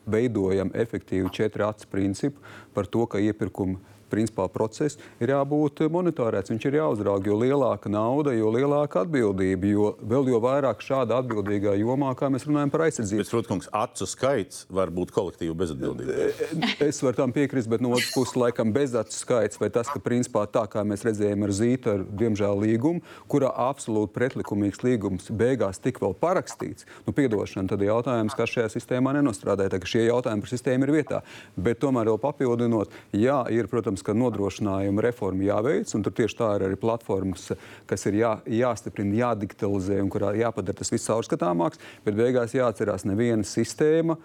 veidojam 0.02 0.72
efektīvu 0.74 1.30
četru 1.34 1.68
acu 1.68 1.86
principu 1.90 2.42
par 2.74 2.88
to, 2.90 3.06
ka 3.06 3.22
iepirkuma 3.22 3.78
principā 4.12 4.46
process 4.52 5.00
ir 5.22 5.32
jābūt 5.32 5.84
monitorēts, 5.92 6.52
viņš 6.52 6.68
ir 6.68 6.78
jāuzrauga. 6.80 7.30
Jo 7.32 7.38
lielāka 7.40 7.90
nauda, 7.92 8.34
jo 8.36 8.52
lielāka 8.54 9.02
atbildība, 9.06 9.70
jo 9.72 9.92
vēl 10.12 10.30
jo 10.32 10.40
vairāk 10.42 10.82
šāda 10.84 11.20
atbildīgā 11.22 11.74
jomā, 11.80 12.12
kā 12.18 12.28
mēs 12.32 12.46
runājam 12.48 12.72
par 12.72 12.86
aizsardzību. 12.86 13.22
Bet, 13.22 13.32
protams, 13.32 13.70
acu 13.82 14.08
skaits 14.08 14.64
var 14.72 14.92
būt 14.94 15.12
kolektīva 15.14 15.56
bezatbildība. 15.62 16.30
Es 16.82 17.00
varu 17.04 17.18
tam 17.18 17.34
piekrist, 17.34 17.70
bet 17.72 17.84
no 17.84 17.92
otras 17.96 18.12
puses, 18.14 18.36
laikam, 18.38 18.72
bezacu 18.74 19.16
skaits 19.16 19.60
vai 19.60 19.70
tas, 19.72 19.90
ka 19.92 20.02
principā 20.02 20.44
tā 20.50 20.64
kā 20.70 20.84
mēs 20.86 21.06
redzējām 21.06 21.46
ar 21.46 21.54
Zītu, 21.56 21.92
ar 21.92 22.04
diemžēl 22.22 22.62
līgumu, 22.64 23.02
kurā 23.30 23.52
absolūti 23.68 24.14
pretlikumīgs 24.16 24.82
līgums 24.84 25.30
beigās 25.30 25.80
tik 25.82 26.00
vēl 26.02 26.16
parakstīts, 26.18 26.86
nu, 27.06 27.14
piedošana, 27.16 27.70
tad 27.70 27.82
ir 27.84 27.92
jautājums, 27.92 28.36
kas 28.36 28.52
šajā 28.56 28.68
sistēmā 28.76 29.14
nenostrādāja. 29.18 29.80
Šie 29.92 30.06
jautājumi 30.06 30.44
par 30.44 30.52
sistēmu 30.52 30.86
ir 30.86 30.94
vietā. 30.94 31.20
Bet 31.56 31.80
tomēr 31.82 32.10
vēl 32.12 32.20
papildinot, 32.22 32.92
jā, 33.16 33.38
ir, 33.52 33.68
protams, 33.70 34.01
protams, 34.02 34.04
ka 34.04 34.14
nodrošinājuma 34.14 35.02
reforma 35.02 35.42
jāveic, 35.46 35.94
un 35.94 36.02
tur 36.02 36.12
tieši 36.12 36.36
tā 36.36 36.50
ir 36.56 36.66
arī 36.66 36.76
platformas, 36.76 37.52
kas 37.86 38.06
ir 38.06 38.18
jā, 38.18 38.40
jāstiprina, 38.46 39.34
jādigitalizē 39.34 40.02
un 40.02 40.10
kurā 40.10 40.34
jāpadara 40.34 40.76
tas 40.76 40.92
viss 40.92 41.08
caurskatāmāks. 41.08 41.78
Bet 42.04 42.14
beigās 42.14 42.54
jāatcerās, 42.54 43.04
neviena 43.04 43.44
sistēma 43.44 44.16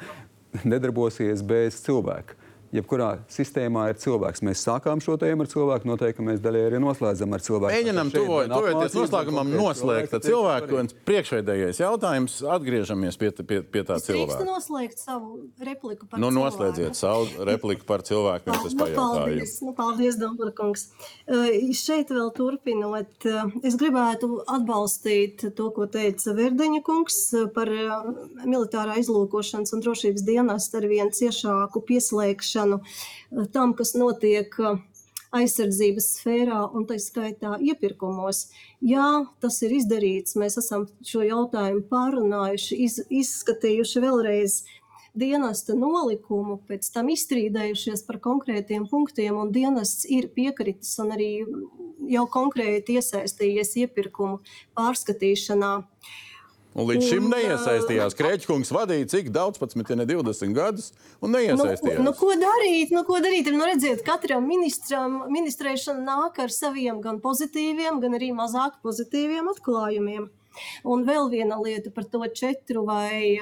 nedarbosies 0.64 1.42
bez 1.42 1.82
cilvēka 1.84 2.39
jebkurā 2.74 3.08
sistēmā 3.30 3.88
ir 3.90 3.98
cilvēks. 4.00 4.42
Mēs 4.46 4.62
sākām 4.62 5.02
šo 5.02 5.16
tēmu 5.20 5.44
ar 5.44 5.50
cilvēku, 5.50 5.88
noteikti 5.90 6.24
mēs 6.26 6.42
daļai 6.42 6.62
arī 6.68 6.80
noslēdzam 6.82 7.34
ar 7.34 7.44
cilvēku. 7.44 7.74
Mēģinam 7.74 8.12
tuvoties 8.14 8.96
noslēgumam 8.96 9.50
noslēgt 9.54 10.14
ar 10.16 10.22
cilvēku. 10.24 10.78
Un 10.80 10.90
priekšveidējais 11.08 11.82
jautājums, 11.82 12.36
atgriežamies 12.56 13.18
pie, 13.20 13.32
pie, 13.42 13.60
pie 13.66 13.82
tā 13.88 13.98
cilvēka. 14.02 14.38
Es 14.38 14.48
noslēgt 14.48 15.02
savu 15.02 15.48
repliku 15.58 16.06
par 16.06 16.22
nu, 16.22 16.30
cilvēku. 16.30 16.44
Noslēdziet 16.46 17.00
savu 17.00 17.48
repliku 17.48 17.88
par 17.88 18.04
cilvēku, 18.06 18.46
pirms 18.46 18.68
es 18.70 18.76
nu, 18.76 18.84
pajautāju. 18.84 19.18
Paldies, 19.18 19.56
nu, 19.66 19.74
paldies 19.80 20.20
Dombra 20.20 20.54
kungs. 20.54 20.86
Uh, 21.26 21.50
šeit 21.76 22.14
vēl 22.14 22.30
turpinot, 22.38 23.10
uh, 23.26 23.50
es 23.66 23.78
gribētu 23.80 24.44
atbalstīt 24.46 25.48
to, 25.58 25.70
ko 25.74 25.88
teica 25.90 26.36
Verdeņa 26.38 26.84
kungs 26.86 27.18
par 27.56 27.70
uh, 27.74 28.14
militārā 28.46 29.00
izlūkošanas 29.02 29.74
un 29.74 29.82
drošības 29.82 30.24
dienestu 30.26 30.78
ar 30.78 30.88
vien 30.90 31.10
ciešāku 31.14 31.82
pieslēgšanu 31.90 32.59
piekrišanu 32.60 32.80
eh, 32.80 33.46
tam, 33.52 33.74
kas 33.74 33.94
notiek 33.94 34.54
eh, 34.58 34.78
aizsardzības 35.32 36.06
sfērā 36.16 36.72
un 36.74 36.86
tā 36.86 36.98
skaitā 36.98 37.58
iepirkumos. 37.60 38.50
Jā, 38.82 39.26
tas 39.40 39.62
ir 39.62 39.72
izdarīts. 39.78 40.36
Mēs 40.36 40.58
esam 40.58 40.88
šo 41.06 41.22
jautājumu 41.22 41.86
pārunājuši, 41.86 42.76
iz, 42.76 43.00
izskatījuši 43.08 44.02
vēlreiz 44.02 44.64
dienesta 45.14 45.74
nolikumu, 45.74 46.60
pēc 46.66 46.90
tam 46.94 47.10
izstrīdējušies 47.10 48.02
par 48.06 48.18
konkrētiem 48.22 48.88
punktiem, 48.90 49.38
un 49.38 49.50
dienests 49.52 50.06
ir 50.06 50.30
piekritis 50.34 50.98
un 51.02 51.14
arī 51.14 51.30
jau 52.10 52.26
konkrēti 52.30 52.98
iesaistījies 52.98 53.76
iepirkumu 53.84 54.40
pārskatīšanā. 54.78 55.72
Uh, 55.78 56.26
Un 56.70 56.86
līdz 56.86 57.06
šim 57.08 57.24
neiesaistījās. 57.32 58.14
Krēķis 58.14 58.70
vadīja 58.74 59.08
cik 59.10 59.30
daudz, 59.34 59.58
pats 59.58 59.74
ja 59.74 59.96
ne 59.98 60.06
20 60.06 60.54
gadus, 60.54 60.92
un 61.18 61.34
neiesaistījās. 61.34 61.98
Nu, 61.98 62.10
nu, 62.10 62.12
ko 62.18 62.30
darīt? 62.38 62.92
Nu, 62.94 63.02
ko 63.08 63.18
darīt? 63.22 63.50
Nu, 63.50 63.66
redziet, 63.66 64.04
katram 64.06 64.46
ministram 64.46 65.24
ministrēšana 65.34 66.04
nāk 66.06 66.38
ar 66.44 66.54
saviem 66.54 67.00
gan 67.02 67.18
pozitīviem, 67.24 67.98
gan 68.04 68.14
arī 68.20 68.30
mazāk 68.36 68.78
pozitīviem 68.86 69.50
atklājumiem. 69.50 70.28
Un 70.86 71.02
vēl 71.06 71.26
viena 71.32 71.58
lieta 71.62 71.90
par 71.94 72.06
to 72.10 72.22
četru 72.38 72.84
vai 72.86 73.40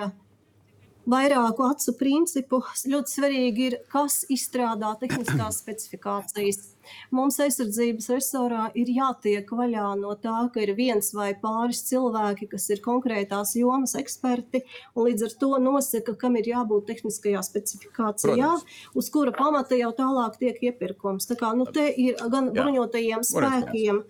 vairāku 1.09 1.69
acu 1.69 1.95
principu. 2.01 2.63
Ļoti 2.89 3.15
svarīgi 3.15 3.69
ir, 3.71 3.79
kas 3.93 4.23
izstrādā 4.33 4.95
tehniskās 5.01 5.61
specifikācijas. 5.63 6.65
Mums 7.11 7.39
aizsardzības 7.45 8.09
resorā 8.13 8.69
ir 8.79 8.91
jātiek 8.93 9.49
vaļā 9.49 9.87
no 10.01 10.15
tā, 10.21 10.51
ka 10.53 10.61
ir 10.65 10.75
viens 10.79 11.13
vai 11.17 11.33
pāris 11.39 11.83
cilvēki, 11.89 12.49
kas 12.53 12.69
ir 12.71 12.83
konkrētās 12.85 13.55
jomas 13.59 13.95
eksperti, 13.99 14.63
un 14.95 15.09
līdz 15.09 15.27
ar 15.29 15.37
to 15.41 15.51
nosaka, 15.63 16.15
kam 16.21 16.37
ir 16.41 16.51
jābūt 16.53 16.87
tehniskajā 16.93 17.43
specifikācijā, 17.47 18.37
Protams. 18.37 18.65
uz 18.95 19.11
kura 19.15 19.33
pamata 19.37 19.79
jau 19.79 19.93
tālāk 19.97 20.39
tiek 20.41 20.59
iepirkums. 20.71 21.29
Tā 21.29 21.37
kā 21.41 21.53
nu, 21.57 21.67
te 21.67 21.87
ir 21.91 22.17
gan 22.29 22.51
Jā. 22.53 22.63
bruņotajiem 22.63 23.25
spēkiem. 23.27 24.03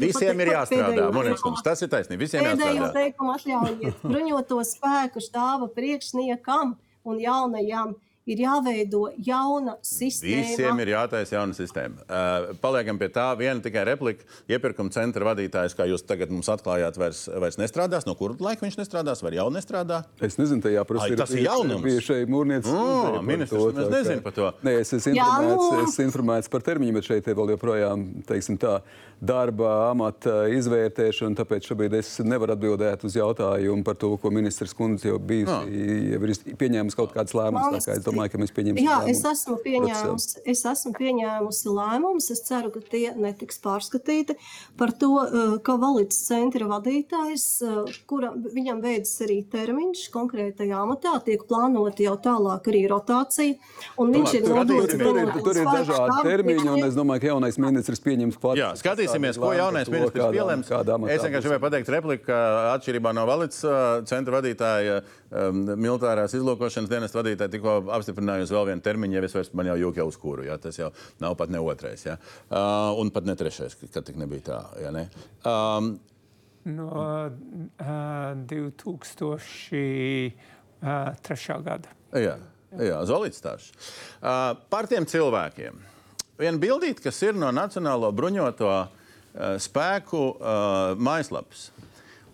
Visiem 0.00 0.40
ir 0.44 0.52
jāstrādā. 0.54 1.10
Monētiskums, 1.14 1.62
tas 1.64 1.82
ir 1.82 1.88
taisnība. 1.92 2.24
Visiem 2.26 2.44
Pēdējo 2.44 2.74
jāstrādā. 2.74 2.92
teikumu 2.96 3.34
atļaujiet. 3.36 4.02
Bruņoto 4.06 4.58
spēku 4.66 5.22
štāba 5.24 5.68
priekšniekam 5.74 6.76
un 7.06 7.20
jaunajam 7.22 7.94
ir 8.26 8.42
jāveido 8.42 9.06
jauna 9.22 9.76
sistēma. 9.86 10.42
Visiem 10.42 10.80
ir 10.82 10.90
jātaisa 10.92 11.36
jauna 11.38 11.54
sistēma. 11.56 12.02
Uh, 12.06 12.48
paliekam 12.62 12.98
pie 12.98 13.08
tā, 13.14 13.28
viena 13.38 13.62
tikai 13.62 13.84
replika. 13.86 14.26
Iepirkuma 14.50 14.90
centra 14.94 15.28
vadītājs, 15.30 15.76
kā 15.78 15.86
jūs 15.86 16.02
tagad 16.06 16.32
mums 16.34 16.50
atklājāt, 16.50 16.98
vairs, 16.98 17.26
vairs 17.30 17.58
nestrādās. 17.60 18.06
No 18.08 18.16
kura 18.18 18.34
laika 18.42 18.66
viņš 18.66 18.80
nestrādās, 18.80 19.22
vai 19.22 19.36
jau 19.36 19.46
nestrādā? 19.54 20.02
Es 20.18 20.40
nezinu, 20.40 20.64
tajā 20.66 20.82
prasībā. 20.88 21.20
Tas 21.22 21.34
ir 21.36 21.46
jaunums. 21.46 21.84
Bija 21.86 22.02
šeit 22.08 22.32
mūrniecis. 22.32 22.74
Oh, 22.74 23.20
ministrs, 23.22 23.62
to, 23.62 23.86
es 23.86 23.92
nezinu 23.94 24.26
par 24.26 24.36
to. 24.36 24.50
Nē, 24.66 24.78
es 24.82 24.94
esmu 24.98 25.14
informēts, 25.14 25.66
es 25.66 25.92
esmu 25.92 26.08
informēts 26.10 26.52
par 26.52 26.66
termiņu, 26.66 26.98
bet 26.98 27.10
šeit 27.12 27.30
vēl 27.30 27.54
joprojām, 27.54 28.06
teiksim 28.26 28.58
tā, 28.60 28.80
darba, 29.22 29.70
amata 29.92 30.42
izvērtēšana. 30.52 31.38
Tāpēc 31.38 31.70
šobrīd 31.70 31.94
es 32.00 32.10
nevaru 32.26 32.56
atbildēt 32.56 33.06
uz 33.06 33.16
jautājumu 33.16 33.86
par 33.86 33.96
to, 34.00 34.12
ko 34.20 34.32
ministrs 34.34 34.74
kundze 34.76 35.12
jau 35.12 35.20
bija, 35.22 35.62
oh. 35.62 35.70
jau 35.70 36.20
ir 36.26 36.56
pieņēmis 36.58 36.98
kaut 36.98 37.14
kādas 37.14 37.36
lēmumus 37.36 37.86
domāju, 38.16 38.32
ka 38.32 38.40
mēs 38.40 38.52
pieņemsim. 38.56 38.86
Jā, 38.86 38.98
es 39.10 39.22
esmu, 39.28 39.56
pieņēmusi, 39.64 40.42
es 40.48 40.62
esmu 40.72 40.92
pieņēmusi 40.96 41.72
lēmumus. 41.76 42.30
Es 42.34 42.42
ceru, 42.46 42.72
ka 42.74 42.80
tie 42.80 43.12
netiks 43.16 43.60
pārskatīti 43.62 44.36
par 44.78 44.92
to, 44.92 45.12
eh, 45.22 45.56
ka 45.62 45.76
valīts 45.80 46.18
centra 46.26 46.68
vadītājs, 46.70 47.46
eh, 47.62 47.92
kura 48.06 48.32
viņam 48.32 48.82
beidzas 48.82 49.26
arī 49.26 49.38
termiņš 49.52 50.10
konkrētajā 50.14 50.80
amatā, 50.82 51.16
tiek 51.24 51.46
plānota 51.46 52.04
jau 52.04 52.16
tālāk 52.16 52.70
arī 52.72 52.88
rotācija. 52.88 53.58
Un 53.98 54.12
viņš 54.12 54.34
ir 54.34 54.42
nodots. 54.42 54.96
Tur 54.96 55.18
ir, 55.18 55.32
tur 55.42 55.56
ir 55.56 55.66
dažādi 55.66 56.22
termiņi, 56.24 56.68
un 56.72 56.84
es 56.84 56.94
domāju, 56.94 57.20
ka 57.20 57.26
jaunais 57.34 57.58
ministrs 57.58 58.00
pieņems 58.00 58.40
pats. 58.40 58.58
Jā, 58.58 58.72
skatīsimies, 58.76 59.38
ko 59.38 59.52
jaunais 59.52 59.88
ministrs 59.88 60.32
pieņems. 60.32 60.72
Es 61.10 61.22
vienkārši 61.22 61.46
gribēju 61.46 61.64
pateikt 61.66 61.88
repliku, 61.88 62.26
ka 62.26 62.38
atšķirībā 62.76 63.14
no 63.14 63.26
valīts 63.26 63.62
eh, 63.64 64.02
centra 64.08 64.40
vadītāja 64.40 65.02
um, 65.36 65.62
militārās 65.76 66.34
izlūkošanas 66.38 66.90
dienas 66.90 67.14
vadītāja 67.16 67.52
tikko 67.52 67.76
apstiprinājusi 67.96 68.54
vēl 68.56 68.66
vienu 68.70 68.84
termiņu, 68.84 69.16
jau 69.18 69.24
es 69.28 69.36
vairs 69.36 69.52
man 69.58 69.70
jau 69.70 69.76
jūku 69.84 70.00
jau 70.00 70.08
uzkūru. 70.10 70.42
Ja? 70.48 70.56
Tas 70.62 70.78
jau 70.80 70.90
nav 71.22 71.32
pat 71.40 71.52
ne 71.52 71.60
otrais, 71.62 72.00
ja? 72.08 72.14
uh, 72.48 72.92
un 73.00 73.12
pat 73.14 73.24
ne 73.28 73.34
trešais, 73.38 73.72
kad 73.84 74.02
tik 74.06 74.16
nebija 74.20 74.42
tā. 74.50 74.60
Ja, 74.82 74.90
ne? 74.94 75.04
um, 75.46 75.84
no 76.66 76.90
uh, 76.96 78.34
2003. 78.46 80.32
gada. 81.66 81.88
Jā, 82.16 82.36
jā 82.80 82.98
Zolīts 83.08 83.38
stāsts. 83.42 83.72
Uh, 84.20 84.54
par 84.72 84.84
tiem 84.90 85.04
cilvēkiem. 85.08 85.74
Viena 86.36 86.60
bildīte, 86.60 87.00
kas 87.06 87.22
ir 87.24 87.34
no 87.38 87.48
Nacionālo 87.54 88.10
bruņoto 88.12 88.68
uh, 88.68 88.88
spēku 89.62 90.22
uh, 90.34 90.92
mājaslapas. 91.00 91.70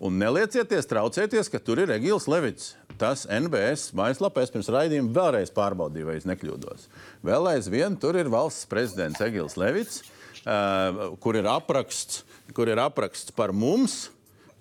Un 0.03 0.17
neliecieties, 0.19 0.89
traucieties, 0.91 1.47
ka 1.47 1.61
tur 1.63 1.79
ir 1.85 1.93
Egils 1.95 2.27
Levits. 2.27 2.73
Tas 3.03 3.25
NBS 3.27 3.91
mājaslapā 3.99 4.45
es 4.45 4.53
pirms 4.55 4.69
raidījuma 4.71 5.11
vēlreiz 5.17 5.51
pārbaudīju, 5.57 6.07
vai 6.07 6.21
es 6.21 6.27
nekļūdos. 6.29 6.85
Vēl 7.27 7.49
aizvien 7.51 7.97
tur 7.99 8.15
ir 8.21 8.31
valsts 8.31 8.69
prezidents 8.71 9.23
Egils 9.25 9.59
Levits, 9.59 10.05
uh, 10.45 11.09
kur 11.23 11.39
ir 11.41 11.49
apraksts, 11.51 12.23
kur 12.55 12.71
ir 12.71 12.79
apraksts 12.79 13.35
par 13.35 13.51
mums. 13.51 14.05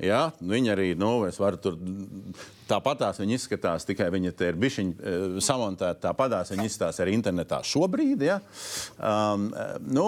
Ja, 0.02 0.32
viņa 0.42 0.72
arī, 0.74 0.88
nu, 0.98 1.12
es 1.30 1.38
varu 1.38 1.60
tur 1.62 1.76
tāpatās 2.66 3.20
viņa 3.22 3.36
izskatās, 3.38 3.86
tikai 3.86 4.08
viņa 4.10 4.32
te 4.34 4.48
ir 4.50 4.58
bišķiņa 4.58 5.42
samontēta 5.46 6.08
tāpatās, 6.08 6.50
viņa 6.56 6.66
izskatās 6.66 7.04
arī 7.04 7.14
internetā 7.20 7.60
šobrīd. 7.70 8.26
Ja. 8.26 8.40
Um, 8.98 9.52
nu, 9.86 10.08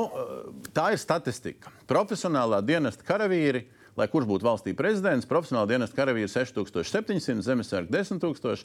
tā 0.73 0.89
ir 0.95 1.01
statistika. 1.01 1.69
Profesionālā 1.85 2.63
dienesta 2.65 3.05
karavīri, 3.05 3.67
lai 3.99 4.09
kurš 4.11 4.27
būtu 4.29 4.47
valstī 4.47 4.73
prezidents, 4.77 5.29
profesionāla 5.29 5.69
dienesta 5.69 5.97
karavīri 5.97 6.31
6700, 6.31 7.45
zemesargi 7.45 7.93
10 7.93 8.21
000, 8.23 8.59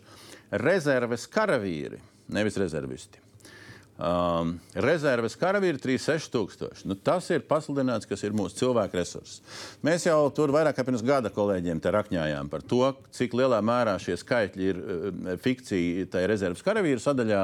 rezerves 0.65 1.27
karavīri, 1.33 2.01
nevis 2.33 2.61
rezervisti. 2.61 3.25
Um, 3.99 4.53
rezerves 4.79 5.35
karavīri 5.35 5.81
36 5.83 6.31
tūkstoši. 6.31 6.85
Nu, 6.87 6.95
tas 6.95 7.27
ir 7.35 7.43
pasludināts, 7.51 8.07
kas 8.07 8.21
ir 8.23 8.37
mūsu 8.37 8.61
cilvēku 8.61 8.95
resurss. 8.95 9.41
Mēs 9.83 10.07
jau 10.07 10.21
tur 10.31 10.53
vairāk 10.55 10.77
kā 10.79 10.85
pirms 10.87 11.03
gada 11.03 11.33
kolēģiem 11.35 11.81
rakņājām 11.83 12.51
par 12.53 12.63
to, 12.63 12.93
cik 13.11 13.35
lielā 13.35 13.59
mērā 13.59 13.97
šie 13.99 14.15
skaitļi 14.23 14.71
ir 14.71 14.79
uh, 14.79 15.35
fikcija 15.43 16.07
tajā 16.15 16.31
rezerves 16.31 16.63
karavīru 16.63 17.03
sadaļā, 17.03 17.43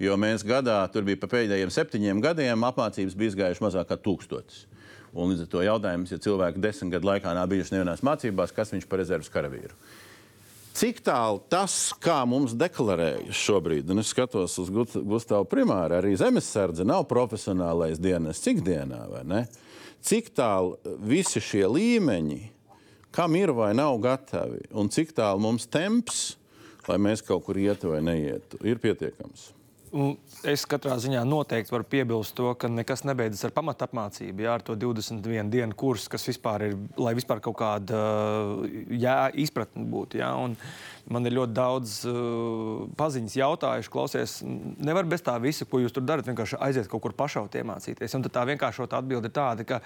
jo 0.00 0.16
mēs 0.16 0.46
gadā, 0.48 0.80
tur 0.88 1.04
bija 1.04 1.20
pa 1.20 1.28
pēdējiem 1.36 1.76
septiņiem 1.76 2.24
gadiem, 2.24 2.64
apmācības 2.64 3.20
bija 3.20 3.34
izgājuši 3.34 3.66
mazāk 3.68 3.92
kā 3.92 4.00
tūkstotis. 4.00 4.64
Un 5.10 5.32
līdz 5.32 5.42
ar 5.44 5.50
to 5.50 5.64
jautājums, 5.64 6.12
ja 6.12 6.20
cilvēki 6.22 6.62
desmit 6.62 6.92
gadu 6.94 7.08
laikā 7.08 7.32
nav 7.34 7.48
bijuši 7.50 7.74
nevienās 7.74 8.04
mācībās, 8.06 8.54
kas 8.54 8.70
viņš 8.74 8.86
par 8.86 9.02
rezerves 9.02 9.32
karavīru? 9.32 9.74
Cik 10.80 11.00
tālu 11.02 11.40
tas, 11.50 11.74
kā 11.98 12.20
mums 12.30 12.54
deklarējas 12.56 13.34
šobrīd, 13.36 13.90
un 13.90 14.04
es 14.04 14.12
skatos 14.14 14.54
uz 14.62 14.70
Gustavu 14.70 15.48
primāru, 15.50 15.98
arī 15.98 16.14
zemesardze 16.16 16.86
nav 16.86 17.08
profesionālais 17.10 17.98
dienas 18.00 18.40
ikdienā, 18.46 19.02
vai 19.10 19.24
ne? 19.26 19.42
Cik 20.06 20.30
tālu 20.38 20.78
visi 21.04 21.42
šie 21.42 21.66
līmeņi, 21.68 22.40
kam 23.12 23.34
ir 23.36 23.50
vai 23.52 23.72
nav 23.76 23.98
gatavi, 24.00 24.62
un 24.70 24.88
cik 24.94 25.10
tālu 25.18 25.42
mums 25.42 25.66
temps, 25.66 26.22
lai 26.86 27.00
mēs 27.02 27.26
kaut 27.26 27.44
kur 27.44 27.58
ietu 27.58 27.90
vai 27.90 28.00
neietu, 28.06 28.62
ir 28.62 28.78
pietiekams. 28.80 29.50
Es 30.46 30.62
katrā 30.70 30.94
ziņā 31.02 31.24
noteikti 31.26 31.72
varu 31.74 31.86
piebilst 31.90 32.36
to, 32.38 32.52
ka 32.54 32.68
nekas 32.70 33.02
nebeidzas 33.08 33.48
ar 33.48 33.54
pamatapmācību. 33.56 34.44
Jā, 34.44 34.52
ar 34.54 34.62
to 34.62 34.76
21 34.78 35.50
dienu 35.50 35.74
kursu, 35.74 36.06
kas 36.12 36.28
vispār 36.28 36.68
ir, 36.68 36.76
lai 36.94 37.16
vispār 37.18 37.42
kaut 37.42 37.58
kāda 37.58 37.98
jā, 38.94 39.16
izpratne 39.34 39.82
būtu. 39.90 40.20
Jā, 40.22 40.30
un, 40.38 40.54
Man 41.08 41.26
ir 41.26 41.34
ļoti 41.34 41.54
daudz 41.56 41.94
uh, 42.08 42.84
paziņas 42.98 43.36
jautājuši, 43.38 43.90
klausies, 43.92 44.34
nevar 44.44 45.08
bez 45.08 45.24
tā 45.24 45.36
visa, 45.42 45.64
ko 45.68 45.80
jūs 45.80 45.94
tur 45.96 46.04
darat, 46.06 46.28
vienkārši 46.28 46.58
aiziet 46.60 46.90
kaut 46.90 47.02
kur 47.04 47.14
pašaut 47.16 47.56
iemācīties. 47.56 48.16
Un 48.18 48.26
tā 48.28 48.44
vienkāršota 48.50 49.00
atbilde 49.00 49.30
ir 49.30 49.34
tāda, 49.34 49.66
ka 49.66 49.80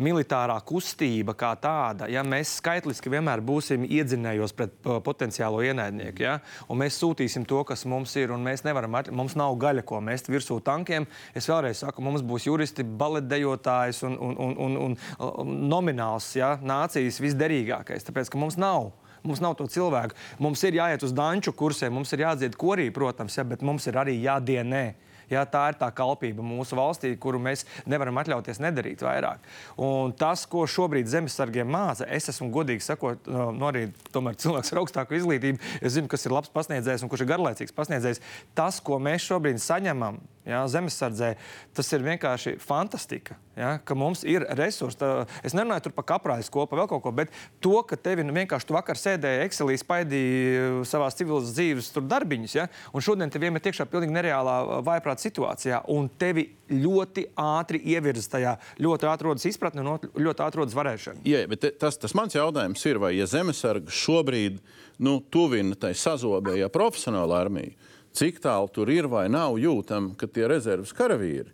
militārā 0.00 0.56
kustība 0.66 1.34
kā 1.38 1.52
tāda, 1.60 2.08
ja 2.12 2.22
mēs 2.26 2.56
skaitliski 2.60 3.12
vienmēr 3.12 3.42
būsim 3.44 3.84
iedzinējos 3.88 4.54
pret 4.56 4.76
uh, 4.86 5.00
potenciālo 5.04 5.64
ienaidnieku, 5.66 6.24
ja, 6.24 6.38
un 6.70 6.80
mēs 6.84 7.00
sūtīsim 7.02 7.48
to, 7.50 7.64
kas 7.68 7.84
mums 7.90 8.14
ir, 8.20 8.32
un 8.34 8.46
mēs 8.46 8.64
nevaram, 8.68 9.00
mums 9.16 9.36
nav 9.40 9.58
gaļa, 9.60 9.84
ko 9.86 10.00
mest 10.04 10.30
virsū 10.30 10.60
tankiem. 10.64 11.08
Es 11.34 11.50
vēlreiz 11.50 11.82
saku, 11.82 12.04
mums 12.04 12.24
būs 12.26 12.46
juristi, 12.46 12.86
baletdejotājs 12.86 14.04
un, 14.08 14.16
un, 14.20 14.38
un, 14.46 14.56
un, 14.66 14.80
un, 14.86 14.98
un 15.44 15.54
nomināls 15.70 16.32
ja, 16.38 16.54
nācijas 16.62 17.20
visderīgākais, 17.22 18.06
tāpēc 18.06 18.32
ka 18.32 18.40
mums 18.40 18.58
nav. 18.60 18.92
Mums 19.22 19.42
nav 19.44 19.56
to 19.58 19.66
cilvēku. 19.70 20.16
Mums 20.40 20.64
ir 20.64 20.78
jāiet 20.80 21.04
uz 21.04 21.12
danču 21.16 21.52
kursiem, 21.56 21.92
mums 21.92 22.12
ir 22.16 22.24
jādzied 22.24 22.56
korī, 22.60 22.88
protams, 22.94 23.36
ja, 23.36 23.44
bet 23.44 23.64
mums 23.66 23.86
ir 23.90 24.00
arī 24.00 24.16
jādienē. 24.22 24.84
Jā, 25.30 25.44
tā 25.46 25.68
ir 25.70 25.76
tā 25.78 25.86
kalpība 25.94 26.42
mūsu 26.42 26.74
valstī, 26.74 27.12
kuru 27.22 27.38
mēs 27.42 27.62
nevaram 27.86 28.18
atļauties 28.18 28.58
nedarīt 28.64 29.04
vairāk. 29.06 29.44
Un 29.78 30.10
tas, 30.18 30.42
ko 30.50 30.64
šobrīd 30.66 31.06
zemesargiem 31.10 31.70
māca, 31.70 32.08
es 32.10 32.26
esmu 32.32 32.48
godīgi 32.54 32.82
sakot, 32.82 33.30
no, 33.30 33.50
no 33.54 33.68
arī 33.70 33.86
cilvēks 34.10 34.74
ar 34.74 34.82
augstāku 34.82 35.14
izglītību, 35.20 35.62
es 35.78 35.94
zinu, 35.94 36.10
kas 36.10 36.26
ir 36.26 36.34
labs 36.34 36.50
pasniedzējs 36.50 37.06
un 37.06 37.12
kurš 37.12 37.22
ir 37.22 37.30
garlaicīgs 37.30 37.76
pasniedzējs. 37.76 38.22
Tas, 38.58 38.82
ko 38.82 38.98
mēs 39.02 39.28
šobrīd 39.30 39.62
saņemam 39.62 40.18
jā, 40.48 40.60
zemesardzē, 40.72 41.34
tas 41.76 41.92
ir 41.96 42.04
vienkārši 42.06 42.56
fantastika. 42.62 43.36
Ja, 43.60 43.74
ka 43.84 43.92
mums 43.98 44.22
ir 44.24 44.46
resursi. 44.56 44.96
Tā, 45.00 45.26
es 45.44 45.52
nerunāju 45.56 45.90
par 45.92 46.06
kaprājas 46.14 46.48
kopu, 46.52 46.78
vēl 46.78 46.86
kaut 46.88 47.02
ko, 47.04 47.10
bet 47.12 47.32
to, 47.60 47.74
ka 47.84 47.98
tevi 48.00 48.24
nu, 48.24 48.32
vienkārši 48.32 48.68
tu 48.68 48.76
vakar 48.76 48.96
sēdēji 48.96 49.42
Excelī, 49.44 49.76
spaidīji 49.80 50.86
savā 50.88 51.10
civilas 51.12 51.50
dzīves 51.52 51.90
darbiņus, 52.08 52.54
ja, 52.56 52.68
un 52.94 53.04
šodien 53.04 53.32
tev 53.32 53.44
iemet 53.44 53.68
iekšā 53.68 53.84
pilnīgi 53.90 54.16
nereālā 54.16 54.80
vaiprāta 54.86 55.26
situācijā, 55.26 55.82
un 55.92 56.08
tevi 56.20 56.46
ļoti 56.72 57.26
ātri 57.42 57.82
ievirza 57.92 58.36
tajā, 58.38 58.56
ļoti 58.80 59.10
ātri 59.10 59.28
rodas 59.28 59.48
izpratne 59.50 59.84
un 59.84 60.08
ļoti 60.24 60.46
ātri 60.46 60.62
rodas 60.62 60.78
varēšana. 60.78 61.24
Jā, 61.28 61.44
bet 61.50 61.68
tas, 61.82 62.00
tas 62.00 62.16
mans 62.16 62.38
jautājums 62.38 62.86
ir, 62.88 63.02
vai 63.02 63.16
ja 63.18 63.28
zemesargi 63.28 63.92
šobrīd 63.92 64.60
nu, 65.04 65.18
tuvina 65.32 65.76
tai 65.80 65.92
sazobējā 65.98 66.70
profesionāla 66.72 67.42
armija, 67.44 67.74
cik 68.16 68.40
tālu 68.42 68.70
tur 68.74 68.90
ir 68.92 69.08
vai 69.10 69.28
nav 69.32 69.58
jūtama, 69.60 70.14
ka 70.18 70.28
tie 70.30 70.48
rezerves 70.50 70.94
karavīri 70.96 71.50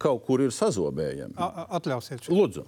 kaut 0.00 0.22
kur 0.24 0.40
ir 0.40 0.52
sazobējami. 0.54 1.36
Atļausiet. 1.76 2.30
Lūdzu. 2.32 2.64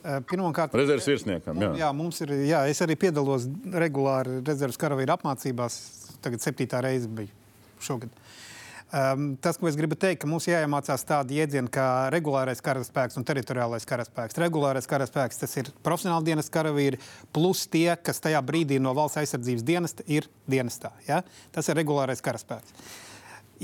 Pirmkārt, 0.00 0.72
rezerves 0.80 1.04
virsniekam. 1.10 1.58
Jā. 1.60 1.74
jā, 1.82 1.88
mums 1.92 2.22
ir. 2.24 2.32
Jā, 2.48 2.62
es 2.72 2.80
arī 2.80 2.96
piedalos 2.96 3.44
regulāri 3.82 4.38
rezerves 4.46 4.80
karavīru 4.80 5.12
apmācībās. 5.12 5.76
Tagad 6.24 6.40
septītā 6.40 6.80
reize 6.84 7.08
bija 7.12 7.28
šogad. 7.84 8.12
Um, 8.90 9.36
tas, 9.38 9.54
ko 9.54 9.68
es 9.70 9.76
gribu 9.78 9.94
teikt, 9.94 10.24
ka 10.24 10.26
mums 10.26 10.48
jāiemācās 10.48 11.04
tādi 11.06 11.36
jēdzieni 11.38 11.70
kā 11.70 11.84
regulārais 12.10 12.58
karaspēks 12.64 13.20
un 13.20 13.26
teritoriālais 13.28 13.86
karaspēks. 13.86 14.38
Regulārais 14.42 14.90
karaspēks 14.90 15.38
tas 15.44 15.54
ir 15.62 15.70
profesionāli 15.86 16.32
dienas 16.32 16.50
karavīri, 16.50 16.98
plus 17.30 17.68
tie, 17.70 17.92
kas 18.02 18.18
tajā 18.24 18.40
brīdī 18.42 18.80
no 18.82 18.90
valsts 18.98 19.20
aizsardzības 19.22 19.62
dienesta 19.68 20.06
ir 20.10 20.26
dienestā. 20.50 20.90
Ja? 21.06 21.20
Tas 21.54 21.70
ir 21.70 21.78
regulārais 21.78 22.24
karaspēks. 22.24 22.74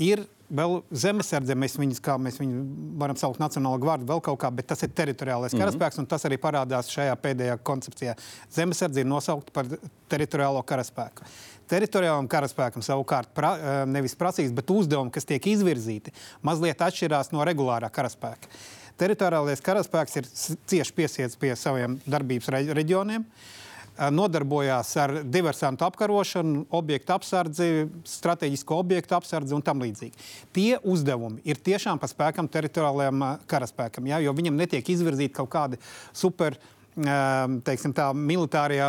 Ir 0.07 0.23
vēl 0.47 0.77
zemesardze, 0.95 1.55
mēs 1.59 1.75
viņus, 1.75 1.99
kā 2.05 2.15
mēs 2.21 2.37
viņu 2.39 2.63
varam 3.01 3.17
saukt, 3.19 3.41
Nacionālo 3.41 3.81
gvardu, 3.83 4.07
vēl 4.07 4.21
kaut 4.23 4.39
kā, 4.39 4.51
bet 4.53 4.69
tas 4.71 4.83
ir 4.85 4.93
teritoriālais 4.95 5.51
mm 5.51 5.59
-hmm. 5.59 5.65
karaspēks, 5.65 5.99
un 5.99 6.05
tas 6.05 6.23
arī 6.25 6.37
parādās 6.37 6.91
šajā 6.93 7.15
pēdējā 7.19 7.57
koncepcijā. 7.63 8.15
Zemesardze 8.53 9.01
ir 9.01 9.09
nosaukta 9.09 9.51
par 9.51 9.65
teritoriālo 10.09 10.63
karaspēku. 10.63 11.27
Teritoriālam 11.67 12.29
karaspēkam 12.31 12.85
savukārt 12.85 13.33
pra, 13.35 13.53
eh, 13.57 13.85
nevis 13.85 14.15
prasības, 14.15 14.55
bet 14.55 14.73
uzdevumi, 14.73 15.11
kas 15.11 15.25
tiek 15.25 15.43
izvirzīti, 15.43 16.13
mazliet 16.41 16.77
atšķirās 16.77 17.31
no 17.31 17.45
regulārā 17.45 17.91
karaspēka. 17.91 18.51
Teritoriālais 18.97 19.61
karaspēks 19.61 20.17
ir 20.17 20.27
cieši 20.65 20.93
piesiets 20.93 21.37
pie 21.37 21.53
saviem 21.55 21.99
darbības 22.07 22.49
reģioniem. 22.73 23.25
Uh, 23.27 23.67
nodarbojās 24.13 24.91
ar 25.01 25.13
diversantu 25.25 25.85
apkarošanu, 25.87 26.65
objektu 26.77 27.15
apsardzi, 27.15 27.69
strateģisko 28.07 28.77
objektu 28.77 29.17
apsardzi 29.17 29.55
un 29.57 29.63
tam 29.65 29.81
līdzīgi. 29.81 30.27
Tie 30.53 30.77
uzdevumi 30.85 31.41
ir 31.47 31.59
tiešām 31.63 31.99
pa 32.01 32.09
spēkam 32.11 32.49
teritoriālajiem 32.51 33.25
karaspēkam, 33.49 34.09
ja, 34.11 34.21
jo 34.23 34.33
viņam 34.37 34.59
netiek 34.59 34.93
izvirzīti 34.93 35.35
kaut 35.39 35.51
kādi 35.53 35.81
super 36.15 36.59
teiksim, 36.97 37.93
tā, 37.93 38.07
militārie 38.13 38.81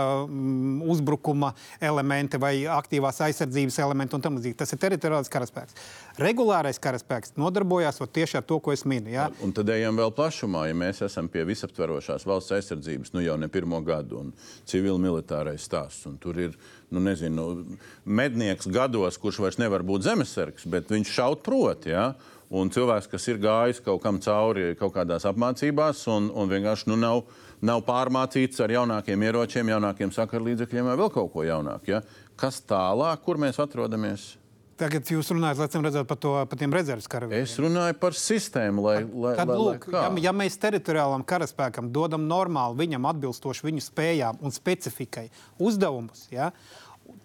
uzbrukuma 0.88 1.52
elementi 1.80 2.40
vai 2.40 2.54
aktīvās 2.72 3.20
aizsardzības 3.26 3.78
elementi 3.84 4.16
un 4.16 4.24
tam 4.24 4.38
līdzīgi. 4.38 4.56
Tas 4.62 4.72
ir 4.72 4.80
teritoriālais 4.80 5.28
karaspēks. 5.32 5.76
Regulārais 6.22 6.80
karaspēks 6.80 7.36
nodarbojās 7.36 8.00
tieši 8.00 8.40
ar 8.40 8.46
to, 8.48 8.60
ko 8.64 8.72
es 8.72 8.86
minu. 8.88 9.12
Ja? 9.12 9.28
Un 9.44 9.52
tad 9.56 9.68
ejam 9.74 9.98
vēl 10.00 10.14
plašumā, 10.16 10.66
ja 10.70 10.78
mēs 10.78 11.02
esam 11.04 11.28
pie 11.28 11.44
visaptverošās 11.48 12.24
valsts 12.28 12.56
aizsardzības 12.56 13.12
nu 13.14 13.24
jau 13.24 13.36
ne 13.40 13.50
pirmo 13.52 13.82
gadu 13.84 14.22
un 14.22 14.32
civil-militārais 14.68 15.68
stāsts. 15.68 16.08
Tur 16.22 16.40
ir 16.40 16.56
nu, 16.88 17.02
nezinu, 17.04 17.50
mednieks 18.08 18.70
gados, 18.72 19.20
kurš 19.20 19.42
vairs 19.44 19.60
nevar 19.60 19.84
būt 19.86 20.08
zemesargs, 20.08 20.66
bet 20.70 20.88
viņš 20.92 21.14
šaut 21.20 21.44
proti. 21.46 21.92
Ja? 21.92 22.14
un 22.48 22.70
cilvēks, 22.72 23.08
kas 23.12 23.28
ir 23.28 23.40
gājis 23.42 23.82
kaut 23.84 24.00
kam 24.04 24.20
cauri 24.24 24.72
kaut 24.78 24.94
kādās 24.96 25.26
apmācībās, 25.28 26.04
un, 26.12 26.30
un 26.32 26.50
vienkārši 26.50 26.88
nu, 26.90 26.96
nav, 27.00 27.22
nav 27.64 27.84
pārmācīts 27.86 28.60
ar 28.64 28.74
jaunākiem 28.78 29.24
ieročiem, 29.28 29.72
jaunākiem 29.74 30.12
sakarlīdzekļiem 30.14 30.90
vai 30.90 30.98
vēl 31.00 31.14
kaut 31.14 31.32
ko 31.32 31.46
jaunāku. 31.46 31.94
Ja? 31.94 32.02
Kas 32.38 32.60
tālāk, 32.66 33.24
kur 33.24 33.40
mēs 33.40 33.58
atrodamies? 33.62 34.36
Tagad 34.78 35.08
jūs 35.10 35.32
runājat, 35.34 35.58
lai 35.58 35.82
redzētu 35.88 36.06
par, 36.06 36.18
to, 36.22 36.32
par 36.46 36.58
tiem 36.60 36.74
rezerves 36.74 37.08
karavīriem. 37.10 37.46
Es 37.48 37.56
runāju 37.58 37.96
par 37.98 38.14
sistēmu, 38.14 38.84
lai, 38.84 38.98
lai, 39.02 39.32
Tad, 39.34 39.50
lai, 39.50 39.56
lūk, 39.58 39.88
lai 39.90 40.04
ja, 40.04 40.10
ja 40.28 40.32
mēs 40.38 40.54
teritoriālam 40.62 41.24
karaspēkam 41.26 41.88
dodam 41.94 42.28
normāli, 42.30 42.84
viņam 42.84 43.08
atbilstoši 43.10 43.66
viņu 43.66 43.82
spējām 43.88 44.38
un 44.38 44.54
specifikai 44.54 45.26
uzdevumus, 45.58 46.28
ja, 46.30 46.52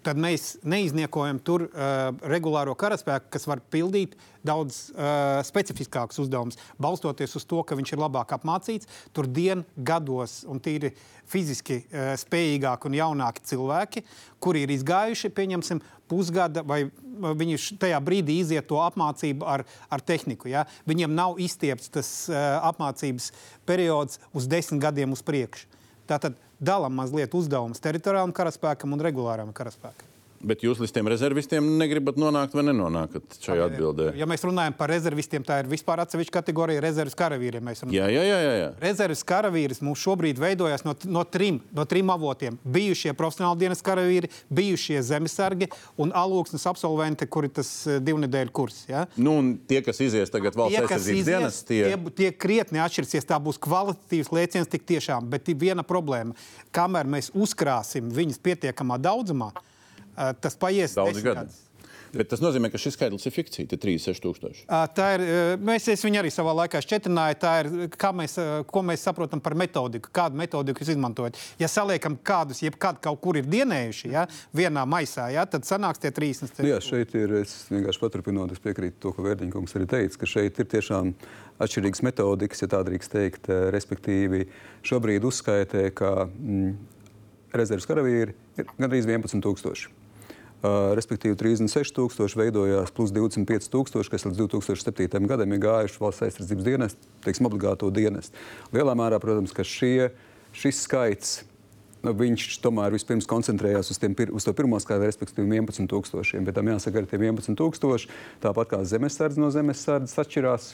tad 0.04 0.18
mēs 0.20 0.58
neizniekojam 0.66 1.40
tur 1.44 1.66
uh, 1.66 2.12
regulāro 2.28 2.74
karaspēku, 2.78 3.30
kas 3.32 3.46
var 3.48 3.62
pildīt 3.72 4.14
daudz 4.44 4.90
uh, 4.92 5.40
specifiskākus 5.46 6.20
uzdevumus. 6.24 6.58
Balstoties 6.80 7.36
uz 7.38 7.46
to, 7.48 7.62
ka 7.64 7.76
viņš 7.78 7.94
ir 7.94 8.02
labāk 8.02 8.34
apmācīts, 8.36 8.90
tur 9.16 9.28
dienu 9.28 9.64
gados 9.76 10.42
un 10.48 10.60
tīri 10.64 10.92
fiziski 11.30 11.80
uh, 11.82 12.12
spējīgāki 12.20 12.90
un 12.90 12.98
jaunāki 12.98 13.44
cilvēki, 13.48 14.04
kuri 14.44 14.66
ir 14.66 14.74
izgājuši, 14.76 15.32
pieņemsim, 15.34 15.80
pusgada 16.10 16.64
vai 16.66 16.84
viņi 17.14 17.60
tajā 17.80 18.00
brīdī 18.04 18.40
iziet 18.42 18.68
to 18.68 18.80
apmācību 18.84 19.46
ar, 19.48 19.64
ar 19.88 20.04
tehniku. 20.04 20.50
Ja? 20.52 20.66
Viņiem 20.88 21.14
nav 21.16 21.40
izstiepts 21.42 21.92
tas 21.94 22.10
uh, 22.28 22.58
apmācības 22.72 23.30
periods 23.68 24.20
uz 24.36 24.50
desmit 24.50 24.84
gadiem 24.84 25.16
uz 25.16 25.24
priekšu. 25.24 25.70
Tātad 26.08 26.36
dalām 26.60 26.96
mazliet 26.98 27.34
uzdevumus 27.34 27.82
teritoriālam 27.84 28.34
karaspēkam 28.36 28.92
un 28.96 29.04
regulāram 29.04 29.52
karaspēkam. 29.56 30.13
Bet 30.44 30.64
jūs 30.64 30.80
līdz 30.82 30.92
tiem 30.92 31.08
rezervistiem 31.08 31.68
negribat 31.80 32.18
nonākt 32.20 32.54
vai 32.56 32.66
nenonākat 32.66 33.38
šajā 33.40 33.68
atbildē? 33.70 34.10
Ja 34.18 34.26
mēs 34.28 34.44
runājam 34.44 34.76
par 34.76 34.92
rezervistiem, 34.92 35.44
tā 35.46 35.62
ir 35.62 35.70
vispār 35.70 36.02
atsevišķa 36.04 36.34
kategorija 36.38 36.82
rezerves 36.84 37.16
karavīriem. 37.18 37.70
Jā, 37.92 38.08
jā, 38.12 38.24
jā, 38.28 38.38
jā. 38.44 38.68
Rezerves 38.82 39.24
karavīrs 39.26 39.80
mums 39.84 40.02
šobrīd 40.04 40.40
veidojas 40.42 40.84
no, 40.84 40.94
no, 41.08 41.24
trim, 41.24 41.62
no 41.74 41.86
trim 41.88 42.12
avotiem. 42.12 42.58
Bijušie 42.76 43.14
profesionāli 43.16 43.64
dienas 43.64 43.82
karavīri, 43.84 44.30
bijušie 44.52 45.00
zemesargi 45.06 45.70
un 46.00 46.12
alūksnes 46.14 46.68
absolventi, 46.68 47.28
kuri 47.30 47.52
tas 47.60 47.72
eh, 47.88 48.00
divu 48.04 48.20
nedēļu 48.26 48.54
kurs. 48.54 48.84
Ja? 48.90 49.06
Nu, 49.16 49.38
un 49.40 49.52
tie, 49.68 49.80
kas 49.86 50.02
izies 50.04 50.32
tagad 50.32 50.58
valsts 50.60 50.82
aizsardzības 50.84 51.30
dienas, 51.30 51.60
tie... 51.64 51.82
tie, 51.88 52.14
tie 52.20 52.32
krietni 52.36 52.82
atšķirsies. 52.84 53.28
Tā 53.28 53.40
būs 53.42 53.60
kvalitatīvs 53.64 54.32
lēciens 54.34 54.70
tik 54.70 54.84
tiešām. 54.88 55.30
Bet 55.32 55.48
ir 55.48 55.60
viena 55.60 55.86
problēma. 55.86 56.36
Kamēr 56.74 57.08
mēs 57.08 57.32
uzkrāsim 57.32 58.12
viņus 58.12 58.42
pietiekamā 58.44 59.00
daudzumā, 59.00 59.52
tas 60.40 60.58
paies 60.60 60.96
daudz 60.98 61.22
gadu. 61.22 61.44
gadus. 61.44 61.62
Bet 62.14 62.28
tas 62.30 62.42
nozīmē, 62.42 62.68
ka 62.70 62.78
šis 62.78 62.94
skaitlis 62.94 63.26
ir 63.26 63.34
fikcija, 63.34 63.68
tie 63.70 63.78
36 63.80 64.22
tūkstoši. 64.22 64.64
Ā, 64.70 64.84
Tā 64.94 65.06
ir. 65.16 65.24
Mēs 65.64 65.88
es 65.90 66.02
viņu 66.04 66.20
arī 66.20 66.30
savā 66.30 66.52
laikā 66.60 66.78
šķietināju. 66.84 67.38
Tā 67.42 67.54
ir, 67.64 67.70
kā 67.98 68.12
mēs, 68.14 68.36
ko 68.70 68.82
mēs 68.86 69.02
saprotam 69.06 69.42
par 69.42 69.56
metodiku, 69.58 70.12
kādu 70.14 70.38
metodiku 70.38 70.84
jūs 70.84 70.92
izmantojat. 70.94 71.38
Ja 71.58 71.70
saliekam 71.70 72.16
kādus, 72.22 72.62
jebkad 72.62 73.00
kaut 73.04 73.18
kur 73.24 73.38
ir 73.40 73.48
dienējuši, 73.50 74.12
ja, 74.14 74.26
vienā 74.54 74.84
maisā, 74.86 75.26
ja, 75.34 75.46
tad 75.50 75.66
sanāks 75.66 76.02
tie 76.02 76.12
30. 76.14 76.62
Nu 76.62 76.70
Jā, 76.70 76.78
šeit 76.84 77.16
ir. 77.18 77.34
Es 77.42 77.56
vienkārši 77.72 78.02
paturpinot, 78.04 78.54
es 78.54 78.62
piekrītu 78.62 79.00
to, 79.02 79.14
ko 79.16 79.26
Vērtiņkungs 79.26 79.74
arī 79.80 79.90
teica, 79.90 80.20
ka 80.22 80.30
šeit 80.30 80.62
ir 80.62 80.70
tiešām 80.70 81.10
atšķirīgas 81.64 82.04
metodikas, 82.06 82.62
ja 82.62 82.70
tā 82.70 82.84
drīkst 82.86 83.14
teikt. 83.16 83.50
Respektīvi, 83.74 84.46
šobrīd 84.86 85.26
uzskaitē, 85.26 85.88
ka 85.98 86.14
mm, 86.28 86.72
rezerves 87.58 87.90
karavīri 87.90 88.38
ir 88.60 88.70
gandrīz 88.78 89.10
11,000. 89.10 90.03
Uh, 90.64 90.94
respektīvi, 90.96 91.36
36,000 91.36 92.38
veidojās 92.40 92.88
plus 92.96 93.10
25,000, 93.12 94.08
kas 94.08 94.22
līdz 94.24 94.38
2007. 94.46 95.26
gadam 95.28 95.52
ir 95.52 95.60
gājuši 95.60 96.00
valsts 96.00 96.24
aizsardzības 96.24 96.64
dienas, 96.64 96.94
teiksim, 97.26 97.50
obligāto 97.50 97.90
dienestu. 97.92 98.32
Lielā 98.72 98.94
mērā, 98.96 99.18
protams, 99.20 99.52
ka 99.52 99.60
šie, 99.60 100.08
šis 100.56 100.80
skaits 100.86 101.34
nu, 102.04 102.14
viņš 102.16 102.46
tomēr 102.64 102.96
vispirms 102.96 103.28
koncentrējās 103.28 103.92
uz, 103.92 104.00
tiem, 104.00 104.16
uz 104.32 104.48
to 104.48 104.54
pirmo 104.56 104.80
skaitu, 104.80 105.04
respektīvi 105.04 105.60
11,000. 105.60 106.40
Bet 106.48 106.56
tam 106.56 106.72
jāsaka, 106.72 107.04
ka 107.04 107.12
tie 107.12 107.20
11,000 107.20 108.08
tāpat 108.44 108.72
kā 108.72 108.80
zemesardze 108.88 109.44
no 109.44 109.52
zemesardzes 109.52 110.20
atšķirās. 110.24 110.70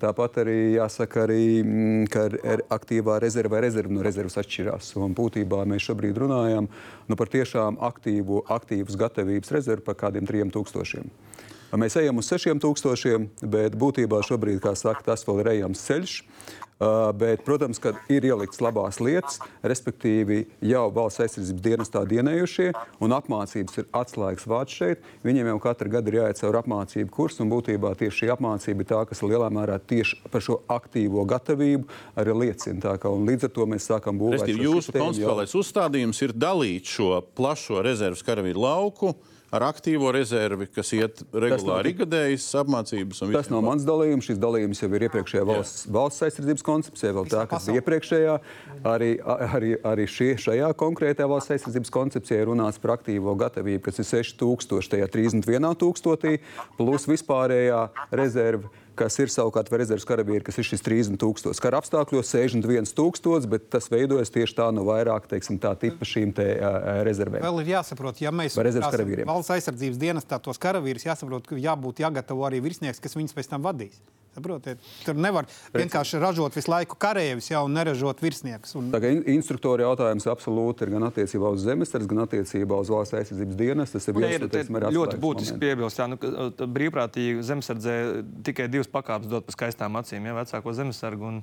Tāpat 0.00 0.38
arī 0.40 0.56
jāsaka, 0.78 1.26
arī, 1.26 1.60
mm, 1.60 2.06
ka 2.08 2.22
ar- 2.54 2.64
aktīvā 2.78 3.18
rezerve 3.20 3.52
vai 3.52 3.60
rezerve 3.66 3.92
no 3.92 4.02
rezerves 4.02 4.38
atšķirās. 4.40 4.94
Un 4.96 5.14
būtībā 5.14 5.60
mēs 5.68 5.84
šobrīd 5.90 6.16
runājam 6.16 6.68
nu, 7.08 7.16
par 7.16 7.28
tiešām 7.28 7.76
aktīvu, 7.76 8.44
aktīvas 8.48 8.96
gatavības 8.96 9.52
rezervi 9.52 9.84
par 9.84 9.94
kādiem 9.94 10.24
3000. 10.26 11.10
Mēs 11.70 11.94
ejam 12.00 12.18
uz 12.18 12.26
6000, 12.32 13.28
bet 13.46 13.76
būtībā 13.78 14.24
šobrīd, 14.26 14.58
kā 14.64 14.74
saka, 14.74 15.04
tas 15.12 15.22
vēl 15.26 15.44
ir 15.44 15.54
ejams 15.54 15.84
ceļš. 15.86 16.16
Uh, 16.80 17.10
bet, 17.12 17.42
protams, 17.44 17.76
ka 17.76 17.90
ir 18.08 18.24
ielikts 18.24 18.62
labās 18.64 19.02
lietas, 19.04 19.36
respektīvi 19.60 20.46
jau 20.64 20.86
valsts 20.96 21.20
aizsardzības 21.26 21.64
dienestā 21.66 22.00
dienējušie, 22.08 22.70
un 23.04 23.12
apmācības 23.12 23.82
ir 23.82 23.88
atslēgas 24.00 24.46
vārds 24.48 24.78
šeit. 24.78 25.02
Viņiem 25.20 25.50
jau 25.50 25.58
katru 25.60 25.92
gadu 25.92 26.08
ir 26.08 26.16
jāiet 26.22 26.40
cauri 26.40 26.58
apmācību 26.62 27.12
kursu, 27.12 27.42
un 27.44 27.52
būtībā 27.52 27.92
tieši 28.00 28.22
šī 28.22 28.30
apmācība 28.32 28.80
ir 28.80 28.88
tā, 28.94 29.00
kas 29.10 29.20
lielā 29.20 29.50
mērā 29.52 29.76
tieši 29.92 30.22
par 30.32 30.46
šo 30.46 30.62
aktīvo 30.72 31.26
gatavību 31.28 31.84
arī 32.22 32.38
liecina. 32.46 32.80
Tā 32.96 33.12
un 33.12 33.28
līdz 33.28 33.50
ar 33.50 33.52
to 33.58 33.66
mēs 33.68 33.90
sākam 33.92 34.16
būvēt. 34.22 34.40
Restīvi, 34.40 34.64
jūsu 34.70 34.96
konceptuālais 34.96 35.52
uzstādījums 35.60 36.24
ir 36.24 36.32
dalīt 36.32 36.88
šo 36.88 37.20
plašo 37.36 37.84
rezerves 37.84 38.24
karavīru 38.24 38.64
lauku 38.64 39.12
ar 39.54 39.64
aktīvo 39.66 40.10
rezervi, 40.14 40.68
kas 40.70 40.92
iet 40.96 41.22
regulāri 41.32 41.94
ikgadējas 41.94 42.46
apmācības. 42.62 43.22
un 43.24 43.34
Tas 43.34 43.50
nav 43.52 43.64
mans 43.66 43.86
dalījums. 43.86 44.28
Šis 44.30 44.40
dalījums 44.42 44.82
jau 44.82 44.90
ir 44.94 45.06
iepriekšējā 45.08 45.44
valsts, 45.48 45.86
valsts 45.90 46.26
aizsardzības 46.28 46.66
koncepcijā, 46.66 47.12
vēl 47.16 47.30
tā, 47.30 47.46
kas 47.50 47.66
bija 47.68 47.82
iepriekšējā. 47.82 48.36
Arī, 48.90 49.10
arī, 49.50 49.72
arī 49.92 50.06
šie, 50.10 50.32
šajā 50.40 50.70
konkrētajā 50.80 51.30
valsts 51.30 51.56
aizsardzības 51.56 51.94
koncepcijā 51.96 52.44
runāts 52.48 52.80
par 52.82 52.96
aktīvo 52.98 53.34
gatavību, 53.40 53.82
kas 53.88 54.02
ir 54.02 54.10
6000, 54.12 54.92
tajā 54.94 55.10
31 55.18 55.74
tūkstotī, 55.80 56.38
plus 56.78 57.08
vispārējā 57.10 57.88
rezerve. 58.22 58.70
Kas 59.00 59.16
ir 59.22 59.30
savukārt 59.32 59.70
rezerves 59.72 60.04
karavīri, 60.04 60.42
kas 60.44 60.58
ir 60.60 60.66
šis 60.68 60.84
30 60.84 61.16
tūkstoši. 61.22 61.62
Kara 61.64 61.80
apstākļos 61.80 62.34
61 62.34 62.90
tūkstoši, 62.98 63.48
bet 63.48 63.70
tas 63.72 63.88
veidojas 63.88 64.32
tieši 64.34 64.58
tā 64.58 64.66
no 64.76 64.84
vairāk 64.84 65.30
teiksim, 65.30 65.56
tā 65.62 65.72
tipa 65.80 66.04
šīm 66.04 66.34
te, 66.36 66.50
uh, 66.58 67.00
rezervēm. 67.08 67.40
Vēl 67.46 67.62
ir 67.62 67.72
jāsaprot, 67.78 68.20
ja 68.20 68.32
mēs 68.34 68.58
karavīriem? 68.60 69.24
valsts 69.30 69.54
aizsardzības 69.56 70.00
dienestā 70.04 70.36
tos 70.44 70.60
karavīrus, 70.60 71.08
jāsaprot, 71.08 71.48
ka 71.48 71.56
jābūt 71.56 72.04
jāgatavo 72.04 72.44
arī 72.44 72.60
virsnieks, 72.64 73.00
kas 73.00 73.16
viņus 73.16 73.36
pēc 73.38 73.48
tam 73.54 73.64
vadīs. 73.64 73.96
Saprotiet? 74.40 74.80
Tur 75.04 75.14
nevar 75.20 75.46
vienkārši 75.74 76.20
ražot 76.22 76.56
visu 76.56 76.70
laiku 76.72 76.96
karavīrus, 77.00 77.50
jau 77.52 77.66
neražot 77.70 78.20
virsniekus. 78.24 78.74
Un, 78.78 78.90
Tā 78.94 79.00
kā 79.02 79.10
in- 79.12 79.24
instruktoru 79.36 79.84
jautājums 79.84 80.26
absolūti 80.30 80.86
ir 80.86 80.94
gan 80.96 81.06
attiecībā 81.10 81.52
uz 81.52 81.64
zemesardzi, 81.66 82.08
gan 82.08 82.24
attiecībā 82.24 82.80
uz 82.80 82.90
valsts 82.92 83.14
aizsardzības 83.20 83.56
dienas. 83.60 83.92
Tas 83.92 84.08
ir 84.08 84.14
viens 84.16 84.34
ir 84.34 84.40
no 84.46 84.48
te 84.48 84.64
arī 84.64 84.94
ļoti 84.96 85.20
būtiski 85.20 85.58
piebilst, 85.60 86.00
nu, 86.10 86.16
ka, 86.20 86.50
tā 86.56 86.66
brīvprātīgi 86.66 87.44
zemesardzē 87.46 87.96
tikai 88.46 88.68
divas 88.72 88.88
pakāpes 88.88 89.28
dot 89.30 89.46
pa 89.46 89.52
skaistām 89.52 90.00
acīm. 90.00 90.26
Ja, 90.26 90.34
vecāko 90.40 90.74
zemesargu 90.76 91.28
un, 91.28 91.42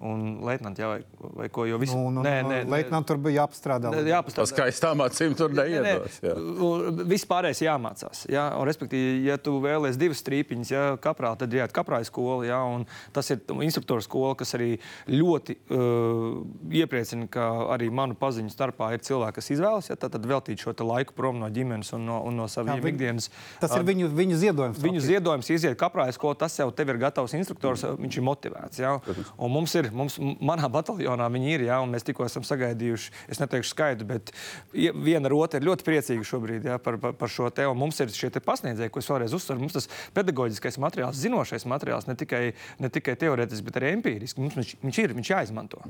un 0.00 0.40
leitnantu, 0.44 0.82
jā, 0.82 0.88
vai, 0.88 1.28
vai 1.38 1.48
ko. 1.48 1.64
Jo 1.66 1.78
visi, 1.78 1.94
nu, 1.96 2.10
nu, 2.10 2.22
Leitnant 2.70 3.06
tur 3.06 3.16
bija 3.22 3.44
jāpastrādā. 3.44 3.90
Ne, 3.90 4.02
Tas 4.02 4.10
jāpastāv. 4.10 4.48
skaistām 4.50 5.00
acīm 5.04 5.36
tur 5.38 5.50
neiedos. 5.54 6.18
jā. 6.22 6.34
Viss 7.08 7.24
pārējais 7.30 7.62
jāmācās. 7.64 8.24
Jā, 8.28 8.48
un, 8.58 8.66
respektīvi, 8.68 9.24
ja 9.28 9.36
tu 9.40 9.56
vēlēsies 9.64 9.98
divas 10.00 10.20
strīpiņas, 10.24 10.70
ja 10.74 10.82
kaprā, 11.00 11.34
tad 11.38 11.52
jāiet 11.54 11.72
kaprā 11.72 12.00
į 12.04 12.08
skolu. 12.10 12.44
Jā, 12.48 12.58
un 12.64 12.84
tas 13.12 13.30
ir 13.30 13.40
instruktoru 13.64 14.02
skola, 14.04 14.34
kas 14.36 14.54
arī 14.58 14.78
ļoti 15.08 15.56
uh, 15.70 16.42
iepriecina, 16.74 17.28
ka 17.30 17.46
arī 17.74 17.88
manu 17.94 18.16
paziņu 18.18 18.52
starpā 18.52 18.92
ir 18.96 19.02
cilvēki, 19.04 19.38
kas 19.38 19.50
izvēlas 19.54 19.88
ja, 19.90 19.96
tad 20.00 20.18
veltīt 20.26 20.60
šo 20.64 20.72
te 20.76 20.84
laiku 20.86 21.14
prom 21.16 21.38
no 21.42 21.48
ģimenes 21.52 21.92
un 21.96 22.04
no, 22.08 22.20
un 22.28 22.36
no 22.42 22.46
saviem 22.50 22.80
viņi- 22.82 22.94
ikdienas. 22.94 23.30
Tas 23.62 23.74
ir 23.76 23.84
viņu, 23.86 24.10
viņu 24.14 24.38
ziedojums. 24.42 24.80
Viņu 24.84 25.00
ziedojums 25.04 25.50
iziet 25.54 25.78
kaprā 25.80 26.06
skolu, 26.14 26.36
tas 26.38 26.56
jau 26.58 26.68
tev 26.74 26.92
ir 26.94 26.98
gatavs 27.02 27.34
instruktors, 27.38 27.84
viņš 27.98 28.18
ir 28.20 28.26
motivēts. 28.26 28.80
Jā. 28.82 28.94
Un 29.38 29.52
mums 29.54 29.74
ir, 29.78 29.90
mums, 29.96 30.18
manā 30.20 30.68
bataljonā 30.72 31.28
viņi 31.32 31.52
ir, 31.54 31.64
jā, 31.68 31.78
un 31.84 31.94
mēs 31.94 32.06
tikko 32.06 32.26
esam 32.26 32.44
sagaidījuši, 32.46 33.12
es 33.32 33.40
neteikšu 33.42 33.70
skaidru, 33.72 34.08
bet 34.10 34.32
ie- 34.74 34.92
viena 34.94 35.30
ar 35.30 35.36
otru 35.38 35.60
ir 35.60 35.68
ļoti 35.70 35.86
priecīga 35.86 36.26
šobrīd 36.28 36.68
jā, 36.70 36.78
par, 36.82 36.98
par, 37.02 37.16
par 37.20 37.32
šo 37.32 37.48
te. 37.54 37.66
Un 37.70 37.78
mums 37.78 38.00
ir 38.04 38.12
šie 38.14 38.30
pasniedzēji, 38.44 38.90
ko 38.90 39.02
es 39.02 39.08
vēlreiz 39.10 39.34
uzsveru, 39.36 39.62
mums 39.64 39.78
tas 39.78 39.88
pedagoģiskais 40.16 40.78
materiāls, 40.82 41.20
zinošais 41.22 41.66
materiāls, 41.70 42.08
ne 42.10 42.18
tikai, 42.18 42.44
ne 42.82 42.92
tikai 42.92 43.16
teorētiski, 43.20 43.64
bet 43.70 43.80
arī 43.80 43.94
empīriski. 43.98 44.42
Mums 44.44 44.58
viņš, 44.60 44.76
viņš 44.84 45.02
ir, 45.04 45.14
viņš 45.20 45.34
jāizmanto. 45.36 45.82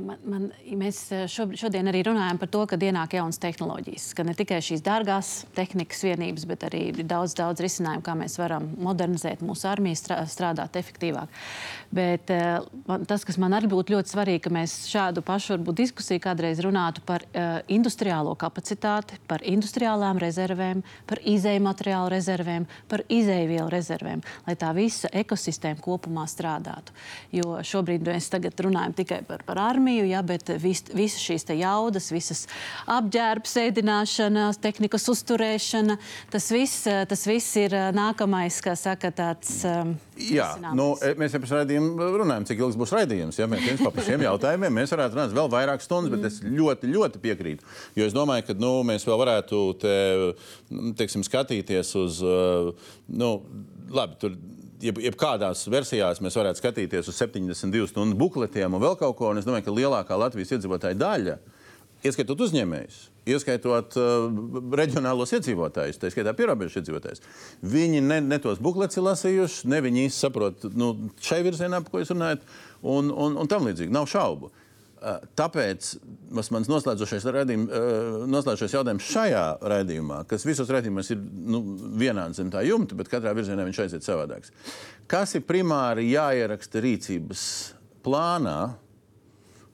Man, 0.00 0.18
man, 0.24 0.44
mēs 0.80 0.98
eh, 1.12 1.26
šodien 1.28 1.88
arī 1.90 2.00
runājam 2.06 2.38
par 2.40 2.48
to, 2.52 2.62
ka 2.68 2.78
ienāk 2.80 3.16
jaunas 3.18 3.40
tehnoloģijas. 3.42 4.10
Ka 4.16 4.24
ne 4.24 4.34
tikai 4.36 4.60
šīs 4.64 4.82
dārgās 4.86 5.30
tehnikas 5.56 6.00
vienības, 6.06 6.46
bet 6.48 6.64
arī 6.68 6.82
daudz, 7.00 7.34
daudz 7.38 7.60
risinājumu, 7.64 8.04
kā 8.06 8.14
mēs 8.16 8.38
varam 8.40 8.70
modernizēt 8.80 9.44
mūsu 9.44 9.68
armiju, 9.70 9.98
strādāt 10.30 10.78
efektīvāk. 10.80 11.32
Bet 11.94 12.32
uh, 12.32 12.64
tas, 13.10 13.26
kas 13.28 13.38
man 13.42 13.56
arī 13.56 13.68
būtu 13.70 13.96
ļoti 13.96 14.14
svarīgi, 14.14 14.44
ka 14.46 14.54
mēs 14.54 14.76
šādu 14.90 15.24
pašu 15.26 15.56
varbūt, 15.56 15.82
diskusiju 15.82 16.22
kādreiz 16.24 16.62
runātu 16.64 17.04
par 17.06 17.26
uh, 17.26 17.60
industriālo 17.72 18.36
kapacitāti, 18.40 19.18
par 19.30 19.44
industriālām 19.46 20.20
rezervēm, 20.22 20.84
par 21.10 21.20
izēju 21.28 21.64
materiālu 21.66 22.14
rezervēm, 22.14 22.68
par 22.88 23.04
izēju 23.10 23.50
vielu 23.50 23.68
rezervēm, 23.74 24.24
lai 24.46 24.56
tā 24.60 24.72
visa 24.76 25.10
ekosistēma 25.24 25.82
kopumā 25.84 26.24
strādātu. 26.30 26.94
Jo 27.34 27.58
šobrīd 27.66 28.06
mēs 28.06 28.30
runājam 28.60 28.96
tikai 28.96 29.22
par, 29.26 29.44
par 29.46 29.60
armiju 29.66 29.89
armiju, 29.90 30.06
ja, 30.06 30.22
bet 30.22 30.48
vis, 30.62 30.84
visas 30.94 31.20
šīs 31.20 31.46
jaudas, 31.58 32.10
visas 32.12 32.44
apģērbs, 32.86 33.56
ēdināšana, 33.64 34.50
tehnikas 34.62 35.08
uzturēšana, 35.10 35.96
tas 36.30 36.50
viss, 36.50 36.84
tas 36.86 37.26
viss 37.26 37.56
ir 37.58 37.74
nākamais, 37.96 38.60
kā 38.62 38.76
saka, 38.78 39.10
tāds. 39.10 39.64
Um, 39.66 39.96
Jā, 40.20 40.52
nu, 40.76 40.92
e, 41.02 41.14
mēs 41.18 41.34
jau 41.34 41.40
par 41.40 41.54
raidījumu 41.60 42.10
runājam, 42.20 42.46
cik 42.46 42.60
ilgs 42.60 42.78
būs 42.78 42.92
raidījums. 42.92 43.40
Ja 43.40 43.48
mēs 43.50 43.80
par 43.80 44.04
šiem 44.04 44.22
jautājumiem 44.26 44.78
mēs 44.82 44.92
varētu 44.92 45.16
runāt 45.16 45.34
vēl 45.34 45.50
vairāk 45.50 45.82
stundas, 45.82 46.12
bet 46.12 46.28
es 46.28 46.38
ļoti, 46.44 46.90
ļoti 46.92 47.22
piekrītu. 47.24 47.66
Jo 47.96 48.06
es 48.06 48.14
domāju, 48.14 48.46
ka 48.50 48.58
nu, 48.60 48.74
mēs 48.86 49.08
vēl 49.08 49.18
varētu 49.24 49.62
te, 49.80 49.96
teiksim, 51.00 51.24
skatīties 51.26 51.94
uz. 51.98 52.20
Nu, 53.08 53.32
labi, 53.90 54.20
tur 54.20 54.36
jeb, 54.82 55.00
jebkādās 55.04 55.66
versijās 55.70 56.20
mēs 56.24 56.36
varētu 56.38 56.60
skatīties 56.60 57.10
uz 57.10 57.18
72 57.20 57.90
stundu 57.90 58.18
bukletiem 58.18 58.74
un 58.74 58.82
vēl 58.82 58.96
kaut 59.00 59.16
ko. 59.18 59.32
Es 59.38 59.48
domāju, 59.48 59.68
ka 59.68 59.76
lielākā 59.76 60.18
Latvijas 60.18 60.54
iedzīvotāja 60.56 60.98
daļa, 61.00 61.36
ieskaitot 62.06 62.40
uzņēmējus, 62.46 63.00
ieskaitot 63.30 63.98
uh, 64.00 64.40
reģionālos 64.80 65.34
iedzīvotājus, 65.36 66.00
tā 66.00 66.10
skaitā 66.12 66.32
pierobežu 66.36 66.80
iedzīvotājus, 66.80 67.22
viņi 67.74 68.00
ne, 68.06 68.20
ne 68.24 68.40
tos 68.42 68.62
bukletus 68.62 69.00
ir 69.00 69.06
lasījuši, 69.08 69.68
ne 69.70 69.82
viņi 69.84 70.06
īsti 70.08 70.24
saprot 70.26 70.66
nu, 70.72 70.94
šai 71.24 71.42
virzienā, 71.46 71.82
par 71.84 71.92
ko 71.92 72.02
jūs 72.02 72.14
runājat, 72.14 72.48
un, 72.80 73.12
un, 73.12 73.36
un 73.42 73.50
tam 73.50 73.68
līdzīgi. 73.68 73.92
Nav 73.94 74.08
šaubu. 74.10 74.52
Eh, 75.00 75.20
tāpēc 75.32 75.94
mans 76.36 76.68
noslēdzošais, 76.68 77.24
raidījum, 77.32 77.62
eh, 77.72 78.24
noslēdzošais 78.28 78.74
jautājums 78.76 79.06
šajā 79.08 79.44
raidījumā, 79.72 80.18
kas 80.28 80.44
visos 80.44 80.68
raidījumos 80.68 81.08
ir 81.14 81.22
nu, 81.24 81.62
vienāds 81.96 82.36
zem 82.36 82.50
tā 82.52 82.60
jumta, 82.66 82.98
bet 82.98 83.08
katrā 83.08 83.32
virzienā 83.32 83.64
viņš 83.64 83.80
aiziet 83.86 84.04
savādāks. 84.04 84.52
Kas 85.08 85.32
ir 85.38 85.46
primāri 85.48 86.10
jāieraksta 86.10 86.84
rīcības 86.84 87.46
plānā 88.04 88.58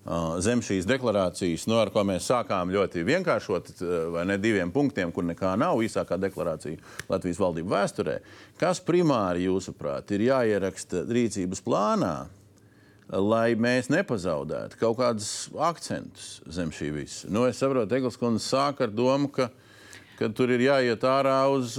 eh, 0.07 0.39
zem 0.47 0.63
šīs 0.63 0.87
deklarācijas, 0.87 1.67
no 1.67 1.75
nu, 1.75 1.81
ar 1.83 1.91
ko 1.91 2.07
mēs 2.07 2.31
sākām 2.31 2.71
ļoti 2.71 3.03
vienkāršot, 3.03 3.83
vai 4.15 4.29
ne 4.31 4.39
diviem 4.39 4.71
punktiem, 4.71 5.11
kur 5.11 5.27
nekā 5.27 5.59
nav 5.59 5.83
īsākā 5.83 6.23
deklarācija 6.23 6.79
Latvijas 7.11 7.43
valdību 7.43 7.75
vēsturē? 7.75 8.21
Kas 8.63 8.79
primāri, 8.79 9.51
jūsuprāt, 9.51 10.15
ir 10.15 10.29
jāieraksta 10.31 11.03
rīcības 11.11 11.67
plānā? 11.67 12.29
Lai 13.13 13.55
mēs 13.59 13.91
nepazaudētu 13.93 14.79
kaut 14.81 14.99
kādus 14.99 15.31
akcentus 15.63 16.41
zem 16.51 16.73
šī 16.75 16.91
visa. 16.95 17.31
Nu, 17.31 17.47
es 17.47 17.61
saprotu, 17.63 17.95
Eglis 17.95 18.19
kundze 18.19 18.43
sāk 18.45 18.83
ar 18.83 18.91
domu, 18.91 19.31
ka, 19.31 19.49
ka 20.19 20.31
tur 20.35 20.51
ir 20.55 20.67
jāiet 20.67 21.07
ārā 21.07 21.39
uz, 21.53 21.77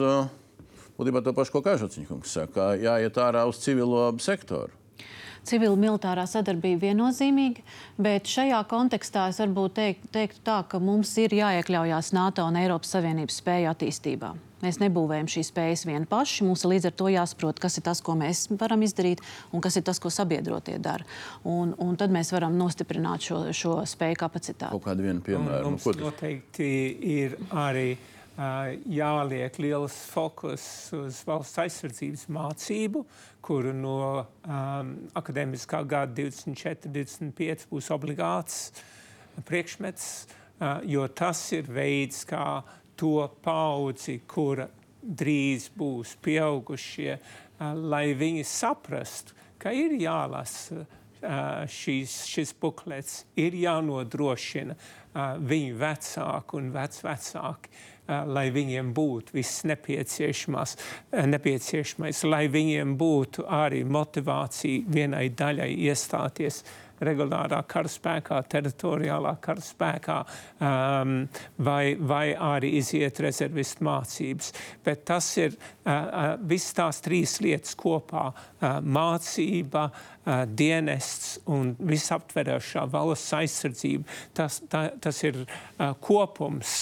būtībā 0.97 1.23
to 1.25 1.35
pašu, 1.35 1.57
ko 1.57 1.63
Kažociņkungs 1.67 2.35
saka, 2.39 2.73
jāiet 2.79 3.19
ārā 3.19 3.43
uz 3.49 3.59
civilo 3.63 4.09
sektoru. 4.23 4.71
Civil-militārā 5.47 6.25
sadarbība 6.27 6.89
viennozīmīga, 6.89 7.63
bet 8.01 8.27
šajā 8.31 8.59
kontekstā 8.69 9.29
es 9.31 9.39
varbūt 9.43 9.77
teiktu 9.77 10.11
teikt 10.13 10.43
tā, 10.47 10.61
ka 10.67 10.81
mums 10.83 11.13
ir 11.21 11.35
jāiekļaujās 11.37 12.11
NATO 12.17 12.47
un 12.47 12.59
Eiropas 12.59 12.97
Savienības 12.97 13.39
spēju 13.41 13.71
attīstībā. 13.71 14.33
Mēs 14.57 14.79
nebūvējam 14.81 15.27
šīs 15.29 15.51
spējas 15.51 15.83
vieni 15.85 16.07
paši. 16.09 16.45
Mums 16.47 16.63
ir 16.65 16.71
līdz 16.71 16.89
ar 16.89 16.95
to 16.97 17.09
jāsaprot, 17.13 17.59
kas 17.61 17.77
ir 17.77 17.85
tas, 17.85 18.01
ko 18.01 18.15
mēs 18.17 18.47
varam 18.57 18.81
izdarīt, 18.85 19.21
un 19.53 19.61
kas 19.61 19.77
ir 19.77 19.85
tas, 19.85 20.01
ko 20.01 20.09
sabiedrotie 20.13 20.79
dara. 20.81 21.05
Un, 21.45 21.75
un 21.77 21.93
tad 21.99 22.13
mēs 22.13 22.33
varam 22.33 22.57
nostiprināt 22.57 23.29
šo, 23.29 23.43
šo 23.53 23.77
spēju 23.85 24.17
kapacitāti. 24.23 24.73
Kaut 24.73 24.87
kādu 24.87 25.05
vienu 25.05 25.21
piemēru. 25.25 25.75
Mums 25.75 25.85
nu, 25.91 26.07
noteikti 26.07 26.71
ir 27.19 27.37
arī 27.53 27.91
jāliek 28.37 29.55
liels 29.57 29.95
fokus 30.11 30.63
uz 30.93 31.23
valsts 31.25 31.57
aizsardzības 31.63 32.27
mācību, 32.29 33.03
kuru 33.41 33.73
no 33.73 33.99
um, 34.45 34.91
akadēmiskā 35.17 35.81
gada 35.89 36.13
24, 36.21 36.91
25 36.93 37.65
būs 37.71 37.89
obligāts 37.95 38.59
priekšmets, 39.47 40.27
uh, 40.27 40.83
jo 40.85 41.07
tas 41.07 41.41
ir 41.57 41.69
veids, 41.71 42.21
kā 42.29 42.61
to 42.97 43.25
paudzi, 43.41 44.19
kura 44.27 44.67
drīz 45.01 45.69
būs 45.77 46.15
pieaugušie, 46.25 47.17
lai 47.59 48.05
viņi 48.17 48.45
saprastu, 48.45 49.35
ka 49.61 49.71
ir 49.73 49.93
jālasa 50.01 50.85
šīs, 51.71 52.15
šis 52.29 52.53
buklets, 52.61 53.23
ir 53.39 53.55
jānodrošina 53.57 54.75
viņu 55.41 55.77
vecāku 55.79 56.59
un 56.59 56.71
vecvecāki, 56.75 57.71
lai 58.07 58.47
viņiem 58.55 58.93
būtu 58.95 59.35
viss 59.35 59.63
nepieciešamais, 59.67 60.77
lai 62.23 62.47
viņiem 62.51 62.97
būtu 62.97 63.47
arī 63.47 63.83
motivācija 63.83 64.83
vienai 64.93 65.29
daļai 65.29 65.71
iestāties 65.87 66.63
regulārā 67.03 67.59
karaspēkā, 67.69 68.39
teritoriālā 68.49 69.33
karaspēkā 69.43 70.17
um, 70.23 71.15
vai, 71.63 71.95
vai 71.99 72.25
arī 72.33 72.73
iziet 72.79 73.21
rezervistu 73.23 73.85
mācības. 73.87 74.51
Bet 74.85 75.05
tas 75.09 75.29
ir 75.41 75.53
uh, 75.53 76.35
viss 76.49 76.73
tās 76.77 77.01
trīs 77.05 77.37
lietas 77.43 77.77
kopā 77.77 78.29
uh,- 78.31 78.79
mācība, 78.97 79.87
uh, 79.91 80.45
dienests 80.47 81.37
un 81.53 81.75
visaptverošā 81.77 82.87
valsts 82.93 83.35
aizsardzība. 83.37 84.17
Tas, 84.37 84.61
tā, 84.69 84.87
tas 85.01 85.21
ir 85.27 85.43
uh, 85.43 85.93
kopums 86.01 86.73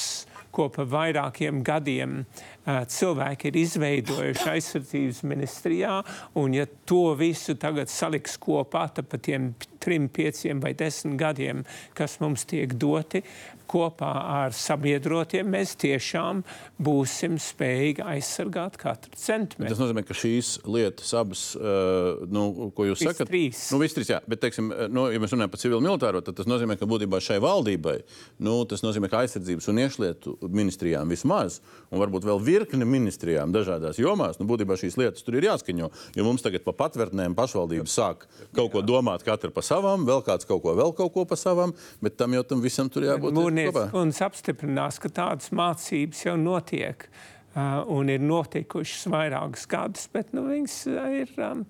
ko 0.55 0.69
pa 0.73 0.85
vairākiem 0.87 1.61
gadiem 1.65 2.23
cilvēki 2.65 3.51
ir 3.51 3.59
izveidojuši 3.61 4.49
aizsardzības 4.55 5.21
ministrijā. 5.27 5.99
Un, 6.41 6.55
ja 6.57 6.65
to 6.89 7.11
visu 7.19 7.57
tagad 7.61 7.91
saliks 7.91 8.39
kopā, 8.41 8.87
tad 8.95 9.09
pa 9.11 9.19
tiem 9.21 9.51
trim, 9.83 10.07
pieciem 10.09 10.63
vai 10.63 10.73
desmit 10.77 11.19
gadiem, 11.19 11.61
kas 11.97 12.17
mums 12.23 12.47
tiek 12.49 12.73
doti, 12.81 13.21
kopā 13.69 14.11
ar 14.39 14.55
sabiedrotiem, 14.55 15.47
mēs 15.55 15.75
tiešām 15.81 16.43
būsim 16.81 17.37
spējīgi 17.41 18.03
aizsargāt 18.05 18.77
katru 18.81 19.13
centimetru. 19.19 19.71
Tas 19.73 19.81
nozīmē, 19.81 20.05
ka 20.07 20.17
šīs 20.17 20.55
lietas 20.69 21.13
abas, 21.17 21.43
uh, 21.59 22.23
nu, 22.31 22.71
ko 22.75 22.87
jūs 22.89 23.03
sakat, 23.05 23.29
trīs. 23.31 23.65
Nu, 23.73 23.79
trīs 23.81 24.11
jā, 24.11 24.21
bet, 24.29 24.41
teiksim, 24.43 24.71
nu, 24.93 25.07
ja 25.13 25.21
mēs 25.21 25.35
runājam 25.35 25.53
par 25.53 25.61
civilu 25.61 25.81
militāro, 25.83 26.21
tad 26.25 26.37
tas 26.39 26.49
nozīmē, 26.49 26.77
ka 26.79 26.89
būtībā 26.89 27.21
šai 27.23 27.39
valdībai, 27.43 27.97
nu, 28.45 28.57
tas 28.69 28.83
nozīmē, 28.85 29.09
ka 29.11 29.23
aizsardzības 29.23 29.69
un 29.71 29.81
iekšlietu 29.85 30.35
ministrijām 30.45 31.11
vismaz, 31.11 31.59
un 31.91 32.01
varbūt 32.03 32.27
vēl 32.27 32.41
virkne 32.43 32.87
ministrijām 32.87 33.53
dažādās 33.55 33.99
jomās, 34.01 34.39
nu, 34.41 34.47
būtībā 34.49 34.77
šīs 34.79 34.99
lietas 35.01 35.25
tur 35.25 35.39
ir 35.39 35.49
jāskaņo, 35.49 35.91
jo 36.17 36.27
mums 36.27 36.45
tagad 36.45 36.65
pa 36.65 36.75
patvērtnēm 36.85 37.37
pašvaldības 37.37 37.95
sāk 37.95 38.25
kaut 38.55 38.71
ko 38.73 38.83
domāt 38.85 39.25
katra 39.25 39.51
pa 39.53 39.63
savam, 39.65 40.05
vēl 40.07 40.23
kāds 40.25 40.47
kaut 40.47 40.63
ko, 40.63 40.75
vēl 40.77 40.93
kaut 40.97 41.13
ko 41.15 41.25
pa 41.27 41.37
savam, 41.39 41.73
bet 42.03 42.17
tam 42.19 42.35
jau 42.35 42.43
tam 42.47 42.63
visam 42.63 42.91
tur 42.91 43.07
jābūt. 43.07 43.35
Mūrnieks 43.55 43.93
kundze 43.93 44.25
apstiprinās, 44.27 44.99
ka 45.01 45.11
tādas 45.13 45.51
mācības 45.55 46.25
jau 46.27 46.35
notiek. 46.39 47.07
Uh, 47.55 47.85
un 47.95 48.09
ir 48.11 48.19
notikušas 48.19 49.05
vairākus 49.07 49.63
gadus, 49.71 50.09
bet 50.11 50.33
nu, 50.35 50.43
viņas 50.49 50.73
ir, 51.21 51.29
um, 51.39 51.61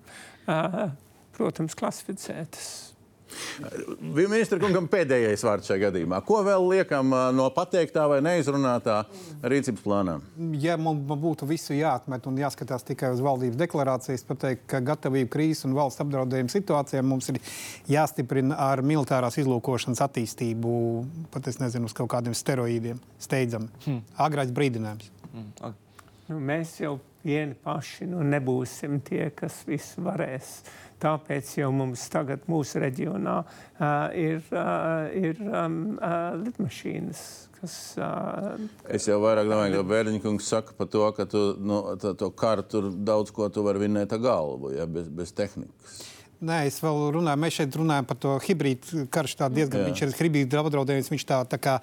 uh, 0.50 0.88
protams, 1.36 1.76
klasificētas. 1.78 2.95
Ministra 4.00 4.58
kungam 4.62 4.86
pēdējais 4.90 5.42
vārds 5.46 5.70
šajā 5.70 5.86
gadījumā. 5.86 6.20
Ko 6.26 6.40
vēl 6.46 6.66
liekam 6.70 7.10
no 7.36 7.48
pateiktā 7.54 8.06
vai 8.10 8.20
neizrunātā 8.24 9.00
rīcības 9.42 9.84
plānā? 9.84 10.16
Ja 10.62 10.76
man 10.80 11.00
būtu 11.06 11.48
visu 11.48 11.74
jāatmet 11.76 12.28
un 12.30 12.38
jāskatās 12.40 12.86
tikai 12.86 13.12
uz 13.14 13.22
valdības 13.24 13.58
deklarācijas, 13.60 14.26
pateikt, 14.28 14.66
ka 14.70 14.82
gatavība 14.84 15.32
krīzes 15.36 15.66
un 15.68 15.74
valsts 15.76 16.04
apdraudējuma 16.04 16.52
situācijām 16.52 17.10
mums 17.10 17.32
ir 17.32 17.40
jāstiprina 17.90 18.58
ar 18.68 18.84
militārās 18.86 19.40
izlūkošanas 19.42 20.04
attīstību, 20.06 20.76
pat 21.34 21.50
es 21.50 21.60
nezinu, 21.62 21.90
uz 21.90 21.96
kaut 21.96 22.12
kādiem 22.14 22.36
steroīdiem, 22.36 23.02
steidzami. 23.26 23.72
Hmm. 23.86 24.04
Agrāks 24.28 24.54
brīdinājums. 24.56 25.10
Hmm. 25.32 25.50
Okay. 25.58 25.82
Nu, 26.26 26.40
mēs 26.42 26.72
jau 26.80 26.96
vieni 27.26 27.54
paši 27.62 28.08
nu, 28.10 28.22
nebūsim 28.26 28.98
tie, 29.06 29.28
kas 29.34 29.60
visu 29.68 30.02
varēs. 30.06 30.56
Tāpēc 31.02 31.50
jau 31.58 31.68
mums 31.76 32.06
tagad 32.08 32.46
mūsu 32.48 32.80
reģionā 32.80 33.36
uh, 33.42 33.88
ir, 34.16 34.40
uh, 34.48 35.10
ir 35.12 35.42
um, 35.44 35.76
uh, 35.98 36.32
lidmašīnas. 36.40 37.22
Kas, 37.56 37.76
uh, 38.00 38.56
es 38.92 39.08
jau 39.08 39.18
vairāk 39.20 39.48
domāju, 39.48 39.80
ka 39.80 39.90
Bērniņkungs 39.92 40.50
saka 40.52 40.76
par 40.76 40.88
to, 40.92 41.04
ka 41.16 41.28
tu, 41.28 41.46
nu, 41.60 41.82
to, 42.00 42.12
to 42.16 42.30
karu 42.36 42.64
tur 42.64 42.90
daudz 42.92 43.32
ko 43.36 43.48
tu 43.52 43.64
vari 43.66 43.84
vinēt 43.86 44.12
ar 44.16 44.22
galvu, 44.24 44.72
ja, 44.76 44.88
bez, 44.88 45.08
bez 45.12 45.32
tehnikas. 45.36 46.04
Nē, 46.36 46.66
es 46.68 46.76
vēl 46.84 46.98
runāju, 47.14 47.40
mēs 47.40 47.56
šeit 47.56 47.76
runājam 47.80 48.08
par 48.08 48.18
to 48.20 48.34
hibrīdu 48.44 49.06
karšu. 49.12 49.38
Diezgan, 49.56 49.80
Jā. 49.80 49.86
viņš 49.88 50.02
ir 50.04 50.14
hibrīdu 50.18 50.60
apdraudējums. 50.60 51.08
Viņš, 51.12 51.24
tā, 51.28 51.38
tā 51.48 51.58
kā, 51.62 51.78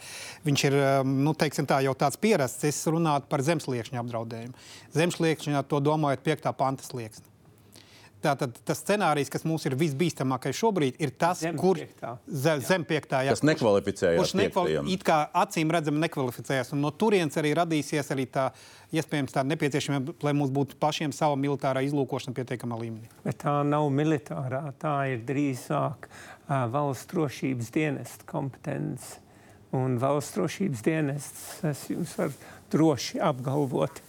viņš 0.45 0.65
ir 0.69 0.77
nu, 1.09 1.33
tā, 1.33 1.79
jau 1.87 1.95
tāds 1.97 2.21
pierasts. 2.21 2.69
Es 2.69 2.83
runāju 2.85 3.25
par 3.31 3.41
zemesliekšņa 3.49 4.03
apdraudējumu. 4.03 4.65
Zemesliekšņā 4.93 5.65
to 5.69 5.81
domājot 5.81 6.25
5. 6.29 6.51
panta 6.59 6.85
slieksni. 6.85 7.32
Tātad 8.23 8.55
tas 8.63 8.79
scenārijs, 8.79 9.27
kas 9.33 9.43
mums 9.43 9.65
ir 9.67 9.73
visbīstamākais 9.79 10.55
šobrīd, 10.55 10.95
ir 11.03 11.11
tas, 11.19 11.41
Zem 11.43 11.57
kur 11.59 11.75
piektā. 11.81 12.13
ze, 12.27 12.53
zem 12.63 12.85
piektā, 12.87 13.19
jā, 13.27 13.33
Kas 13.35 13.43
nekvalificējās 13.43 14.21
kurš 14.21 14.33
nekval, 14.39 14.69
piektajam. 14.69 14.91
it 14.95 15.03
kā 15.07 15.17
acīm 15.43 15.73
redzami 15.75 15.99
nekvalificējas. 16.05 16.71
Un 16.75 16.81
no 16.85 16.91
turienes 16.95 17.35
arī 17.41 17.51
radīsies 17.59 18.11
arī 18.15 18.25
tā 18.31 18.45
iespējams 18.95 19.33
tā 19.35 19.43
nepieciešamība, 19.49 20.15
lai 20.23 20.33
mums 20.37 20.53
būtu 20.55 20.77
pašiem 20.79 21.11
sava 21.15 21.35
militārā 21.39 21.81
izlūkošana 21.87 22.35
pietiekamā 22.37 22.77
līmenī. 22.79 23.09
Bet 23.25 23.41
tā 23.43 23.57
nav 23.67 23.89
militārā, 23.91 24.63
tā 24.79 24.95
ir 25.11 25.25
drīzāk 25.27 26.07
uh, 26.07 26.63
valsts 26.71 27.09
drošības 27.11 27.73
dienesta 27.75 28.25
kompetence. 28.29 29.19
Un 29.73 29.95
valsts 29.97 30.35
drošības 30.37 30.83
dienests, 30.85 31.45
es 31.65 31.79
jums 31.89 32.11
varu 32.19 32.35
droši 32.69 33.17
apgalvot, 33.25 34.03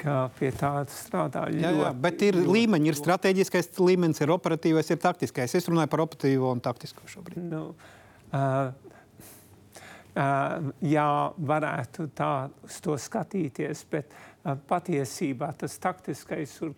ka 0.00 0.16
pie 0.38 0.50
tā 0.56 0.72
strādā 0.92 1.46
ļoti. 1.50 1.62
Jā, 1.64 1.72
jā, 1.80 1.92
bet 2.06 2.24
ir 2.26 2.38
līmeņi, 2.44 2.90
ir 2.92 2.98
strateģiskais 2.98 3.70
līmenis, 3.80 4.22
ir 4.24 4.32
operatīvais, 4.34 4.90
ir 4.92 5.02
taktiskais. 5.02 5.56
Es 5.58 5.68
runāju 5.70 5.92
par 5.92 6.04
operatīvo 6.06 6.52
un 6.54 6.62
taktisko 6.64 7.08
šobrīd. 7.10 7.44
Nu, 7.50 7.62
uh, 7.72 8.72
uh, 10.16 10.72
jā, 10.84 11.10
varētu 11.52 12.10
tā 12.16 12.32
uz 12.66 12.80
to 12.84 12.96
skatīties, 13.00 13.84
bet 13.92 14.12
uh, 14.12 14.56
patiesībā 14.68 15.52
tas 15.60 15.78
taktiskais 15.82 16.58
uh, 16.64 16.74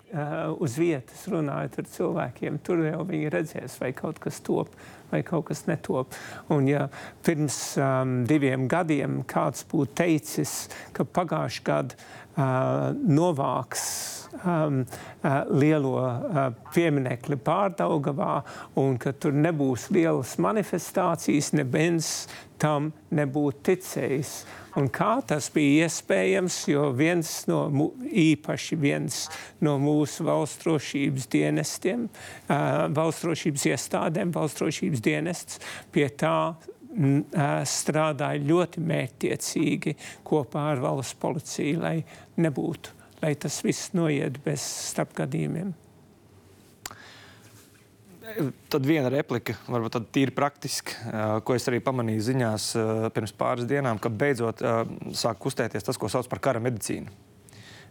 uz 0.58 0.78
vietas 0.80 1.26
runājot 1.30 1.82
ar 1.82 1.90
cilvēkiem, 1.96 2.62
tur 2.66 2.86
jau 2.86 3.02
viņi 3.08 3.34
redzēs, 3.34 3.80
vai 3.82 3.92
kaut 3.96 4.22
kas 4.22 4.42
top 4.44 4.74
vai 5.10 5.22
kaut 5.22 5.46
kas 5.48 5.64
netop. 5.68 6.12
Un 6.52 6.68
ja 6.68 6.88
pirms 7.24 7.58
um, 7.80 8.22
diviem 8.28 8.68
gadiem 8.68 9.22
kāds 9.28 9.64
būtu 9.68 9.96
teicis, 10.02 10.54
ka 10.96 11.04
pagājušajā 11.04 11.64
gadā 11.68 11.96
novāks 12.38 13.84
um, 14.44 14.84
uh, 15.24 15.42
lielo 15.50 15.94
uh, 15.98 16.52
pieminekli 16.74 17.38
pārdaugavā 17.40 18.42
un 18.80 18.98
ka 19.00 19.12
tur 19.12 19.34
nebūs 19.34 19.88
lielas 19.94 20.36
manifestācijas, 20.42 21.52
neviens 21.56 22.28
tam 22.58 22.92
nebūtu 23.14 23.62
ticējis. 23.70 24.32
Un 24.78 24.88
kā 24.94 25.16
tas 25.26 25.48
bija 25.54 25.88
iespējams, 25.88 26.60
jo 26.70 26.88
viens 26.94 27.30
no, 27.50 27.64
īpaši 28.06 28.78
viens 28.78 29.24
no 29.64 29.74
mūsu 29.82 30.26
valsts 30.28 30.62
drošības 30.64 31.28
dienestiem, 31.34 32.06
uh, 32.06 32.86
valsts 32.94 33.26
drošības 33.26 33.68
iestādēm, 33.72 34.34
valsts 34.34 34.62
drošības 34.62 35.06
dienests 35.06 35.62
pie 35.94 36.10
tā 36.14 36.38
strādāja 37.68 38.40
ļoti 38.42 38.80
mērķtiecīgi 38.82 39.92
kopā 40.26 40.70
ar 40.72 40.80
valsts 40.82 41.18
policiju, 41.20 41.82
lai 41.84 41.98
nebūtu, 42.40 42.94
lai 43.22 43.34
tas 43.40 43.60
viss 43.66 43.92
noiet 43.96 44.40
bez 44.44 44.64
starpgadījumiem. 44.92 45.74
Tad 48.68 48.84
viena 48.84 49.08
replika, 49.08 49.54
varbūt 49.72 49.94
tāda 49.96 50.10
tīri 50.12 50.34
praktiski, 50.36 50.92
ā, 51.08 51.38
ko 51.40 51.54
es 51.56 51.64
arī 51.70 51.80
pamanīju 51.84 52.26
ziņās 52.26 52.66
ā, 52.76 52.84
pirms 53.14 53.32
pāris 53.32 53.68
dienām, 53.68 53.96
ka 54.02 54.12
beidzot 54.12 54.60
ā, 54.60 54.74
sāk 55.16 55.40
kustēties 55.40 55.86
tas, 55.86 55.96
ko 55.96 56.10
sauc 56.12 56.28
par 56.28 56.42
kara 56.44 56.60
medicīnu. 56.60 57.08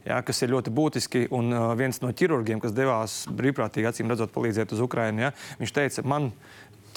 Jā, 0.08 0.22
kas 0.24 0.40
ir 0.46 0.54
ļoti 0.54 0.72
būtiski. 0.72 1.26
Un 1.36 1.52
viens 1.76 1.98
no 2.00 2.14
ķirurgiem, 2.16 2.62
kas 2.64 2.76
devās 2.76 3.18
brīvprātīgi, 3.28 3.90
acīm 3.90 4.14
redzot, 4.14 4.32
palīdzēt 4.32 4.72
uz 4.78 4.84
Ukrajinu, 4.86 5.34
viņš 5.60 5.74
teica, 5.76 6.04
man 6.08 6.30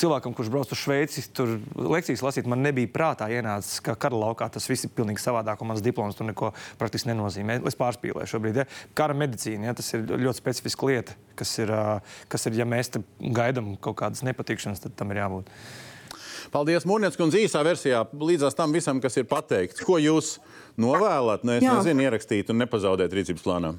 cilvēkam, 0.00 0.34
kurš 0.36 0.50
brauc 0.52 0.70
uz 0.72 0.80
Šveici, 0.80 1.24
tur 1.36 1.56
lekcijas 1.74 2.22
lasīt, 2.24 2.48
man 2.50 2.62
nebija 2.64 2.90
prātā 2.92 3.28
ienācis, 3.32 3.80
ka 3.84 3.96
kara 4.00 4.18
laukā 4.20 4.48
tas 4.52 4.68
viss 4.70 4.86
ir 4.86 4.94
pilnīgi 4.96 5.22
savādāk, 5.22 5.60
un 5.60 5.72
mans 5.72 5.84
diploms 5.84 6.18
tur 6.18 6.28
neko 6.28 6.52
praktiski 6.80 7.10
nenozīmē. 7.10 7.60
Es 7.68 7.78
pārspīlēju 7.80 8.30
šobrīd. 8.30 8.62
Ja. 8.62 8.66
Kara 8.98 9.16
medicīna, 9.18 9.70
ja, 9.70 9.76
tas 9.76 9.92
ir 9.96 10.06
ļoti 10.10 10.40
specifiska 10.40 10.88
lieta, 10.90 11.18
kas 11.38 11.54
ir, 11.60 11.74
kas 12.32 12.48
ir 12.48 12.58
ja 12.60 12.68
mēs 12.68 12.92
gaidām 13.20 13.74
kaut 13.82 13.98
kādas 14.02 14.24
nepatikšanas, 14.26 14.82
tad 14.86 14.96
tam 14.98 15.12
ir 15.14 15.22
jābūt. 15.24 15.52
Paldies, 16.50 16.86
Mūrniec, 16.88 17.14
un 17.22 17.30
īsā 17.36 17.60
versijā 17.62 18.00
līdzās 18.10 18.56
tam 18.58 18.72
visam, 18.74 18.98
kas 19.02 19.20
ir 19.20 19.28
pateikts. 19.30 19.84
Ko 19.86 20.00
jūs 20.02 20.38
novēlat, 20.80 21.44
ne, 21.46 21.60
es 21.60 21.66
Jā. 21.66 21.76
nezinu, 21.78 22.08
ierakstīt 22.08 22.50
un 22.50 22.58
nepazaudēt 22.64 23.14
rīcības 23.14 23.44
plānā? 23.44 23.76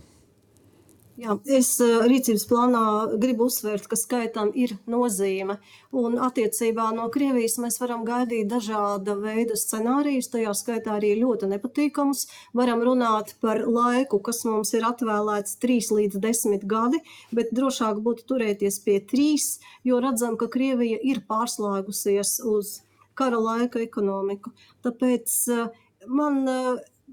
Jā, 1.20 1.34
es 1.52 1.74
uh, 1.84 2.06
rīcības 2.08 2.46
plānā 2.48 2.82
gribu 3.20 3.50
uzsvērt, 3.50 3.90
ka 3.92 3.98
skaitam 4.00 4.54
ir 4.56 4.78
nozīme. 4.90 5.58
Un 5.92 6.16
attiecībā 6.24 6.86
no 6.96 7.10
Krievijas 7.12 7.58
mēs 7.60 7.82
varam 7.82 8.06
gaidīt 8.08 8.48
dažāda 8.50 9.18
veida 9.20 9.58
scenārijus, 9.60 10.30
tajā 10.32 10.54
skaitā 10.56 10.96
arī 10.96 11.12
ļoti 11.20 11.50
nepatīkamus. 11.52 12.24
Varam 12.58 12.84
runāt 12.88 13.36
par 13.44 13.60
laiku, 13.68 14.22
kas 14.24 14.46
mums 14.48 14.72
ir 14.78 14.88
atvēlēts 14.88 15.60
3 15.62 15.92
līdz 16.00 16.22
10 16.24 16.64
gadi, 16.72 17.04
bet 17.36 17.52
drošāk 17.52 18.00
būtu 18.06 18.26
turēties 18.32 18.80
pie 18.86 19.02
3, 19.12 19.52
jo 19.92 20.00
redzam, 20.00 20.40
ka 20.40 20.48
Krievija 20.54 21.02
ir 21.04 21.26
pārslēgusies 21.28 22.40
uz 22.48 22.80
kara 23.20 23.42
laika 23.42 23.84
ekonomiku. 23.84 24.56
Tāpēc 24.88 25.38
uh, 25.52 25.68
man. 26.08 26.46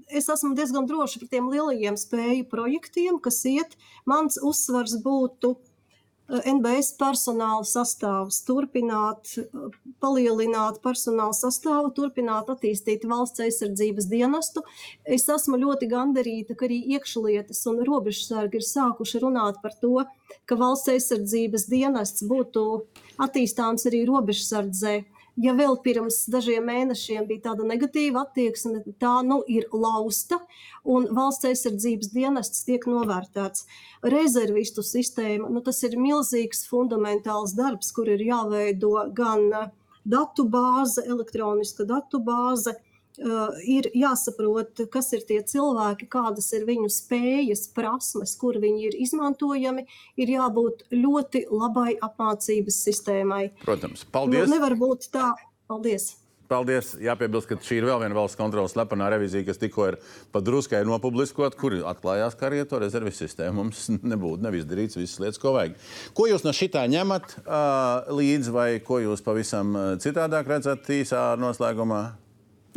Es 0.09 0.25
esmu 0.29 0.55
diezgan 0.57 0.87
droši 0.89 1.19
par 1.21 1.29
tiem 1.29 1.49
lielajiem 1.53 1.97
spēju 1.99 2.47
projektiem, 2.49 3.19
kas 3.21 3.43
iet. 3.45 3.75
Mans 4.09 4.39
uzsvars 4.41 4.95
būtu 5.03 5.51
eh, 5.53 6.47
NBS 6.49 6.95
personāla 6.97 7.61
sastāvs, 7.69 8.39
turpināt, 8.47 9.35
eh, 9.37 9.75
palielināt 10.01 10.79
personāla 10.81 11.35
sastāvu, 11.37 11.91
turpināt 11.93 12.49
attīstīt 12.49 13.05
valsts 13.11 13.43
aizsardzības 13.45 14.09
dienestu. 14.09 14.65
Es 15.05 15.27
esmu 15.29 15.61
ļoti 15.61 15.91
gandarīta, 15.93 16.57
ka 16.57 16.65
arī 16.65 16.81
iekšlietas 16.97 17.61
un 17.69 17.83
robežsargi 17.85 18.63
ir 18.63 18.65
sākuši 18.65 19.21
runāt 19.21 19.61
par 19.61 19.77
to, 19.77 20.07
ka 20.49 20.57
valsts 20.57 20.89
aizsardzības 20.95 21.69
dienests 21.69 22.25
būtu 22.25 22.65
attīstāms 23.21 23.85
arī 23.91 24.07
robežsardzē. 24.09 24.97
Ja 25.39 25.53
vēl 25.55 25.77
pirms 25.79 26.25
dažiem 26.27 26.65
mēnešiem 26.67 27.23
bija 27.29 27.45
tāda 27.47 27.63
negatīva 27.63 28.25
attieksme, 28.25 28.81
tā 28.99 29.21
nu 29.23 29.37
ir 29.47 29.69
lausta, 29.71 30.41
un 30.83 31.07
valsts 31.15 31.47
aizsardzības 31.47 32.11
dienests 32.11 32.65
tiek 32.67 32.83
novērtēts. 32.89 33.63
Rezervistu 34.03 34.83
sistēma, 34.83 35.47
nu, 35.47 35.63
tas 35.63 35.79
ir 35.87 35.95
milzīgs 35.95 36.65
fundamentāls 36.67 37.55
darbs, 37.55 37.93
kur 37.95 38.11
ir 38.11 38.25
jāveido 38.27 38.91
gan 39.15 39.47
datu 40.03 40.43
bāze, 40.51 41.05
elektroniska 41.07 41.87
datu 41.87 42.19
bāze, 42.19 42.75
ir 43.65 43.89
jāsaprot, 43.95 44.85
kas 44.93 45.11
ir 45.17 45.25
tie 45.27 45.41
cilvēki, 45.43 46.07
kādas 46.11 46.51
ir 46.57 46.65
viņu 46.69 46.89
spējas, 46.93 47.67
prasmes, 47.75 48.35
kur 48.39 48.59
viņi 48.61 48.89
ir 48.89 48.97
izmantojami. 49.03 49.85
Ir 50.19 50.33
jābūt 50.37 50.85
ļoti 50.93 51.45
labai 51.51 51.97
apmācības 52.01 52.81
sistēmai. 52.87 53.43
Protams, 53.65 54.05
Nu, 54.05 54.11
paldies. 54.15 54.49
nevar 54.49 54.75
būt 54.79 55.09
tā. 55.13 55.33
Paldies! 55.69 56.15
Paldies. 56.49 56.95
Jāpiebilst, 56.97 57.45
ka 57.45 57.59
šī 57.61 57.75
ir 57.77 57.85
vēl 57.85 57.99
viena 58.01 58.15
valsts 58.17 58.37
kontrolas 58.39 58.73
slepenā 58.73 59.11
revizija, 59.13 59.45
kas 59.45 59.59
tikko 59.61 59.83
ir 59.91 59.97
pat 60.33 60.41
druskai 60.47 60.79
nopubliskot, 60.87 61.53
kur 61.59 61.75
atklājās, 61.85 62.33
ka 62.39 62.47
arī 62.47 62.63
ar 62.63 62.69
to 62.71 62.79
rezerves 62.81 63.19
sistēmu 63.21 63.61
mums 63.61 63.83
nebūtu 64.13 64.41
nevis 64.41 64.65
darīts 64.65 64.97
visas 64.97 65.19
lietas, 65.21 65.37
ko 65.37 65.53
vajag. 65.53 65.75
Ko 66.17 66.25
jūs 66.25 66.41
no 66.47 66.53
šitā 66.55 66.87
ņemat 66.89 67.35
uh, 67.43 68.09
līdzi, 68.17 68.55
vai 68.55 68.69
ko 68.81 68.97
jūs 69.03 69.21
pavisam 69.21 69.75
uh, 69.77 69.91
citādāk 70.01 70.49
redzat 70.49 70.89
īsā 70.89 71.35
noslēgumā? 71.37 72.01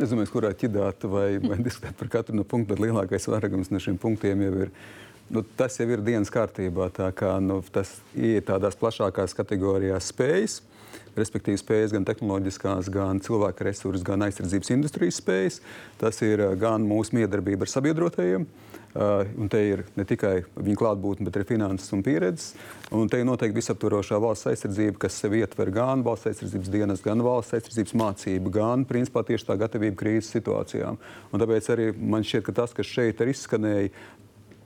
Es 0.01 0.09
domāju, 0.09 0.31
kurā 0.33 0.49
ķidāt 0.57 1.05
vai, 1.05 1.37
vai 1.43 1.59
diskutēt 1.61 1.97
par 1.99 2.09
katru 2.15 2.37
no 2.37 2.45
punktiem, 2.47 2.73
bet 2.73 2.81
lielākais 2.81 3.27
vairākums 3.29 3.69
no 3.69 3.81
šiem 3.81 3.99
punktiem 4.01 4.41
jau 4.41 4.53
ir. 4.65 4.71
Nu, 5.33 5.43
tas 5.57 5.77
jau 5.79 5.87
ir 5.87 6.01
dienas 6.03 6.31
kārtībā. 6.33 6.89
Kā, 7.17 7.35
nu, 7.41 7.61
tas 7.73 7.95
ir 8.17 8.43
tādās 8.45 8.75
plašākās 8.77 9.37
kategorijās 9.37 10.09
spējas, 10.11 10.59
respektīvi 11.17 11.61
spējas 11.61 11.93
gan 11.93 12.05
tehnoloģiskās, 12.09 12.89
gan 12.93 13.21
cilvēka 13.23 13.69
resursu, 13.69 14.03
gan 14.05 14.25
aizsardzības 14.27 14.73
industrijas 14.75 15.21
spējas. 15.21 15.61
Tas 16.01 16.19
ir 16.25 16.43
uh, 16.43 16.57
gan 16.59 16.85
mūsu 16.89 17.15
miedarbība 17.19 17.67
ar 17.67 17.73
sabiedrotajiem. 17.77 18.49
Uh, 18.49 18.72
un 18.93 19.49
te 19.49 19.59
ir 19.65 19.83
ne 19.97 20.05
tikai 20.05 20.43
viņa 20.53 20.79
klātbūtne, 20.79 21.25
bet 21.27 21.39
arī 21.39 21.47
finanses 21.49 21.93
un 21.95 22.03
pieredzes. 22.05 22.53
Un 22.93 23.09
te 23.09 23.17
ir 23.17 23.25
noteikti 23.25 23.57
visaptvarošā 23.57 24.19
valsts 24.21 24.51
aizsardzība, 24.51 24.99
kas 25.01 25.17
sev 25.17 25.33
ietver 25.37 25.71
gan 25.73 26.03
valsts 26.05 26.29
aizsardzības 26.29 26.73
dienas, 26.73 27.05
gan 27.05 27.23
valsts 27.25 27.57
aizsardzības 27.57 27.95
mācību, 28.03 28.53
gan 28.53 28.85
principā 28.89 29.25
tieši 29.25 29.49
tā 29.49 29.57
gatavība 29.63 29.97
krīzes 29.97 30.29
situācijām. 30.35 30.99
Un 31.33 31.41
tāpēc 31.41 31.71
arī 31.73 31.89
man 31.97 32.25
šķiet, 32.27 32.45
ka 32.45 32.57
tas, 32.61 32.75
kas 32.77 32.91
šeit 32.91 33.23
ir 33.23 33.33
izskanēja, 33.33 33.93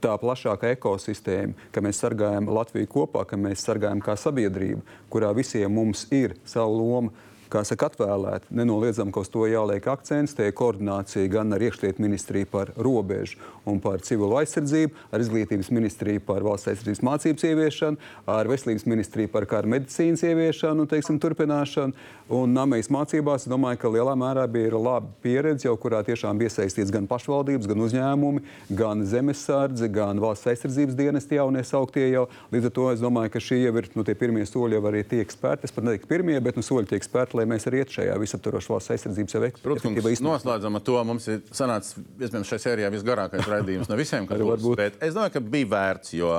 tā 0.04 0.14
plašāka 0.22 0.74
ekosistēma, 0.76 1.70
ka 1.74 1.82
mēs 1.82 2.02
sargājam 2.04 2.52
Latviju 2.54 2.90
kopā, 2.92 3.24
ka 3.26 3.40
mēs 3.40 3.64
sargājam 3.66 4.04
kā 4.04 4.18
sabiedrība, 4.20 4.84
kurā 5.14 5.32
visiem 5.38 5.74
mums 5.74 6.06
ir 6.14 6.36
sava 6.46 6.70
loma 6.70 7.27
kā 7.52 7.64
saka, 7.68 7.90
atvēlēti. 7.92 8.52
Nenoliedzami, 8.58 9.14
ka 9.16 9.24
uz 9.24 9.32
to 9.34 9.46
jāliek 9.50 9.88
akcents. 9.92 10.36
Tie 10.38 10.50
ir 10.50 10.56
koordinācija 10.58 11.30
gan 11.32 11.56
ar 11.56 11.64
iekšlietu 11.64 12.04
ministriju 12.04 12.50
par 12.52 12.74
robežu 12.76 13.40
un 13.68 13.82
par 13.84 14.04
civilo 14.06 14.38
aizsardzību, 14.40 14.96
ar 15.12 15.24
izglītības 15.24 15.72
ministriju 15.76 16.24
par 16.28 16.46
valsts 16.46 16.72
aizsardzības 16.72 17.04
mācības 17.04 17.48
ieviešanu, 17.50 18.00
ar 18.32 18.50
veselības 18.50 18.88
ministriju 18.88 19.32
par 19.34 19.48
kara 19.50 19.70
medicīnas 19.72 20.24
ieviešanu 20.28 20.86
un 20.86 20.92
teiksim, 20.92 21.20
turpināšanu. 21.24 22.08
Un 22.28 22.52
Namējas 22.52 22.90
mācībās, 22.92 23.46
domāju, 23.48 23.80
ka 23.80 23.92
lielā 23.92 24.12
mērā 24.20 24.44
bija 24.52 24.76
laba 24.76 25.08
pieredze, 25.24 25.68
jau 25.68 25.78
kurā 25.80 26.02
tiešām 26.04 26.42
iesaistīts 26.44 26.92
gan 26.92 27.08
pašvaldības, 27.08 27.70
gan 27.72 27.84
uzņēmumi, 27.86 28.44
gan 28.76 29.06
zemesardze, 29.08 29.88
gan 29.94 30.20
valsts 30.20 30.50
aizsardzības 30.52 30.98
dienesti 30.98 31.40
jaunie 31.40 31.64
sauktie 31.64 32.10
jau. 32.10 32.26
Līdz 32.52 32.68
ar 32.68 32.74
to 32.76 32.90
es 32.92 33.04
domāju, 33.04 33.32
ka 33.32 33.44
šie 33.44 33.62
jau 33.62 33.72
ir 33.80 33.88
nu, 33.96 34.04
tie 34.04 34.16
pirmie 34.20 34.44
soļi, 34.48 34.76
jau 34.76 34.90
arī 34.90 35.06
tiek 35.08 35.32
spērti. 35.32 35.70
Es 35.70 35.76
pat 35.76 35.88
neteiktu 35.88 36.12
pirmie, 36.12 36.36
bet 36.44 36.60
nu, 36.60 36.66
soļi 36.68 36.92
tiek 36.92 37.08
spērti, 37.08 37.37
lai 37.38 37.46
mēs 37.50 37.68
arī 37.70 37.82
iet 37.84 37.94
šajā 37.94 38.18
visaptvarošā 38.22 38.74
valsts 38.74 38.94
aizsardzības 38.96 39.36
jau 39.38 39.42
Protams, 39.64 40.22
noslēdzam 40.26 40.80
ar 40.80 40.84
to. 40.88 40.98
Mums 41.08 41.28
ir 41.32 41.42
sanācis, 41.56 41.98
iespējams, 42.18 42.52
šajā 42.52 42.64
sērijā 42.64 42.92
visgarākais 42.94 43.48
raidījums 43.48 43.92
no 43.92 43.98
visiem, 44.00 44.28
kas 44.30 44.44
būs. 44.44 44.68
Bet 44.80 45.00
es 45.06 45.16
domāju, 45.16 45.36
ka 45.38 45.44
bija 45.56 45.72
vērts, 45.74 46.14
jo, 46.18 46.32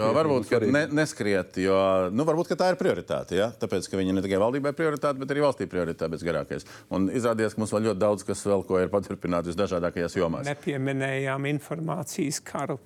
jo 0.00 0.12
varbūt, 0.16 0.48
ka 0.50 0.62
ne, 0.66 0.84
neskriet, 1.00 1.60
jo, 1.62 1.78
nu, 2.14 2.26
varbūt, 2.28 2.52
ka 2.52 2.58
tā 2.64 2.70
ir 2.72 2.80
prioritāte, 2.80 3.38
ja? 3.38 3.50
tāpēc, 3.60 3.88
ka 3.90 4.00
viņi 4.00 4.16
ne 4.16 4.24
tikai 4.24 4.40
valdībai 4.42 4.74
prioritāte, 4.76 5.20
bet 5.22 5.34
arī 5.34 5.44
valstī 5.44 5.68
prioritāte 5.70 6.12
visgarākais. 6.16 6.68
Un 6.94 7.10
izrādījās, 7.14 7.56
ka 7.56 7.64
mums 7.64 7.74
vēl 7.76 7.90
ļoti 7.90 8.02
daudz, 8.02 8.26
kas 8.28 8.44
vēl 8.48 8.64
ko 8.68 8.80
ir 8.82 8.92
paturpināts 8.92 9.52
visdažādākajās 9.52 10.18
jomās. 10.18 10.48
Nepieminējām 10.50 11.50
informācijas 11.54 12.42
karu. 12.46 12.80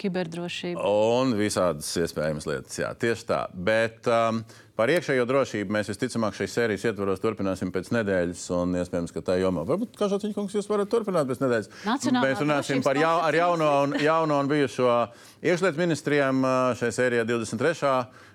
Kiberdrošība. 0.00 0.82
Un 0.84 1.34
visādas 1.38 1.88
iespējamas 2.00 2.46
lietas. 2.48 2.78
Jā, 2.80 2.90
tieši 2.98 3.26
tā. 3.28 3.40
Bet 3.54 4.08
um, 4.10 4.40
par 4.78 4.90
iekšējo 4.90 5.24
drošību 5.30 5.76
mēs 5.76 5.90
visticamāk 5.92 6.36
šīs 6.38 6.56
sērijas 6.58 6.86
ietvaros 6.90 7.22
turpināsim 7.22 7.70
pēc 7.74 7.92
nedēļas. 7.94 8.42
Un 8.58 8.74
iespējams, 8.80 9.14
ka 9.14 9.22
tā 9.24 9.38
jomā 9.40 9.64
varbūt 9.68 9.96
Kažots 10.00 10.34
kungs 10.36 10.56
jūs 10.56 10.68
varat 10.70 10.90
turpināt 10.92 11.30
pēc 11.30 11.42
nedēļas. 11.44 11.70
Nacionālā 11.86 12.26
mēs 12.26 12.42
runāsim 12.42 12.84
par 12.84 12.98
jau, 12.98 13.14
jauno 13.38 13.70
un, 13.84 13.96
jauno 14.02 14.40
un 14.42 14.50
bijušo 14.50 14.98
iekšlietu 15.44 15.84
ministrijām 15.84 16.42
uh, 16.42 16.72
šai 16.80 16.90
sērijā 16.98 17.26
23. 17.28 17.94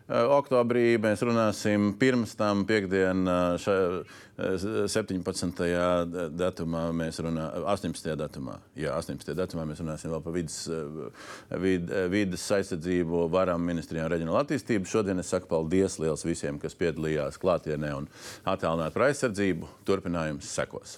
Oktobrī 0.10 0.96
mēs 0.98 1.22
runāsim 1.22 1.92
pirms 2.02 2.32
tam 2.34 2.64
piekdien, 2.66 3.28
ša, 3.62 3.74
17. 4.90 5.68
datumā, 6.34 6.82
runāsim 7.22 7.68
18. 7.70 8.16
datumā. 8.18 8.56
Jā, 8.80 8.96
18. 8.98 9.36
datumā 9.38 9.68
mēs 9.70 9.84
runāsim 9.84 10.10
vēl 10.10 10.24
par 10.26 10.34
vidas, 10.34 10.58
vid, 11.62 11.94
vidas 12.10 12.46
aizsardzību, 12.58 13.28
varam 13.30 13.62
ministrijām 13.70 14.10
reģionāla 14.10 14.42
attīstību. 14.48 14.90
Šodien 14.90 15.22
es 15.22 15.30
saku 15.30 15.52
paldies 15.52 16.00
liels 16.02 16.26
visiem, 16.26 16.58
kas 16.58 16.78
piedalījās 16.80 17.38
klātienē 17.42 17.94
un 18.00 18.10
attālināt 18.50 18.98
par 18.98 19.12
aizsardzību. 19.12 19.70
Turpinājums 19.86 20.50
sekos. 20.58 20.98